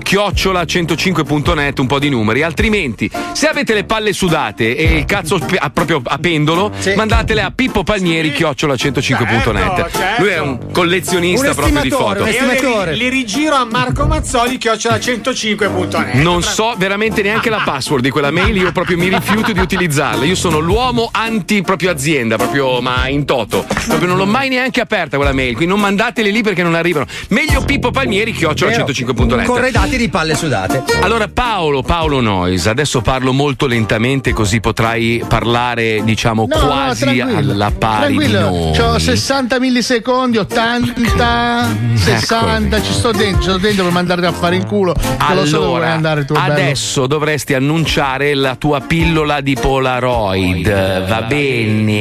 chiocciola 0.02 0.62
105.net 0.62 1.78
un 1.78 1.86
po' 1.86 1.98
di 1.98 2.10
numeri, 2.10 2.42
altrimenti 2.42 3.10
se 3.32 3.48
avete 3.48 3.72
le 3.72 3.84
palle 3.84 4.12
sudate 4.12 4.76
e 4.76 4.98
il 4.98 5.04
cazzo 5.06 5.40
a- 5.58 5.70
proprio 5.70 6.02
a 6.04 6.18
pendolo, 6.18 6.70
mandatele 6.94 7.40
a 7.40 7.50
Pippo 7.50 7.82
Palmieri 7.82 8.30
chiocciola 8.32 8.74
105.net. 8.74 9.74
Certo, 9.76 9.98
certo. 9.98 10.22
Lui 10.22 10.30
è 10.30 10.40
un 10.40 10.70
collezionista 10.72 11.48
Un 11.48 11.54
proprio 11.54 11.80
di 11.80 11.90
foto. 11.90 12.24
E 12.26 12.32
io 12.32 12.84
li, 12.90 12.96
li 12.98 13.08
rigiro 13.08 13.54
a 13.54 13.64
Marco 13.64 14.06
Mazzoli 14.06 14.58
chiocciola 14.58 14.96
105.net. 14.98 16.14
Non 16.14 16.42
so 16.42 16.74
veramente 16.76 17.22
neanche 17.22 17.48
la 17.48 17.62
password 17.64 18.02
di 18.02 18.10
quella 18.10 18.30
mail, 18.30 18.56
io 18.56 18.72
proprio 18.72 18.98
mi 18.98 19.08
rifiuto 19.08 19.52
di 19.52 19.60
utilizzarla. 19.60 20.24
Io 20.24 20.34
sono 20.34 20.64
l'uomo 20.66 21.08
anti 21.12 21.62
proprio 21.62 21.90
azienda, 21.90 22.36
proprio 22.36 22.80
ma 22.80 23.08
in 23.08 23.24
toto. 23.24 23.64
Proprio 23.86 24.08
non 24.08 24.16
l'ho 24.18 24.26
mai 24.26 24.48
neanche 24.48 24.80
aperta 24.80 25.16
quella 25.16 25.32
mail, 25.32 25.54
quindi 25.54 25.72
non 25.72 25.80
mandateli 25.80 26.30
lì 26.32 26.42
perché 26.42 26.62
non 26.62 26.74
arrivano. 26.74 27.06
Meglio 27.28 27.62
Pippo 27.64 27.90
Palmieri, 27.90 28.32
chiocciola 28.32 28.72
105.net. 28.72 29.46
Corredati 29.46 29.96
di 29.96 30.08
palle 30.08 30.34
sudate. 30.34 30.82
Allora 31.00 31.28
Paolo, 31.28 31.82
Paolo 31.82 32.20
Nois, 32.20 32.66
adesso 32.66 33.00
parlo 33.00 33.32
molto 33.32 33.66
lentamente 33.66 34.32
così 34.32 34.60
potrai 34.60 35.22
parlare 35.26 36.02
diciamo 36.04 36.46
No, 36.48 36.58
no, 36.58 36.66
quasi 36.66 37.04
tranquillo. 37.04 37.52
alla 37.52 37.70
pari 37.70 38.16
di 38.16 38.28
Tranquillo, 38.28 38.50
noi. 38.50 38.78
ho 38.80 38.98
60 38.98 39.58
millisecondi, 39.60 40.38
80, 40.38 41.68
60, 41.94 42.82
ci 42.82 42.92
sto 42.92 43.12
dentro, 43.12 43.42
ci 43.42 43.48
sto 43.48 43.58
dentro 43.58 43.84
per 43.84 43.92
mandarti 43.92 44.24
a 44.24 44.32
fare 44.32 44.56
in 44.56 44.66
culo. 44.66 44.94
Lo 45.34 45.44
so 45.46 45.58
dove 45.58 45.66
vuoi 45.66 45.86
andare 45.86 46.24
tu, 46.24 46.32
bello. 46.34 46.52
adesso 46.52 47.06
dovresti 47.06 47.54
annunciare 47.54 48.34
la 48.34 48.56
tua 48.56 48.80
pillola 48.80 49.40
di 49.40 49.54
Polaroid. 49.54 50.55
Va 50.62 51.22
bene. 51.28 51.96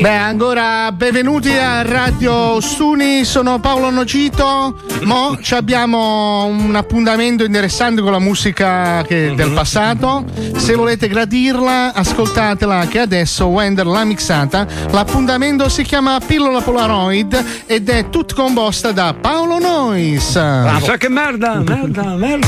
Beh, 0.00 0.16
ancora 0.16 0.90
benvenuti 0.92 1.50
a 1.52 1.82
Radio 1.82 2.58
Stuni, 2.60 3.22
sono 3.24 3.58
Paolo 3.60 3.90
Nocito. 3.90 4.80
Mo 5.02 5.36
ci 5.42 5.54
abbiamo 5.54 6.46
un 6.46 6.74
appuntamento 6.74 7.44
interessante 7.44 8.00
con 8.00 8.10
la 8.12 8.18
musica 8.18 9.02
che- 9.06 9.34
del 9.36 9.50
passato. 9.50 10.24
Se 10.56 10.74
volete 10.74 11.06
gradirla, 11.06 11.92
ascoltatela 11.94 12.86
che 12.86 13.00
adesso 13.00 13.46
Wender 13.46 13.84
l'ha 13.86 14.04
mixata. 14.04 14.66
L'appuntamento 14.90 15.68
si 15.68 15.82
chiama 15.82 16.18
Pillola 16.24 16.62
Polaroid 16.62 17.44
ed 17.66 17.88
è 17.90 18.08
tutta 18.08 18.34
composta 18.34 18.92
da 18.92 19.14
Paolo 19.20 19.58
Nois. 19.58 20.30
Sa 20.30 20.96
che 20.98 21.10
merda, 21.10 21.56
merda, 21.56 22.02
merda. 22.16 22.46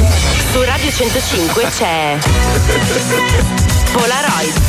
Su 0.53 0.62
Radio 0.62 0.90
105 0.90 1.64
c'è 1.76 2.16
Polaroid. 3.92 4.61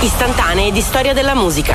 Istantanee 0.00 0.72
di 0.72 0.80
storia 0.80 1.12
della 1.14 1.34
musica. 1.34 1.74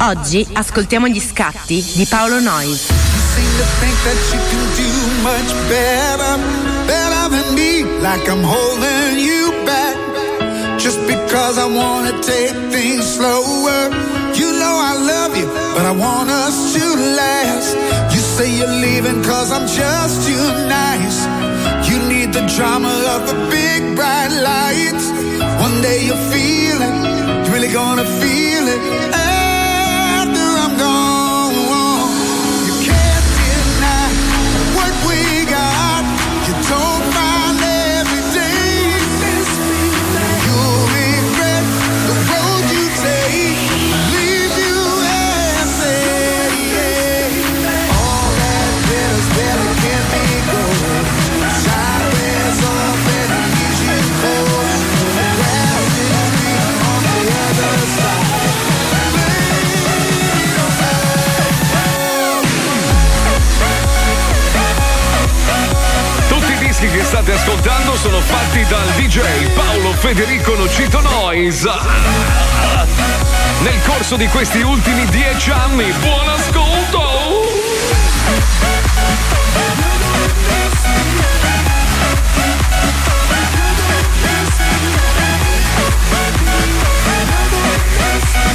Oggi 0.00 0.46
ascoltiamo 0.52 1.08
gli 1.08 1.20
scatti 1.20 1.82
di 1.94 2.06
Paolo 2.06 2.40
Noyes. 2.40 2.88
seem 3.34 3.50
to 3.56 3.66
think 3.80 3.96
that 4.04 4.20
you 4.32 4.40
can 4.50 4.64
do 4.76 4.88
much 5.22 5.50
better, 5.68 6.32
better 6.86 7.24
than 7.30 7.54
me. 7.54 7.84
Like 8.00 8.28
I'm 8.28 8.42
holding 8.42 9.18
you 9.18 9.52
back, 9.64 9.96
just 10.78 11.00
because 11.06 11.58
I 11.58 11.66
wanna 11.66 12.12
take 12.20 12.54
things 12.70 13.04
slower. 13.16 13.90
You 14.34 14.52
know 14.60 14.74
I 14.90 14.94
love 15.12 15.36
you, 15.36 15.46
but 15.74 15.84
I 15.86 15.92
want 15.92 16.28
us 16.30 16.74
to 16.74 16.84
last. 17.16 17.76
You 18.12 18.20
say 18.20 18.48
you're 18.58 18.76
leaving 18.86 19.22
cause 19.22 19.50
I'm 19.52 19.66
just 19.66 20.26
too 20.26 20.44
nice. 20.68 21.18
Need 22.30 22.42
the 22.42 22.54
drama 22.54 22.88
of 23.16 23.26
the 23.26 23.34
big 23.50 23.96
bright 23.96 24.28
lights. 24.28 25.10
One 25.60 25.82
day 25.82 26.06
you'll 26.06 26.16
feel 26.30 26.78
it, 26.80 27.44
you're 27.44 27.54
really 27.54 27.72
gonna 27.72 28.04
feel 28.04 28.68
it. 28.68 29.39
State 67.20 67.32
ascoltando 67.32 67.96
sono 67.96 68.20
fatti 68.20 68.64
dal 68.64 68.86
DJ 68.96 69.20
Paolo 69.52 69.92
Federico 69.92 70.54
Nocito 70.54 71.00
Noise. 71.00 71.70
Nel 73.60 73.82
corso 73.84 74.16
di 74.16 74.26
questi 74.28 74.62
ultimi 74.62 75.04
dieci 75.06 75.50
anni, 75.50 75.92
buon 76.00 76.28
ascolto! 76.28 77.08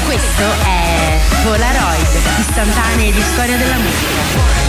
Questo 0.05 0.43
è 0.63 1.19
Polaroid, 1.43 2.07
istantanee 2.39 3.11
di 3.11 3.21
storia 3.21 3.57
della 3.57 3.75
musica. 3.75 4.65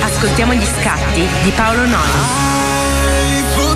Ascoltiamo 0.00 0.54
gli 0.54 0.64
scatti 0.64 1.26
di 1.42 1.50
Paolo 1.50 1.86
Noyes. 1.86 2.62
For 3.54 3.74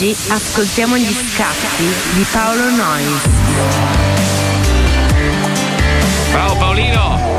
Oggi 0.00 0.16
ascoltiamo 0.28 0.96
gli 0.96 1.12
scatti 1.12 1.92
di 2.14 2.24
Paolo 2.30 2.70
Noyes. 2.70 3.28
Bravo 6.30 6.56
Paolino! 6.56 7.38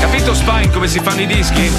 Capito 0.00 0.34
Spine 0.34 0.70
come 0.70 0.88
si 0.88 1.00
fanno 1.00 1.20
i 1.20 1.26
dischi? 1.26 1.70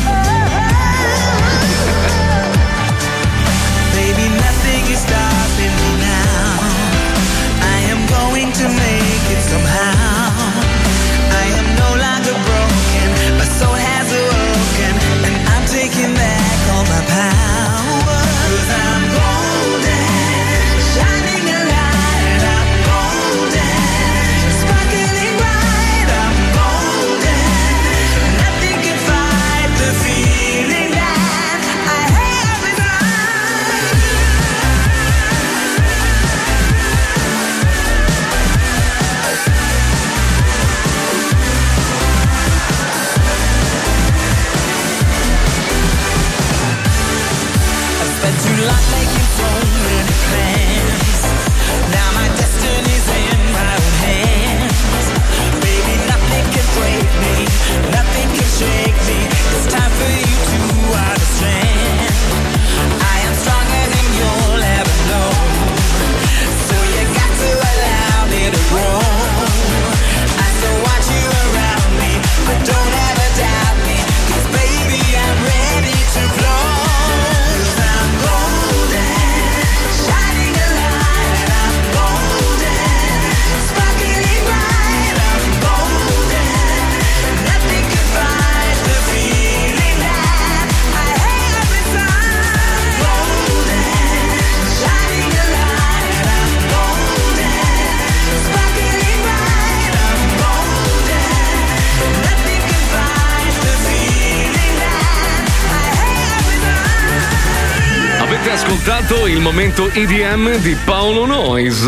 Momento 109.78 109.92
EDM 109.94 110.58
di 110.62 110.76
Paolo 110.86 111.26
Noyes? 111.26 111.86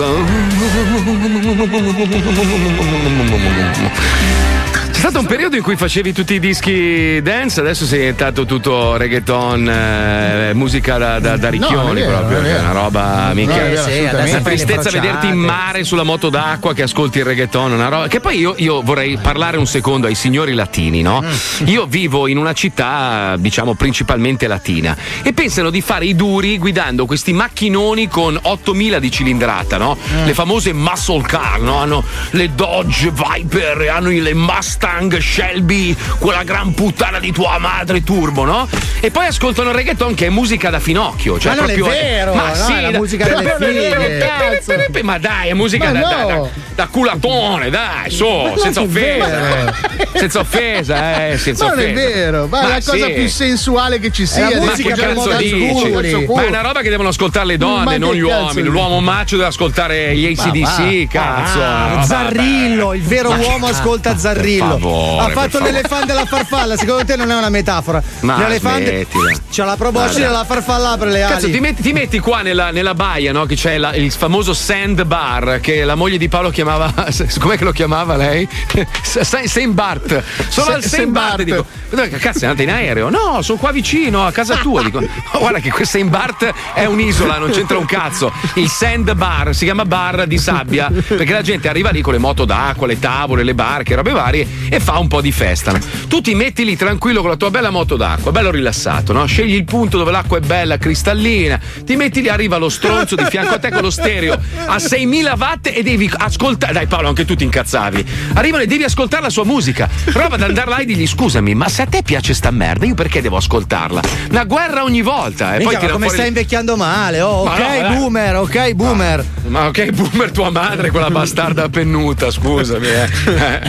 Cui 5.69 5.77
facevi 5.77 6.13
tutti 6.13 6.33
i 6.33 6.39
dischi 6.39 7.21
dance, 7.21 7.59
adesso 7.59 7.85
sei 7.85 7.99
diventato 7.99 8.43
tutto 8.45 8.97
reggaeton, 8.97 9.69
eh, 9.69 10.51
musica 10.55 10.97
da, 10.97 11.19
da, 11.19 11.37
da 11.37 11.49
ricchioni 11.49 12.01
No, 12.01 12.07
vero, 12.07 12.17
proprio. 12.17 12.41
è 12.41 12.59
una 12.59 12.71
roba 12.71 13.31
mica. 13.35 13.67
No, 13.67 13.79
assolutamente. 13.79 14.31
una 14.31 14.41
tristezza 14.41 14.89
vederti 14.89 15.27
in 15.27 15.37
mare 15.37 15.83
sulla 15.83 16.01
moto 16.01 16.31
d'acqua 16.31 16.73
che 16.73 16.81
ascolti 16.81 17.19
il 17.19 17.25
reggaeton, 17.25 17.73
una 17.73 17.87
roba. 17.87 18.07
Che 18.07 18.19
poi 18.19 18.39
io, 18.39 18.55
io 18.57 18.81
vorrei 18.81 19.19
parlare 19.21 19.57
un 19.57 19.67
secondo 19.67 20.07
ai 20.07 20.15
signori 20.15 20.55
latini, 20.55 21.03
no? 21.03 21.21
Mm. 21.23 21.67
Io 21.67 21.85
vivo 21.85 22.25
in 22.25 22.37
una 22.37 22.53
città, 22.53 23.35
diciamo, 23.37 23.75
principalmente 23.75 24.47
latina 24.47 24.97
e 25.21 25.33
pensano 25.33 25.69
di 25.69 25.81
fare 25.81 26.05
i 26.05 26.15
duri 26.15 26.57
guidando 26.57 27.05
questi 27.05 27.31
macchinoni 27.31 28.07
con 28.07 28.39
8000 28.41 28.97
di 28.97 29.11
cilindrata, 29.11 29.77
no? 29.77 29.95
Mm. 30.13 30.25
Le 30.25 30.33
famose 30.33 30.73
muscle 30.73 31.21
car, 31.21 31.59
no? 31.59 31.77
Hanno 31.77 32.03
le 32.31 32.55
Dodge 32.55 33.11
Viper, 33.11 33.87
hanno 33.89 34.09
le 34.09 34.33
Mustang 34.33 35.15
Shelby, 35.59 35.95
quella 36.19 36.43
gran 36.43 36.73
puttana 36.73 37.19
di 37.19 37.31
tua 37.31 37.57
madre 37.57 38.03
turbo, 38.03 38.45
no? 38.45 38.67
E 39.01 39.11
poi 39.11 39.25
ascoltano 39.25 39.69
il 39.69 39.75
reggaeton 39.75 40.13
che 40.13 40.27
è 40.27 40.29
musica 40.29 40.69
da 40.69 40.79
finocchio. 40.79 41.37
Cioè 41.37 41.53
Ma 41.55 41.61
non 41.61 41.69
è 41.69 41.73
proprio 41.73 41.99
vero, 41.99 42.33
ma 42.33 42.47
no, 42.49 42.53
sì, 42.55 42.73
è 42.73 42.81
la 42.81 42.91
da- 42.91 42.97
musica 42.97 43.25
delle 43.27 44.61
fighe. 44.63 45.03
Ma 45.03 45.17
dai, 45.17 45.49
è 45.49 45.53
musica 45.53 45.91
Ma 45.91 45.99
da, 45.99 45.99
da- 46.07 46.21
no. 46.21 46.27
da- 46.27 46.67
da 46.79 46.87
culatone, 46.87 47.69
dai, 47.69 48.17
Ma 48.19 48.25
non 48.47 48.57
senza 48.57 48.79
è 48.79 48.83
offesa. 48.85 49.25
vero. 49.27 49.73
senza 50.13 50.39
offesa, 50.39 51.27
eh, 51.27 51.37
senza 51.37 51.65
Ma 51.65 51.69
non 51.71 51.79
è 51.79 51.91
offesa. 51.91 52.07
vero, 52.07 52.47
ma, 52.47 52.61
è 52.61 52.67
la 52.67 52.73
cosa 52.75 53.05
sì. 53.05 53.11
più 53.13 53.27
sensuale 53.27 53.99
che 53.99 54.11
ci 54.11 54.25
sia. 54.25 54.43
ma 54.43 54.47
adesso 54.55 54.87
che 54.87 54.93
già 54.93 55.07
cazzo 55.07 55.27
da 55.27 55.35
dici? 55.35 55.69
scuri. 55.77 56.25
Ma 56.33 56.43
è 56.43 56.47
una 56.47 56.61
roba 56.61 56.79
che 56.81 56.89
devono 56.89 57.09
ascoltare 57.09 57.45
le 57.47 57.57
Ma 57.57 57.65
donne, 57.65 57.91
che 57.91 57.97
non 57.97 58.13
gli 58.15 58.25
cazzo 58.25 58.43
uomini. 58.43 58.67
L'uomo 58.69 58.99
macio 59.01 59.35
deve 59.35 59.49
ascoltare 59.49 60.15
gli 60.15 60.25
ACDC, 60.25 61.07
cazzo. 61.11 62.07
Zarrillo, 62.07 62.93
il 62.93 63.01
vero 63.01 63.29
Ma 63.31 63.37
che 63.39 63.45
uomo 63.45 63.65
cazzo, 63.67 63.79
ascolta 63.81 64.17
Zarrillo. 64.17 65.17
ha 65.19 65.29
per 65.33 65.48
fatto 65.49 65.63
l'elefante 65.63 66.11
e 66.11 66.15
la 66.15 66.25
farfalla, 66.25 66.77
secondo 66.77 67.05
te 67.05 67.15
non 67.15 67.29
è 67.31 67.35
una 67.35 67.49
metafora? 67.49 68.01
Ma 68.21 68.37
L'elefante 68.37 69.07
smettila. 69.09 69.31
c'ha 69.51 69.65
la 69.65 69.75
proboscide 69.75 70.25
e 70.25 70.29
la 70.29 70.45
farfalla 70.45 70.91
apre 70.91 71.09
le 71.11 71.23
ali. 71.23 71.33
Cazzo, 71.33 71.49
ti 71.49 71.59
metti, 71.59 71.81
ti 71.81 71.93
metti 71.93 72.19
qua 72.19 72.41
nella, 72.41 72.71
nella 72.71 72.93
baia, 72.93 73.31
no? 73.31 73.45
Che 73.45 73.55
c'è 73.55 73.77
la- 73.77 73.93
il 73.95 74.11
famoso 74.11 74.53
sand 74.53 75.03
bar 75.03 75.59
che 75.61 75.83
la 75.83 75.95
moglie 75.95 76.17
di 76.17 76.27
Paolo 76.29 76.49
chiamava. 76.49 76.93
Com'è 77.39 77.57
che 77.57 77.63
lo 77.63 77.71
chiamava 77.71 78.15
lei? 78.15 78.47
Saint 79.01 79.73
Bart. 79.73 80.23
Sono 80.49 80.73
al 80.73 80.83
Saint 80.83 81.09
Bart. 81.11 81.41
Dico, 81.43 81.65
dove 81.89 82.09
cazzo 82.09 82.45
è 82.45 82.47
andata 82.47 82.63
in 82.63 82.69
aereo? 82.71 83.09
No, 83.09 83.41
sono 83.41 83.57
qua 83.57 83.71
vicino 83.71 84.25
a 84.25 84.31
casa 84.31 84.57
tua. 84.57 84.83
Dico, 84.83 84.99
"Oh, 85.33 85.39
guarda 85.39 85.59
che 85.59 85.69
questa 85.69 85.97
Saint 85.97 86.09
Bart 86.11 86.53
è 86.73 86.85
un'isola, 86.85 87.37
non 87.37 87.49
c'entra 87.51 87.77
un 87.77 87.85
cazzo. 87.85 88.31
Il 88.55 88.69
sand 88.69 89.13
bar 89.15 89.55
si 89.55 89.63
chiama 89.65 89.85
bar 89.85 90.27
di 90.27 90.37
sabbia 90.37 90.89
perché 90.91 91.33
la 91.33 91.41
gente 91.41 91.67
arriva 91.67 91.89
lì 91.89 92.01
con 92.01 92.13
le 92.13 92.19
moto 92.19 92.45
d'acqua, 92.45 92.85
le 92.87 92.99
tavole, 92.99 93.43
le 93.43 93.53
barche, 93.55 93.95
robe 93.95 94.11
varie 94.11 94.47
e 94.69 94.79
fa 94.79 94.97
un 94.99 95.07
po' 95.07 95.21
di 95.21 95.31
festa. 95.39 95.71
no? 95.71 95.79
Tu 96.09 96.19
ti 96.19 96.35
metti 96.35 96.65
lì 96.65 96.75
tranquillo 96.75 97.21
con 97.21 97.29
la 97.29 97.37
tua 97.37 97.49
bella 97.49 97.69
moto 97.69 97.95
d'acqua, 97.95 98.31
bello 98.33 98.51
rilassato, 98.51 99.13
no? 99.13 99.25
Scegli 99.25 99.53
il 99.53 99.63
punto 99.63 99.97
dove 99.97 100.11
l'acqua 100.11 100.37
è 100.37 100.41
bella, 100.41 100.77
cristallina, 100.77 101.57
ti 101.85 101.95
metti 101.95 102.21
lì, 102.21 102.27
arriva 102.27 102.57
lo 102.57 102.67
stronzo 102.67 103.15
di 103.15 103.23
fianco 103.29 103.53
a 103.53 103.59
te 103.59 103.69
con 103.69 103.81
lo 103.81 103.89
stereo 103.89 104.37
a 104.65 104.77
6000 104.77 105.35
watt 105.37 105.67
e 105.73 105.81
devi 105.81 106.11
ascoltare. 106.13 106.73
Dai 106.73 106.87
Paolo, 106.87 107.07
anche 107.07 107.23
tu 107.23 107.35
ti 107.35 107.45
incazzavi. 107.45 108.05
Arrivano 108.33 108.63
e 108.63 108.67
devi 108.67 108.83
ascoltare 108.83 109.21
la 109.23 109.29
sua 109.29 109.45
musica. 109.45 109.87
Prova 110.11 110.35
ad 110.35 110.41
andare 110.41 110.69
là 110.69 110.77
e 110.79 110.85
digli 110.85 111.07
scusami, 111.07 111.55
ma 111.55 111.69
se 111.69 111.83
a 111.83 111.85
te 111.85 112.01
piace 112.03 112.33
sta 112.33 112.51
merda, 112.51 112.85
io 112.85 112.93
perché 112.95 113.21
devo 113.21 113.37
ascoltarla? 113.37 114.01
Una 114.31 114.43
guerra 114.43 114.83
ogni 114.83 115.01
volta. 115.01 115.55
E 115.55 115.59
Minchia, 115.59 115.63
poi 115.63 115.73
ma 115.73 115.79
tira 115.79 115.93
come 115.93 116.09
stai 116.09 116.27
invecchiando 116.27 116.75
male? 116.75 117.21
Oh, 117.21 117.45
Ma 117.45 117.53
ok, 117.53 117.59
no, 117.59 117.67
dai. 117.67 117.95
boomer, 117.95 118.35
ok, 118.35 118.71
boomer. 118.73 119.25
Ma 119.47 119.67
ok, 119.67 119.91
boomer 119.91 120.31
tua 120.31 120.49
madre, 120.49 120.91
quella 120.91 121.09
bastarda 121.09 121.69
pennuta, 121.69 122.29
scusami. 122.29 122.87
Eh. 122.87 123.09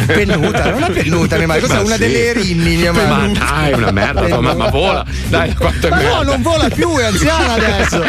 Pennuta, 0.07 0.71
non 0.71 0.83
è 0.85 0.91
pennuta, 0.91 1.37
mia 1.37 1.47
madre, 1.47 1.60
cos'è? 1.61 1.74
Ma 1.74 1.81
Una 1.81 1.95
sì. 1.95 1.99
delle 2.01 2.27
erinni, 2.27 2.77
mia 2.77 2.93
madre. 2.93 3.09
Ma 3.09 3.27
dai, 3.39 3.73
una 3.73 3.91
merda, 3.91 4.27
tua 4.27 4.41
mamma 4.41 4.69
vola. 4.70 5.05
Dai, 5.28 5.55
quanto 5.55 5.87
è 5.87 5.91
Ma 5.91 5.97
merda. 5.97 6.15
no, 6.16 6.23
non 6.23 6.43
vola 6.43 6.69
più, 6.69 6.97
è 6.97 7.05
anziana 7.05 7.53
adesso. 7.55 8.03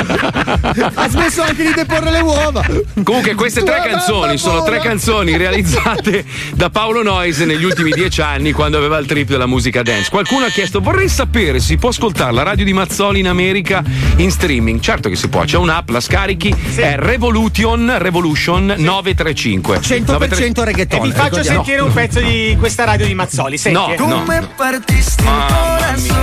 Ha 0.94 1.10
smesso 1.10 1.42
anche 1.42 1.64
di 1.64 1.74
deporre 1.74 2.12
le 2.12 2.20
uova. 2.20 2.64
Comunque, 3.04 3.36
queste 3.36 3.64
tre 3.64 3.78
Tua 3.82 3.90
canzoni 3.92 4.26
mamma 4.26 4.38
sono 4.38 4.64
tre 4.64 4.80
canzoni 4.80 5.38
realizzate 5.38 6.26
da 6.54 6.70
Paolo 6.70 7.04
Noyes 7.04 7.40
negli 7.40 7.64
ultimi 7.64 7.92
dieci 7.92 8.22
anni 8.22 8.52
quando 8.52 8.78
aveva 8.78 8.98
il 8.98 9.06
trip 9.06 9.28
della 9.30 9.46
musica 9.48 9.82
dance. 9.82 10.10
Qualcuno 10.10 10.46
ha 10.46 10.50
chiesto: 10.50 10.80
vorrei 10.82 11.10
sapere 11.10 11.60
se 11.60 11.66
si 11.72 11.78
può 11.78 11.90
ascoltare 11.90 12.32
la 12.34 12.44
radio 12.44 12.66
di 12.66 12.74
Mazzoli 12.74 13.20
in 13.20 13.28
America 13.28 13.82
in 14.18 14.30
streaming. 14.32 14.80
Certo 14.82 15.10
che 15.10 15.16
si 15.16 15.28
può, 15.30 15.44
c'è 15.44 15.58
un'app, 15.58 15.90
la 15.90 16.00
scarichi, 16.02 16.54
è 16.76 16.96
Revolution 16.98 17.96
Revolution 17.98 18.74
935. 18.78 19.80
100% 19.80 20.64
reggaeton. 20.64 21.00
E 21.00 21.02
vi 21.04 21.12
faccio 21.12 21.24
ricordiamo. 21.38 21.64
sentire 21.64 21.82
un 21.82 21.94
pezzo 21.94 22.20
di 22.20 22.56
questa 22.60 22.84
radio 22.84 23.06
di 23.06 23.14
Mazzoli. 23.14 23.41
Senti. 23.50 23.72
No, 23.72 23.92
eh. 23.92 23.98
no. 23.98 24.20
Come 24.20 24.48
partiste 24.56 25.24
Mamma 25.24 25.94
mia. 25.98 26.14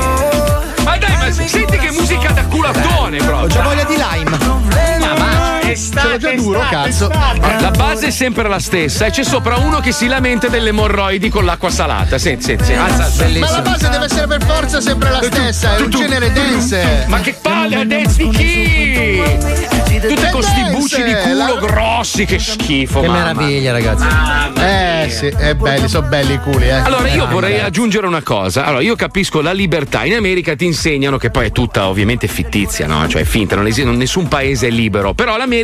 Ma 0.84 0.96
dai, 0.96 1.16
ma 1.16 1.30
senti 1.30 1.76
che 1.76 1.90
musica 1.90 2.30
da 2.30 2.44
culatone, 2.44 3.18
proprio. 3.18 3.44
Ho 3.44 3.46
già 3.46 3.62
voglia 3.62 3.84
di 3.84 3.96
lime. 3.96 4.87
Estate, 5.70 6.18
già 6.18 6.32
duro, 6.32 6.60
estate, 6.60 6.74
cazzo. 6.74 7.10
estate. 7.10 7.60
La 7.62 7.70
base 7.70 8.06
è 8.06 8.10
sempre 8.10 8.48
la 8.48 8.58
stessa 8.58 9.06
e 9.06 9.10
c'è 9.10 9.22
sopra 9.22 9.56
uno 9.56 9.80
che 9.80 9.92
si 9.92 10.06
lamenta 10.06 10.48
delle 10.48 10.70
emorroidi 10.70 11.28
con 11.28 11.44
l'acqua 11.44 11.70
salata. 11.70 12.16
Senti, 12.18 12.42
senti, 12.44 12.64
senti. 12.64 12.80
Alza, 12.80 13.04
alza. 13.04 13.26
Ma 13.38 13.50
la 13.50 13.60
base 13.60 13.88
deve 13.88 14.04
essere 14.06 14.26
per 14.26 14.42
forza 14.44 14.80
sempre 14.80 15.10
la 15.10 15.22
stessa, 15.22 15.76
è 15.76 15.80
un 15.82 15.90
genere 15.90 16.32
dance. 16.32 17.04
Ma 17.06 17.20
che 17.20 17.34
palle 17.34 17.76
a 17.76 17.84
dance 17.84 18.16
di 18.16 18.28
chi? 18.30 19.22
Tutti 20.00 20.30
con 20.30 20.42
sti 20.42 20.62
buci 20.70 21.02
di 21.02 21.12
culo 21.12 21.56
grossi, 21.58 22.24
che 22.24 22.38
schifo. 22.38 23.00
Che 23.00 23.08
mamma. 23.08 23.32
meraviglia, 23.34 23.72
ragazzi. 23.72 24.06
Eh 24.60 25.10
sì, 25.10 25.26
è 25.26 25.54
belli, 25.54 25.88
sono 25.88 26.06
belli 26.08 26.34
i 26.34 26.38
culi, 26.38 26.66
eh. 26.66 26.72
Allora, 26.72 27.08
io 27.08 27.24
Eh, 27.24 27.26
vorrei 27.28 27.60
aggiungere 27.60 28.06
una 28.06 28.22
cosa. 28.22 28.64
Allora, 28.64 28.82
io 28.82 28.94
capisco 28.96 29.40
la 29.40 29.52
libertà. 29.52 30.04
In 30.04 30.14
America 30.14 30.54
ti 30.54 30.64
insegnano 30.64 31.18
che 31.18 31.30
poi 31.30 31.46
è 31.46 31.52
tutta 31.52 31.88
ovviamente 31.88 32.26
fittizia, 32.28 32.86
no? 32.86 33.06
Cioè 33.08 33.22
è 33.22 33.24
finta, 33.24 33.56
non 33.56 33.66
esiste, 33.66 33.90
nessun 33.90 34.28
paese 34.28 34.68
è 34.68 34.70
libero. 34.70 35.14
Però 35.14 35.36
l'America 35.36 35.56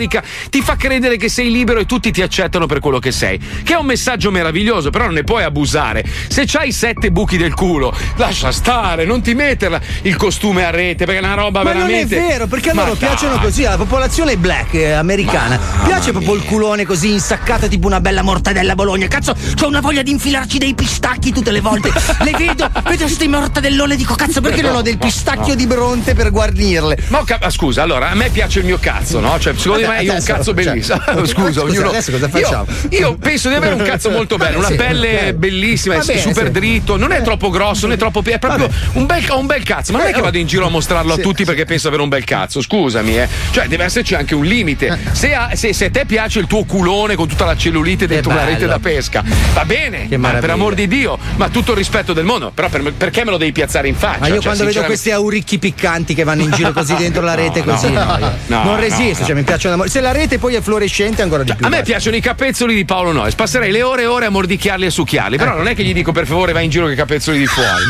ti 0.50 0.60
fa 0.62 0.76
credere 0.76 1.16
che 1.16 1.28
sei 1.28 1.50
libero 1.50 1.80
e 1.80 1.86
tutti 1.86 2.10
ti 2.10 2.22
accettano 2.22 2.66
per 2.66 2.80
quello 2.80 2.98
che 2.98 3.12
sei. 3.12 3.38
Che 3.38 3.72
è 3.74 3.76
un 3.76 3.86
messaggio 3.86 4.30
meraviglioso, 4.30 4.90
però 4.90 5.04
non 5.04 5.14
ne 5.14 5.24
puoi 5.24 5.42
abusare. 5.44 6.04
Se 6.28 6.44
c'hai 6.46 6.72
sette 6.72 7.10
buchi 7.10 7.36
del 7.36 7.54
culo, 7.54 7.94
lascia 8.16 8.52
stare, 8.52 9.04
non 9.04 9.22
ti 9.22 9.34
metterla 9.34 9.80
il 10.02 10.16
costume 10.16 10.64
a 10.64 10.70
rete, 10.70 11.04
perché 11.04 11.20
è 11.20 11.24
una 11.24 11.34
roba 11.34 11.62
Ma 11.62 11.72
non 11.72 11.82
è 11.82 11.86
veramente. 11.86 12.16
vero, 12.16 12.46
perché 12.46 12.70
a 12.70 12.74
Ma 12.74 12.82
loro 12.84 12.94
piacciono 12.96 13.38
così, 13.38 13.64
alla 13.64 13.76
popolazione 13.76 14.36
black 14.36 14.74
eh, 14.74 14.92
americana. 14.92 15.58
piace 15.84 16.10
proprio 16.12 16.34
il 16.34 16.44
culone 16.44 16.84
così 16.84 17.12
insaccato, 17.12 17.68
tipo 17.68 17.86
una 17.86 18.00
bella 18.00 18.22
mortadella 18.22 18.72
a 18.72 18.74
Bologna. 18.74 19.06
Cazzo, 19.06 19.34
c'ho 19.54 19.66
una 19.66 19.80
voglia 19.80 20.02
di 20.02 20.10
infilarci 20.10 20.58
dei 20.58 20.74
pistacchi 20.74 21.32
tutte 21.32 21.50
le 21.50 21.60
volte. 21.60 21.92
Le 22.20 22.32
vedo, 22.36 22.68
vedo 22.84 23.04
queste 23.04 23.28
mortadellone 23.28 23.94
e 23.94 23.96
dico, 23.96 24.14
cazzo, 24.14 24.40
perché 24.40 24.62
non 24.62 24.76
ho 24.76 24.82
del 24.82 24.98
pistacchio 24.98 25.54
di 25.54 25.66
bronte 25.66 26.14
per 26.14 26.30
guarnirle? 26.30 26.98
Ma 27.08 27.20
ho 27.20 27.24
cap- 27.24 27.42
ah, 27.42 27.50
scusa, 27.50 27.82
allora 27.82 28.10
a 28.10 28.14
me 28.14 28.28
piace 28.30 28.60
il 28.60 28.64
mio 28.64 28.78
cazzo, 28.80 29.20
no? 29.20 29.38
Cioè, 29.38 29.54
secondo 29.56 29.83
Vabbè, 29.86 29.96
me 29.98 30.02
io 30.02 30.12
ho 30.12 30.16
un 30.16 30.22
cazzo 30.24 30.42
cioè, 30.44 30.54
bellissimo. 30.54 31.00
vabbè, 31.06 31.26
scusa, 31.26 31.62
ognuno. 31.62 31.88
adesso 31.88 32.10
cosa 32.10 32.26
Io- 32.26 32.30
facciamo? 32.30 32.66
Io, 32.90 33.16
penso 33.16 33.48
di 33.48 33.54
avere 33.54 33.74
un 33.74 33.82
cazzo 33.82 34.10
molto 34.10 34.36
bello, 34.36 34.58
una 34.58 34.68
sì, 34.68 34.74
pelle 34.74 35.28
ok. 35.28 35.32
bellissima, 35.32 35.98
bene, 35.98 36.20
super 36.20 36.46
sì. 36.46 36.50
dritto, 36.52 36.96
non 36.96 37.12
è 37.12 37.22
troppo 37.22 37.50
grosso, 37.50 37.86
non 37.86 37.94
è 37.94 37.98
troppo. 37.98 38.22
È 38.24 38.38
proprio 38.38 38.68
un 38.92 39.06
bel, 39.06 39.24
un 39.30 39.46
bel 39.46 39.62
cazzo. 39.62 39.92
Ma 39.92 39.98
non 39.98 40.08
è 40.08 40.12
che 40.12 40.20
vado 40.20 40.38
in 40.38 40.46
giro 40.46 40.66
a 40.66 40.70
mostrarlo 40.70 41.12
a 41.12 41.16
Sì, 41.16 41.22
tutti 41.22 41.44
perché 41.44 41.64
penso 41.64 41.88
avere 41.88 42.02
un 42.02 42.08
bel 42.08 42.24
cazzo, 42.24 42.60
scusami, 42.60 43.18
eh. 43.18 43.28
Cioè, 43.50 43.66
deve 43.66 43.84
esserci 43.84 44.14
anche 44.14 44.34
un 44.34 44.44
limite. 44.44 44.98
Se 45.12 45.34
a, 45.34 45.50
se- 45.54 45.72
se 45.72 45.86
a 45.86 45.90
te 45.90 46.04
piace 46.06 46.38
il 46.38 46.46
tuo 46.46 46.64
culone 46.64 47.14
con 47.14 47.28
tutta 47.28 47.44
la 47.44 47.56
cellulite 47.56 48.06
dentro 48.06 48.32
bello. 48.32 48.50
rete 48.50 48.66
da 48.66 48.78
pesca, 48.78 49.22
va 49.52 49.64
bene, 49.64 50.06
per 50.08 50.50
amor 50.50 50.74
di 50.74 50.88
Dio, 50.88 51.18
ma 51.36 51.48
tutto 51.48 51.72
il 51.72 51.76
rispetto 51.78 52.12
del 52.12 52.24
mondo. 52.24 52.50
Però 52.54 52.68
per- 52.68 52.92
perché 52.92 53.24
me 53.24 53.30
lo 53.30 53.36
devi 53.36 53.52
piazzare 53.52 53.88
in 53.88 53.94
faccia? 53.94 54.18
Ma 54.20 54.26
io 54.28 54.34
Cioè, 54.34 54.42
quando 54.44 54.64
vedo 54.64 54.82
questi 54.84 55.10
auricchi 55.10 55.58
piccanti 55.58 56.14
che 56.14 56.24
vanno 56.24 56.42
in 56.42 56.50
giro 56.50 56.72
così 56.72 56.94
dentro 56.96 57.22
la 57.22 57.34
rete, 57.34 57.62
così, 57.64 57.90
no, 57.90 58.04
no, 58.04 58.18
io 58.18 58.32
no, 58.46 58.62
non 58.62 58.74
no, 58.74 58.76
resisto, 58.76 59.24
cioè 59.24 59.34
mi 59.34 59.42
piacciono 59.42 59.73
da 59.74 59.76
morire. 59.76 59.92
Se 59.94 60.00
la 60.00 60.12
rete 60.12 60.38
poi 60.38 60.54
è 60.54 60.60
fluorescente, 60.60 61.22
ancora 61.22 61.42
di 61.42 61.54
più. 61.54 61.64
A 61.64 61.68
me 61.68 61.76
basta. 61.78 61.92
piacciono 61.92 62.16
i 62.16 62.20
capezzoli 62.20 62.74
di 62.74 62.84
Paolo 62.84 63.12
Noyes, 63.12 63.34
passerei 63.34 63.70
le 63.70 63.82
ore 63.82 64.02
e 64.02 64.06
ore 64.06 64.26
a 64.26 64.30
mordicchiarli 64.30 64.86
e 64.86 64.90
succhiarli, 64.90 65.36
però 65.36 65.56
non 65.56 65.68
è 65.68 65.74
che 65.74 65.82
gli 65.84 65.92
dico 65.92 66.12
per 66.12 66.26
favore 66.26 66.52
vai 66.52 66.64
in 66.64 66.70
giro 66.70 66.84
con 66.84 66.92
i 66.92 66.96
capezzoli 66.96 67.38
di 67.38 67.46
fuori. 67.46 67.84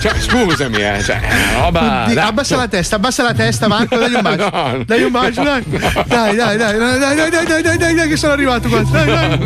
cioè, 0.00 0.12
scusami, 0.18 0.76
eh, 0.76 1.02
cioè, 1.02 1.20
roba. 1.60 2.04
Dai, 2.06 2.16
abbassa 2.16 2.54
cioè- 2.54 2.58
la 2.58 2.68
testa, 2.68 2.96
abbassa 2.96 3.22
la 3.22 3.34
testa, 3.34 3.68
Marco, 3.68 3.96
dagli 3.96 4.14
un 4.14 4.22
bacio. 4.22 4.50
No. 4.50 4.84
Dai 4.84 5.02
un 5.02 5.10
bacio, 5.10 5.42
dai. 5.42 5.62
Dai, 6.06 6.36
dai, 6.36 6.56
dai, 6.56 6.78
dai, 6.78 6.78
dai, 6.78 6.98
dai, 6.98 7.30
dai, 7.30 7.46
dai, 7.46 7.62
dai, 7.62 7.76
dai, 7.76 7.94
dai, 7.94 8.08
che 8.08 8.16
sono 8.16 8.32
arrivato 8.32 8.68
qua. 8.68 8.82
Dai, 8.82 9.06
dai, 9.06 9.38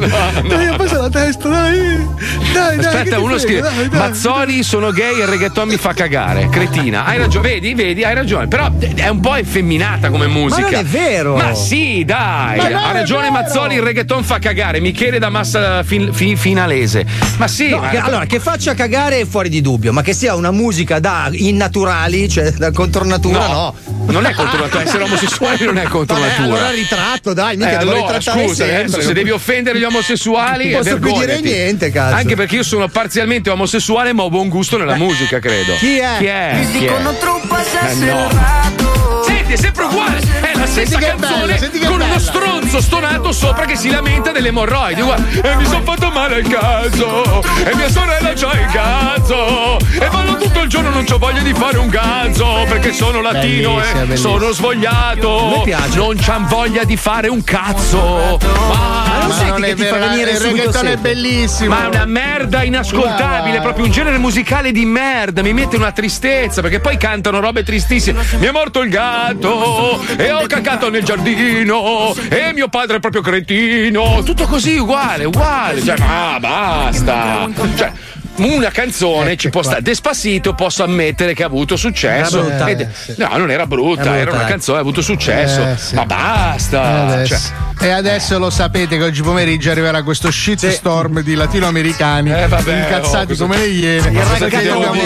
dai, 0.49 0.67
abbassa 0.67 1.01
la 1.01 1.09
testa, 1.11 1.49
dai. 1.49 2.07
Dai, 2.53 2.77
dai. 2.77 2.79
che 2.79 2.87
Aspetta, 2.87 3.19
uno 3.19 3.39
frega, 3.39 3.43
scrive: 3.43 3.61
dai, 3.61 3.89
dai. 3.89 3.99
Mazzoli 3.99 4.63
sono 4.63 4.91
gay 4.91 5.19
e 5.19 5.23
il 5.23 5.29
reggaeton 5.29 5.69
mi 5.69 5.77
fa 5.77 5.93
cagare. 5.95 6.49
Cretina, 6.49 7.05
hai 7.05 7.19
ragione, 7.19 7.49
vedi, 7.49 7.75
vedi, 7.75 8.05
hai 8.05 8.15
ragione. 8.15 8.49
Però 8.49 8.71
è 8.95 9.09
un 9.09 9.21
po' 9.21 9.35
effeminata 9.37 10.11
come 10.11 10.27
musica. 10.27 10.63
non 10.71 10.75
è 10.75 10.85
vero. 10.85 11.22
Ma 11.31 11.55
sì, 11.55 12.05
dai. 12.05 12.57
Ma 12.59 12.65
ha 12.65 12.91
è 12.91 12.93
ragione 12.93 13.23
vero. 13.31 13.33
Mazzoli, 13.33 13.75
il 13.77 13.83
reggaeton 13.83 14.23
fa 14.25 14.39
cagare. 14.39 14.81
Michele 14.81 15.19
da 15.19 15.29
massa 15.31 15.83
fin- 15.83 16.13
fi- 16.13 16.37
finalese. 16.37 17.05
Ma 17.39 17.47
sì, 17.49 17.71
No, 17.71 17.79
ma- 17.79 17.89
che- 17.89 17.99
allora, 17.99 18.25
che 18.27 18.41
faccia 18.41 18.75
cagare 18.75 19.21
è 19.21 19.27
fuori 19.27 19.49
di 19.49 19.61
dubbio, 19.61 19.93
ma 19.93 20.03
che 20.03 20.13
sia 20.13 20.35
una 20.35 20.51
musica 20.51 20.99
da 20.99 21.29
innaturali, 21.33 22.29
cioè 22.29 22.51
da 22.53 22.71
contronatura, 22.73 23.47
no. 23.47 23.75
Non 24.07 24.27
è 24.27 24.33
contro 24.35 24.59
natura, 24.61 24.83
essere 24.83 25.05
omosessuali 25.05 25.65
non 25.65 25.79
è 25.79 25.85
contro 25.85 26.17
Vabbè, 26.17 26.29
natura. 26.29 26.45
allora 26.59 26.71
ritratto, 26.71 27.33
dai, 27.33 27.57
mica 27.57 27.75
Eh, 27.75 27.79
devo 27.79 27.93
allora, 27.93 28.21
scusa, 28.21 28.65
adesso 28.65 29.01
se 29.01 29.13
devi 29.13 29.31
offendere 29.31 29.79
gli 29.79 29.85
omosessuali, 29.85 30.71
Non 30.71 30.83
posso 30.83 30.99
più 30.99 31.19
dire 31.19 31.41
niente, 31.41 31.91
cazzo. 31.91 32.17
Anche 32.17 32.35
perché 32.35 32.57
io 32.57 32.63
sono 32.65 32.89
parzialmente 32.89 33.49
omosessuale, 33.51 34.13
ma 34.13 34.23
ho 34.25 34.29
buon 34.31 34.49
gusto 34.49 34.77
nella 34.77 34.97
musica, 34.97 35.39
credo. 35.39 35.75
Chi 35.79 35.99
è? 35.99 36.17
Chi 36.19 36.27
è? 36.27 36.59
Ti 36.61 36.67
Chi 36.71 36.77
è? 36.79 36.81
dicono 36.81 37.15
troppo 37.17 37.57
Eh, 37.59 37.95
no. 37.95 39.12
Senti, 39.25 39.53
è 39.53 39.57
sempre 39.57 39.85
uguale. 39.85 40.19
È 40.19 40.57
la 40.57 40.67
stessa 40.67 40.99
canzone 40.99 41.59
bella, 41.59 41.87
con 41.89 42.01
uno 42.01 42.19
stronzo 42.19 42.81
stonato 42.81 43.33
sopra 43.33 43.65
che 43.65 43.77
si 43.77 43.91
lamenta 43.91 44.33
delle 44.33 44.49
emorroidi. 44.49 45.01
E 45.43 45.57
mi 45.57 45.65
sono 45.65 45.83
fatto 45.83 46.11
male 46.11 46.37
al 46.37 46.43
cazzo. 46.49 47.43
E 47.65 47.75
mia 47.75 47.89
sorella 47.89 48.33
c'ha 48.35 48.53
il 48.61 48.67
cazzo. 48.73 49.77
E 49.79 50.09
ballo 50.09 50.37
tutto 50.37 50.61
il 50.63 50.69
giorno, 50.69 50.91
non 50.91 51.05
ho 51.09 51.19
voglia 51.19 51.41
di 51.41 51.53
fare 51.55 51.79
un 51.79 51.89
cazzo. 51.89 52.65
Perché 52.69 52.93
sono 52.93 53.21
latino 53.21 53.75
Bellissima, 53.75 54.01
e 54.01 54.05
bellissima. 54.07 54.31
sono 54.39 54.53
svogliato. 54.53 55.65
Non 55.95 56.17
c'han 56.19 56.47
voglia 56.47 56.85
di 56.85 56.97
fare 56.97 57.29
un 57.29 57.43
cazzo. 57.45 58.39
Ma, 58.69 59.12
senti 59.31 59.51
non 59.51 59.61
che 59.61 59.71
è 59.71 59.75
ti 59.75 59.85
fa 59.85 59.99
venire 59.99 60.31
il 60.33 60.41
reggaeton 60.41 60.87
è 60.87 60.97
bellissimo. 60.97 61.75
ma 61.75 61.85
è 61.85 61.87
una 61.89 62.05
merda 62.05 62.63
inascoltabile, 62.63 63.41
Guarda. 63.43 63.61
proprio 63.61 63.85
un 63.85 63.91
genere 63.91 64.19
musicale 64.19 64.73
di 64.73 64.85
merda, 64.85 65.43
mi 65.43 65.53
mette 65.53 65.77
una 65.77 65.93
tristezza 65.93 66.61
perché 66.61 66.81
poi 66.81 66.97
cantano 66.97 67.41
robe 67.41 67.63
tristissime. 67.63 68.23
Mi 68.39 68.47
è 68.47 68.51
morto 68.51 68.81
il 68.81 68.91
gatto 68.91 70.01
e 70.17 70.31
ho 70.33 70.47
cacato 70.47 70.91
nel 70.91 71.05
giardino 71.05 72.15
e 72.29 72.53
mio 72.53 72.69
padre 72.69 72.97
è 72.97 73.01
proprio 73.01 73.23
cretino. 73.23 74.23
Tutto 74.25 74.47
così 74.47 74.77
uguale, 74.77 75.25
uguale. 75.25 75.83
Cioè, 75.83 75.99
ma 75.99 76.37
basta. 76.41 77.49
Cioè, 77.77 77.93
una 78.37 78.71
canzone 78.71 79.37
ci 79.37 79.51
può 79.51 79.63
stare. 79.63 79.83
Despassito 79.83 80.55
posso 80.55 80.83
ammettere 80.83 81.35
che 81.35 81.43
ha 81.43 81.47
avuto 81.47 81.77
successo. 81.77 82.41
Brutta, 82.41 82.69
Ed- 82.69 82.81
eh, 82.81 82.89
sì. 82.93 83.15
No, 83.19 83.29
non 83.37 83.51
era 83.51 83.67
brutta, 83.67 84.01
Era 84.03 84.11
brutta, 84.11 84.21
era 84.21 84.31
una 84.33 84.45
canzone, 84.45 84.79
ha 84.79 84.81
avuto 84.81 85.03
successo. 85.03 85.63
Eh, 85.63 85.77
sì. 85.77 85.95
Ma 85.95 86.03
E 86.03 86.07
basta. 86.07 86.83
adesso, 87.09 87.35
Cioè, 87.79 87.87
e 87.89 87.91
adesso 87.91 88.39
lo 88.39 88.51
sapete 88.51 88.97
che 88.97 89.03
oggi 89.05 89.23
pomeriggio 89.23 89.71
arriverà 89.71 90.03
questo 90.03 90.31
shitstorm 90.31 91.21
di 91.21 91.35
latinoamericani 91.35 92.31
Eh, 92.33 92.47
vabbè, 92.47 92.77
incazzati 92.77 93.33
oh, 93.33 93.37
come 93.37 93.57
le 93.59 93.67
iene. 93.67 94.21
Oh? 94.21 94.49
coglioni. 94.49 95.01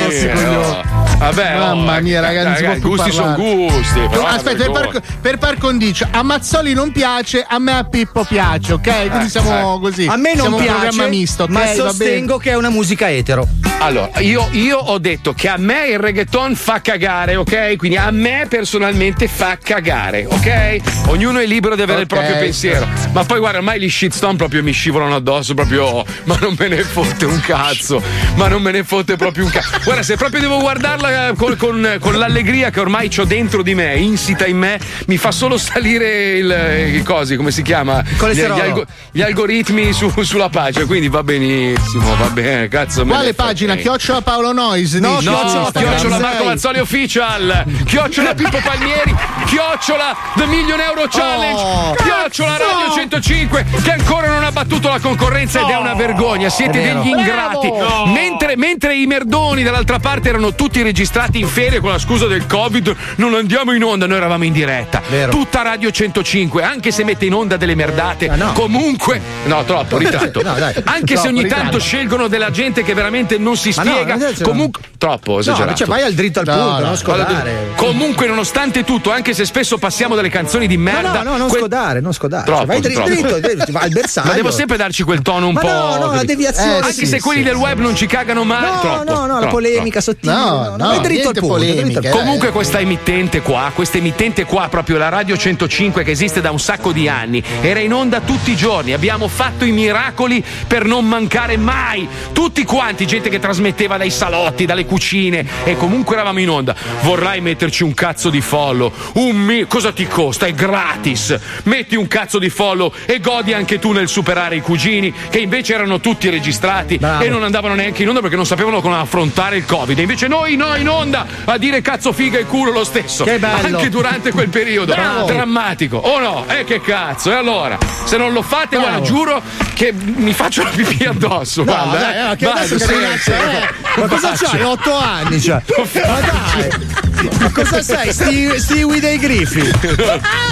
Vabbè, 1.18 1.54
oh, 1.56 1.58
Mamma 1.74 2.00
mia, 2.00 2.20
ragazzi, 2.20 2.62
può 2.62 2.66
ragazzi, 2.68 2.80
più 2.80 2.88
gusti 2.90 3.10
sono 3.12 3.34
gusti. 3.34 4.00
Aspetta, 4.22 4.56
per 4.56 4.70
par, 4.70 5.02
per 5.22 5.38
par 5.38 5.58
condicio, 5.58 6.06
a 6.10 6.22
Mazzoli 6.22 6.74
non 6.74 6.92
piace, 6.92 7.44
a 7.48 7.58
me 7.58 7.72
a 7.72 7.84
Pippo 7.84 8.24
piace, 8.24 8.74
ok? 8.74 9.08
Quindi 9.08 9.28
siamo 9.30 9.80
così. 9.80 10.06
A 10.06 10.16
me 10.16 10.34
non 10.34 10.40
siamo 10.40 10.56
un 10.56 10.62
piace, 10.62 10.78
programma 10.78 11.08
misto, 11.08 11.42
ok? 11.44 11.48
ma 11.50 11.66
sostengo 11.72 12.36
che 12.36 12.50
è 12.50 12.54
una 12.56 12.68
musica 12.68 13.08
etero. 13.16 13.46
Allora, 13.78 14.10
io, 14.20 14.48
io 14.52 14.78
ho 14.78 14.98
detto 14.98 15.32
che 15.34 15.48
a 15.48 15.56
me 15.58 15.88
il 15.88 15.98
reggaeton 15.98 16.54
fa 16.54 16.80
cagare, 16.80 17.36
ok? 17.36 17.76
Quindi 17.76 17.96
a 17.98 18.10
me 18.10 18.46
personalmente 18.48 19.28
fa 19.28 19.58
cagare, 19.62 20.26
ok? 20.28 20.76
Ognuno 21.08 21.38
è 21.38 21.46
libero 21.46 21.74
di 21.76 21.82
avere 21.82 22.00
il 22.00 22.06
Ok. 22.10 22.14
proprio 22.18 22.36
pensiero. 22.38 22.86
Ma 23.12 23.24
poi 23.24 23.38
guarda, 23.38 23.58
ormai 23.58 23.80
gli 23.80 23.88
shitstorm 23.88 24.36
proprio 24.36 24.62
mi 24.62 24.72
scivolano 24.72 25.14
addosso, 25.14 25.54
proprio. 25.54 26.04
Ma 26.24 26.36
non 26.40 26.54
me 26.58 26.68
ne 26.68 26.82
fotte 26.82 27.24
un 27.26 27.40
cazzo. 27.40 28.02
Ma 28.36 28.48
non 28.48 28.62
me 28.62 28.70
ne 28.72 28.82
fotte 28.84 29.16
proprio 29.16 29.44
un 29.44 29.50
cazzo. 29.50 29.78
Guarda, 29.84 30.02
se 30.02 30.16
proprio 30.16 30.40
devo 30.40 30.58
guardarla 30.58 31.28
eh, 31.28 31.34
con, 31.34 31.54
con- 31.56 31.96
con 32.00 32.18
l'allegria 32.18 32.70
che 32.70 32.80
ormai 32.80 33.10
ho 33.16 33.24
dentro 33.24 33.62
di 33.62 33.74
me, 33.74 33.94
insita 33.96 34.46
in 34.46 34.56
me, 34.58 34.78
mi 35.06 35.16
fa 35.18 35.30
solo 35.30 35.56
salire 35.58 36.38
il, 36.38 36.94
i 36.96 37.02
cosi, 37.02 37.36
come 37.36 37.50
si 37.50 37.62
chiama? 37.62 38.02
Gli, 38.02 38.32
gli 38.34 38.40
algo- 38.42 38.84
gli 39.12 39.22
algoritmi 39.22 39.92
su- 39.92 40.12
sulla 40.22 40.48
pagina, 40.48 40.84
quindi 40.86 41.08
va 41.08 41.22
benissimo, 41.22 42.14
va 42.16 42.28
bene, 42.30 42.68
cazzo. 42.68 43.04
Quale 43.06 43.34
pagina? 43.34 43.72
frega. 43.74 43.88
Chiocciola 43.90 44.20
Paolo 44.22 44.52
Nois. 44.52 44.94
No, 44.94 45.16
dici, 45.18 45.28
chiocciola, 45.28 45.48
su 45.48 45.56
Instagram. 45.58 45.90
chiocciola 45.92 46.18
Marco 46.18 46.44
Mazzoli 46.44 46.78
Official, 46.78 47.64
chiocciola 47.86 48.34
Pippo 48.34 48.60
Palmieri, 48.62 49.14
chiocciola 49.46 50.16
The 50.34 50.46
Million 50.46 50.80
Euro 50.80 51.06
Challenge, 51.08 51.60
Oh, 51.60 51.94
chiocciola 51.94 52.56
cazzo! 52.56 52.70
Radio 52.70 52.94
105 52.94 53.64
che 53.82 53.90
ancora 53.92 54.28
non 54.28 54.44
ha 54.44 54.52
battuto 54.52 54.88
la 54.88 54.98
concorrenza 55.00 55.60
ed 55.60 55.68
è 55.68 55.76
una 55.76 55.94
vergogna, 55.94 56.48
siete 56.48 56.78
vero. 56.80 57.00
degli 57.02 57.08
ingrati. 57.10 57.68
No. 57.70 58.06
Mentre, 58.06 58.56
mentre 58.56 58.96
i 58.96 59.06
merdoni 59.06 59.62
dall'altra 59.62 59.98
parte 59.98 60.28
erano 60.28 60.54
tutti 60.54 60.82
registrati 60.82 61.38
in 61.40 61.48
ferie 61.48 61.80
con 61.80 61.90
la 61.90 61.98
scusa 61.98 62.26
del 62.26 62.46
Covid, 62.46 62.94
non 63.16 63.34
andiamo 63.34 63.72
in 63.72 63.82
onda, 63.84 64.06
noi 64.06 64.16
eravamo 64.18 64.44
in 64.44 64.52
diretta. 64.52 65.02
Tutta 65.30 65.62
Radio 65.62 65.90
105, 65.90 66.62
anche 66.62 66.90
se 66.90 67.04
mette 67.04 67.24
in 67.26 67.34
onda 67.34 67.56
delle 67.56 67.74
merdate, 67.74 68.30
comunque, 68.54 69.20
no, 69.44 69.64
troppo 69.64 69.96
ritratto. 69.98 70.42
No, 70.46 70.52
anche 70.52 70.74
se 70.84 71.14
Troppo 71.14 71.28
ogni 71.28 71.42
ritratto. 71.42 71.62
tanto 71.62 71.78
scelgono 71.80 72.28
della 72.28 72.50
gente 72.50 72.82
che 72.82 72.94
veramente 72.96 73.38
non 73.38 73.56
si 73.56 73.72
Ma 73.76 73.82
no, 73.84 73.90
spiega, 73.92 74.16
non 74.16 74.34
comunque 74.42 74.82
troppo 74.98 75.38
esagerato. 75.38 75.76
cioè, 75.76 75.86
vai 75.86 76.02
al 76.02 76.14
dritto 76.14 76.40
al 76.40 76.46
No, 76.46 76.52
punto, 76.54 76.70
no, 76.70 76.78
non 76.80 76.88
no. 76.90 76.96
scodare. 76.96 77.54
Comunque, 77.76 78.26
nonostante 78.26 78.82
tutto, 78.82 79.12
anche 79.12 79.34
se 79.34 79.44
spesso 79.44 79.78
passiamo 79.78 80.14
delle 80.16 80.28
canzoni 80.30 80.66
di 80.66 80.76
merda. 80.76 81.22
No, 81.22 81.30
no, 81.32 81.36
non 81.36 81.48
que- 81.48 81.58
scodare, 81.58 82.00
non 82.00 82.12
scodare. 82.12 82.44
Troppo, 82.44 82.58
Cioè, 82.58 82.66
vai 82.66 82.80
dritto, 82.80 83.38
dritto, 83.38 83.72
vai 83.72 83.84
al 83.84 83.90
bersaglio. 83.90 84.28
Ma 84.30 84.34
devo 84.34 84.50
sempre 84.50 84.76
darci 84.76 85.02
quel 85.04 85.22
tono 85.22 85.46
un 85.48 85.52
Ma 85.54 85.60
po'. 85.60 85.68
no, 85.68 85.96
no, 86.06 86.12
la 86.14 86.24
deviazione, 86.24 86.78
Anche 86.78 86.92
sì, 86.92 87.06
se 87.06 87.20
quelli 87.20 87.40
sì, 87.42 87.46
del 87.46 87.54
web 87.56 87.78
non 87.78 87.94
ci 87.94 88.06
cagano 88.06 88.42
mai. 88.44 88.62
No, 88.72 88.80
troppo, 88.80 89.04
no, 89.12 89.20
no, 89.20 89.34
la 89.34 89.38
troppo, 89.40 89.54
polemica 89.54 90.00
troppo. 90.00 90.18
sottile. 90.20 90.32
No, 90.32 90.76
no, 90.76 90.86
vai 90.88 91.00
dritto 91.00 91.28
al 91.28 91.34
punto. 91.34 91.58
dritto 91.58 91.98
al 91.98 92.02
punto. 92.04 92.18
Comunque 92.18 92.50
questa 92.50 92.80
emittente 92.80 93.42
qua, 93.42 93.70
questa 93.74 93.98
emittente 93.98 94.44
qua, 94.44 94.68
proprio 94.68 94.96
la 94.96 95.08
Radio 95.10 95.36
105 95.36 96.02
che 96.02 96.10
esiste 96.10 96.40
da 96.40 96.50
un 96.50 96.58
sacco 96.58 96.92
di 96.92 97.08
anni, 97.08 97.42
era 97.60 97.80
in 97.80 97.92
onda 97.92 98.20
tutti 98.20 98.50
i 98.52 98.56
giorni, 98.56 98.92
abbiamo 98.94 99.28
fatto 99.28 99.64
i 99.64 99.70
miracoli 99.72 100.42
per 100.66 100.84
non 100.86 101.06
mancare 101.06 101.56
mai. 101.58 102.08
Tutti 102.32 102.64
quanti, 102.86 103.04
gente 103.04 103.28
che 103.30 103.40
trasmetteva 103.40 103.96
dai 103.96 104.12
salotti, 104.12 104.64
dalle 104.64 104.84
cucine 104.84 105.44
e 105.64 105.76
comunque 105.76 106.14
eravamo 106.14 106.38
in 106.38 106.48
onda. 106.48 106.72
Vorrai 107.00 107.40
metterci 107.40 107.82
un 107.82 107.94
cazzo 107.94 108.30
di 108.30 108.40
follow? 108.40 108.92
Un 109.14 109.34
mi- 109.34 109.66
cosa 109.66 109.90
ti 109.90 110.06
costa? 110.06 110.46
È 110.46 110.52
gratis. 110.52 111.36
Metti 111.64 111.96
un 111.96 112.06
cazzo 112.06 112.38
di 112.38 112.48
follow 112.48 112.92
e 113.04 113.18
godi 113.18 113.52
anche 113.52 113.80
tu 113.80 113.90
nel 113.90 114.06
superare 114.06 114.54
i 114.54 114.60
cugini 114.60 115.12
che 115.30 115.40
invece 115.40 115.74
erano 115.74 115.98
tutti 115.98 116.30
registrati 116.30 116.94
e 116.94 117.28
non 117.28 117.42
andavano 117.42 117.74
neanche 117.74 118.02
in 118.02 118.08
onda 118.08 118.20
perché 118.20 118.36
non 118.36 118.46
sapevano 118.46 118.80
come 118.80 118.94
affrontare 118.94 119.56
il 119.56 119.64
Covid. 119.64 119.98
E 119.98 120.02
invece 120.02 120.28
noi 120.28 120.54
no 120.54 120.76
in 120.76 120.88
onda 120.88 121.26
a 121.44 121.58
dire 121.58 121.80
cazzo 121.80 122.12
figa 122.12 122.38
e 122.38 122.44
culo 122.44 122.70
lo 122.70 122.84
stesso. 122.84 123.24
Che 123.24 123.40
bello. 123.40 123.78
Anche 123.78 123.88
durante 123.88 124.30
quel 124.30 124.48
periodo. 124.48 124.94
Bravo. 124.94 125.26
Drammatico. 125.26 125.96
O 125.96 126.20
no? 126.20 126.44
Eh 126.46 126.62
che 126.62 126.80
cazzo. 126.80 127.32
E 127.32 127.34
allora? 127.34 127.78
Se 128.04 128.16
non 128.16 128.32
lo 128.32 128.42
fate, 128.42 128.76
guarda, 128.76 129.00
giuro 129.00 129.42
che 129.74 129.92
mi 129.92 130.32
faccio 130.32 130.62
la 130.62 130.70
pipì 130.70 131.04
addosso. 131.04 131.64
No, 131.64 131.72
guarda, 131.72 131.98
dai, 131.98 132.32
eh, 132.32 132.36
che 132.36 132.44
Vado, 132.44 132.58
adesso 132.58 132.75
eh, 132.76 134.00
Ma 134.00 134.06
cosa 134.06 134.32
c'hai? 134.32 134.62
8 134.62 134.94
anni, 134.94 135.40
cioè. 135.40 135.62
Ma 136.06 136.20
dai. 136.20 137.05
Ma 137.38 137.50
cosa 137.50 137.82
sei? 137.82 138.12
Sti- 138.12 138.58
Stewie 138.58 139.00
dei 139.00 139.18
grifi. 139.18 139.60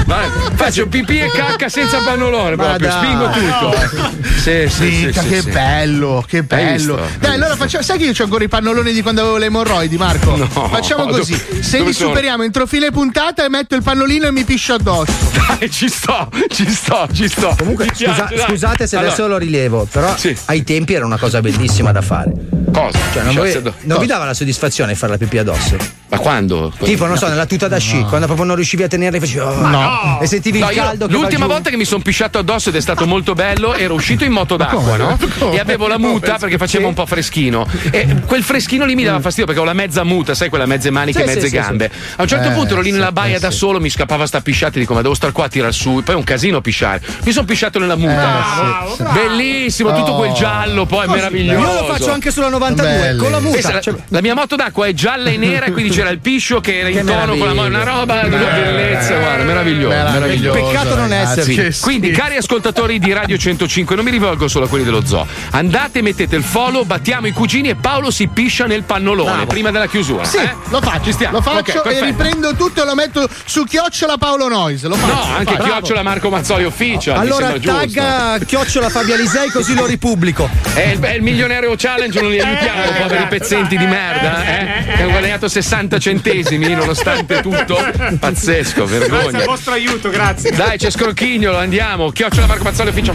Vai, 0.07 0.29
faccio 0.55 0.87
pipì 0.87 1.19
e 1.21 1.31
cacca 1.31 1.69
senza 1.69 1.99
pannolone 1.99 2.57
Ma 2.57 2.65
proprio, 2.77 2.89
dai. 2.89 2.99
spingo 2.99 3.31
tutto. 3.31 4.23
Sì, 4.45 4.67
sì, 4.69 4.69
sì, 4.69 4.83
Minchia, 4.85 5.23
sì, 5.23 5.29
che 5.29 5.41
sì. 5.41 5.51
bello, 5.51 6.25
che 6.27 6.43
bello. 6.43 6.73
visto? 6.97 7.01
Dai, 7.19 7.35
allora 7.35 7.57
facciamo. 7.57 7.83
Sai 7.83 7.99
che 7.99 8.05
io 8.05 8.13
ho 8.19 8.23
ancora 8.25 8.45
i 8.45 8.49
pannoloni 8.49 8.93
di 8.93 9.03
quando 9.03 9.21
avevo 9.23 9.37
le 9.39 9.47
emorroidi, 9.47 9.97
Marco? 9.97 10.37
No, 10.37 10.47
facciamo 10.69 11.07
dove- 11.07 11.19
così. 11.19 11.35
Se 11.61 11.79
dove 11.79 11.91
li 11.91 11.95
sono? 11.95 12.09
superiamo 12.11 12.43
entro 12.43 12.67
fine 12.67 12.91
puntata 12.91 13.45
e 13.45 13.49
metto 13.49 13.75
il 13.75 13.83
pannolino 13.83 14.27
e 14.27 14.33
mi 14.33 14.45
piscio 14.45 14.75
addosso. 14.75 15.13
Dai, 15.59 15.71
ci 15.71 15.89
sto, 15.89 16.29
ci 16.49 16.69
sto, 16.71 17.09
ci 17.13 17.29
sto. 17.29 17.55
Comunque, 17.59 17.87
piace, 17.97 18.27
scusa- 18.29 18.47
scusate 18.47 18.87
se 18.87 18.97
Allora, 18.97 19.13
adesso 19.13 19.29
lo 19.29 19.39
rilevo, 19.39 19.87
però 19.91 20.15
ai 20.47 20.63
tempi 20.65 20.95
era 20.95 21.05
una 21.07 21.19
cosa 21.19 21.41
bellissima 21.41 21.93
da 21.93 22.03
fare. 22.03 22.33
Cosa? 22.75 22.99
Cioè, 23.13 23.23
non, 23.23 23.35
Cioè, 23.35 23.61
do- 23.63 23.75
non 23.83 23.99
vi 24.01 24.07
dava 24.07 24.25
la 24.25 24.35
soddisfazione 24.35 24.95
fare 24.95 25.13
la 25.13 25.19
pipì 25.19 25.39
addosso? 25.39 25.77
Ma 26.09 26.19
quando? 26.19 26.73
Tipo, 26.83 27.07
non 27.07 27.17
so, 27.17 27.29
nella 27.29 27.47
tuta 27.47 27.67
da 27.69 27.79
sci, 27.79 28.03
quando 28.05 28.27
proprio 28.27 28.45
non 28.47 28.57
riuscivi 28.57 28.83
a 28.83 28.89
tenerla 28.89 29.17
e 29.17 29.21
facevi. 29.21 29.39
oh, 29.41 29.55
No. 29.67 30.19
E 30.21 30.27
sentivi 30.27 30.59
No, 30.59 30.71
il 30.71 30.77
io 30.77 30.83
caldo 30.83 31.07
che 31.07 31.13
va 31.13 31.19
l'ultima 31.19 31.47
volta 31.47 31.71
che 31.71 31.77
mi 31.77 31.85
sono 31.85 32.03
pisciato 32.03 32.39
addosso 32.39 32.69
ed 32.69 32.77
è 32.77 32.81
stato 32.81 33.07
molto 33.07 33.33
bello, 33.35 33.75
ero 33.75 33.95
uscito 33.95 34.25
in 34.25 34.33
moto 34.33 34.57
d'acqua, 34.57 34.97
no? 34.97 35.19
E 35.53 35.59
avevo 35.59 35.87
la 35.89 35.99
muta 35.99 36.37
perché 36.39 36.59
faceva 36.59 36.87
un 36.89 36.95
po' 36.95 37.07
freschino. 37.07 37.67
E 37.91 38.21
quel 38.27 38.43
freschino 38.43 38.85
lì 38.85 38.95
mi 38.95 39.03
dava 39.05 39.21
fastidio 39.21 39.47
perché 39.47 39.61
ho 39.61 39.65
la 39.65 39.73
mezza 39.73 40.05
muta, 40.05 40.35
sai, 40.35 40.49
quella 40.51 40.67
mezze 40.67 40.91
maniche 40.91 41.23
e 41.23 41.27
Sì, 41.29 41.35
mezze 41.35 41.49
sì, 41.49 41.55
gambe. 41.55 41.91
sì. 41.93 41.99
A 42.17 42.23
un 42.23 42.29
certo 42.29 42.49
Eh, 42.49 42.53
punto 42.53 42.73
ero 42.75 42.83
lì 42.83 42.91
nella 42.93 43.13
baia 43.13 43.37
eh, 43.37 43.41
da 43.41 43.51
solo, 43.51 43.81
mi 43.81 43.89
scappava 43.91 44.27
sta 44.27 44.41
pisciata 44.41 44.77
e 44.77 44.81
dico, 44.81 44.95
ma 44.95 45.03
devo 45.03 45.15
star 45.15 45.33
qua 45.33 45.45
a 45.45 45.49
tirar 45.49 45.73
su. 45.73 46.03
Poi 46.05 46.15
è 46.15 46.19
un 46.19 46.25
casino 46.25 46.61
pisciare. 46.61 47.01
Mi 47.25 47.33
sono 47.33 47.47
pisciato 47.47 47.79
nella 47.79 47.97
muta. 47.97 48.85
Eh. 48.99 49.03
Bellissimo, 49.13 49.93
tutto 49.95 50.13
Oh. 50.13 50.17
quel 50.19 50.33
giallo, 50.33 50.87
poi 50.87 51.07
meraviglioso. 51.09 51.59
Io 51.67 51.81
lo 51.81 51.85
faccio 51.87 52.13
anche 52.13 52.31
sulla 52.31 52.49
92, 52.71 53.17
con 53.17 53.31
la 53.31 53.41
muta. 53.41 53.53
Pensa, 53.55 53.73
la, 53.73 53.81
Cioè- 53.81 53.95
la 54.09 54.21
mia 54.21 54.35
moto 54.35 54.57
d'acqua 54.57 54.87
è 54.87 54.93
gialla 54.93 55.31
e 55.31 55.37
nera, 55.37 55.67
e 55.67 55.73
quindi 55.73 55.91
c'era 55.91 56.11
il 56.11 56.19
piscio 56.19 56.61
che 56.61 56.79
era 56.79 56.89
in 56.89 56.97
Che 56.97 57.05
tono 57.05 57.37
con 57.37 57.47
la 57.47 57.55
mano, 57.55 57.69
una 57.69 57.85
roba 57.85 58.23
di 58.23 58.35
una 58.35 58.45
bellezza, 58.45 59.19
guarda, 59.19 59.45
meraviglioso. 59.45 59.95
Meraviglioso, 59.95 60.61
Peccato 60.61 60.95
non 60.97 61.13
esserci. 61.13 61.81
Quindi, 61.81 62.11
cari 62.11 62.37
ascoltatori 62.37 62.99
di 62.99 63.13
Radio 63.13 63.37
105, 63.37 63.95
non 63.97 64.05
mi 64.05 64.11
rivolgo 64.11 64.49
solo 64.49 64.67
a 64.67 64.69
quelli 64.69 64.85
dello 64.85 65.05
zoo. 65.05 65.27
Andate, 65.51 66.03
mettete 66.03 66.37
il 66.37 66.43
follow, 66.43 66.85
battiamo 66.85 67.27
i 67.27 67.33
cugini 67.33 67.69
e 67.69 67.75
Paolo 67.75 68.11
si 68.11 68.29
piscia 68.29 68.67
nel 68.67 68.83
pannolone 68.83 69.31
Bravo. 69.31 69.47
prima 69.47 69.71
della 69.71 69.87
chiusura. 69.87 70.25
Sì, 70.25 70.39
eh? 70.39 70.55
lo 70.69 70.81
faccio. 70.81 71.05
Ci 71.05 71.13
stiamo. 71.13 71.37
Lo 71.37 71.43
faccio 71.43 71.79
Ok, 71.79 71.87
e 71.87 72.05
riprendo 72.05 72.55
tutto 72.55 72.83
e 72.83 72.87
lo 72.87 72.95
metto 72.95 73.29
su 73.45 73.65
chiocciola 73.65 74.17
Paolo 74.17 74.49
Nois. 74.49 74.83
Lo 74.85 74.95
faccio. 74.95 75.13
No, 75.15 75.35
anche 75.37 75.55
Bravo. 75.55 75.71
chiocciola 75.71 76.03
Marco 76.03 76.31
Mazzoli 76.31 76.65
Official. 76.65 77.17
Allora 77.17 77.59
giusto. 77.59 77.73
tagga 77.79 78.39
chiocciola 78.45 78.89
Fabia 78.89 79.17
Lisei 79.17 79.51
così 79.51 79.75
lo 79.75 79.87
ripubblico. 79.87 80.49
È 80.75 80.81
il, 80.81 81.01
è 81.01 81.15
il 81.15 81.23
milionario 81.23 81.75
challenge, 81.77 82.21
non 82.21 82.31
li 82.31 82.41
aiutiamo, 82.55 82.99
poveri 83.03 83.27
pezzenti 83.27 83.77
di 83.77 83.87
merda, 83.87 84.45
eh? 84.45 84.85
Che 84.95 85.03
hanno 85.03 85.11
guadagnato 85.11 85.49
60 85.49 85.99
centesimi 85.99 86.69
nonostante 86.75 87.41
tutto. 87.41 87.77
Pazzesco, 88.19 88.85
Grazie 88.85 88.99
vergogna. 89.09 89.39
al 89.39 89.45
vostro 89.45 89.73
aiuto, 89.73 90.11
grazie. 90.11 90.51
Dai, 90.51 90.79
c'è 90.79 90.91
Scrocchignolo, 90.91 91.59
andiamo. 91.59 92.11
Chiocciola 92.11 92.47
Marco 92.47 92.65
Mazzoli 92.65 92.89
Official. 92.91 93.15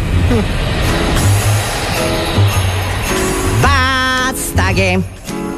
Basta 3.61 4.71
che 4.73 4.99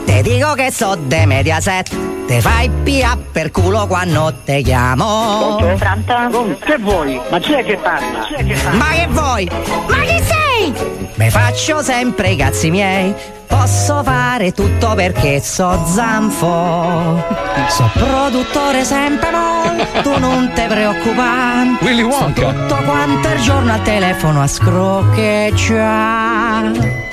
te 0.05 0.21
dico 0.21 0.53
che 0.53 0.71
so 0.71 0.95
de 0.95 1.25
Mediaset. 1.25 2.09
Te 2.27 2.39
fai 2.39 2.69
pia 2.83 3.17
per 3.31 3.51
culo 3.51 3.87
quando 3.87 4.33
te 4.45 4.61
chiamo. 4.61 5.57
Pronto? 5.77 6.57
Che 6.63 6.77
vuoi? 6.77 7.19
Ma 7.29 7.39
chi 7.39 7.53
è 7.53 7.63
che 7.63 7.77
parla? 7.77 8.27
Ma 8.71 8.89
che 8.91 9.07
vuoi? 9.09 9.49
Ma 9.89 9.99
chi 10.01 10.21
sei? 10.23 10.73
Me 11.15 11.29
faccio 11.29 11.81
sempre 11.81 12.29
i 12.29 12.35
cazzi 12.37 12.69
miei. 12.69 13.13
Posso 13.52 14.02
fare 14.02 14.53
tutto 14.53 14.95
perché 14.95 15.40
so 15.41 15.84
zanfo. 15.86 17.22
So 17.68 17.90
produttore 17.94 18.84
sempre 18.86 19.30
mo, 19.30 19.64
tu 20.02 20.15
non 20.18 20.49
te 20.56 20.65
preoccupare. 20.68 21.76
Willy 21.82 22.02
Wonka. 22.02 22.41
So 22.41 22.53
tutto 22.53 22.76
quanto 22.84 23.28
il 23.28 23.41
giorno 23.41 23.73
al 23.73 23.82
telefono 23.84 24.41
a 24.41 24.48
scroccheggiare. 24.48 27.10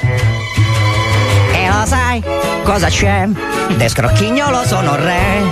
E 1.53 1.69
lo 1.69 1.85
sai 1.85 2.23
cosa 2.63 2.87
c'è? 2.89 3.27
De 3.77 3.89
scrocchignolo 3.89 4.65
sono 4.65 4.95
re. 4.95 5.43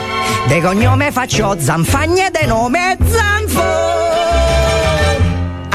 De 0.47 0.61
cognome 0.61 1.11
faccio 1.11 1.57
zanfagna 1.59 2.29
e 2.29 2.31
de 2.31 2.47
nome 2.47 2.97
zanfo. 3.05 4.06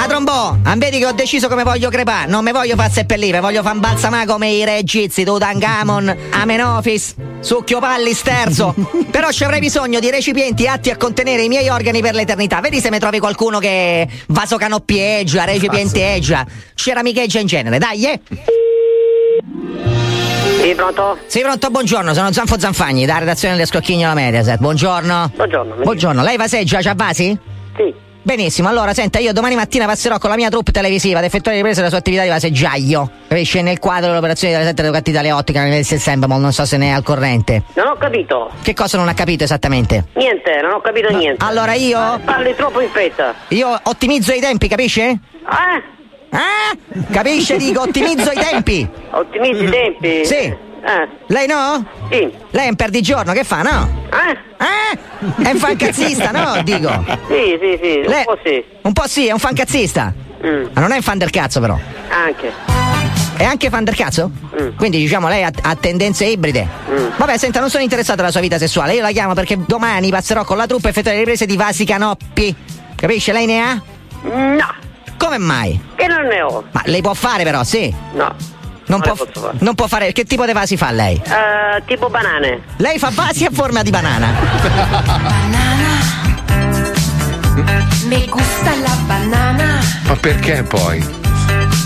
A 0.01 0.07
trombò, 0.07 0.55
vedi 0.77 0.97
che 0.97 1.05
ho 1.05 1.11
deciso 1.11 1.47
come 1.47 1.61
voglio 1.61 1.91
crepare, 1.91 2.27
non 2.27 2.43
mi 2.43 2.51
voglio 2.51 2.75
far 2.75 2.89
seppellire, 2.89 3.39
voglio 3.39 3.61
far 3.61 3.77
balsamare 3.77 4.25
come 4.25 4.49
i 4.49 4.65
re 4.65 4.77
egizi, 4.77 5.23
Tutankhamon, 5.23 6.17
Amenofis, 6.31 7.13
Succhio 7.39 7.77
Palli 7.77 8.11
sterzo. 8.13 8.73
Però 9.11 9.29
ci 9.29 9.43
avrei 9.43 9.59
bisogno 9.59 9.99
di 9.99 10.09
recipienti 10.09 10.67
atti 10.67 10.89
a 10.89 10.97
contenere 10.97 11.43
i 11.43 11.47
miei 11.49 11.69
organi 11.69 12.01
per 12.01 12.15
l'eternità. 12.15 12.61
Vedi 12.61 12.79
se 12.79 12.89
mi 12.89 12.97
trovi 12.97 13.19
qualcuno 13.19 13.59
che 13.59 14.07
vasocanoppieggia, 14.25 15.43
recipienteggia, 15.43 16.47
ceramicheggia 16.73 17.37
in 17.37 17.45
genere, 17.45 17.77
dai, 17.77 18.05
eh! 18.05 18.19
Sì, 20.63 20.73
pronto? 20.73 21.19
Sì, 21.27 21.41
pronto, 21.41 21.69
buongiorno, 21.69 22.15
sono 22.15 22.31
Zanfo 22.31 22.57
Zanfagni, 22.57 23.05
da 23.05 23.19
redazione 23.19 23.53
delle 23.53 23.67
Scrocchignolo 23.67 24.15
Mediaset. 24.15 24.57
Buongiorno. 24.57 25.31
Buongiorno. 25.35 25.75
Buongiorno, 25.75 26.23
lei 26.23 26.37
vaseggia, 26.37 26.79
c'ha 26.81 26.95
vasi? 26.95 27.37
Sì. 27.75 28.09
Benissimo, 28.23 28.67
allora 28.67 28.93
senta, 28.93 29.17
io 29.17 29.33
domani 29.33 29.55
mattina 29.55 29.87
passerò 29.87 30.19
con 30.19 30.29
la 30.29 30.35
mia 30.35 30.49
troupe 30.49 30.71
televisiva 30.71 31.17
ad 31.17 31.25
effettuare 31.25 31.57
riprese 31.57 31.77
della 31.77 31.89
sua 31.89 31.97
attività 31.97 32.21
di 32.21 32.29
vaseggiaio. 32.29 33.09
Capisce? 33.27 33.63
Nel 33.63 33.79
quadro 33.79 34.09
dell'operazione 34.09 34.53
delle 34.53 34.65
7 34.65 34.83
toccati 34.83 35.11
dalle 35.11 35.31
ottica 35.31 35.63
nel 35.63 35.83
sempre, 35.83 36.27
ma 36.27 36.37
non 36.37 36.53
so 36.53 36.63
se 36.63 36.77
ne 36.77 36.89
è 36.89 36.91
al 36.91 37.01
corrente. 37.01 37.63
Non 37.73 37.87
ho 37.87 37.95
capito. 37.95 38.51
Che 38.61 38.75
cosa 38.75 38.97
non 38.99 39.07
ha 39.07 39.15
capito 39.15 39.43
esattamente? 39.43 40.05
Niente, 40.13 40.59
non 40.61 40.73
ho 40.73 40.81
capito 40.81 41.09
niente. 41.09 41.43
Allora 41.43 41.73
io. 41.73 42.19
Parli 42.23 42.53
troppo 42.55 42.79
in 42.81 42.89
fretta. 42.89 43.33
Io 43.49 43.79
ottimizzo 43.81 44.33
i 44.33 44.39
tempi, 44.39 44.67
capisce? 44.67 45.01
Eh? 45.01 45.17
Eh? 46.29 47.01
Capisce? 47.11 47.57
Dico, 47.57 47.81
ottimizzo 47.81 48.29
i 48.29 48.37
tempi. 48.37 48.87
Ottimizzi 49.09 49.63
i 49.63 49.69
tempi? 49.69 50.25
Sì. 50.25 50.69
Eh. 50.83 51.07
Lei 51.27 51.47
no? 51.47 51.85
Sì. 52.09 52.31
Lei 52.51 52.65
è 52.65 52.69
un 52.69 52.75
perdigiorno, 52.75 53.33
che 53.33 53.43
fa, 53.43 53.61
no? 53.61 54.03
Eh? 54.11 54.37
Eh? 54.63 55.43
È 55.43 55.51
un 55.51 55.57
fancazzista, 55.57 56.31
no? 56.31 56.61
Dico. 56.63 56.89
Sì, 57.27 57.57
sì, 57.59 57.79
sì, 57.81 58.01
Lei- 58.05 58.17
un 58.17 58.23
po' 58.25 58.39
sì. 58.43 58.63
Un 58.81 58.93
po' 58.93 59.07
sì, 59.07 59.27
è 59.27 59.31
un 59.31 59.39
fancazzista. 59.39 60.13
Mm. 60.45 60.65
Ma 60.73 60.81
non 60.81 60.91
è 60.91 60.95
un 60.95 61.01
fan 61.03 61.17
del 61.19 61.29
cazzo, 61.29 61.59
però. 61.59 61.77
Anche. 62.09 62.51
È 63.37 63.43
anche 63.43 63.69
fan 63.69 63.83
del 63.83 63.95
cazzo? 63.95 64.29
Quindi 64.75 64.99
diciamo 64.99 65.27
lei 65.27 65.43
ha, 65.43 65.51
ha 65.63 65.75
tendenze 65.75 66.25
ibride. 66.25 66.67
Vabbè, 67.17 67.37
senta, 67.37 67.59
non 67.59 67.69
sono 67.71 67.81
interessato 67.81 68.21
alla 68.21 68.29
sua 68.29 68.39
vita 68.41 68.59
sessuale. 68.59 68.93
Io 68.93 69.01
la 69.01 69.09
chiamo 69.11 69.33
perché 69.33 69.57
domani 69.65 70.11
passerò 70.11 70.43
con 70.43 70.57
la 70.57 70.67
truppa 70.67 70.87
a 70.87 70.89
effettuare 70.91 71.17
le 71.17 71.23
riprese 71.23 71.47
di 71.47 71.55
Vasi 71.57 71.83
Canoppi. 71.83 72.55
Capisce? 72.95 73.31
Lei 73.31 73.47
ne 73.47 73.59
ha? 73.61 73.81
No. 74.21 74.75
Come 75.17 75.37
mai? 75.39 75.79
Che 75.95 76.05
non 76.05 76.25
ne 76.25 76.41
ho. 76.41 76.63
Ma 76.71 76.81
lei 76.85 77.01
può 77.01 77.15
fare 77.15 77.43
però, 77.43 77.63
sì. 77.63 77.91
No. 78.13 78.35
Non, 78.91 78.99
Non 78.99 79.15
può, 79.15 79.25
fare. 79.41 79.57
non 79.59 79.75
può 79.75 79.87
fare. 79.87 80.11
Che 80.11 80.25
tipo 80.25 80.45
di 80.45 80.51
vasi 80.51 80.75
fa 80.75 80.91
lei? 80.91 81.15
Eh, 81.23 81.81
tipo 81.85 82.09
banane. 82.09 82.61
Lei 82.77 82.99
fa 82.99 83.09
vasi 83.13 83.45
a 83.45 83.49
forma 83.51 83.83
di 83.83 83.89
banana. 83.89 84.27
Me 88.07 88.25
gusta 88.27 88.75
la 88.83 88.95
banana, 89.07 89.79
Ma 90.07 90.15
perché 90.17 90.63
poi? 90.63 90.99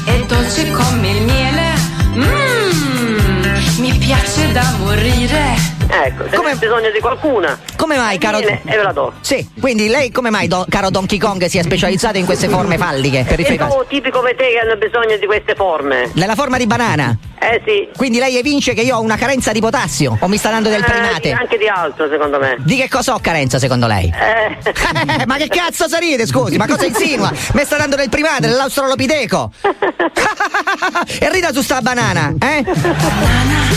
è 0.05 0.23
dolce 0.27 0.71
come 0.71 1.09
il 1.11 1.21
miele. 1.23 1.73
Mmm, 2.15 3.81
mi 3.81 3.93
piace 3.99 4.51
da 4.51 4.63
morire. 4.79 5.74
Ecco, 5.87 6.23
se 6.29 6.35
hai 6.35 6.55
bisogno 6.55 6.89
di 6.91 6.99
qualcuna. 6.99 7.57
Come 7.77 7.97
mai, 7.97 8.17
caro? 8.17 8.37
Viene 8.39 8.61
E 8.65 8.75
ve 8.75 8.83
la 8.83 8.91
do. 8.91 9.13
Sì, 9.21 9.47
quindi 9.59 9.87
lei 9.87 10.11
come 10.11 10.29
mai, 10.29 10.47
do- 10.47 10.65
caro 10.69 10.89
Donkey 10.89 11.17
Kong, 11.17 11.45
si 11.45 11.57
è 11.57 11.63
specializzato 11.63 12.17
in 12.17 12.25
queste 12.25 12.47
forme 12.49 12.77
falliche 12.77 13.23
per 13.27 13.39
i 13.39 13.45
sono 13.45 13.85
tipi 13.87 14.09
come 14.09 14.35
te 14.35 14.49
che 14.51 14.59
hanno 14.59 14.75
bisogno 14.77 15.17
di 15.17 15.25
queste 15.25 15.55
forme. 15.55 16.09
Nella 16.13 16.35
forma 16.35 16.57
di 16.57 16.65
banana? 16.67 17.17
Eh 17.39 17.61
sì. 17.65 17.87
Quindi 17.95 18.17
lei 18.17 18.37
evince 18.37 18.73
che 18.73 18.81
io 18.81 18.97
ho 18.97 19.01
una 19.01 19.17
carenza 19.17 19.51
di 19.51 19.59
potassio 19.59 20.17
o 20.19 20.27
mi 20.27 20.37
sta 20.37 20.49
dando 20.49 20.69
del 20.69 20.81
Eh, 20.81 20.85
primate? 20.85 21.31
anche 21.31 21.57
di 21.57 21.67
altro, 21.67 22.09
secondo 22.09 22.39
me. 22.39 22.55
Di 22.59 22.75
che 22.77 22.89
cosa 22.89 23.13
ho 23.13 23.19
carenza 23.19 23.59
secondo 23.59 23.85
lei? 23.87 24.11
Eh. 24.13 24.57
ma 25.25 25.37
che 25.37 25.47
cazzo 25.47 25.87
si 25.87 25.95
ride, 25.99 26.25
scusi? 26.25 26.57
Ma 26.57 26.65
cosa 26.67 26.85
insinua? 26.85 27.31
Mi 27.53 27.63
sta 27.63 27.77
dando 27.77 27.95
del 27.95 28.09
primate, 28.09 28.47
dell'australopiteco. 28.47 29.51
e 31.19 31.29
rida 31.31 31.53
su 31.53 31.61
sta 31.61 31.81
banana, 31.81 32.33
eh? 32.39 32.63
Banana 32.63 33.73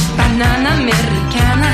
americana. 0.66 1.70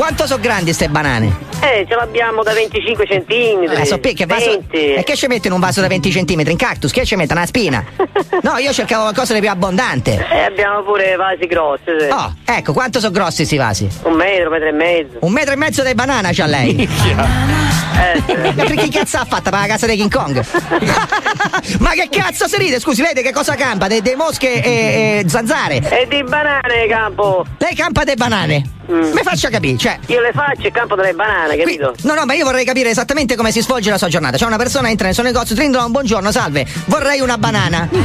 Quanto 0.00 0.26
sono 0.26 0.40
grandi 0.40 0.72
ste 0.72 0.88
banane? 0.88 1.30
Eh, 1.60 1.84
ce 1.86 1.94
l'abbiamo 1.94 2.42
da 2.42 2.54
25 2.54 3.06
centimetri. 3.06 3.82
Eh, 3.82 3.84
so 3.84 4.00
che 4.00 4.24
vaso... 4.24 4.46
20. 4.46 4.94
E 4.94 5.02
che 5.04 5.14
ci 5.14 5.26
mette 5.26 5.48
in 5.48 5.52
un 5.52 5.60
vaso 5.60 5.82
da 5.82 5.88
20 5.88 6.08
cm? 6.08 6.40
In 6.46 6.56
cactus? 6.56 6.90
Che 6.90 7.04
ci 7.04 7.16
mette? 7.16 7.34
Una 7.34 7.44
spina? 7.44 7.84
No, 8.42 8.56
io 8.56 8.72
cercavo 8.72 9.02
qualcosa 9.02 9.34
di 9.34 9.40
più 9.40 9.50
abbondante. 9.50 10.26
Eh, 10.30 10.44
abbiamo 10.44 10.82
pure 10.82 11.16
vasi 11.16 11.46
grossi. 11.46 11.82
sì. 11.98 12.06
Oh, 12.08 12.34
ecco, 12.46 12.72
quanto 12.72 12.98
sono 13.00 13.12
grossi 13.12 13.36
questi 13.38 13.56
vasi? 13.58 13.88
Un 14.04 14.14
metro, 14.14 14.44
un 14.46 14.52
metro 14.52 14.68
e 14.68 14.72
mezzo. 14.72 15.18
Un 15.20 15.32
metro 15.32 15.52
e 15.52 15.56
mezzo 15.56 15.82
di 15.82 15.94
banana 15.94 16.30
c'ha 16.32 16.46
lei. 16.46 16.76
Eh, 16.76 16.88
sì. 16.96 17.14
Ma 17.14 18.64
che 18.80 18.88
cazzo 18.88 19.18
ha 19.18 19.26
fatta 19.26 19.50
per 19.50 19.60
la 19.60 19.66
casa 19.66 19.86
di 19.86 19.96
King 19.96 20.10
Kong? 20.10 20.42
Ma 21.80 21.90
che 21.90 22.08
cazzo 22.10 22.48
si 22.48 22.56
ride? 22.56 22.80
Scusi, 22.80 23.02
lei 23.02 23.12
di 23.12 23.20
che 23.22 23.32
cosa 23.32 23.54
campa? 23.54 23.88
De- 23.88 24.00
Dei 24.00 24.14
mosche 24.14 24.62
e, 24.62 25.22
e 25.24 25.28
zanzare? 25.28 25.76
E 25.76 26.06
di 26.08 26.22
banane 26.22 26.86
campo. 26.88 27.44
Lei 27.58 27.74
campa 27.74 28.04
delle 28.04 28.16
banane? 28.16 28.62
Mi 28.86 29.22
faccia 29.22 29.50
capire, 29.50 29.76
cioè. 29.76 29.89
Io 30.06 30.20
le 30.20 30.32
faccio 30.32 30.66
e 30.66 30.70
campo 30.70 30.94
delle 30.94 31.12
banane, 31.12 31.56
capito? 31.56 31.94
No, 32.02 32.14
no, 32.14 32.24
ma 32.24 32.34
io 32.34 32.44
vorrei 32.44 32.64
capire 32.64 32.90
esattamente 32.90 33.36
come 33.36 33.50
si 33.52 33.60
svolge 33.62 33.90
la 33.90 33.98
sua 33.98 34.08
giornata. 34.08 34.36
C'è 34.36 34.46
una 34.46 34.56
persona 34.58 34.88
entra 34.90 35.06
nel 35.06 35.14
suo 35.14 35.22
negozio, 35.24 35.54
trindola 35.54 35.84
un 35.84 35.92
buongiorno, 35.92 36.30
salve, 36.30 36.66
vorrei 36.86 37.20
una 37.20 37.38
banana. 37.38 37.88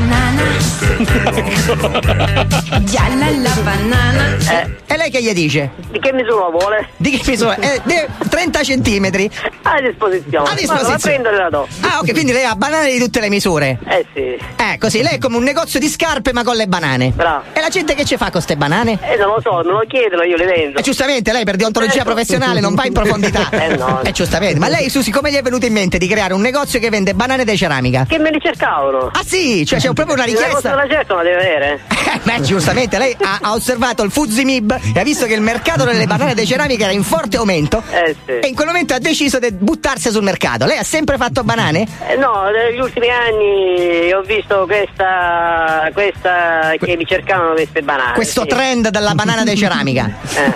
Gialla 2.83 3.29
la 3.29 3.55
banana. 3.63 4.37
Eh, 4.49 4.69
E 4.87 4.97
lei 4.97 5.09
che 5.09 5.21
gli 5.21 5.33
dice? 5.33 5.71
di 5.89 5.99
che 5.99 6.11
misura 6.13 6.49
vuole? 6.49 6.87
Di 6.97 7.11
che 7.11 7.29
misura? 7.29 7.55
Eh, 7.57 7.81
de- 7.83 8.07
30 8.29 8.63
centimetri. 8.63 9.29
A 9.63 9.79
disposizione. 9.81 10.49
A 10.49 10.53
disposizione. 10.53 10.91
La 10.93 10.99
prendo 10.99 11.29
e 11.29 11.35
la 11.35 11.49
do. 11.49 11.67
Ah, 11.81 11.99
ok, 11.99 12.11
quindi 12.11 12.31
lei 12.31 12.43
ha 12.45 12.55
banane 12.55 12.91
di 12.91 12.99
tutte 12.99 13.19
le 13.19 13.29
misure. 13.29 13.79
Eh 13.87 14.05
sì. 14.13 14.19
Eh, 14.21 14.77
così, 14.79 15.01
lei 15.01 15.15
è 15.15 15.17
come 15.17 15.37
un 15.37 15.43
negozio 15.43 15.79
di 15.79 15.87
scarpe 15.87 16.33
ma 16.33 16.43
con 16.43 16.55
le 16.55 16.67
banane. 16.67 17.11
Bravo. 17.15 17.43
E 17.53 17.61
la 17.61 17.69
gente 17.69 17.95
che 17.95 18.05
ci 18.05 18.15
fa 18.17 18.23
con 18.25 18.31
queste 18.33 18.55
banane? 18.57 18.99
Eh, 19.01 19.15
non 19.17 19.29
lo 19.35 19.41
so, 19.41 19.55
me 19.63 19.71
lo 19.71 19.83
chiedono, 19.87 20.23
io 20.23 20.35
le 20.37 20.45
vendo. 20.45 20.79
E 20.79 20.81
giustamente 20.81 21.31
lei 21.31 21.43
per 21.45 21.55
deontologia 21.65 22.03
professionale 22.03 22.59
non 22.59 22.73
va 22.75 22.85
in 22.85 22.93
profondità. 22.93 23.49
Eh 23.55 23.75
no. 23.77 24.01
Eh, 24.03 24.11
giustamente. 24.11 24.59
Ma 24.59 24.67
lei, 24.67 24.89
Susi, 24.89 25.11
come 25.11 25.31
gli 25.31 25.35
è 25.35 25.41
venuto 25.41 25.65
in 25.65 25.73
mente 25.73 25.97
di 25.97 26.07
creare 26.07 26.33
un 26.33 26.41
negozio 26.41 26.79
che 26.79 26.89
vende 26.89 27.13
banane 27.13 27.45
di 27.45 27.57
ceramica? 27.57 28.05
Che 28.07 28.17
me 28.19 28.29
li 28.31 28.39
cercavano. 28.41 29.09
Ah 29.13 29.21
sì, 29.25 29.65
cioè 29.65 29.79
c'è 29.79 29.91
proprio 29.93 30.15
una 30.15 30.25
La 30.25 30.31
richiesta. 30.31 30.69
della 30.69 30.87
certa 30.87 31.15
la 31.15 31.23
deve 31.23 31.35
avere. 31.35 31.79
Eh, 31.89 32.19
Beh, 32.23 32.41
giustamente, 32.41 32.97
lei 32.97 33.15
ha, 33.19 33.39
ha 33.41 33.53
osservato 33.53 34.03
il 34.03 34.11
Fuzimib 34.11 34.77
e 34.93 34.99
ha 34.99 35.03
visto 35.03 35.25
che 35.25 35.33
il 35.33 35.41
mercato 35.41 35.83
delle 35.85 36.05
banane 36.05 36.33
di 36.33 36.45
ceramica 36.45 36.83
era 36.85 36.93
in 36.93 37.03
forte 37.03 37.37
aumento. 37.37 37.81
Eh 37.89 38.15
sì. 38.25 38.31
E 38.39 38.47
in 38.47 38.55
quel 38.55 38.67
momento 38.67 38.93
ha 38.93 38.99
deciso 38.99 39.39
di 39.39 39.51
buttarsi 39.51 40.11
sul 40.11 40.23
mercato. 40.23 40.65
Lei 40.65 40.77
ha 40.77 40.83
sempre 40.83 41.17
fatto 41.17 41.43
banane? 41.43 41.87
Eh, 42.07 42.15
no, 42.17 42.49
negli 42.49 42.79
ultimi 42.79 43.07
anni 43.09 44.11
ho 44.11 44.21
visto 44.21 44.65
questa, 44.67 45.89
questa 45.93 46.73
che 46.79 46.95
mi 46.97 47.05
cercavano 47.05 47.53
queste 47.53 47.81
banane. 47.81 48.13
Questo 48.13 48.41
sì. 48.41 48.47
trend 48.47 48.89
della 48.89 49.13
banana 49.15 49.43
di 49.43 49.55
ceramica. 49.55 50.09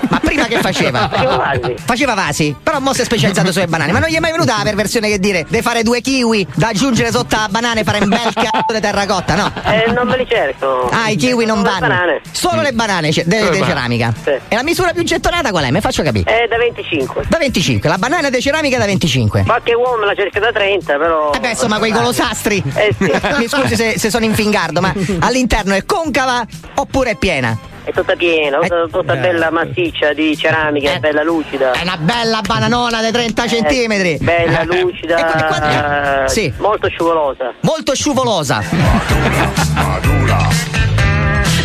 Ma 0.10 0.20
prima 0.20 0.46
che 0.46 0.60
faceva? 0.60 0.99
Facevo 1.08 1.38
vasi. 1.38 1.76
Faceva 1.86 2.14
vasi, 2.14 2.56
però 2.62 2.80
mo 2.80 2.94
si 2.94 3.02
è 3.02 3.04
specializzato 3.06 3.52
sulle 3.52 3.68
banane. 3.68 3.92
Ma 3.92 4.00
non 4.00 4.10
gli 4.10 4.16
è 4.16 4.20
mai 4.20 4.32
venuta 4.32 4.56
la 4.58 4.64
perversione 4.64 5.10
che 5.10 5.20
dire 5.20 5.46
di 5.48 5.62
fare 5.62 5.84
due 5.84 6.02
kiwi 6.02 6.46
da 6.56 6.70
aggiungere 6.70 7.12
sotto 7.12 7.36
la 7.36 7.48
banana 7.50 7.80
e 7.80 7.84
fare 7.84 8.00
un 8.04 8.10
bel 8.10 8.20
cazzo 8.34 8.74
di 8.74 8.80
terracotta, 8.80 9.36
no? 9.36 9.52
Eh, 9.66 9.92
non 9.92 10.08
me 10.08 10.18
li 10.18 10.26
cerco. 10.28 10.90
Ah, 10.92 11.10
i 11.10 11.16
kiwi 11.16 11.46
non 11.46 11.58
Solo 11.58 11.70
le 11.70 11.80
vanno. 11.80 11.88
banane. 11.94 12.22
Solo 12.32 12.62
le 12.62 12.72
banane 12.74 13.12
ce- 13.12 13.24
de- 13.26 13.38
Solo 13.38 13.50
de 13.52 13.56
le 13.56 13.60
banane. 13.66 13.74
ceramica. 13.98 14.14
Sì. 14.24 14.30
E 14.48 14.56
la 14.56 14.64
misura 14.64 14.92
più 14.92 15.04
gettonata 15.04 15.52
qual 15.52 15.64
è? 15.66 15.72
Mi 15.72 15.82
faccio 15.82 16.04
capire. 16.04 16.44
Eh, 16.44 16.48
da 16.48 16.58
25. 16.58 17.24
Da 17.28 17.38
25, 17.38 17.90
la 17.90 17.98
banana 17.98 18.30
di 18.30 18.42
ceramica 18.42 18.78
da 18.78 18.86
25. 18.86 19.44
Qualche 19.46 19.74
uomo 19.74 19.98
me 19.98 20.06
la 20.06 20.16
cerca 20.16 20.40
da 20.40 20.52
30, 20.52 20.98
però. 20.98 21.32
Eh 21.34 21.40
beh, 21.40 21.50
insomma, 21.52 21.78
quei 21.78 21.92
golosastri. 21.92 22.62
Eh 22.76 22.96
sì. 22.98 23.12
Mi 23.40 23.48
scusi 23.48 23.76
se, 23.76 23.98
se 23.98 24.10
sono 24.10 24.26
in 24.26 24.34
fingardo, 24.34 24.82
ma 24.82 24.94
all'interno 25.20 25.74
è 25.74 25.86
concava 25.86 26.46
oppure 26.76 27.12
è 27.12 27.16
piena? 27.16 27.58
È 27.84 27.92
tutta 27.92 28.16
piena, 28.16 28.60
tutta, 28.60 28.86
tutta 28.92 29.16
bella 29.16 29.50
massiccia 29.52 30.14
di 30.14 30.38
ceramica, 30.38 31.00
bella 31.00 31.24
lucida. 31.24 31.72
È 31.72 31.82
una 31.82 31.98
bella 31.98 32.42
bananona 32.46 33.02
di 33.02 33.12
30 33.12 33.44
Eh, 33.44 33.48
centimetri. 33.48 34.18
Bella, 34.22 34.62
Eh, 34.62 34.66
lucida. 34.66 35.18
e 35.18 35.22
qua- 35.22 35.36
e 35.36 35.48
qua- 35.48 36.24
eh, 36.26 36.30
sì. 36.30 36.54
Molto 36.58 36.88
scivolosa. 36.90 37.54
Molto 37.62 37.96
scivolosa. 37.96 38.62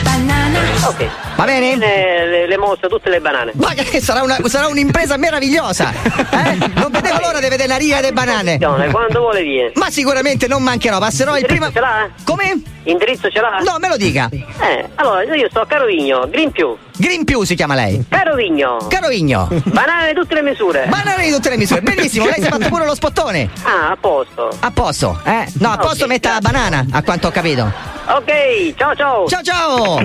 Banana. 0.02 0.60
Ok. 0.86 1.08
Va 1.36 1.44
bene? 1.44 1.76
Le, 1.76 2.26
le, 2.26 2.46
le 2.46 2.58
mostro 2.58 2.88
tutte 2.88 3.10
le 3.10 3.20
banane. 3.20 3.52
Ma 3.54 3.72
che 3.74 4.00
sarà, 4.00 4.22
una- 4.22 4.38
sarà 4.46 4.68
un'impresa 4.68 5.16
meravigliosa. 5.16 5.92
Eh? 6.34 6.56
Non 6.74 6.90
vedevo 6.90 7.18
l'ora 7.20 7.38
di 7.40 7.48
vedere 7.48 7.68
la 7.68 7.76
riga 7.76 8.00
delle 8.00 8.12
banane. 8.12 8.58
Quando 8.58 9.20
vuole 9.20 9.42
viene. 9.42 9.70
Ma 9.74 9.88
sicuramente 9.90 10.46
non 10.48 10.62
mancherò, 10.62 10.98
passerò 10.98 11.36
il 11.38 11.46
primo. 11.46 11.70
Ce 11.72 11.78
l'ha? 11.80 12.08
Come? 12.24 12.60
Indirizzo 12.84 13.30
ce 13.30 13.40
l'ha? 13.40 13.60
No, 13.64 13.76
me 13.78 13.88
lo 13.88 13.96
dica. 13.96 14.28
Eh, 14.30 14.88
allora 14.96 15.22
io 15.34 15.48
sto 15.48 15.60
a 15.60 15.66
Carovigno, 15.66 16.26
Green 16.28 16.50
più. 16.50 16.76
Green 16.96 17.24
più 17.24 17.44
si 17.44 17.54
chiama 17.54 17.74
lei. 17.74 18.04
Carovigno. 18.08 18.78
Carovigno. 18.88 19.48
Banane 19.64 20.08
di 20.08 20.14
tutte 20.14 20.34
le 20.34 20.42
misure. 20.42 20.86
Banane 20.88 21.24
di 21.24 21.30
tutte 21.30 21.50
le 21.50 21.56
misure. 21.56 21.80
Benissimo, 21.82 22.24
lei 22.26 22.34
si 22.34 22.42
è 22.46 22.50
fatto 22.50 22.68
pure 22.68 22.84
lo 22.84 22.94
spottone. 22.94 23.48
Ah, 23.62 23.90
a 23.92 23.96
posto. 23.98 24.50
A 24.60 24.70
posto, 24.70 25.20
eh? 25.24 25.46
No, 25.60 25.70
a 25.70 25.76
posto 25.78 26.04
Ok, 26.04 26.10
metta 26.10 26.32
la 26.32 26.40
banana, 26.40 26.84
a 26.90 27.02
quanto 27.02 27.28
ho 27.28 27.30
capito. 27.30 27.70
Ok, 28.06 28.74
ciao 28.76 28.94
ciao. 28.94 29.26
Ciao 29.28 29.42
ciao! 29.42 29.98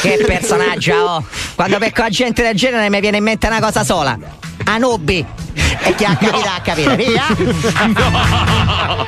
che 0.00 0.16
personaggio, 0.38 0.94
oh. 0.94 1.24
Quando 1.54 1.78
becco 1.78 2.02
la 2.02 2.08
gente 2.08 2.42
del 2.42 2.54
genere 2.54 2.88
mi 2.90 3.00
viene 3.00 3.18
in 3.18 3.24
mente 3.24 3.46
una 3.46 3.60
cosa 3.60 3.84
sola. 3.84 4.18
Anubi. 4.64 5.43
E 5.54 5.94
chi 5.94 6.04
ha 6.04 6.16
capito 6.16 6.48
ha 6.48 6.60
capito, 6.62 6.96
via! 6.96 7.24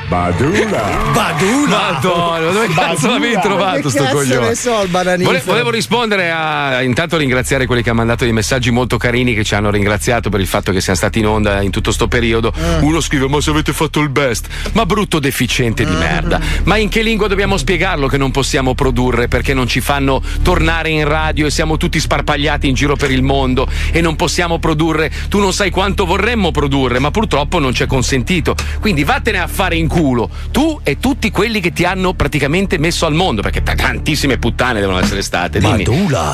Badula. 0.08 1.10
Badula. 1.12 1.90
Madonna, 1.92 2.50
dove 2.52 2.68
cazzo 2.68 3.08
l'avevi 3.08 3.38
trovato 3.40 3.80
Che 3.82 3.90
sto 3.90 4.04
coglione? 4.04 4.48
ne 4.48 4.54
so? 4.54 4.86
Vole- 4.88 5.42
volevo 5.44 5.70
rispondere 5.70 6.30
a 6.30 6.82
intanto 6.82 7.16
ringraziare 7.16 7.66
quelli 7.66 7.82
che 7.82 7.88
hanno 7.90 7.98
mandato 7.98 8.24
dei 8.24 8.32
messaggi 8.32 8.70
molto 8.70 8.96
carini 8.98 9.34
che 9.34 9.42
ci 9.44 9.54
hanno 9.54 9.70
ringraziato 9.70 10.30
per 10.30 10.40
il 10.40 10.46
fatto 10.46 10.72
che 10.72 10.80
siamo 10.80 10.96
stati 10.98 11.18
in 11.18 11.26
onda 11.26 11.60
in 11.62 11.70
tutto 11.70 11.90
sto 11.90 12.06
periodo. 12.08 12.52
Eh. 12.56 12.78
Uno 12.80 13.00
scrive: 13.00 13.28
Ma 13.28 13.40
se 13.40 13.50
avete 13.50 13.72
fatto 13.72 14.00
il 14.00 14.08
best, 14.08 14.46
ma 14.72 14.86
brutto 14.86 15.18
deficiente 15.18 15.82
Eh. 15.82 15.86
di 15.86 15.94
merda. 15.94 16.40
Ma 16.64 16.76
in 16.76 16.88
che 16.88 17.02
lingua 17.02 17.26
dobbiamo 17.26 17.56
spiegarlo 17.56 18.06
che 18.06 18.16
non 18.16 18.30
possiamo 18.30 18.74
produrre 18.74 19.28
perché 19.28 19.54
non 19.54 19.66
ci 19.66 19.80
fanno 19.80 20.22
tornare 20.42 20.90
in 20.90 21.06
radio 21.06 21.46
e 21.46 21.50
siamo 21.50 21.76
tutti 21.76 21.98
sparpagliati 21.98 22.68
in 22.68 22.74
giro 22.74 22.94
per 22.96 23.10
il 23.10 23.22
mondo 23.22 23.68
e 23.90 24.00
non 24.00 24.14
possiamo 24.16 24.58
produrre? 24.58 25.10
Tu 25.28 25.38
non 25.40 25.52
sai 25.52 25.70
quanto 25.70 26.04
vorremmo 26.06 26.34
produrre, 26.50 26.98
ma 26.98 27.10
purtroppo 27.10 27.58
non 27.58 27.72
c'è 27.72 27.86
consentito. 27.86 28.54
Quindi 28.80 29.04
vattene 29.04 29.38
a 29.40 29.46
fare 29.46 29.76
in 29.76 29.88
culo 29.88 30.28
tu 30.50 30.80
e 30.82 30.98
tutti 30.98 31.30
quelli 31.30 31.60
che 31.60 31.72
ti 31.72 31.84
hanno 31.84 32.14
praticamente 32.14 32.78
messo 32.78 33.06
al 33.06 33.14
mondo, 33.14 33.42
perché 33.42 33.62
t- 33.62 33.74
tantissime 33.74 34.38
puttane 34.38 34.80
devono 34.80 34.98
essere 35.00 35.22
state. 35.22 35.58
Dimmi. 35.58 35.84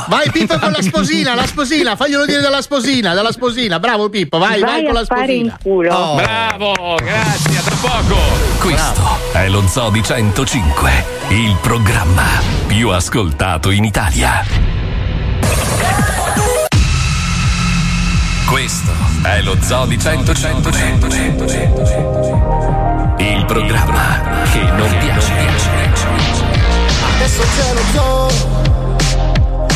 Vai 0.09 0.31
Pippo 0.31 0.59
con 0.59 0.71
la 0.73 0.83
sposina, 0.83 1.35
la 1.35 1.47
sposina, 1.47 1.97
faglielo 1.97 2.27
dire 2.27 2.41
dalla 2.41 2.63
sposina, 2.63 3.15
dalla 3.15 3.33
sposina. 3.33 3.79
Bravo 3.79 4.09
Pippo, 4.09 4.39
vai, 4.39 4.61
vai, 4.61 4.71
Vai 4.71 4.85
con 4.85 4.97
a 4.97 5.01
la 5.01 5.05
fare 5.07 5.33
in 5.33 5.53
sposina. 5.59 5.59
culo. 5.63 5.95
Oh. 5.95 6.15
Bravo, 6.17 6.97
grazie, 7.03 7.57
a 7.59 7.61
tra 7.63 7.75
poco. 7.77 8.17
Questo 8.61 9.19
è 9.33 9.49
lo 9.49 9.67
Zoo 9.67 9.91
di 9.91 10.03
105, 10.03 11.05
il 11.29 11.57
programma 11.61 12.25
più 12.67 12.91
ascoltato 12.91 13.71
in 13.71 13.85
Italia. 13.85 14.45
Questo 18.47 19.02
è 19.23 19.41
lo 19.43 19.57
Zoo 19.61 19.87
di 19.87 19.99
105, 19.99 20.77
il 23.19 23.45
programma 23.47 24.21
che 24.51 24.63
non 24.77 24.99
piace. 24.99 25.33
Adesso 27.15 27.43
c'è 27.57 27.73
lo 27.73 27.81
zoo 27.93 28.29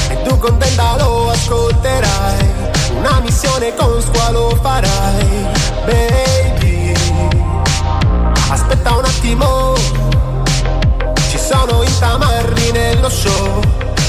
e 0.08 0.22
tu 0.22 0.38
contenta 0.38 0.96
lo 0.98 1.30
ascolterai. 1.30 2.54
Una 2.98 3.20
missione 3.20 3.74
con 3.74 4.00
squalo 4.00 4.58
farai, 4.60 5.46
baby. 5.84 6.92
Aspetta 8.48 8.96
un 8.96 9.04
attimo, 9.04 9.74
ci 11.28 11.38
sono 11.38 11.82
i 11.82 11.98
tamarri 11.98 12.72
nello 12.72 13.08
show. 13.08 13.60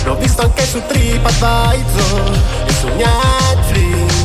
L'ho 0.03 0.15
visto 0.15 0.41
anche 0.41 0.65
su 0.65 0.81
TripAdvisor 0.87 2.39
e 2.65 2.73
su 2.73 2.87
Netflix. 2.87 4.16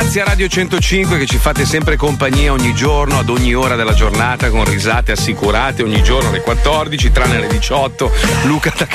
Grazie 0.00 0.22
a 0.22 0.24
Radio 0.24 0.48
105 0.48 1.18
che 1.18 1.26
ci 1.26 1.36
fate 1.36 1.66
sempre 1.66 1.96
compagnia 1.96 2.52
ogni 2.52 2.74
giorno, 2.74 3.18
ad 3.18 3.28
ogni 3.28 3.54
ora 3.54 3.76
della 3.76 3.92
giornata, 3.92 4.48
con 4.48 4.64
risate 4.64 5.12
assicurate 5.12 5.82
ogni 5.82 6.02
giorno 6.02 6.30
alle 6.30 6.40
14, 6.40 7.12
tranne 7.12 7.36
alle 7.36 7.48
18. 7.48 8.10
Luca 8.44 8.72
da 8.74 8.86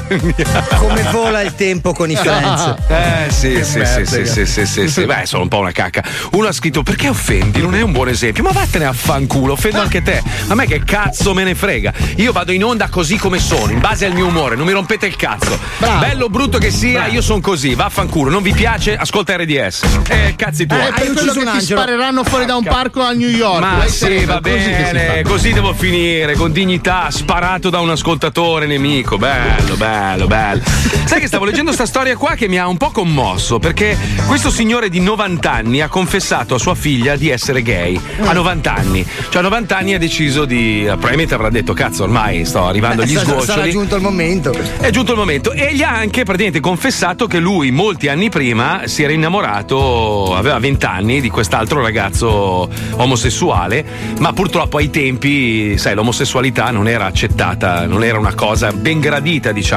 Catania. 0.00 0.66
Come 0.78 1.02
vola 1.10 1.40
il 1.42 1.54
tempo 1.54 1.92
con 1.92 2.10
i 2.10 2.16
friends. 2.16 2.74
Eh 2.88 3.30
sì, 3.30 3.62
sì, 3.64 3.84
sì, 3.84 4.06
sì, 4.06 4.26
sì, 4.26 4.46
sì, 4.46 4.66
sì, 4.66 4.88
sì. 4.88 5.04
Beh, 5.04 5.26
sono 5.26 5.42
un 5.42 5.48
po' 5.48 5.58
una 5.58 5.72
cacca. 5.72 6.02
Uno 6.32 6.46
ha 6.46 6.52
scritto 6.52 6.82
perché 6.82 7.08
offendi? 7.08 7.60
Non 7.60 7.74
è 7.74 7.82
un 7.82 7.92
buon 7.92 8.08
esempio. 8.08 8.42
Ma 8.42 8.50
vattene 8.50 8.84
a 8.86 8.92
fanculo, 8.92 9.52
offendo 9.52 9.80
anche 9.80 10.02
te. 10.02 10.22
A 10.48 10.54
me 10.54 10.66
che 10.66 10.82
cazzo 10.84 11.34
me 11.34 11.44
ne 11.44 11.54
frega. 11.54 11.92
Io 12.16 12.32
vado 12.32 12.52
in 12.52 12.64
onda 12.64 12.88
così 12.88 13.16
come 13.16 13.38
sono, 13.38 13.72
in 13.72 13.80
base 13.80 14.06
al 14.06 14.12
mio 14.12 14.26
umore, 14.26 14.56
non 14.56 14.66
mi 14.66 14.72
rompete 14.72 15.06
il 15.06 15.16
cazzo. 15.16 15.58
Bello 15.78 16.26
o 16.26 16.28
brutto 16.28 16.58
che 16.58 16.70
sia, 16.70 17.06
io 17.06 17.20
sono 17.20 17.40
così, 17.40 17.74
vaffanculo. 17.74 18.30
Non 18.30 18.42
vi 18.42 18.52
piace? 18.52 18.96
Ascolta 18.96 19.36
RDS. 19.36 19.82
Eh, 20.08 20.34
cazzi 20.36 20.66
tuoi. 20.66 20.80
Eh, 20.80 20.92
per 20.92 21.12
quello 21.12 21.32
che 21.32 21.58
ti 21.58 21.60
spareranno 21.60 22.24
fuori 22.24 22.46
da 22.46 22.56
un 22.56 22.64
parco 22.64 23.02
a 23.02 23.12
New 23.12 23.28
York. 23.28 23.60
Ma 23.60 23.74
Vuoi 23.74 23.88
sì, 23.88 24.24
va 24.24 24.40
così 24.40 24.54
bene, 24.54 25.22
fa. 25.22 25.28
così 25.28 25.52
devo 25.52 25.74
finire, 25.74 26.34
con 26.34 26.52
dignità, 26.52 27.10
sparato 27.10 27.70
da 27.70 27.80
un 27.80 27.90
ascoltatore 27.90 28.66
nemico. 28.66 29.18
Bello, 29.18 29.74
bello, 29.76 29.76
bello. 30.26 30.62
Sai 31.04 31.20
che 31.20 31.26
stavo 31.26 31.44
leggendo 31.44 31.72
sta 31.72 31.86
storia 31.86 32.16
qua 32.16 32.34
che 32.34 32.48
mi 32.48 32.58
ha 32.58 32.68
un 32.68 32.76
po' 32.76 32.90
commosso, 32.90 33.58
perché 33.58 33.96
questo 34.26 34.50
signore 34.50 34.88
di 34.88 35.00
90 35.00 35.50
anni 35.50 35.80
ha 35.80 35.88
confessato 35.88 36.54
a 36.54 36.58
sua 36.58 36.74
figlia 36.74 37.16
di 37.16 37.28
essere 37.28 37.62
gay. 37.62 38.00
A 38.20 38.32
90 38.32 38.74
anni. 38.74 39.06
Cioè 39.28 39.40
a 39.40 39.42
90 39.42 39.76
anni 39.76 39.94
ha 39.94 39.98
deciso 39.98 40.44
di. 40.44 40.84
probabilmente 40.86 41.34
avrà 41.34 41.50
detto, 41.50 41.72
cazzo, 41.72 42.04
ormai 42.04 42.44
sto 42.44 42.64
arrivando 42.64 43.02
agli 43.02 43.16
sgoccioli. 43.16 43.44
Sarà 43.44 43.68
giunto 43.68 43.96
il 43.96 44.02
momento. 44.02 44.54
È 44.78 44.90
giunto 44.90 45.12
il 45.12 45.18
momento 45.18 45.52
e 45.52 45.74
gli 45.74 45.82
ha 45.82 45.90
anche 45.90 46.22
praticamente 46.22 46.60
confessato 46.60 47.26
che 47.26 47.38
lui 47.38 47.70
molti 47.70 48.08
anni 48.08 48.28
prima 48.28 48.82
si 48.86 49.02
era 49.02 49.12
innamorato, 49.12 50.34
aveva 50.34 50.58
20 50.58 50.86
anni, 50.86 51.20
di 51.20 51.28
quest'altro 51.28 51.82
ragazzo 51.82 52.68
omosessuale, 52.92 53.84
ma 54.18 54.32
purtroppo 54.32 54.78
ai 54.78 54.90
tempi, 54.90 55.76
sai, 55.78 55.94
l'omosessualità 55.94 56.70
non 56.70 56.88
era 56.88 57.06
accettata, 57.06 57.86
non 57.86 58.04
era 58.04 58.18
una 58.18 58.34
cosa 58.34 58.72
ben 58.72 59.00
gradita, 59.00 59.52
diciamo, 59.52 59.71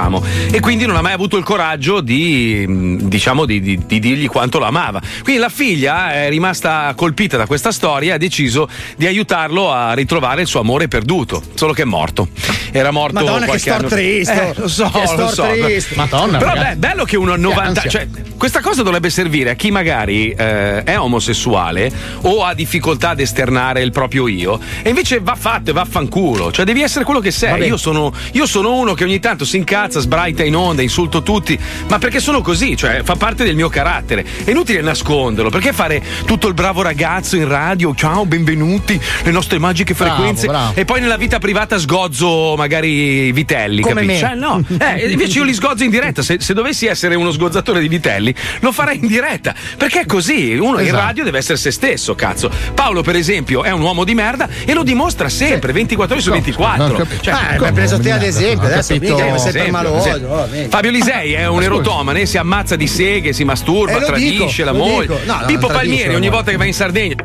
e 0.52 0.60
quindi 0.60 0.86
non 0.86 0.96
ha 0.96 1.02
mai 1.02 1.14
avuto 1.14 1.38
il 1.38 1.44
coraggio 1.44 2.02
di, 2.02 2.66
mh, 2.68 3.08
diciamo, 3.08 3.46
di, 3.46 3.62
di- 3.62 3.80
di 3.86 4.00
dirgli 4.00 4.28
quanto 4.28 4.60
lo 4.60 4.66
amava. 4.66 5.02
Quindi 5.24 5.42
la 5.42 5.50
figlia 5.50 6.14
è 6.14 6.30
rimasta 6.30 6.94
colpita 6.96 7.38
da 7.38 7.46
questa 7.46 7.72
storia 7.72 8.12
e 8.12 8.16
ha 8.16 8.18
deciso 8.18 8.68
di 8.98 9.06
aiutarlo 9.06 9.72
a 9.72 9.94
ritrovare 9.94 10.42
il 10.42 10.48
suo 10.48 10.60
amore 10.60 10.88
perduto, 10.88 11.42
solo 11.56 11.74
che 11.74 11.84
è 11.84 11.86
morto. 11.86 12.28
Era 12.72 12.92
morto 12.92 13.14
Madonna, 13.20 13.40
che 13.40 13.46
qualche 13.46 13.60
stor 13.62 13.74
anno 13.80 13.88
triste. 13.88 14.50
Eh, 14.50 14.54
lo 14.58 14.68
so, 14.68 14.90
Che 14.90 15.16
lo 15.16 15.28
so. 15.30 15.44
triste. 15.44 15.96
Madonna, 15.96 16.38
Però 16.38 16.54
ragazzi. 16.54 16.70
beh, 16.70 16.88
bello 16.88 17.04
che 17.06 17.16
uno 17.18 17.34
a 17.34 17.38
90 17.38 17.82
Che 17.82 17.90
cioè, 17.90 18.08
questa 18.38 18.60
cosa 18.62 18.84
dovrebbe 18.84 19.10
servire 19.10 19.52
a 19.52 19.54
chi 19.54 19.72
magari 19.72 20.32
eh, 20.32 20.84
è 20.84 21.00
omosessuale 21.00 21.90
o 22.22 22.44
ha 22.44 22.54
difficoltà 22.54 23.10
ad 23.10 23.20
esternare 23.20 23.82
il 23.82 23.92
proprio 23.92 24.28
io 24.28 24.60
e 24.82 24.90
invece 24.90 25.20
va 25.22 25.36
fatto 25.36 25.70
e 25.70 25.74
vaffanculo. 25.74 26.52
Cioè 26.52 26.66
devi 26.66 26.82
essere 26.82 27.06
quello 27.06 27.20
che 27.20 27.32
sei. 27.32 27.66
Io 27.68 27.78
sono, 27.78 28.12
io 28.34 28.46
sono 28.46 28.74
uno 28.74 28.94
che 28.94 29.04
ogni 29.04 29.20
tanto 29.20 29.46
si 29.46 29.58
incazza, 29.58 29.75
sbraita 29.80 30.44
in 30.44 30.56
onda, 30.56 30.82
insulto 30.82 31.22
tutti, 31.22 31.60
ma 31.90 31.98
perché 32.00 32.20
sono 32.22 32.42
così, 32.42 32.78
cioè 32.78 33.02
fa 33.04 33.16
parte 33.16 33.44
del 33.44 33.56
mio 33.56 33.68
carattere. 33.68 34.26
È 34.46 34.50
inutile 34.52 34.80
nasconderlo, 34.82 35.50
perché 35.50 35.74
fare 35.74 36.02
tutto 36.26 36.48
il 36.48 36.54
bravo 36.54 36.82
ragazzo 36.82 37.36
in 37.36 37.48
radio, 37.48 37.94
ciao, 37.94 38.26
benvenuti, 38.26 39.00
le 39.24 39.32
nostre 39.32 39.58
magiche 39.60 39.94
Bravo, 39.94 40.14
frequenze 40.14 40.48
bravo. 40.48 40.72
e 40.76 40.86
poi 40.86 41.02
nella 41.02 41.18
vita 41.18 41.40
privata 41.40 41.78
sgozzo 41.78 42.56
magari 42.56 43.32
vitelli, 43.34 43.82
Come 43.82 44.06
capisci? 44.06 44.24
me. 44.24 44.30
Cioè, 44.30 44.36
no. 44.38 44.64
Eh, 44.80 45.10
invece 45.12 45.40
io 45.40 45.44
li 45.44 45.54
sgozzo 45.54 45.84
in 45.84 45.90
diretta. 45.90 46.22
Se, 46.22 46.38
se 46.40 46.54
dovessi 46.54 46.86
essere 46.88 47.16
uno 47.16 47.32
sgozzatore 47.32 47.82
di 47.82 47.90
vitelli, 47.90 48.34
lo 48.62 48.72
farei 48.72 48.98
in 49.02 49.08
diretta. 49.08 49.54
Perché 49.78 50.02
è 50.02 50.06
così. 50.06 50.56
Uno 50.56 50.80
in 50.80 50.86
Esatto. 50.88 51.02
radio 51.04 51.24
deve 51.26 51.40
essere 51.40 51.58
se 51.58 51.72
stesso, 51.72 52.16
cazzo. 52.16 52.50
Paolo, 52.74 53.02
per 53.02 53.16
esempio, 53.18 53.64
è 53.64 53.72
un 53.72 53.82
uomo 53.82 54.04
di 54.06 54.14
merda 54.14 54.48
e 54.66 54.74
lo 54.74 54.84
dimostra 54.84 55.28
sempre, 55.30 55.74
24 55.74 56.14
ore 56.16 56.24
su 56.24 56.32
24. 56.32 56.88
Non 56.88 56.96
capito. 56.96 57.24
Cioè, 57.24 57.34
Ah, 57.34 57.48
hai 57.60 57.74
preso 57.74 58.00
te 58.00 58.12
ad 58.12 58.24
esempio, 58.24 58.68
adesso 58.68 58.94
mica 58.94 59.16
che 59.34 59.38
sei 59.40 59.52
Esempio, 59.98 60.30
oh. 60.30 60.48
Fabio 60.70 60.92
Lisei 60.92 61.34
è 61.34 61.48
un 61.48 61.64
erotomane, 61.64 62.26
si 62.26 62.38
ammazza 62.38 62.76
di 62.76 62.88
seghe, 62.88 63.34
si 63.34 63.44
masturba, 63.44 63.98
Eh, 63.98 64.06
tradisce 64.06 64.64
dico, 64.64 64.72
la 64.72 64.74
moglie. 64.74 65.20
No, 65.26 65.44
Pippo 65.46 65.68
Palmieri, 65.68 66.16
ogni 66.16 66.30
volta 66.30 66.52
che 66.52 66.58
va 66.58 66.66
in 66.66 66.74
Sardegna. 66.74 67.16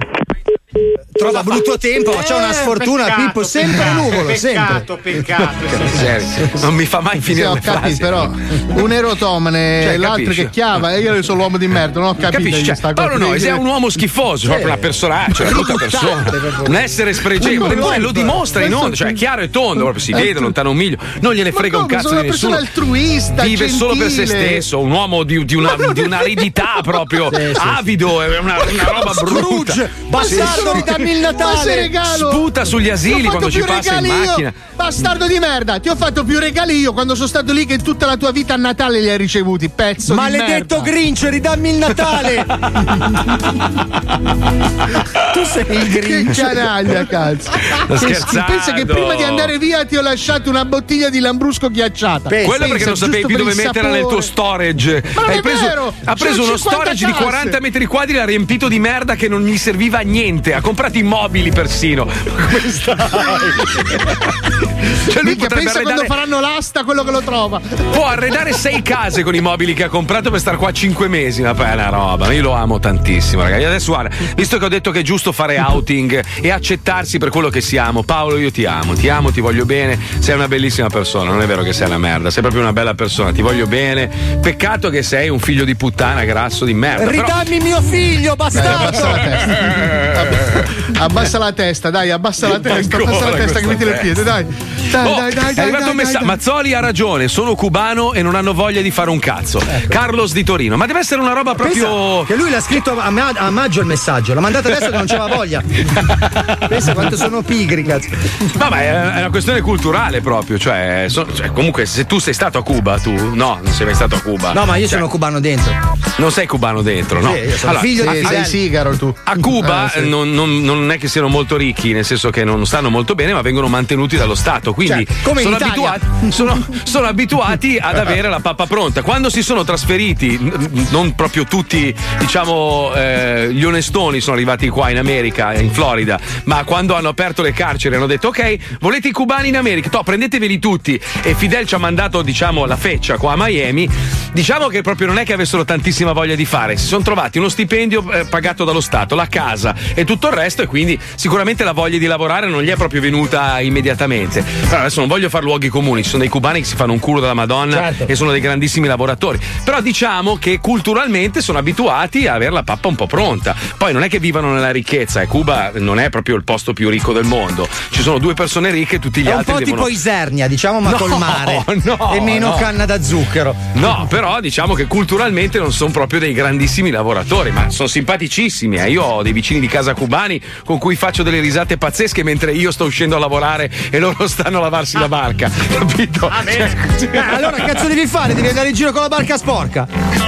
Trova 1.20 1.42
brutto 1.42 1.76
tempo, 1.78 2.12
ma 2.12 2.22
c'è 2.22 2.34
una 2.34 2.52
sfortuna, 2.52 3.05
peccato, 3.05 3.22
Pippo, 3.22 3.42
sempre 3.44 3.76
peccato, 3.76 3.94
nuvolo, 4.01 4.34
sempre. 4.36 4.51
Peccato, 4.51 4.98
peccato. 5.02 5.55
Miseria. 5.82 6.51
Non 6.62 6.74
mi 6.74 6.84
fa 6.86 7.01
mai 7.01 7.16
Sì, 7.16 7.20
finire 7.22 7.47
ho 7.47 7.55
le 7.55 7.60
capito, 7.60 7.98
però 7.98 8.30
un 8.74 8.92
erotomane 8.92 9.80
Cioè, 9.82 9.92
e 9.92 9.97
l'altro 9.98 10.22
capisci? 10.24 10.42
che 10.44 10.51
chiava 10.51 10.94
e 10.94 11.01
io 11.01 11.22
sono 11.22 11.38
l'uomo 11.38 11.59
di 11.59 11.68
merda, 11.68 12.01
non 12.01 12.09
ho 12.09 12.14
capito. 12.14 12.42
Capisci? 12.42 12.64
Cioè, 12.64 12.74
sta 12.74 12.92
Paolo 12.92 13.18
Noyes 13.18 13.44
è 13.44 13.52
un 13.52 13.66
uomo 13.66 13.90
schifoso, 13.90 14.47
proprio 14.47 14.66
una 14.66 14.76
personaccia, 14.78 15.42
una 15.42 15.52
brutta 15.52 15.74
persona, 15.74 16.30
un 16.66 16.74
essere 16.74 17.12
spregevole. 17.12 17.74
Poi 17.76 17.98
lo 18.01 18.12
dimostra 18.12 18.64
in 18.64 18.74
onda, 18.74 18.97
cioè 18.97 19.09
è 19.09 19.12
chiaro 19.12 19.42
e 19.42 19.51
tondo, 19.51 19.80
proprio 19.82 20.02
si 20.02 20.12
vede 20.12 20.40
lontano 20.40 20.70
un 20.70 20.76
miglio, 20.76 20.97
non 21.20 21.34
gliene 21.34 21.52
frega 21.52 21.78
un 21.78 21.86
cazzo 21.86 22.09
Sono 22.09 22.20
di 22.20 22.26
una 22.26 22.30
persona 22.30 22.59
nessuno. 22.59 22.84
altruista, 22.84 23.42
Vive 23.42 23.68
solo 23.68 23.97
per 23.97 24.10
se 24.10 24.26
stesso, 24.26 24.78
un 24.80 24.90
uomo 24.90 25.22
di, 25.22 25.44
di 25.44 25.55
una, 25.55 25.74
di 25.92 26.01
un'aridità 26.01 26.78
proprio 26.82 27.28
avido, 27.56 28.22
è 28.22 28.38
una, 28.38 28.56
una 28.70 28.84
roba 28.84 29.12
brutta. 29.22 29.72
Scrooge, 29.72 29.90
bastardo, 30.09 30.74
Sì. 30.74 30.82
Il 31.11 31.20
Ma 31.20 31.28
se 31.28 31.32
Natale. 31.45 31.74
regalo 31.77 32.31
Sputa 32.31 32.65
sugli 32.65 32.89
asili 32.91 33.28
quando 33.28 33.51
ci 33.51 33.61
passa 33.61 33.95
in 33.97 34.03
regali 34.03 34.09
io. 34.09 34.27
macchina. 34.31 34.53
Bastardo 34.74 35.27
di 35.27 35.39
merda, 35.39 35.78
ti 35.78 35.89
ho 35.89 35.97
fatto 35.97 36.24
più 36.24 36.39
regali 36.39 36.78
io 36.78 36.93
quando 36.93 37.15
sono 37.15 37.27
stato 37.28 37.53
lì 37.53 37.66
che 37.66 37.78
tutta 37.78 38.07
la 38.07 38.16
tua 38.16 38.31
vita 38.32 38.55
a 38.55 38.57
Natale 38.57 39.01
li 39.01 39.09
hai 39.11 39.19
ricevuti, 39.19 39.69
pezzo 39.69 40.15
Maledetto 40.15 40.77
di 40.77 40.82
merda. 40.82 40.91
Grinch, 40.91 41.23
ridammi 41.28 41.70
il 41.70 41.77
Natale. 41.77 42.47
tu 45.32 45.45
sei 45.45 45.65
il 45.77 45.93
Che 45.93 45.99
Grinch. 46.01 46.37
canaglia, 46.37 47.07
cazzo. 47.07 47.51
Sto 47.51 48.07
Che 48.07 48.15
scherzando. 48.15 48.53
Pensa 48.53 48.73
che 48.73 48.87
prima 48.87 49.15
di 49.15 49.23
andare 49.23 49.59
via 49.59 49.85
ti 49.85 49.97
ho 49.97 50.03
lasciato 50.03 50.49
una 50.51 50.65
bottiglia 50.65 51.09
di 51.11 51.20
Lambrusco 51.20 51.70
ghiacciata. 51.70 52.28
Quello 52.28 52.49
Pensa, 52.51 52.66
perché 52.69 52.85
non 52.87 52.97
sapevi 52.97 53.27
più 53.27 53.37
dove 53.37 53.55
metterla 53.55 53.91
nel 53.91 54.07
tuo 54.07 54.20
storage. 54.20 55.03
Ma 55.15 55.20
non 55.23 55.31
Hai 55.31 55.39
è 55.39 55.43
preso- 55.43 55.65
vero! 55.66 55.95
ha 56.05 56.15
preso 56.15 56.43
uno 56.43 56.57
50 56.57 56.59
storage 56.59 57.07
di 57.07 57.12
casse. 57.12 57.24
40 57.24 57.61
metri 57.61 57.87
quadri, 57.87 58.15
l'ha 58.16 58.24
riempito 58.24 58.69
di 58.69 58.78
merda 58.78 59.15
che 59.15 59.28
non 59.28 59.45
gli 59.45 59.57
serviva 59.57 59.99
a 59.99 60.03
niente. 60.03 60.55
Ha 60.55 60.61
comprato 60.61 60.90
i 60.99 61.03
mobili 61.03 61.51
persino. 61.51 62.05
Come 62.05 62.71
stai? 62.71 64.69
Cioè 65.11 65.23
lui 65.23 65.36
potrebbe 65.36 65.65
pensa 65.65 65.81
quando 65.81 66.01
arredare, 66.01 66.07
faranno 66.07 66.40
l'asta 66.40 66.85
quello 66.85 67.02
che 67.05 67.11
lo 67.11 67.20
trova. 67.23 67.61
può 67.90 68.07
arredare 68.07 68.52
sei 68.52 68.82
case 68.82 69.23
con 69.23 69.35
i 69.35 69.40
mobili 69.40 69.74
che 69.74 69.85
ha 69.85 69.89
comprato 69.89 70.31
per 70.31 70.40
stare 70.40 70.57
qua 70.57 70.73
5 70.73 71.09
mesi. 71.09 71.43
Ma 71.43 71.55
poi 71.55 71.66
è 71.66 71.73
una 71.73 71.89
roba. 71.89 72.32
Io 72.32 72.43
lo 72.43 72.52
amo 72.52 72.78
tantissimo, 72.78 73.43
ragazzi. 73.43 73.65
Adesso 73.65 73.93
guarda, 73.93 74.15
visto 74.35 74.59
che 74.59 74.65
ho 74.65 74.69
detto 74.69 74.90
che 74.90 75.01
è 75.01 75.02
giusto 75.02 75.32
fare 75.32 75.59
outing 75.59 76.23
e 76.40 76.51
accettarsi 76.51 77.19
per 77.19 77.31
quello 77.31 77.48
che 77.48 77.61
siamo, 77.61 78.02
Paolo, 78.02 78.36
io 78.39 78.51
ti 78.51 78.65
amo, 78.65 78.94
ti 78.94 79.09
amo, 79.09 79.31
ti 79.31 79.40
voglio 79.40 79.65
bene. 79.65 79.98
Sei 80.19 80.35
una 80.35 80.48
bellissima 80.48 80.89
persona, 80.89 81.31
non 81.31 81.40
è 81.43 81.47
vero 81.47 81.62
che 81.62 81.73
sei 81.73 81.86
una 81.86 81.98
merda, 81.98 82.31
sei 82.31 82.43
proprio 82.43 82.62
una 82.62 82.73
bella 82.73 82.94
persona, 82.94 83.32
ti 83.32 83.43
voglio 83.43 83.66
bene. 83.66 84.09
Peccato 84.40 84.90
che 84.90 85.02
sei 85.02 85.28
un 85.28 85.39
figlio 85.39 85.65
di 85.65 85.74
puttana 85.77 86.24
grasso 86.24 86.65
di 86.65 86.74
merda. 86.74 87.05
però- 87.07 87.23
Ridammi 87.24 87.59
mio 87.61 87.81
figlio, 87.82 88.35
Dai, 88.35 88.48
abbassa 88.48 88.62
la 88.62 88.77
bastardo. 88.90 89.31
testa. 89.31 91.02
abbassa 91.05 91.39
la 91.39 91.52
testa, 91.52 91.90
dai, 91.90 92.11
abbassa 92.11 92.48
la 92.48 92.61
testa, 92.61 92.97
abbassa 92.97 93.31
la 93.31 93.36
testa 93.36 93.59
che 93.61 93.66
metti 93.66 93.85
le 93.85 93.93
piede, 93.98 94.23
dai. 94.23 94.47
Dai, 94.90 95.07
Oh, 95.07 95.15
dai, 95.16 95.32
dai, 95.35 95.55
è 95.55 95.61
arrivato 95.61 95.90
un 95.90 95.97
messaggio. 95.97 96.24
Mazzoli 96.24 96.74
ha 96.74 96.81
ragione, 96.81 97.28
sono 97.28 97.55
cubano 97.55 98.12
e 98.12 98.23
non 98.23 98.35
hanno 98.35 98.52
voglia 98.55 98.81
di 98.81 98.90
fare 98.90 99.11
un 99.11 99.19
cazzo. 99.19 99.61
Carlos 99.89 100.32
di 100.32 100.43
Torino, 100.43 100.77
ma 100.77 100.86
deve 100.86 100.98
essere 101.01 101.20
una 101.20 101.32
roba 101.32 101.55
proprio. 101.55 101.86
Pensa 102.19 102.24
che 102.27 102.36
lui 102.36 102.51
l'ha 102.51 102.61
scritto 102.61 102.98
a, 102.98 103.11
ma- 103.11 103.32
a 103.35 103.51
maggio 103.51 103.81
il 103.81 103.86
messaggio, 103.86 104.35
l'ha 104.35 104.40
mandato 104.40 104.69
adesso 104.69 104.90
che 104.90 104.97
non 104.97 105.07
c'aveva 105.07 105.35
voglia. 105.36 105.62
Pensa 106.69 106.93
quanto 106.94 107.16
sono 107.16 107.43
pigri, 107.43 107.85
cazzo. 107.85 108.09
Vabbè, 108.55 109.12
è 109.15 109.19
una 109.20 109.31
questione 109.31 109.61
culturale 109.61 110.20
proprio. 110.20 110.59
Cioè, 110.59 111.05
so- 111.09 111.27
cioè, 111.32 111.52
comunque, 111.52 111.86
se 111.86 112.07
tu 112.07 112.19
sei 112.19 112.35
stato 112.35 112.59
a 112.59 112.62
Cuba, 112.62 112.98
tu. 112.98 113.12
No, 113.12 113.61
non 113.62 113.73
sei 113.73 113.86
mai 113.86 113.94
stato 113.94 114.16
a 114.16 114.20
Cuba. 114.20 114.52
No, 114.52 114.65
ma 114.65 114.77
io 114.77 114.89
Cioè, 114.89 114.98
sono 114.98 115.09
cubano 115.09 115.39
dentro. 115.40 115.73
Non 116.16 116.32
sei 116.32 116.47
cubano 116.47 116.82
dentro, 116.82 117.20
no? 117.20 117.32
Sì, 117.32 117.39
io 117.40 117.57
sono 117.57 117.78
figlio 117.78 118.11
di 118.11 118.19
Sì, 118.19 118.24
sei 118.27 118.44
sigaro 118.44 118.97
tu. 118.97 119.15
A 119.24 119.36
Cuba 119.39 119.86
Eh, 119.93 120.01
sì. 120.02 120.09
non, 120.09 120.32
non- 120.32 120.61
non 120.62 120.90
è 120.90 120.98
che 120.98 121.07
siano 121.09 121.28
molto 121.28 121.57
ricchi, 121.57 121.93
nel 121.93 122.05
senso 122.05 122.31
che 122.31 122.43
non 122.44 122.66
stanno 122.66 122.90
molto 122.90 123.15
bene, 123.15 123.32
ma 123.32 123.40
vengono 123.43 123.69
mantenuti 123.69 124.16
dallo 124.16 124.35
Stato. 124.35 124.69
Quindi 124.72 125.06
Cioè, 125.06 125.34
sono, 125.42 125.56
abituati, 125.56 126.06
sono, 126.30 126.66
sono 126.84 127.06
abituati 127.06 127.78
ad 127.80 127.97
avere 127.98 128.28
la 128.28 128.40
pappa 128.40 128.66
pronta. 128.66 129.02
Quando 129.02 129.30
si 129.30 129.42
sono 129.42 129.64
trasferiti, 129.64 130.38
n- 130.38 130.86
non 130.90 131.14
proprio 131.14 131.44
tutti, 131.44 131.94
diciamo, 132.18 132.92
eh, 132.94 133.48
gli 133.52 133.64
onestoni 133.64 134.20
sono 134.20 134.36
arrivati 134.36 134.68
qua 134.68 134.90
in 134.90 134.98
America, 134.98 135.55
in 135.55 135.70
Florida, 135.70 136.18
ma 136.44 136.64
quando 136.64 136.94
hanno 136.94 137.09
aperto 137.09 137.42
le 137.42 137.52
carceri 137.52 137.94
hanno 137.94 138.06
detto: 138.06 138.28
Ok, 138.28 138.78
volete 138.80 139.09
i 139.09 139.12
cubani 139.12 139.48
in 139.48 139.56
America? 139.56 139.88
To, 139.88 140.02
prendeteveli 140.02 140.59
tutti. 140.59 141.01
E 141.22 141.34
Fidel 141.34 141.66
ci 141.66 141.74
ha 141.74 141.78
mandato, 141.78 142.22
diciamo, 142.22 142.64
la 142.66 142.76
feccia 142.76 143.16
qua 143.16 143.32
a 143.32 143.36
Miami. 143.36 143.88
Diciamo 144.32 144.68
che 144.68 144.82
proprio 144.82 145.06
non 145.09 145.18
è 145.18 145.24
che 145.24 145.32
avessero 145.32 145.64
tantissima 145.64 146.12
voglia 146.12 146.34
di 146.34 146.44
fare. 146.44 146.76
Si 146.76 146.86
sono 146.86 147.02
trovati 147.02 147.38
uno 147.38 147.48
stipendio 147.48 148.10
eh, 148.12 148.24
pagato 148.26 148.64
dallo 148.64 148.80
Stato, 148.80 149.14
la 149.14 149.26
casa 149.26 149.74
e 149.94 150.05
tutto 150.05 150.28
il 150.28 150.34
resto, 150.34 150.62
e 150.62 150.66
quindi 150.66 150.98
sicuramente 151.14 151.64
la 151.64 151.72
voglia 151.72 151.98
di 151.98 152.06
lavorare 152.06 152.48
non 152.48 152.62
gli 152.62 152.68
è 152.68 152.76
proprio 152.76 153.01
venuta 153.01 153.60
immediatamente. 153.60 154.44
Però 154.69 154.78
adesso 154.82 155.01
non 155.01 155.09
voglio 155.09 155.28
fare 155.28 155.45
luoghi 155.45 155.69
comuni, 155.69 156.03
ci 156.03 156.09
sono 156.11 156.20
dei 156.23 156.31
cubani 156.31 156.61
che 156.61 156.66
si 156.66 156.77
fanno 156.77 156.93
un 156.93 156.99
culo 157.01 157.20
della 157.20 157.35
Madonna 157.35 157.77
Certo. 157.93 158.07
e 158.07 158.15
sono 158.15 158.31
dei 158.31 158.41
grandissimi 158.41 158.87
lavoratori. 158.87 159.39
Però 159.65 159.81
diciamo 159.81 160.37
che 160.37 160.59
culturalmente 160.61 161.41
sono 161.41 161.59
abituati 161.59 162.27
a 162.27 162.35
avere 162.35 162.53
la 162.53 162.62
pappa 162.62 162.89
un 162.89 162.95
po' 162.95 163.07
pronta. 163.07 163.55
Poi 163.77 163.93
non 163.93 164.03
è 164.03 164.09
che 164.09 164.19
vivano 164.20 164.53
nella 164.53 164.70
ricchezza, 164.70 165.20
e 165.23 165.27
Cuba 165.27 165.73
non 165.74 165.99
è 165.99 166.09
proprio 166.09 166.37
il 166.37 166.45
posto 166.45 166.73
più 166.73 166.89
ricco 166.89 167.12
del 167.12 167.24
mondo. 167.24 167.69
Ci 167.91 168.03
sono 168.03 168.19
due 168.19 168.35
persone 168.35 168.70
ricche 168.70 168.97
e 168.97 168.99
tutti 168.99 169.23
gli 169.23 169.27
È 169.27 169.32
un 169.32 169.39
altri 169.39 169.53
po' 169.53 169.59
devono... 169.59 169.77
tipo 169.82 169.89
Isernia, 169.89 170.47
diciamo, 170.49 170.81
ma 170.81 170.91
No, 170.91 170.97
col 170.97 171.19
mare. 171.19 171.65
no, 171.85 172.12
e 172.12 172.20
meno 172.20 172.49
no. 172.51 172.55
canna 172.57 172.85
da 172.85 173.03
zucchero. 173.03 173.55
No, 173.74 174.07
però 174.09 174.41
diciamo 174.41 174.74
che 174.74 174.87
culturalmente 174.87 175.59
non 175.59 175.73
sono 175.73 175.91
proprio 175.91 176.20
dei 176.20 176.32
grandissimi 176.32 176.91
lavoratori, 176.91 177.51
ma 177.51 177.70
sono 177.70 177.89
simpaticissimi. 177.89 178.77
eh. 178.78 178.91
Io 178.91 179.03
ho 179.03 179.23
dei 179.23 179.32
vicini 179.32 179.61
di 179.61 179.66
casa 179.69 179.95
cubani 179.95 180.41
con 180.65 180.78
cui 180.78 180.97
faccio 180.97 181.23
delle 181.23 181.41
risate 181.41 181.77
pazzesche 181.78 182.23
mentre 182.23 182.53
io 182.53 182.70
sto 182.70 182.85
uscendo 182.85 183.16
a 183.16 183.19
lavorare 183.19 183.70
e 183.91 183.99
loro 183.99 184.27
stanno 184.27 184.49
a 184.59 184.60
lavarsi 184.62 184.98
la 184.98 185.09
barca. 185.09 185.51
Capito? 185.70 186.31
Eh, 186.47 187.18
allora, 187.18 187.56
cazzo 187.59 187.86
devi 187.89 188.06
fare? 188.06 188.35
Devi 188.35 188.48
andare 188.48 188.68
in 188.68 188.74
giro 188.74 188.93
con 188.93 189.01
la 189.02 189.09
barca 189.09 189.36
sporca. 189.36 189.86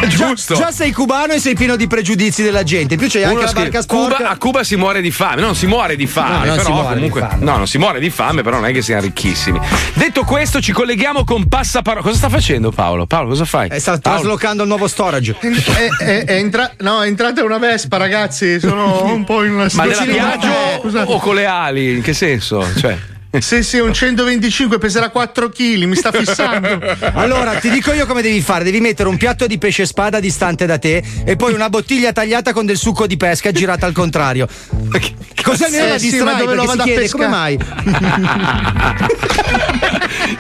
Giusto. 0.09 0.55
Già, 0.55 0.65
già 0.65 0.71
sei 0.73 0.93
cubano 0.93 1.33
e 1.33 1.39
sei 1.39 1.55
pieno 1.55 1.77
di 1.77 1.87
pregiudizi 1.87 2.43
della 2.43 2.63
gente. 2.63 2.95
In 2.95 3.01
più 3.01 3.09
c'hai 3.09 3.25
anche 3.25 3.43
la 3.43 3.47
scrive, 3.49 3.63
barca 3.71 3.83
sporca. 3.83 4.17
Cuba- 4.17 4.29
a 4.31 4.37
Cuba 4.37 4.65
si 4.65 4.77
muore 4.77 5.01
di 5.01 5.11
fame, 5.11 5.37
no, 5.41 5.47
non 5.47 5.55
si 5.57 5.67
muore 5.67 5.97
di 5.97 6.07
fame, 6.07 6.31
No, 6.31 6.45
non 6.45 6.57
però 6.57 6.63
si 6.63 6.71
muore 6.73 6.89
di 6.89 6.95
comunque 6.95 7.21
fame. 7.21 7.45
no, 7.45 7.57
non 7.57 7.67
si 7.67 7.79
muore 7.79 8.01
di 8.01 8.11
fame, 8.11 8.43
però 8.43 8.57
non 8.57 8.67
è 8.69 8.73
che 8.73 8.83
siano 8.83 9.01
ricchissimi. 9.03 9.61
Detto 9.95 10.25
questo, 10.25 10.61
ci 10.61 10.73
colleghiamo 10.73 11.25
con 11.25 11.47
Passaparola. 11.49 12.03
Cosa 12.03 12.17
sta 12.17 12.29
facendo 12.29 12.71
Paolo? 12.71 13.07
Paolo, 13.07 13.29
cosa 13.29 13.45
fai? 13.45 13.69
Eh, 13.71 13.79
sta 13.79 13.99
Paolo. 13.99 14.19
traslocando 14.21 14.63
il 14.63 14.69
nuovo 14.69 14.87
storage. 14.89 15.37
È, 15.39 15.49
è- 16.03 16.25
è 16.25 16.35
entra- 16.37 16.73
no, 16.79 17.03
è 17.03 17.07
entrata 17.07 17.45
una 17.45 17.59
vespa, 17.59 17.97
ragazzi. 17.97 18.59
Sono 18.61 19.05
un 19.05 19.25
po' 19.25 19.45
in 19.45 19.53
una 19.53 19.63
Ma 19.65 19.69
situazione. 19.69 20.13
piaggia 20.13 20.49
Eh, 20.75 20.79
scusa. 20.81 21.05
o 21.09 21.19
con 21.19 21.35
le 21.35 21.47
ali? 21.47 21.93
In 21.93 22.03
che 22.03 22.13
senso? 22.15 22.67
Cioè. 22.77 22.99
Sì, 23.39 23.63
sì, 23.63 23.79
un 23.79 23.95
125 23.95 24.77
peserà 24.79 25.09
4 25.09 25.49
kg, 25.49 25.85
mi 25.85 25.97
sta 25.97 26.13
fissando. 26.17 26.79
Allora, 27.15 27.55
ti 27.55 27.71
dico 27.71 27.93
io 27.93 28.05
come 28.07 28.21
devi 28.23 28.41
fare: 28.43 28.65
devi 28.65 28.81
mettere 28.81 29.09
un 29.09 29.17
piatto 29.17 29.47
di 29.47 29.57
pesce 29.59 29.87
spada 29.87 30.21
distante 30.21 30.67
da 30.67 30.79
te 30.79 31.03
e 31.25 31.37
poi 31.37 31.55
una 31.55 31.69
bottiglia 31.71 32.13
tagliata 32.13 32.53
con 32.53 32.67
del 32.67 32.77
succo 32.77 33.07
di 33.07 33.17
pesca 33.17 33.51
girata 33.51 33.87
al 33.87 33.93
contrario. 33.93 34.47
Eh, 34.95 35.89
la 35.89 35.99
sì, 35.99 36.11
distrai 36.11 36.35
ma 36.35 36.39
dove 36.39 36.55
lo 36.55 36.65
vado 36.65 36.83
a 36.83 36.85
chiede 36.85 37.09
come 37.09 37.27
mai. 37.27 37.59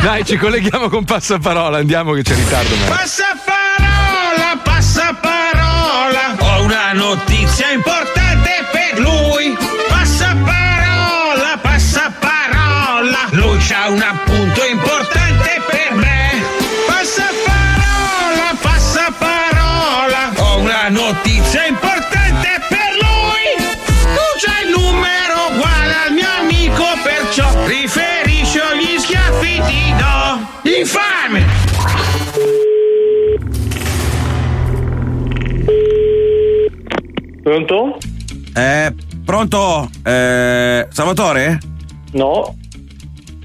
Dai, 0.01 0.25
ci 0.25 0.37
colleghiamo 0.37 0.89
con 0.89 1.05
Passaparola, 1.05 1.79
andiamo 1.79 2.13
che 2.13 2.23
c'è 2.23 2.35
ritardo. 2.35 2.75
ma- 2.77 2.97
Passaparola, 2.97 4.61
passaparola. 4.63 6.37
Ho 6.39 6.63
una 6.65 6.93
notizia 6.93 7.71
importante 7.71 8.51
per 8.71 9.01
lui. 9.01 9.32
C'ha 13.67 13.89
un 13.89 14.03
appunto 14.03 14.65
importante 14.65 15.63
per 15.69 15.95
me. 15.95 16.43
Passaparola, 16.87 18.57
passaparola. 18.61 20.33
Ho 20.39 20.59
una 20.59 20.89
notizia 20.89 21.67
importante 21.67 22.49
per 22.69 22.91
lui. 23.01 23.65
Tu 24.03 24.27
c'hai 24.45 24.65
il 24.67 24.71
numero 24.71 25.53
uguale 25.53 25.95
al 26.07 26.13
mio 26.13 26.29
amico, 26.41 26.85
perciò 27.03 27.67
riferisci 27.67 28.59
gli 28.81 28.99
schiaffi 28.99 29.63
ti 29.67 29.95
do. 29.97 30.71
Infame! 30.79 31.61
Pronto? 37.43 37.99
Eh, 38.55 38.95
pronto? 39.25 39.91
Eh, 40.05 40.87
Salvatore? 40.91 41.59
No. 42.13 42.57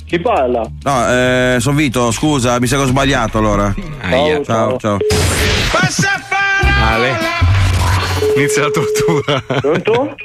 Chi 0.07 0.19
parla? 0.19 0.61
No, 0.84 1.09
eh, 1.09 1.57
sono 1.59 1.75
Vito, 1.75 2.11
scusa, 2.11 2.61
mi 2.61 2.67
sa 2.67 2.77
che 2.77 2.84
ho 2.84 2.85
sbagliato 2.85 3.39
allora. 3.39 3.73
Ciao, 4.09 4.43
ciao. 4.45 4.77
ciao. 4.77 4.97
Ale. 6.81 7.13
Inizia 8.38 8.61
la 8.63 8.69
tortura. 8.69 9.41
Pronto? 9.59 10.15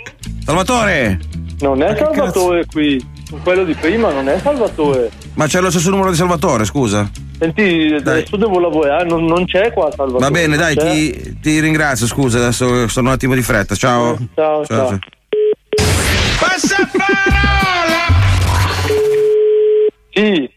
Salvatore! 0.45 1.19
Non 1.61 1.83
è 1.83 1.97
Salvatore 1.97 2.65
qui. 2.67 3.05
Quello 3.43 3.65
di 3.65 3.75
prima 3.75 4.13
non 4.13 4.29
è 4.29 4.39
Salvatore. 4.39 5.11
Ma 5.35 5.49
c'è 5.49 5.61
lo 5.61 5.71
stesso 5.71 5.91
numero 5.91 6.11
di 6.11 6.17
Salvatore, 6.17 6.65
scusa. 6.65 7.11
Senti, 7.41 7.93
adesso 7.99 8.37
devo 8.37 8.61
lavorare, 8.61 9.05
non, 9.05 9.25
non 9.25 9.47
c'è 9.47 9.73
qua 9.73 9.91
Salvatore. 9.91 10.25
Va 10.25 10.31
bene, 10.31 10.57
dai, 10.57 10.77
ti, 10.77 11.39
ti 11.41 11.59
ringrazio, 11.59 12.07
scusa, 12.07 12.39
adesso 12.39 12.87
sono 12.87 13.09
un 13.09 13.15
attimo 13.15 13.35
di 13.35 13.43
fretta. 13.43 13.75
Ciao. 13.75 14.17
Ciao, 14.37 14.65
ciao. 14.65 14.99
Sì. 20.13 20.51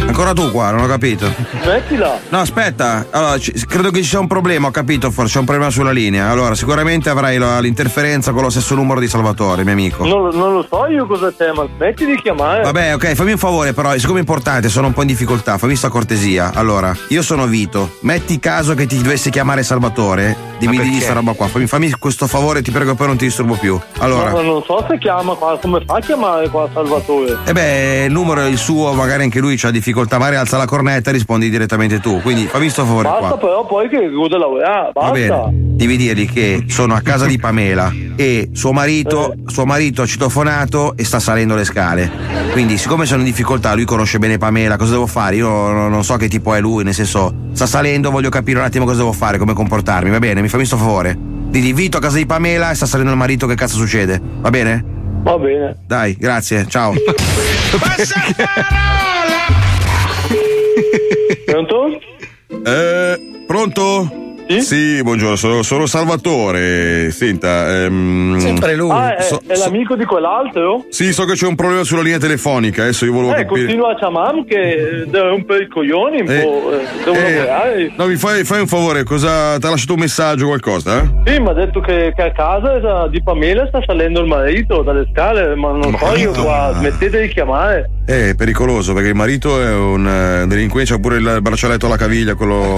Ancora 0.00 0.32
tu 0.32 0.50
qua, 0.52 0.70
non 0.70 0.82
ho 0.82 0.86
capito. 0.86 1.32
Mettila. 1.64 2.18
No, 2.28 2.38
aspetta, 2.38 3.06
allora, 3.10 3.38
ci- 3.38 3.52
credo 3.66 3.90
che 3.90 4.02
ci 4.02 4.08
sia 4.08 4.20
un 4.20 4.28
problema, 4.28 4.68
ho 4.68 4.70
capito, 4.70 5.10
forse 5.10 5.32
c'è 5.34 5.38
un 5.40 5.44
problema 5.46 5.70
sulla 5.70 5.90
linea. 5.90 6.30
Allora, 6.30 6.54
sicuramente 6.54 7.10
avrai 7.10 7.38
la- 7.38 7.58
l'interferenza 7.58 8.30
con 8.32 8.42
lo 8.42 8.50
stesso 8.50 8.74
numero 8.76 9.00
di 9.00 9.08
Salvatore, 9.08 9.64
mio 9.64 9.72
amico. 9.72 10.06
Non, 10.06 10.28
non 10.36 10.54
lo 10.54 10.66
so 10.68 10.86
io 10.86 11.06
cosa 11.06 11.32
c'è, 11.36 11.50
ma 11.52 11.66
smetti 11.76 12.06
di 12.06 12.16
chiamare. 12.22 12.62
Vabbè, 12.62 12.94
ok, 12.94 13.14
fammi 13.14 13.32
un 13.32 13.38
favore, 13.38 13.72
però, 13.72 13.96
siccome 13.98 14.18
è 14.18 14.20
importante, 14.20 14.68
sono 14.68 14.86
un 14.86 14.92
po' 14.92 15.02
in 15.02 15.08
difficoltà, 15.08 15.58
fammi 15.58 15.74
sta 15.74 15.88
cortesia. 15.88 16.52
Allora, 16.54 16.96
io 17.08 17.22
sono 17.22 17.46
Vito, 17.46 17.96
metti 18.00 18.38
caso 18.38 18.74
che 18.74 18.86
ti 18.86 19.02
dovesse 19.02 19.30
chiamare 19.30 19.64
Salvatore, 19.64 20.36
dimmi 20.58 20.76
Ma 20.76 20.82
di 20.82 20.88
perché? 20.90 21.04
sta 21.04 21.12
roba 21.14 21.32
qua, 21.32 21.46
fammi, 21.48 21.66
fammi 21.66 21.90
questo 21.98 22.26
favore, 22.26 22.62
ti 22.62 22.70
prego, 22.70 22.94
poi 22.94 23.06
non 23.06 23.16
ti 23.16 23.24
disturbo 23.26 23.54
più. 23.54 23.78
Allora. 23.98 24.32
Ma 24.32 24.42
non 24.42 24.62
so 24.64 24.84
se 24.88 24.98
chiama 24.98 25.34
qua, 25.34 25.58
come 25.60 25.82
fa 25.86 25.96
a 25.96 26.00
chiamare 26.00 26.48
qua 26.48 26.68
Salvatore? 26.72 27.38
E 27.44 27.52
beh, 27.52 28.04
il 28.06 28.12
numero 28.12 28.40
è 28.42 28.46
il 28.48 28.58
suo, 28.58 28.92
magari 28.92 29.22
anche 29.22 29.40
lui 29.40 29.58
ha 29.62 29.70
difficoltà, 29.70 30.18
magari 30.18 30.36
alza 30.36 30.56
la 30.56 30.66
cornetta 30.66 31.10
e 31.10 31.12
rispondi 31.14 31.48
direttamente 31.50 32.00
tu. 32.00 32.20
Quindi 32.22 32.46
fammi 32.46 32.68
sto 32.68 32.84
favore 32.84 33.08
Basta 33.08 33.28
qua. 33.28 33.36
però 33.38 33.66
poi 33.66 33.88
che 33.88 33.98
chiude 34.08 34.38
la 34.38 34.46
Va 34.46 34.90
basta. 34.92 35.10
bene, 35.12 35.50
devi 35.52 35.96
dirgli 35.96 36.30
che 36.30 36.64
sono 36.68 36.94
a 36.94 37.00
casa 37.00 37.26
di 37.26 37.38
Pamela 37.38 37.92
e 38.16 38.50
suo 38.52 38.72
marito, 38.72 39.34
suo 39.46 39.64
marito 39.64 40.02
ha 40.02 40.06
citofonato 40.06 40.94
e 40.96 41.04
sta 41.04 41.18
salendo 41.20 41.54
le 41.54 41.64
scale. 41.64 42.10
Quindi, 42.52 42.78
siccome 42.78 43.04
sono 43.06 43.20
in 43.20 43.26
difficoltà, 43.26 43.74
lui 43.74 43.84
conosce 43.84 44.18
bene 44.18 44.38
Pamela, 44.38 44.76
cosa 44.76 44.92
devo 44.92 45.06
fare? 45.06 45.36
Io 45.36 45.48
non 45.48 45.90
non 45.90 46.04
so 46.04 46.16
che 46.16 46.28
tipo 46.28 46.54
è 46.54 46.60
lui, 46.60 46.84
nel 46.84 46.94
senso, 46.94 47.32
sta 47.52 47.66
salendo, 47.66 48.10
voglio 48.10 48.28
capire 48.28 48.58
un 48.58 48.64
attimo 48.64 48.84
cosa 48.84 48.98
devo 48.98 49.12
fare, 49.12 49.36
come 49.38 49.52
comportarmi, 49.52 50.10
va 50.10 50.18
bene? 50.18 50.40
Mi 50.42 50.47
fammi 50.48 50.64
sto 50.64 50.76
favore. 50.76 51.16
Digli 51.18 51.72
Vito 51.74 51.96
a 51.96 52.00
casa 52.00 52.16
di 52.16 52.26
Pamela 52.26 52.70
e 52.70 52.74
sta 52.74 52.86
salendo 52.86 53.10
il 53.12 53.16
marito, 53.16 53.46
che 53.46 53.54
cazzo 53.54 53.76
succede? 53.76 54.20
Va 54.40 54.50
bene? 54.50 54.84
Va 55.22 55.38
bene. 55.38 55.76
Dai, 55.86 56.14
grazie, 56.16 56.66
ciao. 56.68 56.92
Pronto? 61.46 62.00
Eh, 62.64 63.44
pronto? 63.46 64.27
Sì? 64.60 65.02
buongiorno, 65.02 65.36
sono, 65.36 65.62
sono 65.62 65.84
Salvatore. 65.86 67.10
Senta, 67.10 67.82
ehm, 67.84 68.36
Ah, 68.90 69.16
è, 69.16 69.22
so- 69.22 69.40
è 69.46 69.54
so- 69.54 69.64
l'amico 69.64 69.94
di 69.94 70.04
quell'altro? 70.04 70.86
sì, 70.88 71.12
so 71.12 71.24
che 71.26 71.34
c'è 71.34 71.46
un 71.46 71.54
problema 71.54 71.84
sulla 71.84 72.00
linea 72.02 72.18
telefonica. 72.18 72.82
Adesso 72.82 73.04
io 73.04 73.12
volevo 73.12 73.32
Eh, 73.32 73.44
capire. 73.44 73.60
continua 73.66 73.92
a 73.92 73.94
chiamarmi 73.96 74.44
che 74.46 75.04
deve 75.06 75.28
rompere 75.28 75.64
i 75.64 75.68
coglioni 75.68 76.20
un 76.22 76.28
Eh, 76.30 76.40
po'. 76.40 76.70
eh, 76.72 76.86
Devo 77.04 77.16
eh, 77.16 77.34
lavorare. 77.34 77.92
no, 77.96 78.06
mi 78.06 78.16
fai, 78.16 78.44
fai 78.44 78.60
un 78.60 78.66
favore, 78.66 79.04
cosa. 79.04 79.58
Ti 79.58 79.66
ha 79.66 79.70
lasciato 79.70 79.92
un 79.92 80.00
messaggio 80.00 80.44
o 80.44 80.48
qualcosa? 80.48 81.02
eh? 81.02 81.30
Sì, 81.32 81.40
mi 81.40 81.48
ha 81.48 81.52
detto 81.52 81.80
che, 81.80 82.12
che 82.16 82.22
a 82.22 82.32
casa 82.32 83.04
eh, 83.04 83.10
di 83.10 83.22
Pamela 83.22 83.66
sta 83.68 83.80
salendo 83.84 84.20
il 84.20 84.26
marito 84.28 84.82
dalle 84.82 85.06
scale, 85.12 85.54
ma 85.56 85.72
non 85.72 85.82
so 85.98 86.04
io 86.16 86.30
Marito? 86.30 86.42
qua, 86.42 86.72
smettete 86.74 87.20
di 87.20 87.28
chiamare. 87.28 87.90
Eh, 88.06 88.30
È 88.30 88.34
pericoloso 88.34 88.94
perché 88.94 89.08
il 89.10 89.14
marito 89.14 89.60
è 89.62 89.70
un 89.74 90.06
eh, 90.06 90.46
delinquente, 90.46 90.92
c'ha 90.94 90.98
pure 90.98 91.18
il 91.18 91.38
braccialetto 91.42 91.84
alla 91.86 91.98
caviglia, 91.98 92.34
quello 92.34 92.76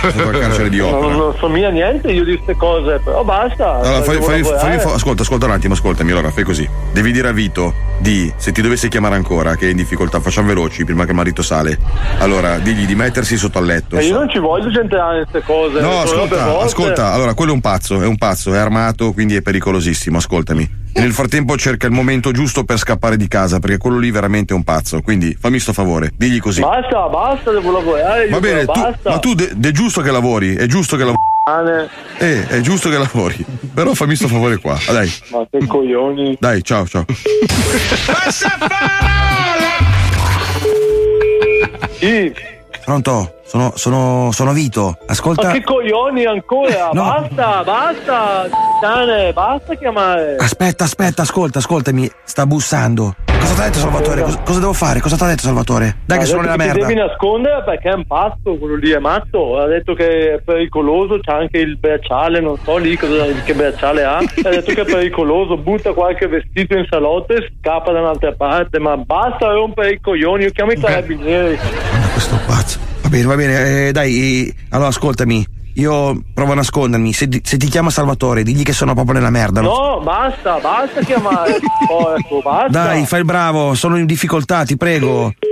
sotto 0.00 0.30
il 0.30 0.38
carcere 0.38 0.68
di 0.68 0.78
opera. 0.80 1.07
Non 1.16 1.34
so 1.38 1.48
mica 1.48 1.70
niente 1.70 2.10
io 2.10 2.24
di 2.24 2.34
queste 2.34 2.56
cose, 2.56 3.00
però 3.02 3.24
basta. 3.24 3.80
Allora, 3.80 4.02
fai- 4.02 4.14
devo 4.16 4.26
fai- 4.26 4.42
lavorare. 4.42 4.68
fammi 4.68 4.78
fa- 4.80 4.94
ascolta, 4.94 5.22
ascolta 5.22 5.46
un 5.46 5.52
attimo, 5.52 5.74
ascoltami. 5.74 6.10
Allora, 6.10 6.30
fai 6.30 6.44
così. 6.44 6.68
Devi 6.92 7.12
dire 7.12 7.28
a 7.28 7.32
Vito 7.32 7.74
di, 7.98 8.32
se 8.36 8.52
ti 8.52 8.62
dovesse 8.62 8.88
chiamare 8.88 9.14
ancora, 9.16 9.56
che 9.56 9.66
è 9.66 9.70
in 9.70 9.76
difficoltà, 9.76 10.20
facciamo 10.20 10.48
veloci 10.48 10.84
prima 10.84 11.04
che 11.04 11.10
il 11.10 11.16
marito 11.16 11.42
sale. 11.42 11.78
Allora, 12.18 12.58
digli 12.58 12.86
di 12.86 12.94
mettersi 12.94 13.36
sotto 13.36 13.58
al 13.58 13.64
letto. 13.66 13.96
E 13.96 14.04
io 14.04 14.14
non 14.18 14.28
ci 14.28 14.38
voglio 14.38 14.70
centrare 14.72 15.20
in 15.20 15.26
queste 15.30 15.46
cose. 15.46 15.80
No, 15.80 16.00
ascolta, 16.00 16.58
ascolta, 16.60 17.12
allora 17.12 17.34
quello 17.34 17.52
è 17.52 17.54
un 17.54 17.60
pazzo, 17.60 18.00
è 18.00 18.06
un 18.06 18.16
pazzo, 18.16 18.54
è 18.54 18.58
armato, 18.58 19.12
quindi 19.12 19.36
è 19.36 19.42
pericolosissimo, 19.42 20.18
ascoltami. 20.18 20.86
E 20.90 21.00
nel 21.00 21.12
frattempo 21.12 21.56
cerca 21.56 21.86
il 21.86 21.92
momento 21.92 22.32
giusto 22.32 22.64
per 22.64 22.76
scappare 22.78 23.16
di 23.16 23.28
casa, 23.28 23.60
perché 23.60 23.76
quello 23.76 23.98
lì 23.98 24.10
veramente 24.10 24.52
è 24.52 24.56
un 24.56 24.64
pazzo. 24.64 25.00
Quindi 25.00 25.36
fammi 25.38 25.60
sto 25.60 25.72
favore, 25.72 26.10
digli 26.16 26.40
così. 26.40 26.60
Basta, 26.60 27.06
basta, 27.08 27.52
devo 27.52 27.70
lavorare. 27.70 28.28
Va 28.28 28.40
bene, 28.40 28.64
tu, 28.64 28.80
ma 29.04 29.18
tu 29.18 29.34
de- 29.34 29.54
è 29.62 29.70
giusto 29.70 30.00
che 30.00 30.10
lavori, 30.10 30.56
è 30.56 30.66
giusto 30.66 30.96
che 30.98 31.04
lavori. 31.04 31.88
Eh, 32.18 32.46
è 32.46 32.60
giusto 32.60 32.90
che 32.90 32.98
lavori. 32.98 33.42
Però 33.72 33.94
fammi 33.94 34.14
sto 34.16 34.28
favore 34.28 34.58
qua. 34.58 34.78
Ah, 34.86 34.92
dai. 34.92 35.10
Ma 35.30 35.46
che 35.50 35.66
coglioni. 35.66 36.36
Dai, 36.38 36.62
ciao, 36.62 36.86
ciao. 36.86 37.06
Sì. 41.98 42.32
Pronto? 42.84 43.40
Sono, 43.44 43.72
sono, 43.76 44.30
sono 44.32 44.52
Vito. 44.52 44.98
Ascolta. 45.06 45.46
Ma 45.46 45.52
che 45.52 45.62
coglioni 45.62 46.26
ancora? 46.26 46.90
No. 46.92 47.04
Basta, 47.04 47.62
basta, 47.64 48.48
cane, 48.80 49.32
basta 49.32 49.74
chiamare. 49.74 50.36
Aspetta, 50.36 50.84
aspetta, 50.84 51.22
ascolta, 51.22 51.58
ascoltami. 51.60 52.10
Sta 52.24 52.46
bussando. 52.46 53.14
Cosa 53.48 53.54
ti 53.54 53.60
ha 53.60 53.64
detto 53.64 53.78
Salvatore? 53.78 54.22
Cosa, 54.22 54.38
cosa 54.44 54.60
devo 54.60 54.72
fare? 54.74 55.00
Cosa 55.00 55.16
ti 55.16 55.22
ha 55.22 55.26
detto 55.26 55.42
Salvatore? 55.42 55.96
Dai, 56.04 56.18
che 56.18 56.24
Ha 56.24 56.26
sono 56.26 56.42
detto 56.42 56.52
nella 56.56 56.62
che 56.62 56.78
merda. 56.78 56.86
Devi 56.86 57.00
nascondere 57.00 57.64
perché 57.64 57.88
è 57.88 57.94
un 57.94 58.06
pazzo, 58.06 58.56
quello 58.58 58.76
lì 58.76 58.90
è 58.90 58.98
matto. 58.98 59.58
Ha 59.58 59.66
detto 59.66 59.94
che 59.94 60.34
è 60.34 60.40
pericoloso, 60.44 61.18
c'ha 61.20 61.36
anche 61.36 61.58
il 61.58 61.78
bracciale, 61.78 62.40
non 62.40 62.58
so 62.62 62.76
lì 62.76 62.94
cosa, 62.96 63.24
che 63.44 63.54
bracciale 63.54 64.04
ha. 64.04 64.16
Ha 64.18 64.48
detto 64.50 64.74
che 64.74 64.82
è 64.82 64.84
pericoloso, 64.84 65.56
butta 65.56 65.92
qualche 65.94 66.28
vestito 66.28 66.76
in 66.76 66.86
salotto 66.90 67.32
e 67.32 67.50
scappa 67.58 67.90
da 67.90 68.00
un'altra 68.00 68.32
parte. 68.32 68.78
Ma 68.78 68.96
basta 68.98 69.50
rompere 69.50 69.92
i 69.92 70.00
coglioni, 70.00 70.44
io 70.44 70.50
chiamo 70.50 70.72
i 70.72 70.78
carabinieri. 70.78 71.58
Questo 72.12 72.38
pazzo. 72.46 72.78
Va 73.02 73.08
bene, 73.08 73.24
va 73.24 73.34
bene. 73.34 73.86
eh, 73.88 73.92
dai, 73.92 74.54
allora 74.70 74.88
ascoltami. 74.88 75.56
Io 75.78 76.20
provo 76.34 76.52
a 76.52 76.54
nascondermi. 76.56 77.12
Se, 77.12 77.28
se 77.42 77.56
ti 77.56 77.68
chiama 77.68 77.90
Salvatore, 77.90 78.42
digli 78.42 78.64
che 78.64 78.72
sono 78.72 78.94
proprio 78.94 79.14
nella 79.14 79.30
merda. 79.30 79.60
No, 79.60 80.00
basta, 80.02 80.58
basta 80.58 81.00
chiamare. 81.02 81.58
Porco, 81.86 82.40
basta. 82.42 82.68
Dai, 82.68 83.06
fai 83.06 83.20
il 83.20 83.24
bravo, 83.24 83.74
sono 83.74 83.96
in 83.96 84.06
difficoltà, 84.06 84.64
ti 84.64 84.76
prego. 84.76 85.32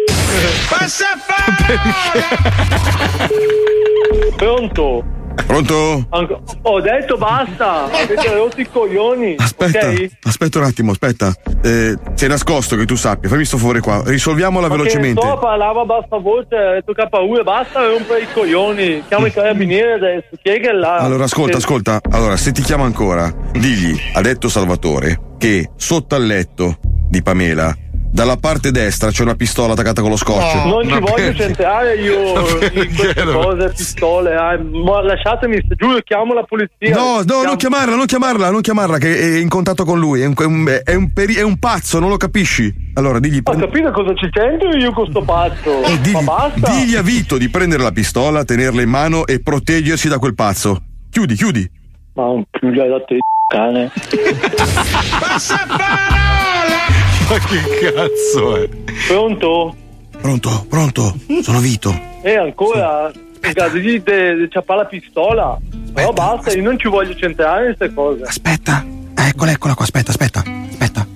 Pronto? 4.36 5.15
Pronto? 5.46 6.06
Anco- 6.10 6.42
Ho 6.62 6.80
detto 6.80 7.16
basta, 7.16 7.84
avete 7.84 8.34
rotto 8.34 8.60
i 8.60 8.68
coglioni. 8.70 9.34
Aspetta, 9.38 9.88
ok? 9.88 10.10
aspetta 10.24 10.58
un 10.58 10.64
attimo, 10.64 10.90
aspetta. 10.92 11.32
Eh, 11.62 11.96
sei 12.14 12.28
nascosto 12.28 12.76
che 12.76 12.84
tu 12.84 12.94
sappia, 12.96 13.28
fammi 13.28 13.44
sto 13.44 13.56
favore 13.58 13.80
qua. 13.80 14.02
Risolviamola 14.04 14.68
Ma 14.68 14.74
velocemente. 14.76 15.20
so, 15.20 15.38
parlava 15.38 15.82
a 15.82 15.84
bassa 15.84 16.16
voce, 16.18 16.56
ha 16.56 16.72
detto 16.72 16.92
ha 16.96 17.06
paura, 17.08 17.42
basta 17.42 17.86
rompere 17.86 18.22
i 18.22 18.26
coglioni. 18.32 19.02
Chiamo 19.06 19.26
i 19.26 19.32
carabinieri 19.32 19.92
adesso, 19.92 20.28
chi 20.42 20.50
è 20.50 20.60
che 20.60 20.70
è 20.70 20.72
là? 20.72 20.96
Allora, 20.96 21.24
ascolta, 21.24 21.58
ascolta. 21.58 22.00
Allora, 22.10 22.36
se 22.36 22.52
ti 22.52 22.62
chiama 22.62 22.84
ancora, 22.84 23.32
digli, 23.52 23.94
ha 24.14 24.20
detto 24.20 24.48
Salvatore, 24.48 25.20
che 25.38 25.70
sotto 25.76 26.14
al 26.14 26.24
letto 26.26 26.78
di 27.08 27.22
Pamela, 27.22 27.74
dalla 28.10 28.36
parte 28.36 28.70
destra 28.70 29.10
c'è 29.10 29.22
una 29.22 29.34
pistola 29.34 29.72
attaccata 29.74 30.00
con 30.00 30.10
lo 30.10 30.16
scotch. 30.16 30.64
Non 30.64 30.88
ci 30.88 30.98
voglio 30.98 31.34
centrare 31.34 31.96
io 31.96 32.32
in 32.72 32.94
queste 32.96 33.24
cose, 33.24 33.72
pistole, 33.76 34.32
eh. 34.32 34.58
ma 34.58 35.02
lasciatemi, 35.02 35.60
giuro, 35.76 35.98
chiamo 36.02 36.32
la 36.34 36.44
polizia. 36.44 36.94
No, 36.94 37.16
no, 37.18 37.24
Chiamo- 37.24 37.42
non 37.44 37.56
chiamarla, 37.56 37.96
non 37.96 38.06
chiamarla, 38.06 38.50
non 38.50 38.60
chiamarla, 38.62 38.98
che 38.98 39.18
è 39.18 39.38
in 39.38 39.48
contatto 39.48 39.84
con 39.84 39.98
lui. 39.98 40.20
È 40.22 40.26
un, 40.26 40.34
è 40.36 40.44
un- 40.44 40.80
è 40.84 40.94
un 40.94 41.12
peri- 41.12 41.34
è 41.34 41.42
un 41.42 41.58
pazzo, 41.58 41.98
non 41.98 42.08
lo 42.08 42.16
capisci. 42.16 42.72
Allora, 42.94 43.18
digli. 43.18 43.40
Ho 43.44 43.56
capito 43.56 43.90
cosa 43.92 44.14
ci 44.14 44.28
c'entro 44.30 44.74
io 44.76 44.92
con 44.92 45.06
sto 45.10 45.20
pazzo. 45.22 45.82
Eh, 45.84 46.00
digli, 46.00 46.12
ma 46.14 46.22
basta. 46.22 46.70
digli 46.72 46.96
a 46.96 47.02
Vito 47.02 47.36
di 47.36 47.48
prendere 47.50 47.82
la 47.82 47.92
pistola, 47.92 48.44
tenerla 48.44 48.80
in 48.82 48.88
mano 48.88 49.26
e 49.26 49.40
proteggersi 49.42 50.08
da 50.08 50.18
quel 50.18 50.34
pazzo. 50.34 50.80
Chiudi, 51.10 51.34
chiudi. 51.34 51.70
Ma 52.14 52.24
un 52.28 52.44
più 52.50 52.70
da 52.72 52.84
te, 53.06 53.18
cane. 53.52 53.90
Ma 57.28 57.38
che 57.38 57.92
cazzo 57.92 58.62
è? 58.62 58.68
Pronto? 59.08 59.74
Pronto, 60.20 60.66
pronto, 60.68 61.14
sono 61.42 61.58
Vito. 61.58 61.92
E 62.22 62.36
ancora, 62.36 63.10
in 63.14 63.52
caso 63.52 63.76
di 63.78 64.02
c'ha 64.02 64.74
la 64.74 64.84
pistola. 64.84 65.58
Però 65.92 66.12
basta, 66.12 66.52
io 66.52 66.62
non 66.62 66.78
ci 66.78 66.88
voglio 66.88 67.16
centrare 67.16 67.70
in 67.70 67.74
queste 67.76 67.94
cose. 67.94 68.22
Aspetta. 68.22 68.84
Eccola, 69.14 69.50
eccola 69.50 69.74
qua, 69.74 69.84
aspetta, 69.84 70.10
aspetta. 70.10 70.42
Aspetta. 70.70 71.15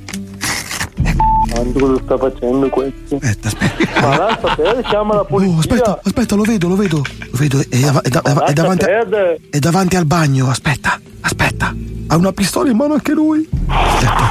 Quanto 1.61 1.79
cosa 1.79 2.03
sta 2.03 2.17
facendo 2.17 2.69
questo? 2.71 3.17
Aspetta, 3.17 3.49
aspetta. 3.49 4.01
Ma 4.01 4.17
lascia 4.17 4.55
perdere, 4.55 4.83
chiama 4.85 5.15
la 5.17 5.25
polizia. 5.25 5.55
Oh, 5.55 5.59
aspetta, 5.59 6.01
aspetta, 6.05 6.35
lo 6.35 6.43
vedo, 6.43 6.69
lo 6.69 6.77
vedo. 6.77 6.97
Lo 7.19 7.37
vedo, 7.39 7.59
è, 7.59 7.65
è 7.69 8.09
da- 8.09 8.23
è 8.47 8.53
davanti, 8.55 8.85
a- 8.87 9.37
è 9.51 9.59
davanti 9.59 9.97
al 9.97 10.07
bagno. 10.07 10.49
Aspetta, 10.49 10.99
aspetta. 11.21 11.75
Ha 12.07 12.17
una 12.17 12.33
pistola 12.33 12.71
in 12.71 12.77
mano 12.79 12.95
anche 12.95 13.13
lui. 13.13 13.47
Aspetta. 13.67 14.31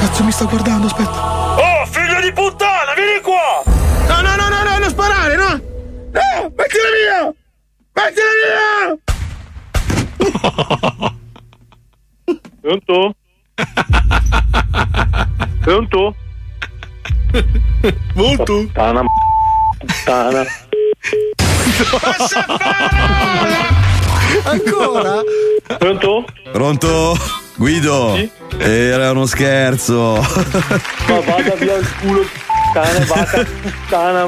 Cazzo, 0.00 0.22
mi 0.24 0.32
sta 0.32 0.44
guardando, 0.44 0.86
aspetta. 0.86 1.54
Oh, 1.56 1.86
figlio 1.86 2.20
di 2.20 2.30
puttana, 2.32 2.92
vieni 2.94 3.20
qua! 3.22 3.62
No, 4.08 4.20
no, 4.20 4.36
no, 4.36 4.48
no, 4.50 4.62
no, 4.70 4.78
non 4.80 4.88
sparare, 4.90 5.36
no! 5.36 5.48
No, 5.48 6.52
mettila 6.56 6.90
via! 6.92 7.32
Mettila 7.94 8.32
via! 8.44 8.98
Pronto? 12.60 13.14
Pronto? 15.62 16.14
Molto. 18.14 18.44
Puttana, 18.44 19.00
m- 19.02 19.06
puttana. 19.78 20.44
Ancora? 24.44 25.20
Pronto? 25.78 26.24
Pronto? 26.52 27.16
Guido? 27.56 28.28
Era 28.58 29.10
uno 29.12 29.26
scherzo. 29.26 30.14
Ma 31.08 31.20
vada 31.20 31.54
via 31.56 31.76
il 31.76 31.94
culo, 32.00 32.20
puttana, 32.72 33.04
vada 33.06 33.44
puttana. 33.44 34.26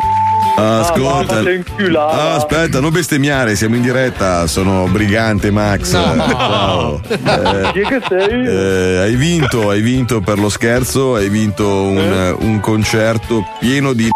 Ascolta. 0.59 1.41
Ah. 1.41 2.09
Ah, 2.09 2.35
aspetta, 2.35 2.81
non 2.81 2.91
bestemmiare, 2.91 3.55
siamo 3.57 3.77
in 3.77 3.83
diretta. 3.83 4.47
Sono 4.47 4.87
Brigante 4.91 5.51
Max. 5.51 5.93
No. 5.93 6.27
Ciao. 6.29 7.01
Eh, 7.09 7.73
Chi 7.73 7.81
è 7.81 7.87
che 7.87 8.01
sei? 8.09 8.47
eh, 8.47 8.99
hai 9.03 9.15
vinto, 9.17 9.69
hai 9.71 9.81
vinto 9.83 10.21
per 10.21 10.39
lo 10.39 10.49
scherzo, 10.49 11.15
hai 11.17 11.29
vinto 11.29 11.67
un, 11.69 11.99
Eh? 11.99 12.31
un 12.45 12.61
concerto 12.61 13.45
pieno 13.59 13.93
di 13.93 14.09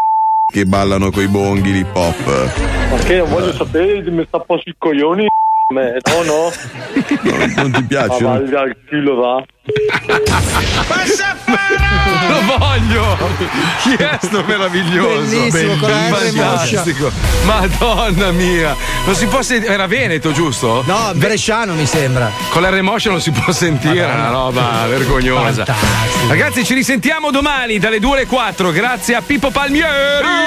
che 0.51 0.65
ballano 0.65 1.11
coi 1.11 1.27
bonghi 1.27 1.71
l'hip 1.71 1.95
hop. 1.95 2.51
Ma 2.91 2.97
che 2.97 3.17
non 3.17 3.29
voglio 3.29 3.53
sapere, 3.53 4.09
mi 4.09 4.23
sta 4.27 4.37
a 4.37 4.39
posto 4.41 4.69
i 4.69 4.75
coglioni. 4.77 5.25
me. 5.73 5.97
No, 6.03 6.23
no. 6.23 6.51
Non 7.61 7.71
ti 7.71 7.83
piace? 7.83 8.23
Ma 8.23 8.37
no? 8.39 8.57
al 8.57 8.75
chilo, 8.89 9.15
va. 9.15 9.43
Lo 12.27 12.57
voglio! 12.57 13.17
Chi 13.83 13.93
è 13.93 14.17
sto 14.21 14.43
meraviglioso? 14.47 15.37
Bellissimo, 15.37 15.75
con 15.75 15.89
la 15.89 16.07
R 16.07 16.31
Fantastico. 16.31 17.11
Madonna 17.43 18.31
mia! 18.31 18.75
Non 19.05 19.13
si 19.13 19.27
può 19.27 19.43
sentire. 19.43 19.73
Era 19.73 19.85
Veneto, 19.85 20.31
giusto? 20.31 20.83
No, 20.87 21.11
Bresciano 21.13 21.75
mi 21.75 21.85
sembra. 21.85 22.31
Con 22.49 22.63
l'R 22.63 22.81
motion 22.81 23.13
non 23.13 23.21
si 23.21 23.29
può 23.29 23.53
sentire, 23.53 24.09
è 24.09 24.13
una 24.13 24.29
roba 24.29 24.87
vergognosa. 24.87 25.63
Ragazzi, 26.27 26.63
ci 26.65 26.73
risentiamo 26.73 27.29
domani 27.29 27.77
dalle 27.77 27.99
2 27.99 28.11
alle 28.13 28.25
4. 28.25 28.71
Grazie 28.71 29.15
a 29.15 29.21
Pippo 29.21 29.51
Palmieri. 29.51 30.39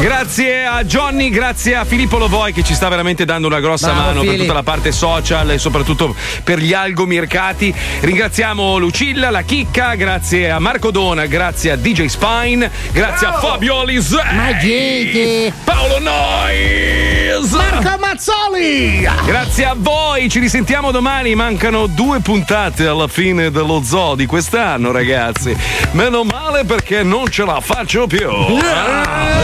Grazie 0.00 0.64
a 0.64 0.84
Johnny, 0.84 1.30
grazie 1.30 1.74
a 1.74 1.84
Filippo 1.84 2.16
Lovoi 2.18 2.52
che 2.52 2.62
ci 2.62 2.74
sta 2.74 2.88
veramente 2.88 3.24
dando 3.24 3.48
una 3.48 3.58
grossa 3.58 3.88
Bravo, 3.88 4.00
mano 4.00 4.20
per 4.20 4.28
Fili. 4.28 4.42
tutta 4.42 4.52
la 4.52 4.62
parte 4.62 4.92
social 4.92 5.50
e 5.50 5.58
soprattutto 5.58 6.14
per 6.44 6.60
gli 6.60 6.72
algomercati. 6.72 7.74
Ringraziamo 8.00 8.78
Lucilla, 8.78 9.28
la 9.30 9.42
chicca, 9.42 9.94
grazie 9.96 10.50
a 10.50 10.60
Marco 10.60 10.92
Dona, 10.92 11.26
grazie 11.26 11.72
a 11.72 11.76
DJ 11.76 12.04
Spine, 12.06 12.70
grazie 12.92 13.26
a 13.26 13.32
Fabio 13.32 13.80
Alisei. 13.80 15.52
Paolo 15.64 15.98
Nois. 15.98 17.50
Marco 17.50 17.98
Mazzoli! 17.98 19.06
Grazie 19.24 19.64
a 19.64 19.74
voi, 19.76 20.28
ci 20.28 20.38
risentiamo 20.38 20.92
domani. 20.92 21.34
Mancano 21.34 21.86
due 21.86 22.20
puntate 22.20 22.86
alla 22.86 23.08
fine 23.08 23.50
dello 23.50 23.82
zoo 23.82 24.14
di 24.14 24.26
quest'anno, 24.26 24.92
ragazzi. 24.92 25.56
Meno 25.92 26.22
male 26.22 26.64
perché 26.64 27.02
non 27.02 27.28
ce 27.28 27.44
la 27.44 27.60
faccio 27.60 28.06
più. 28.06 28.28
Eh, 28.30 29.36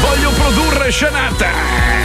Voglio 0.00 0.30
produrre 0.30 0.90
scenate. 0.90 1.97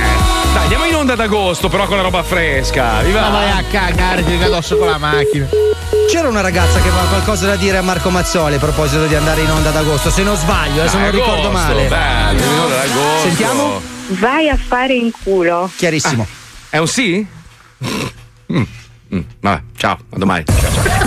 Dai, 0.54 0.62
andiamo 0.64 0.86
in 0.86 0.96
onda 0.96 1.14
ad 1.14 1.20
agosto, 1.20 1.68
però 1.70 1.86
con 1.88 1.98
la 1.98 2.04
roba 2.04 2.22
fresca. 2.24 3.02
Viva! 3.02 3.22
Ma 3.22 3.30
vai 3.30 3.50
a 3.50 3.64
cagare, 3.70 4.24
ti 4.24 4.30
venga 4.32 4.46
addosso 4.46 4.78
con 4.78 4.88
la 4.88 4.98
macchina. 4.98 5.48
C'era 6.10 6.28
una 6.28 6.42
ragazza 6.42 6.80
che 6.80 6.88
aveva 6.90 7.06
qualcosa 7.08 7.48
da 7.48 7.56
dire 7.56 7.78
a 7.78 7.82
Marco 7.82 8.10
Mazzoli 8.10 8.56
a 8.56 8.60
proposito 8.60 9.06
di 9.08 9.16
andare 9.16 9.42
in 9.42 9.50
onda 9.50 9.70
ad 9.70 9.76
agosto, 9.78 10.10
se 10.12 10.22
non 10.22 10.36
sbaglio, 10.36 10.82
adesso 10.82 10.98
non 11.00 11.10
Dai, 11.10 11.20
ricordo 11.20 11.48
agosto, 11.48 11.74
male. 11.74 11.88
bello, 11.88 12.42
in 12.42 12.48
onda 12.60 12.76
ad 12.82 12.90
agosto. 12.90 13.28
Sentiamo? 13.28 13.82
Vai 14.10 14.50
a 14.50 14.58
fare 14.58 14.94
in 14.94 15.12
culo. 15.24 15.72
Chiarissimo. 15.76 16.28
È 16.70 16.78
un 16.78 16.88
sì? 16.88 17.26
Mm, 18.54 18.62
mm, 19.16 19.20
Vabbè, 19.40 19.62
ciao, 19.76 19.94
a 19.94 20.18
domani. 20.18 20.44
Ciao, 20.46 20.72
ciao. 20.84 21.03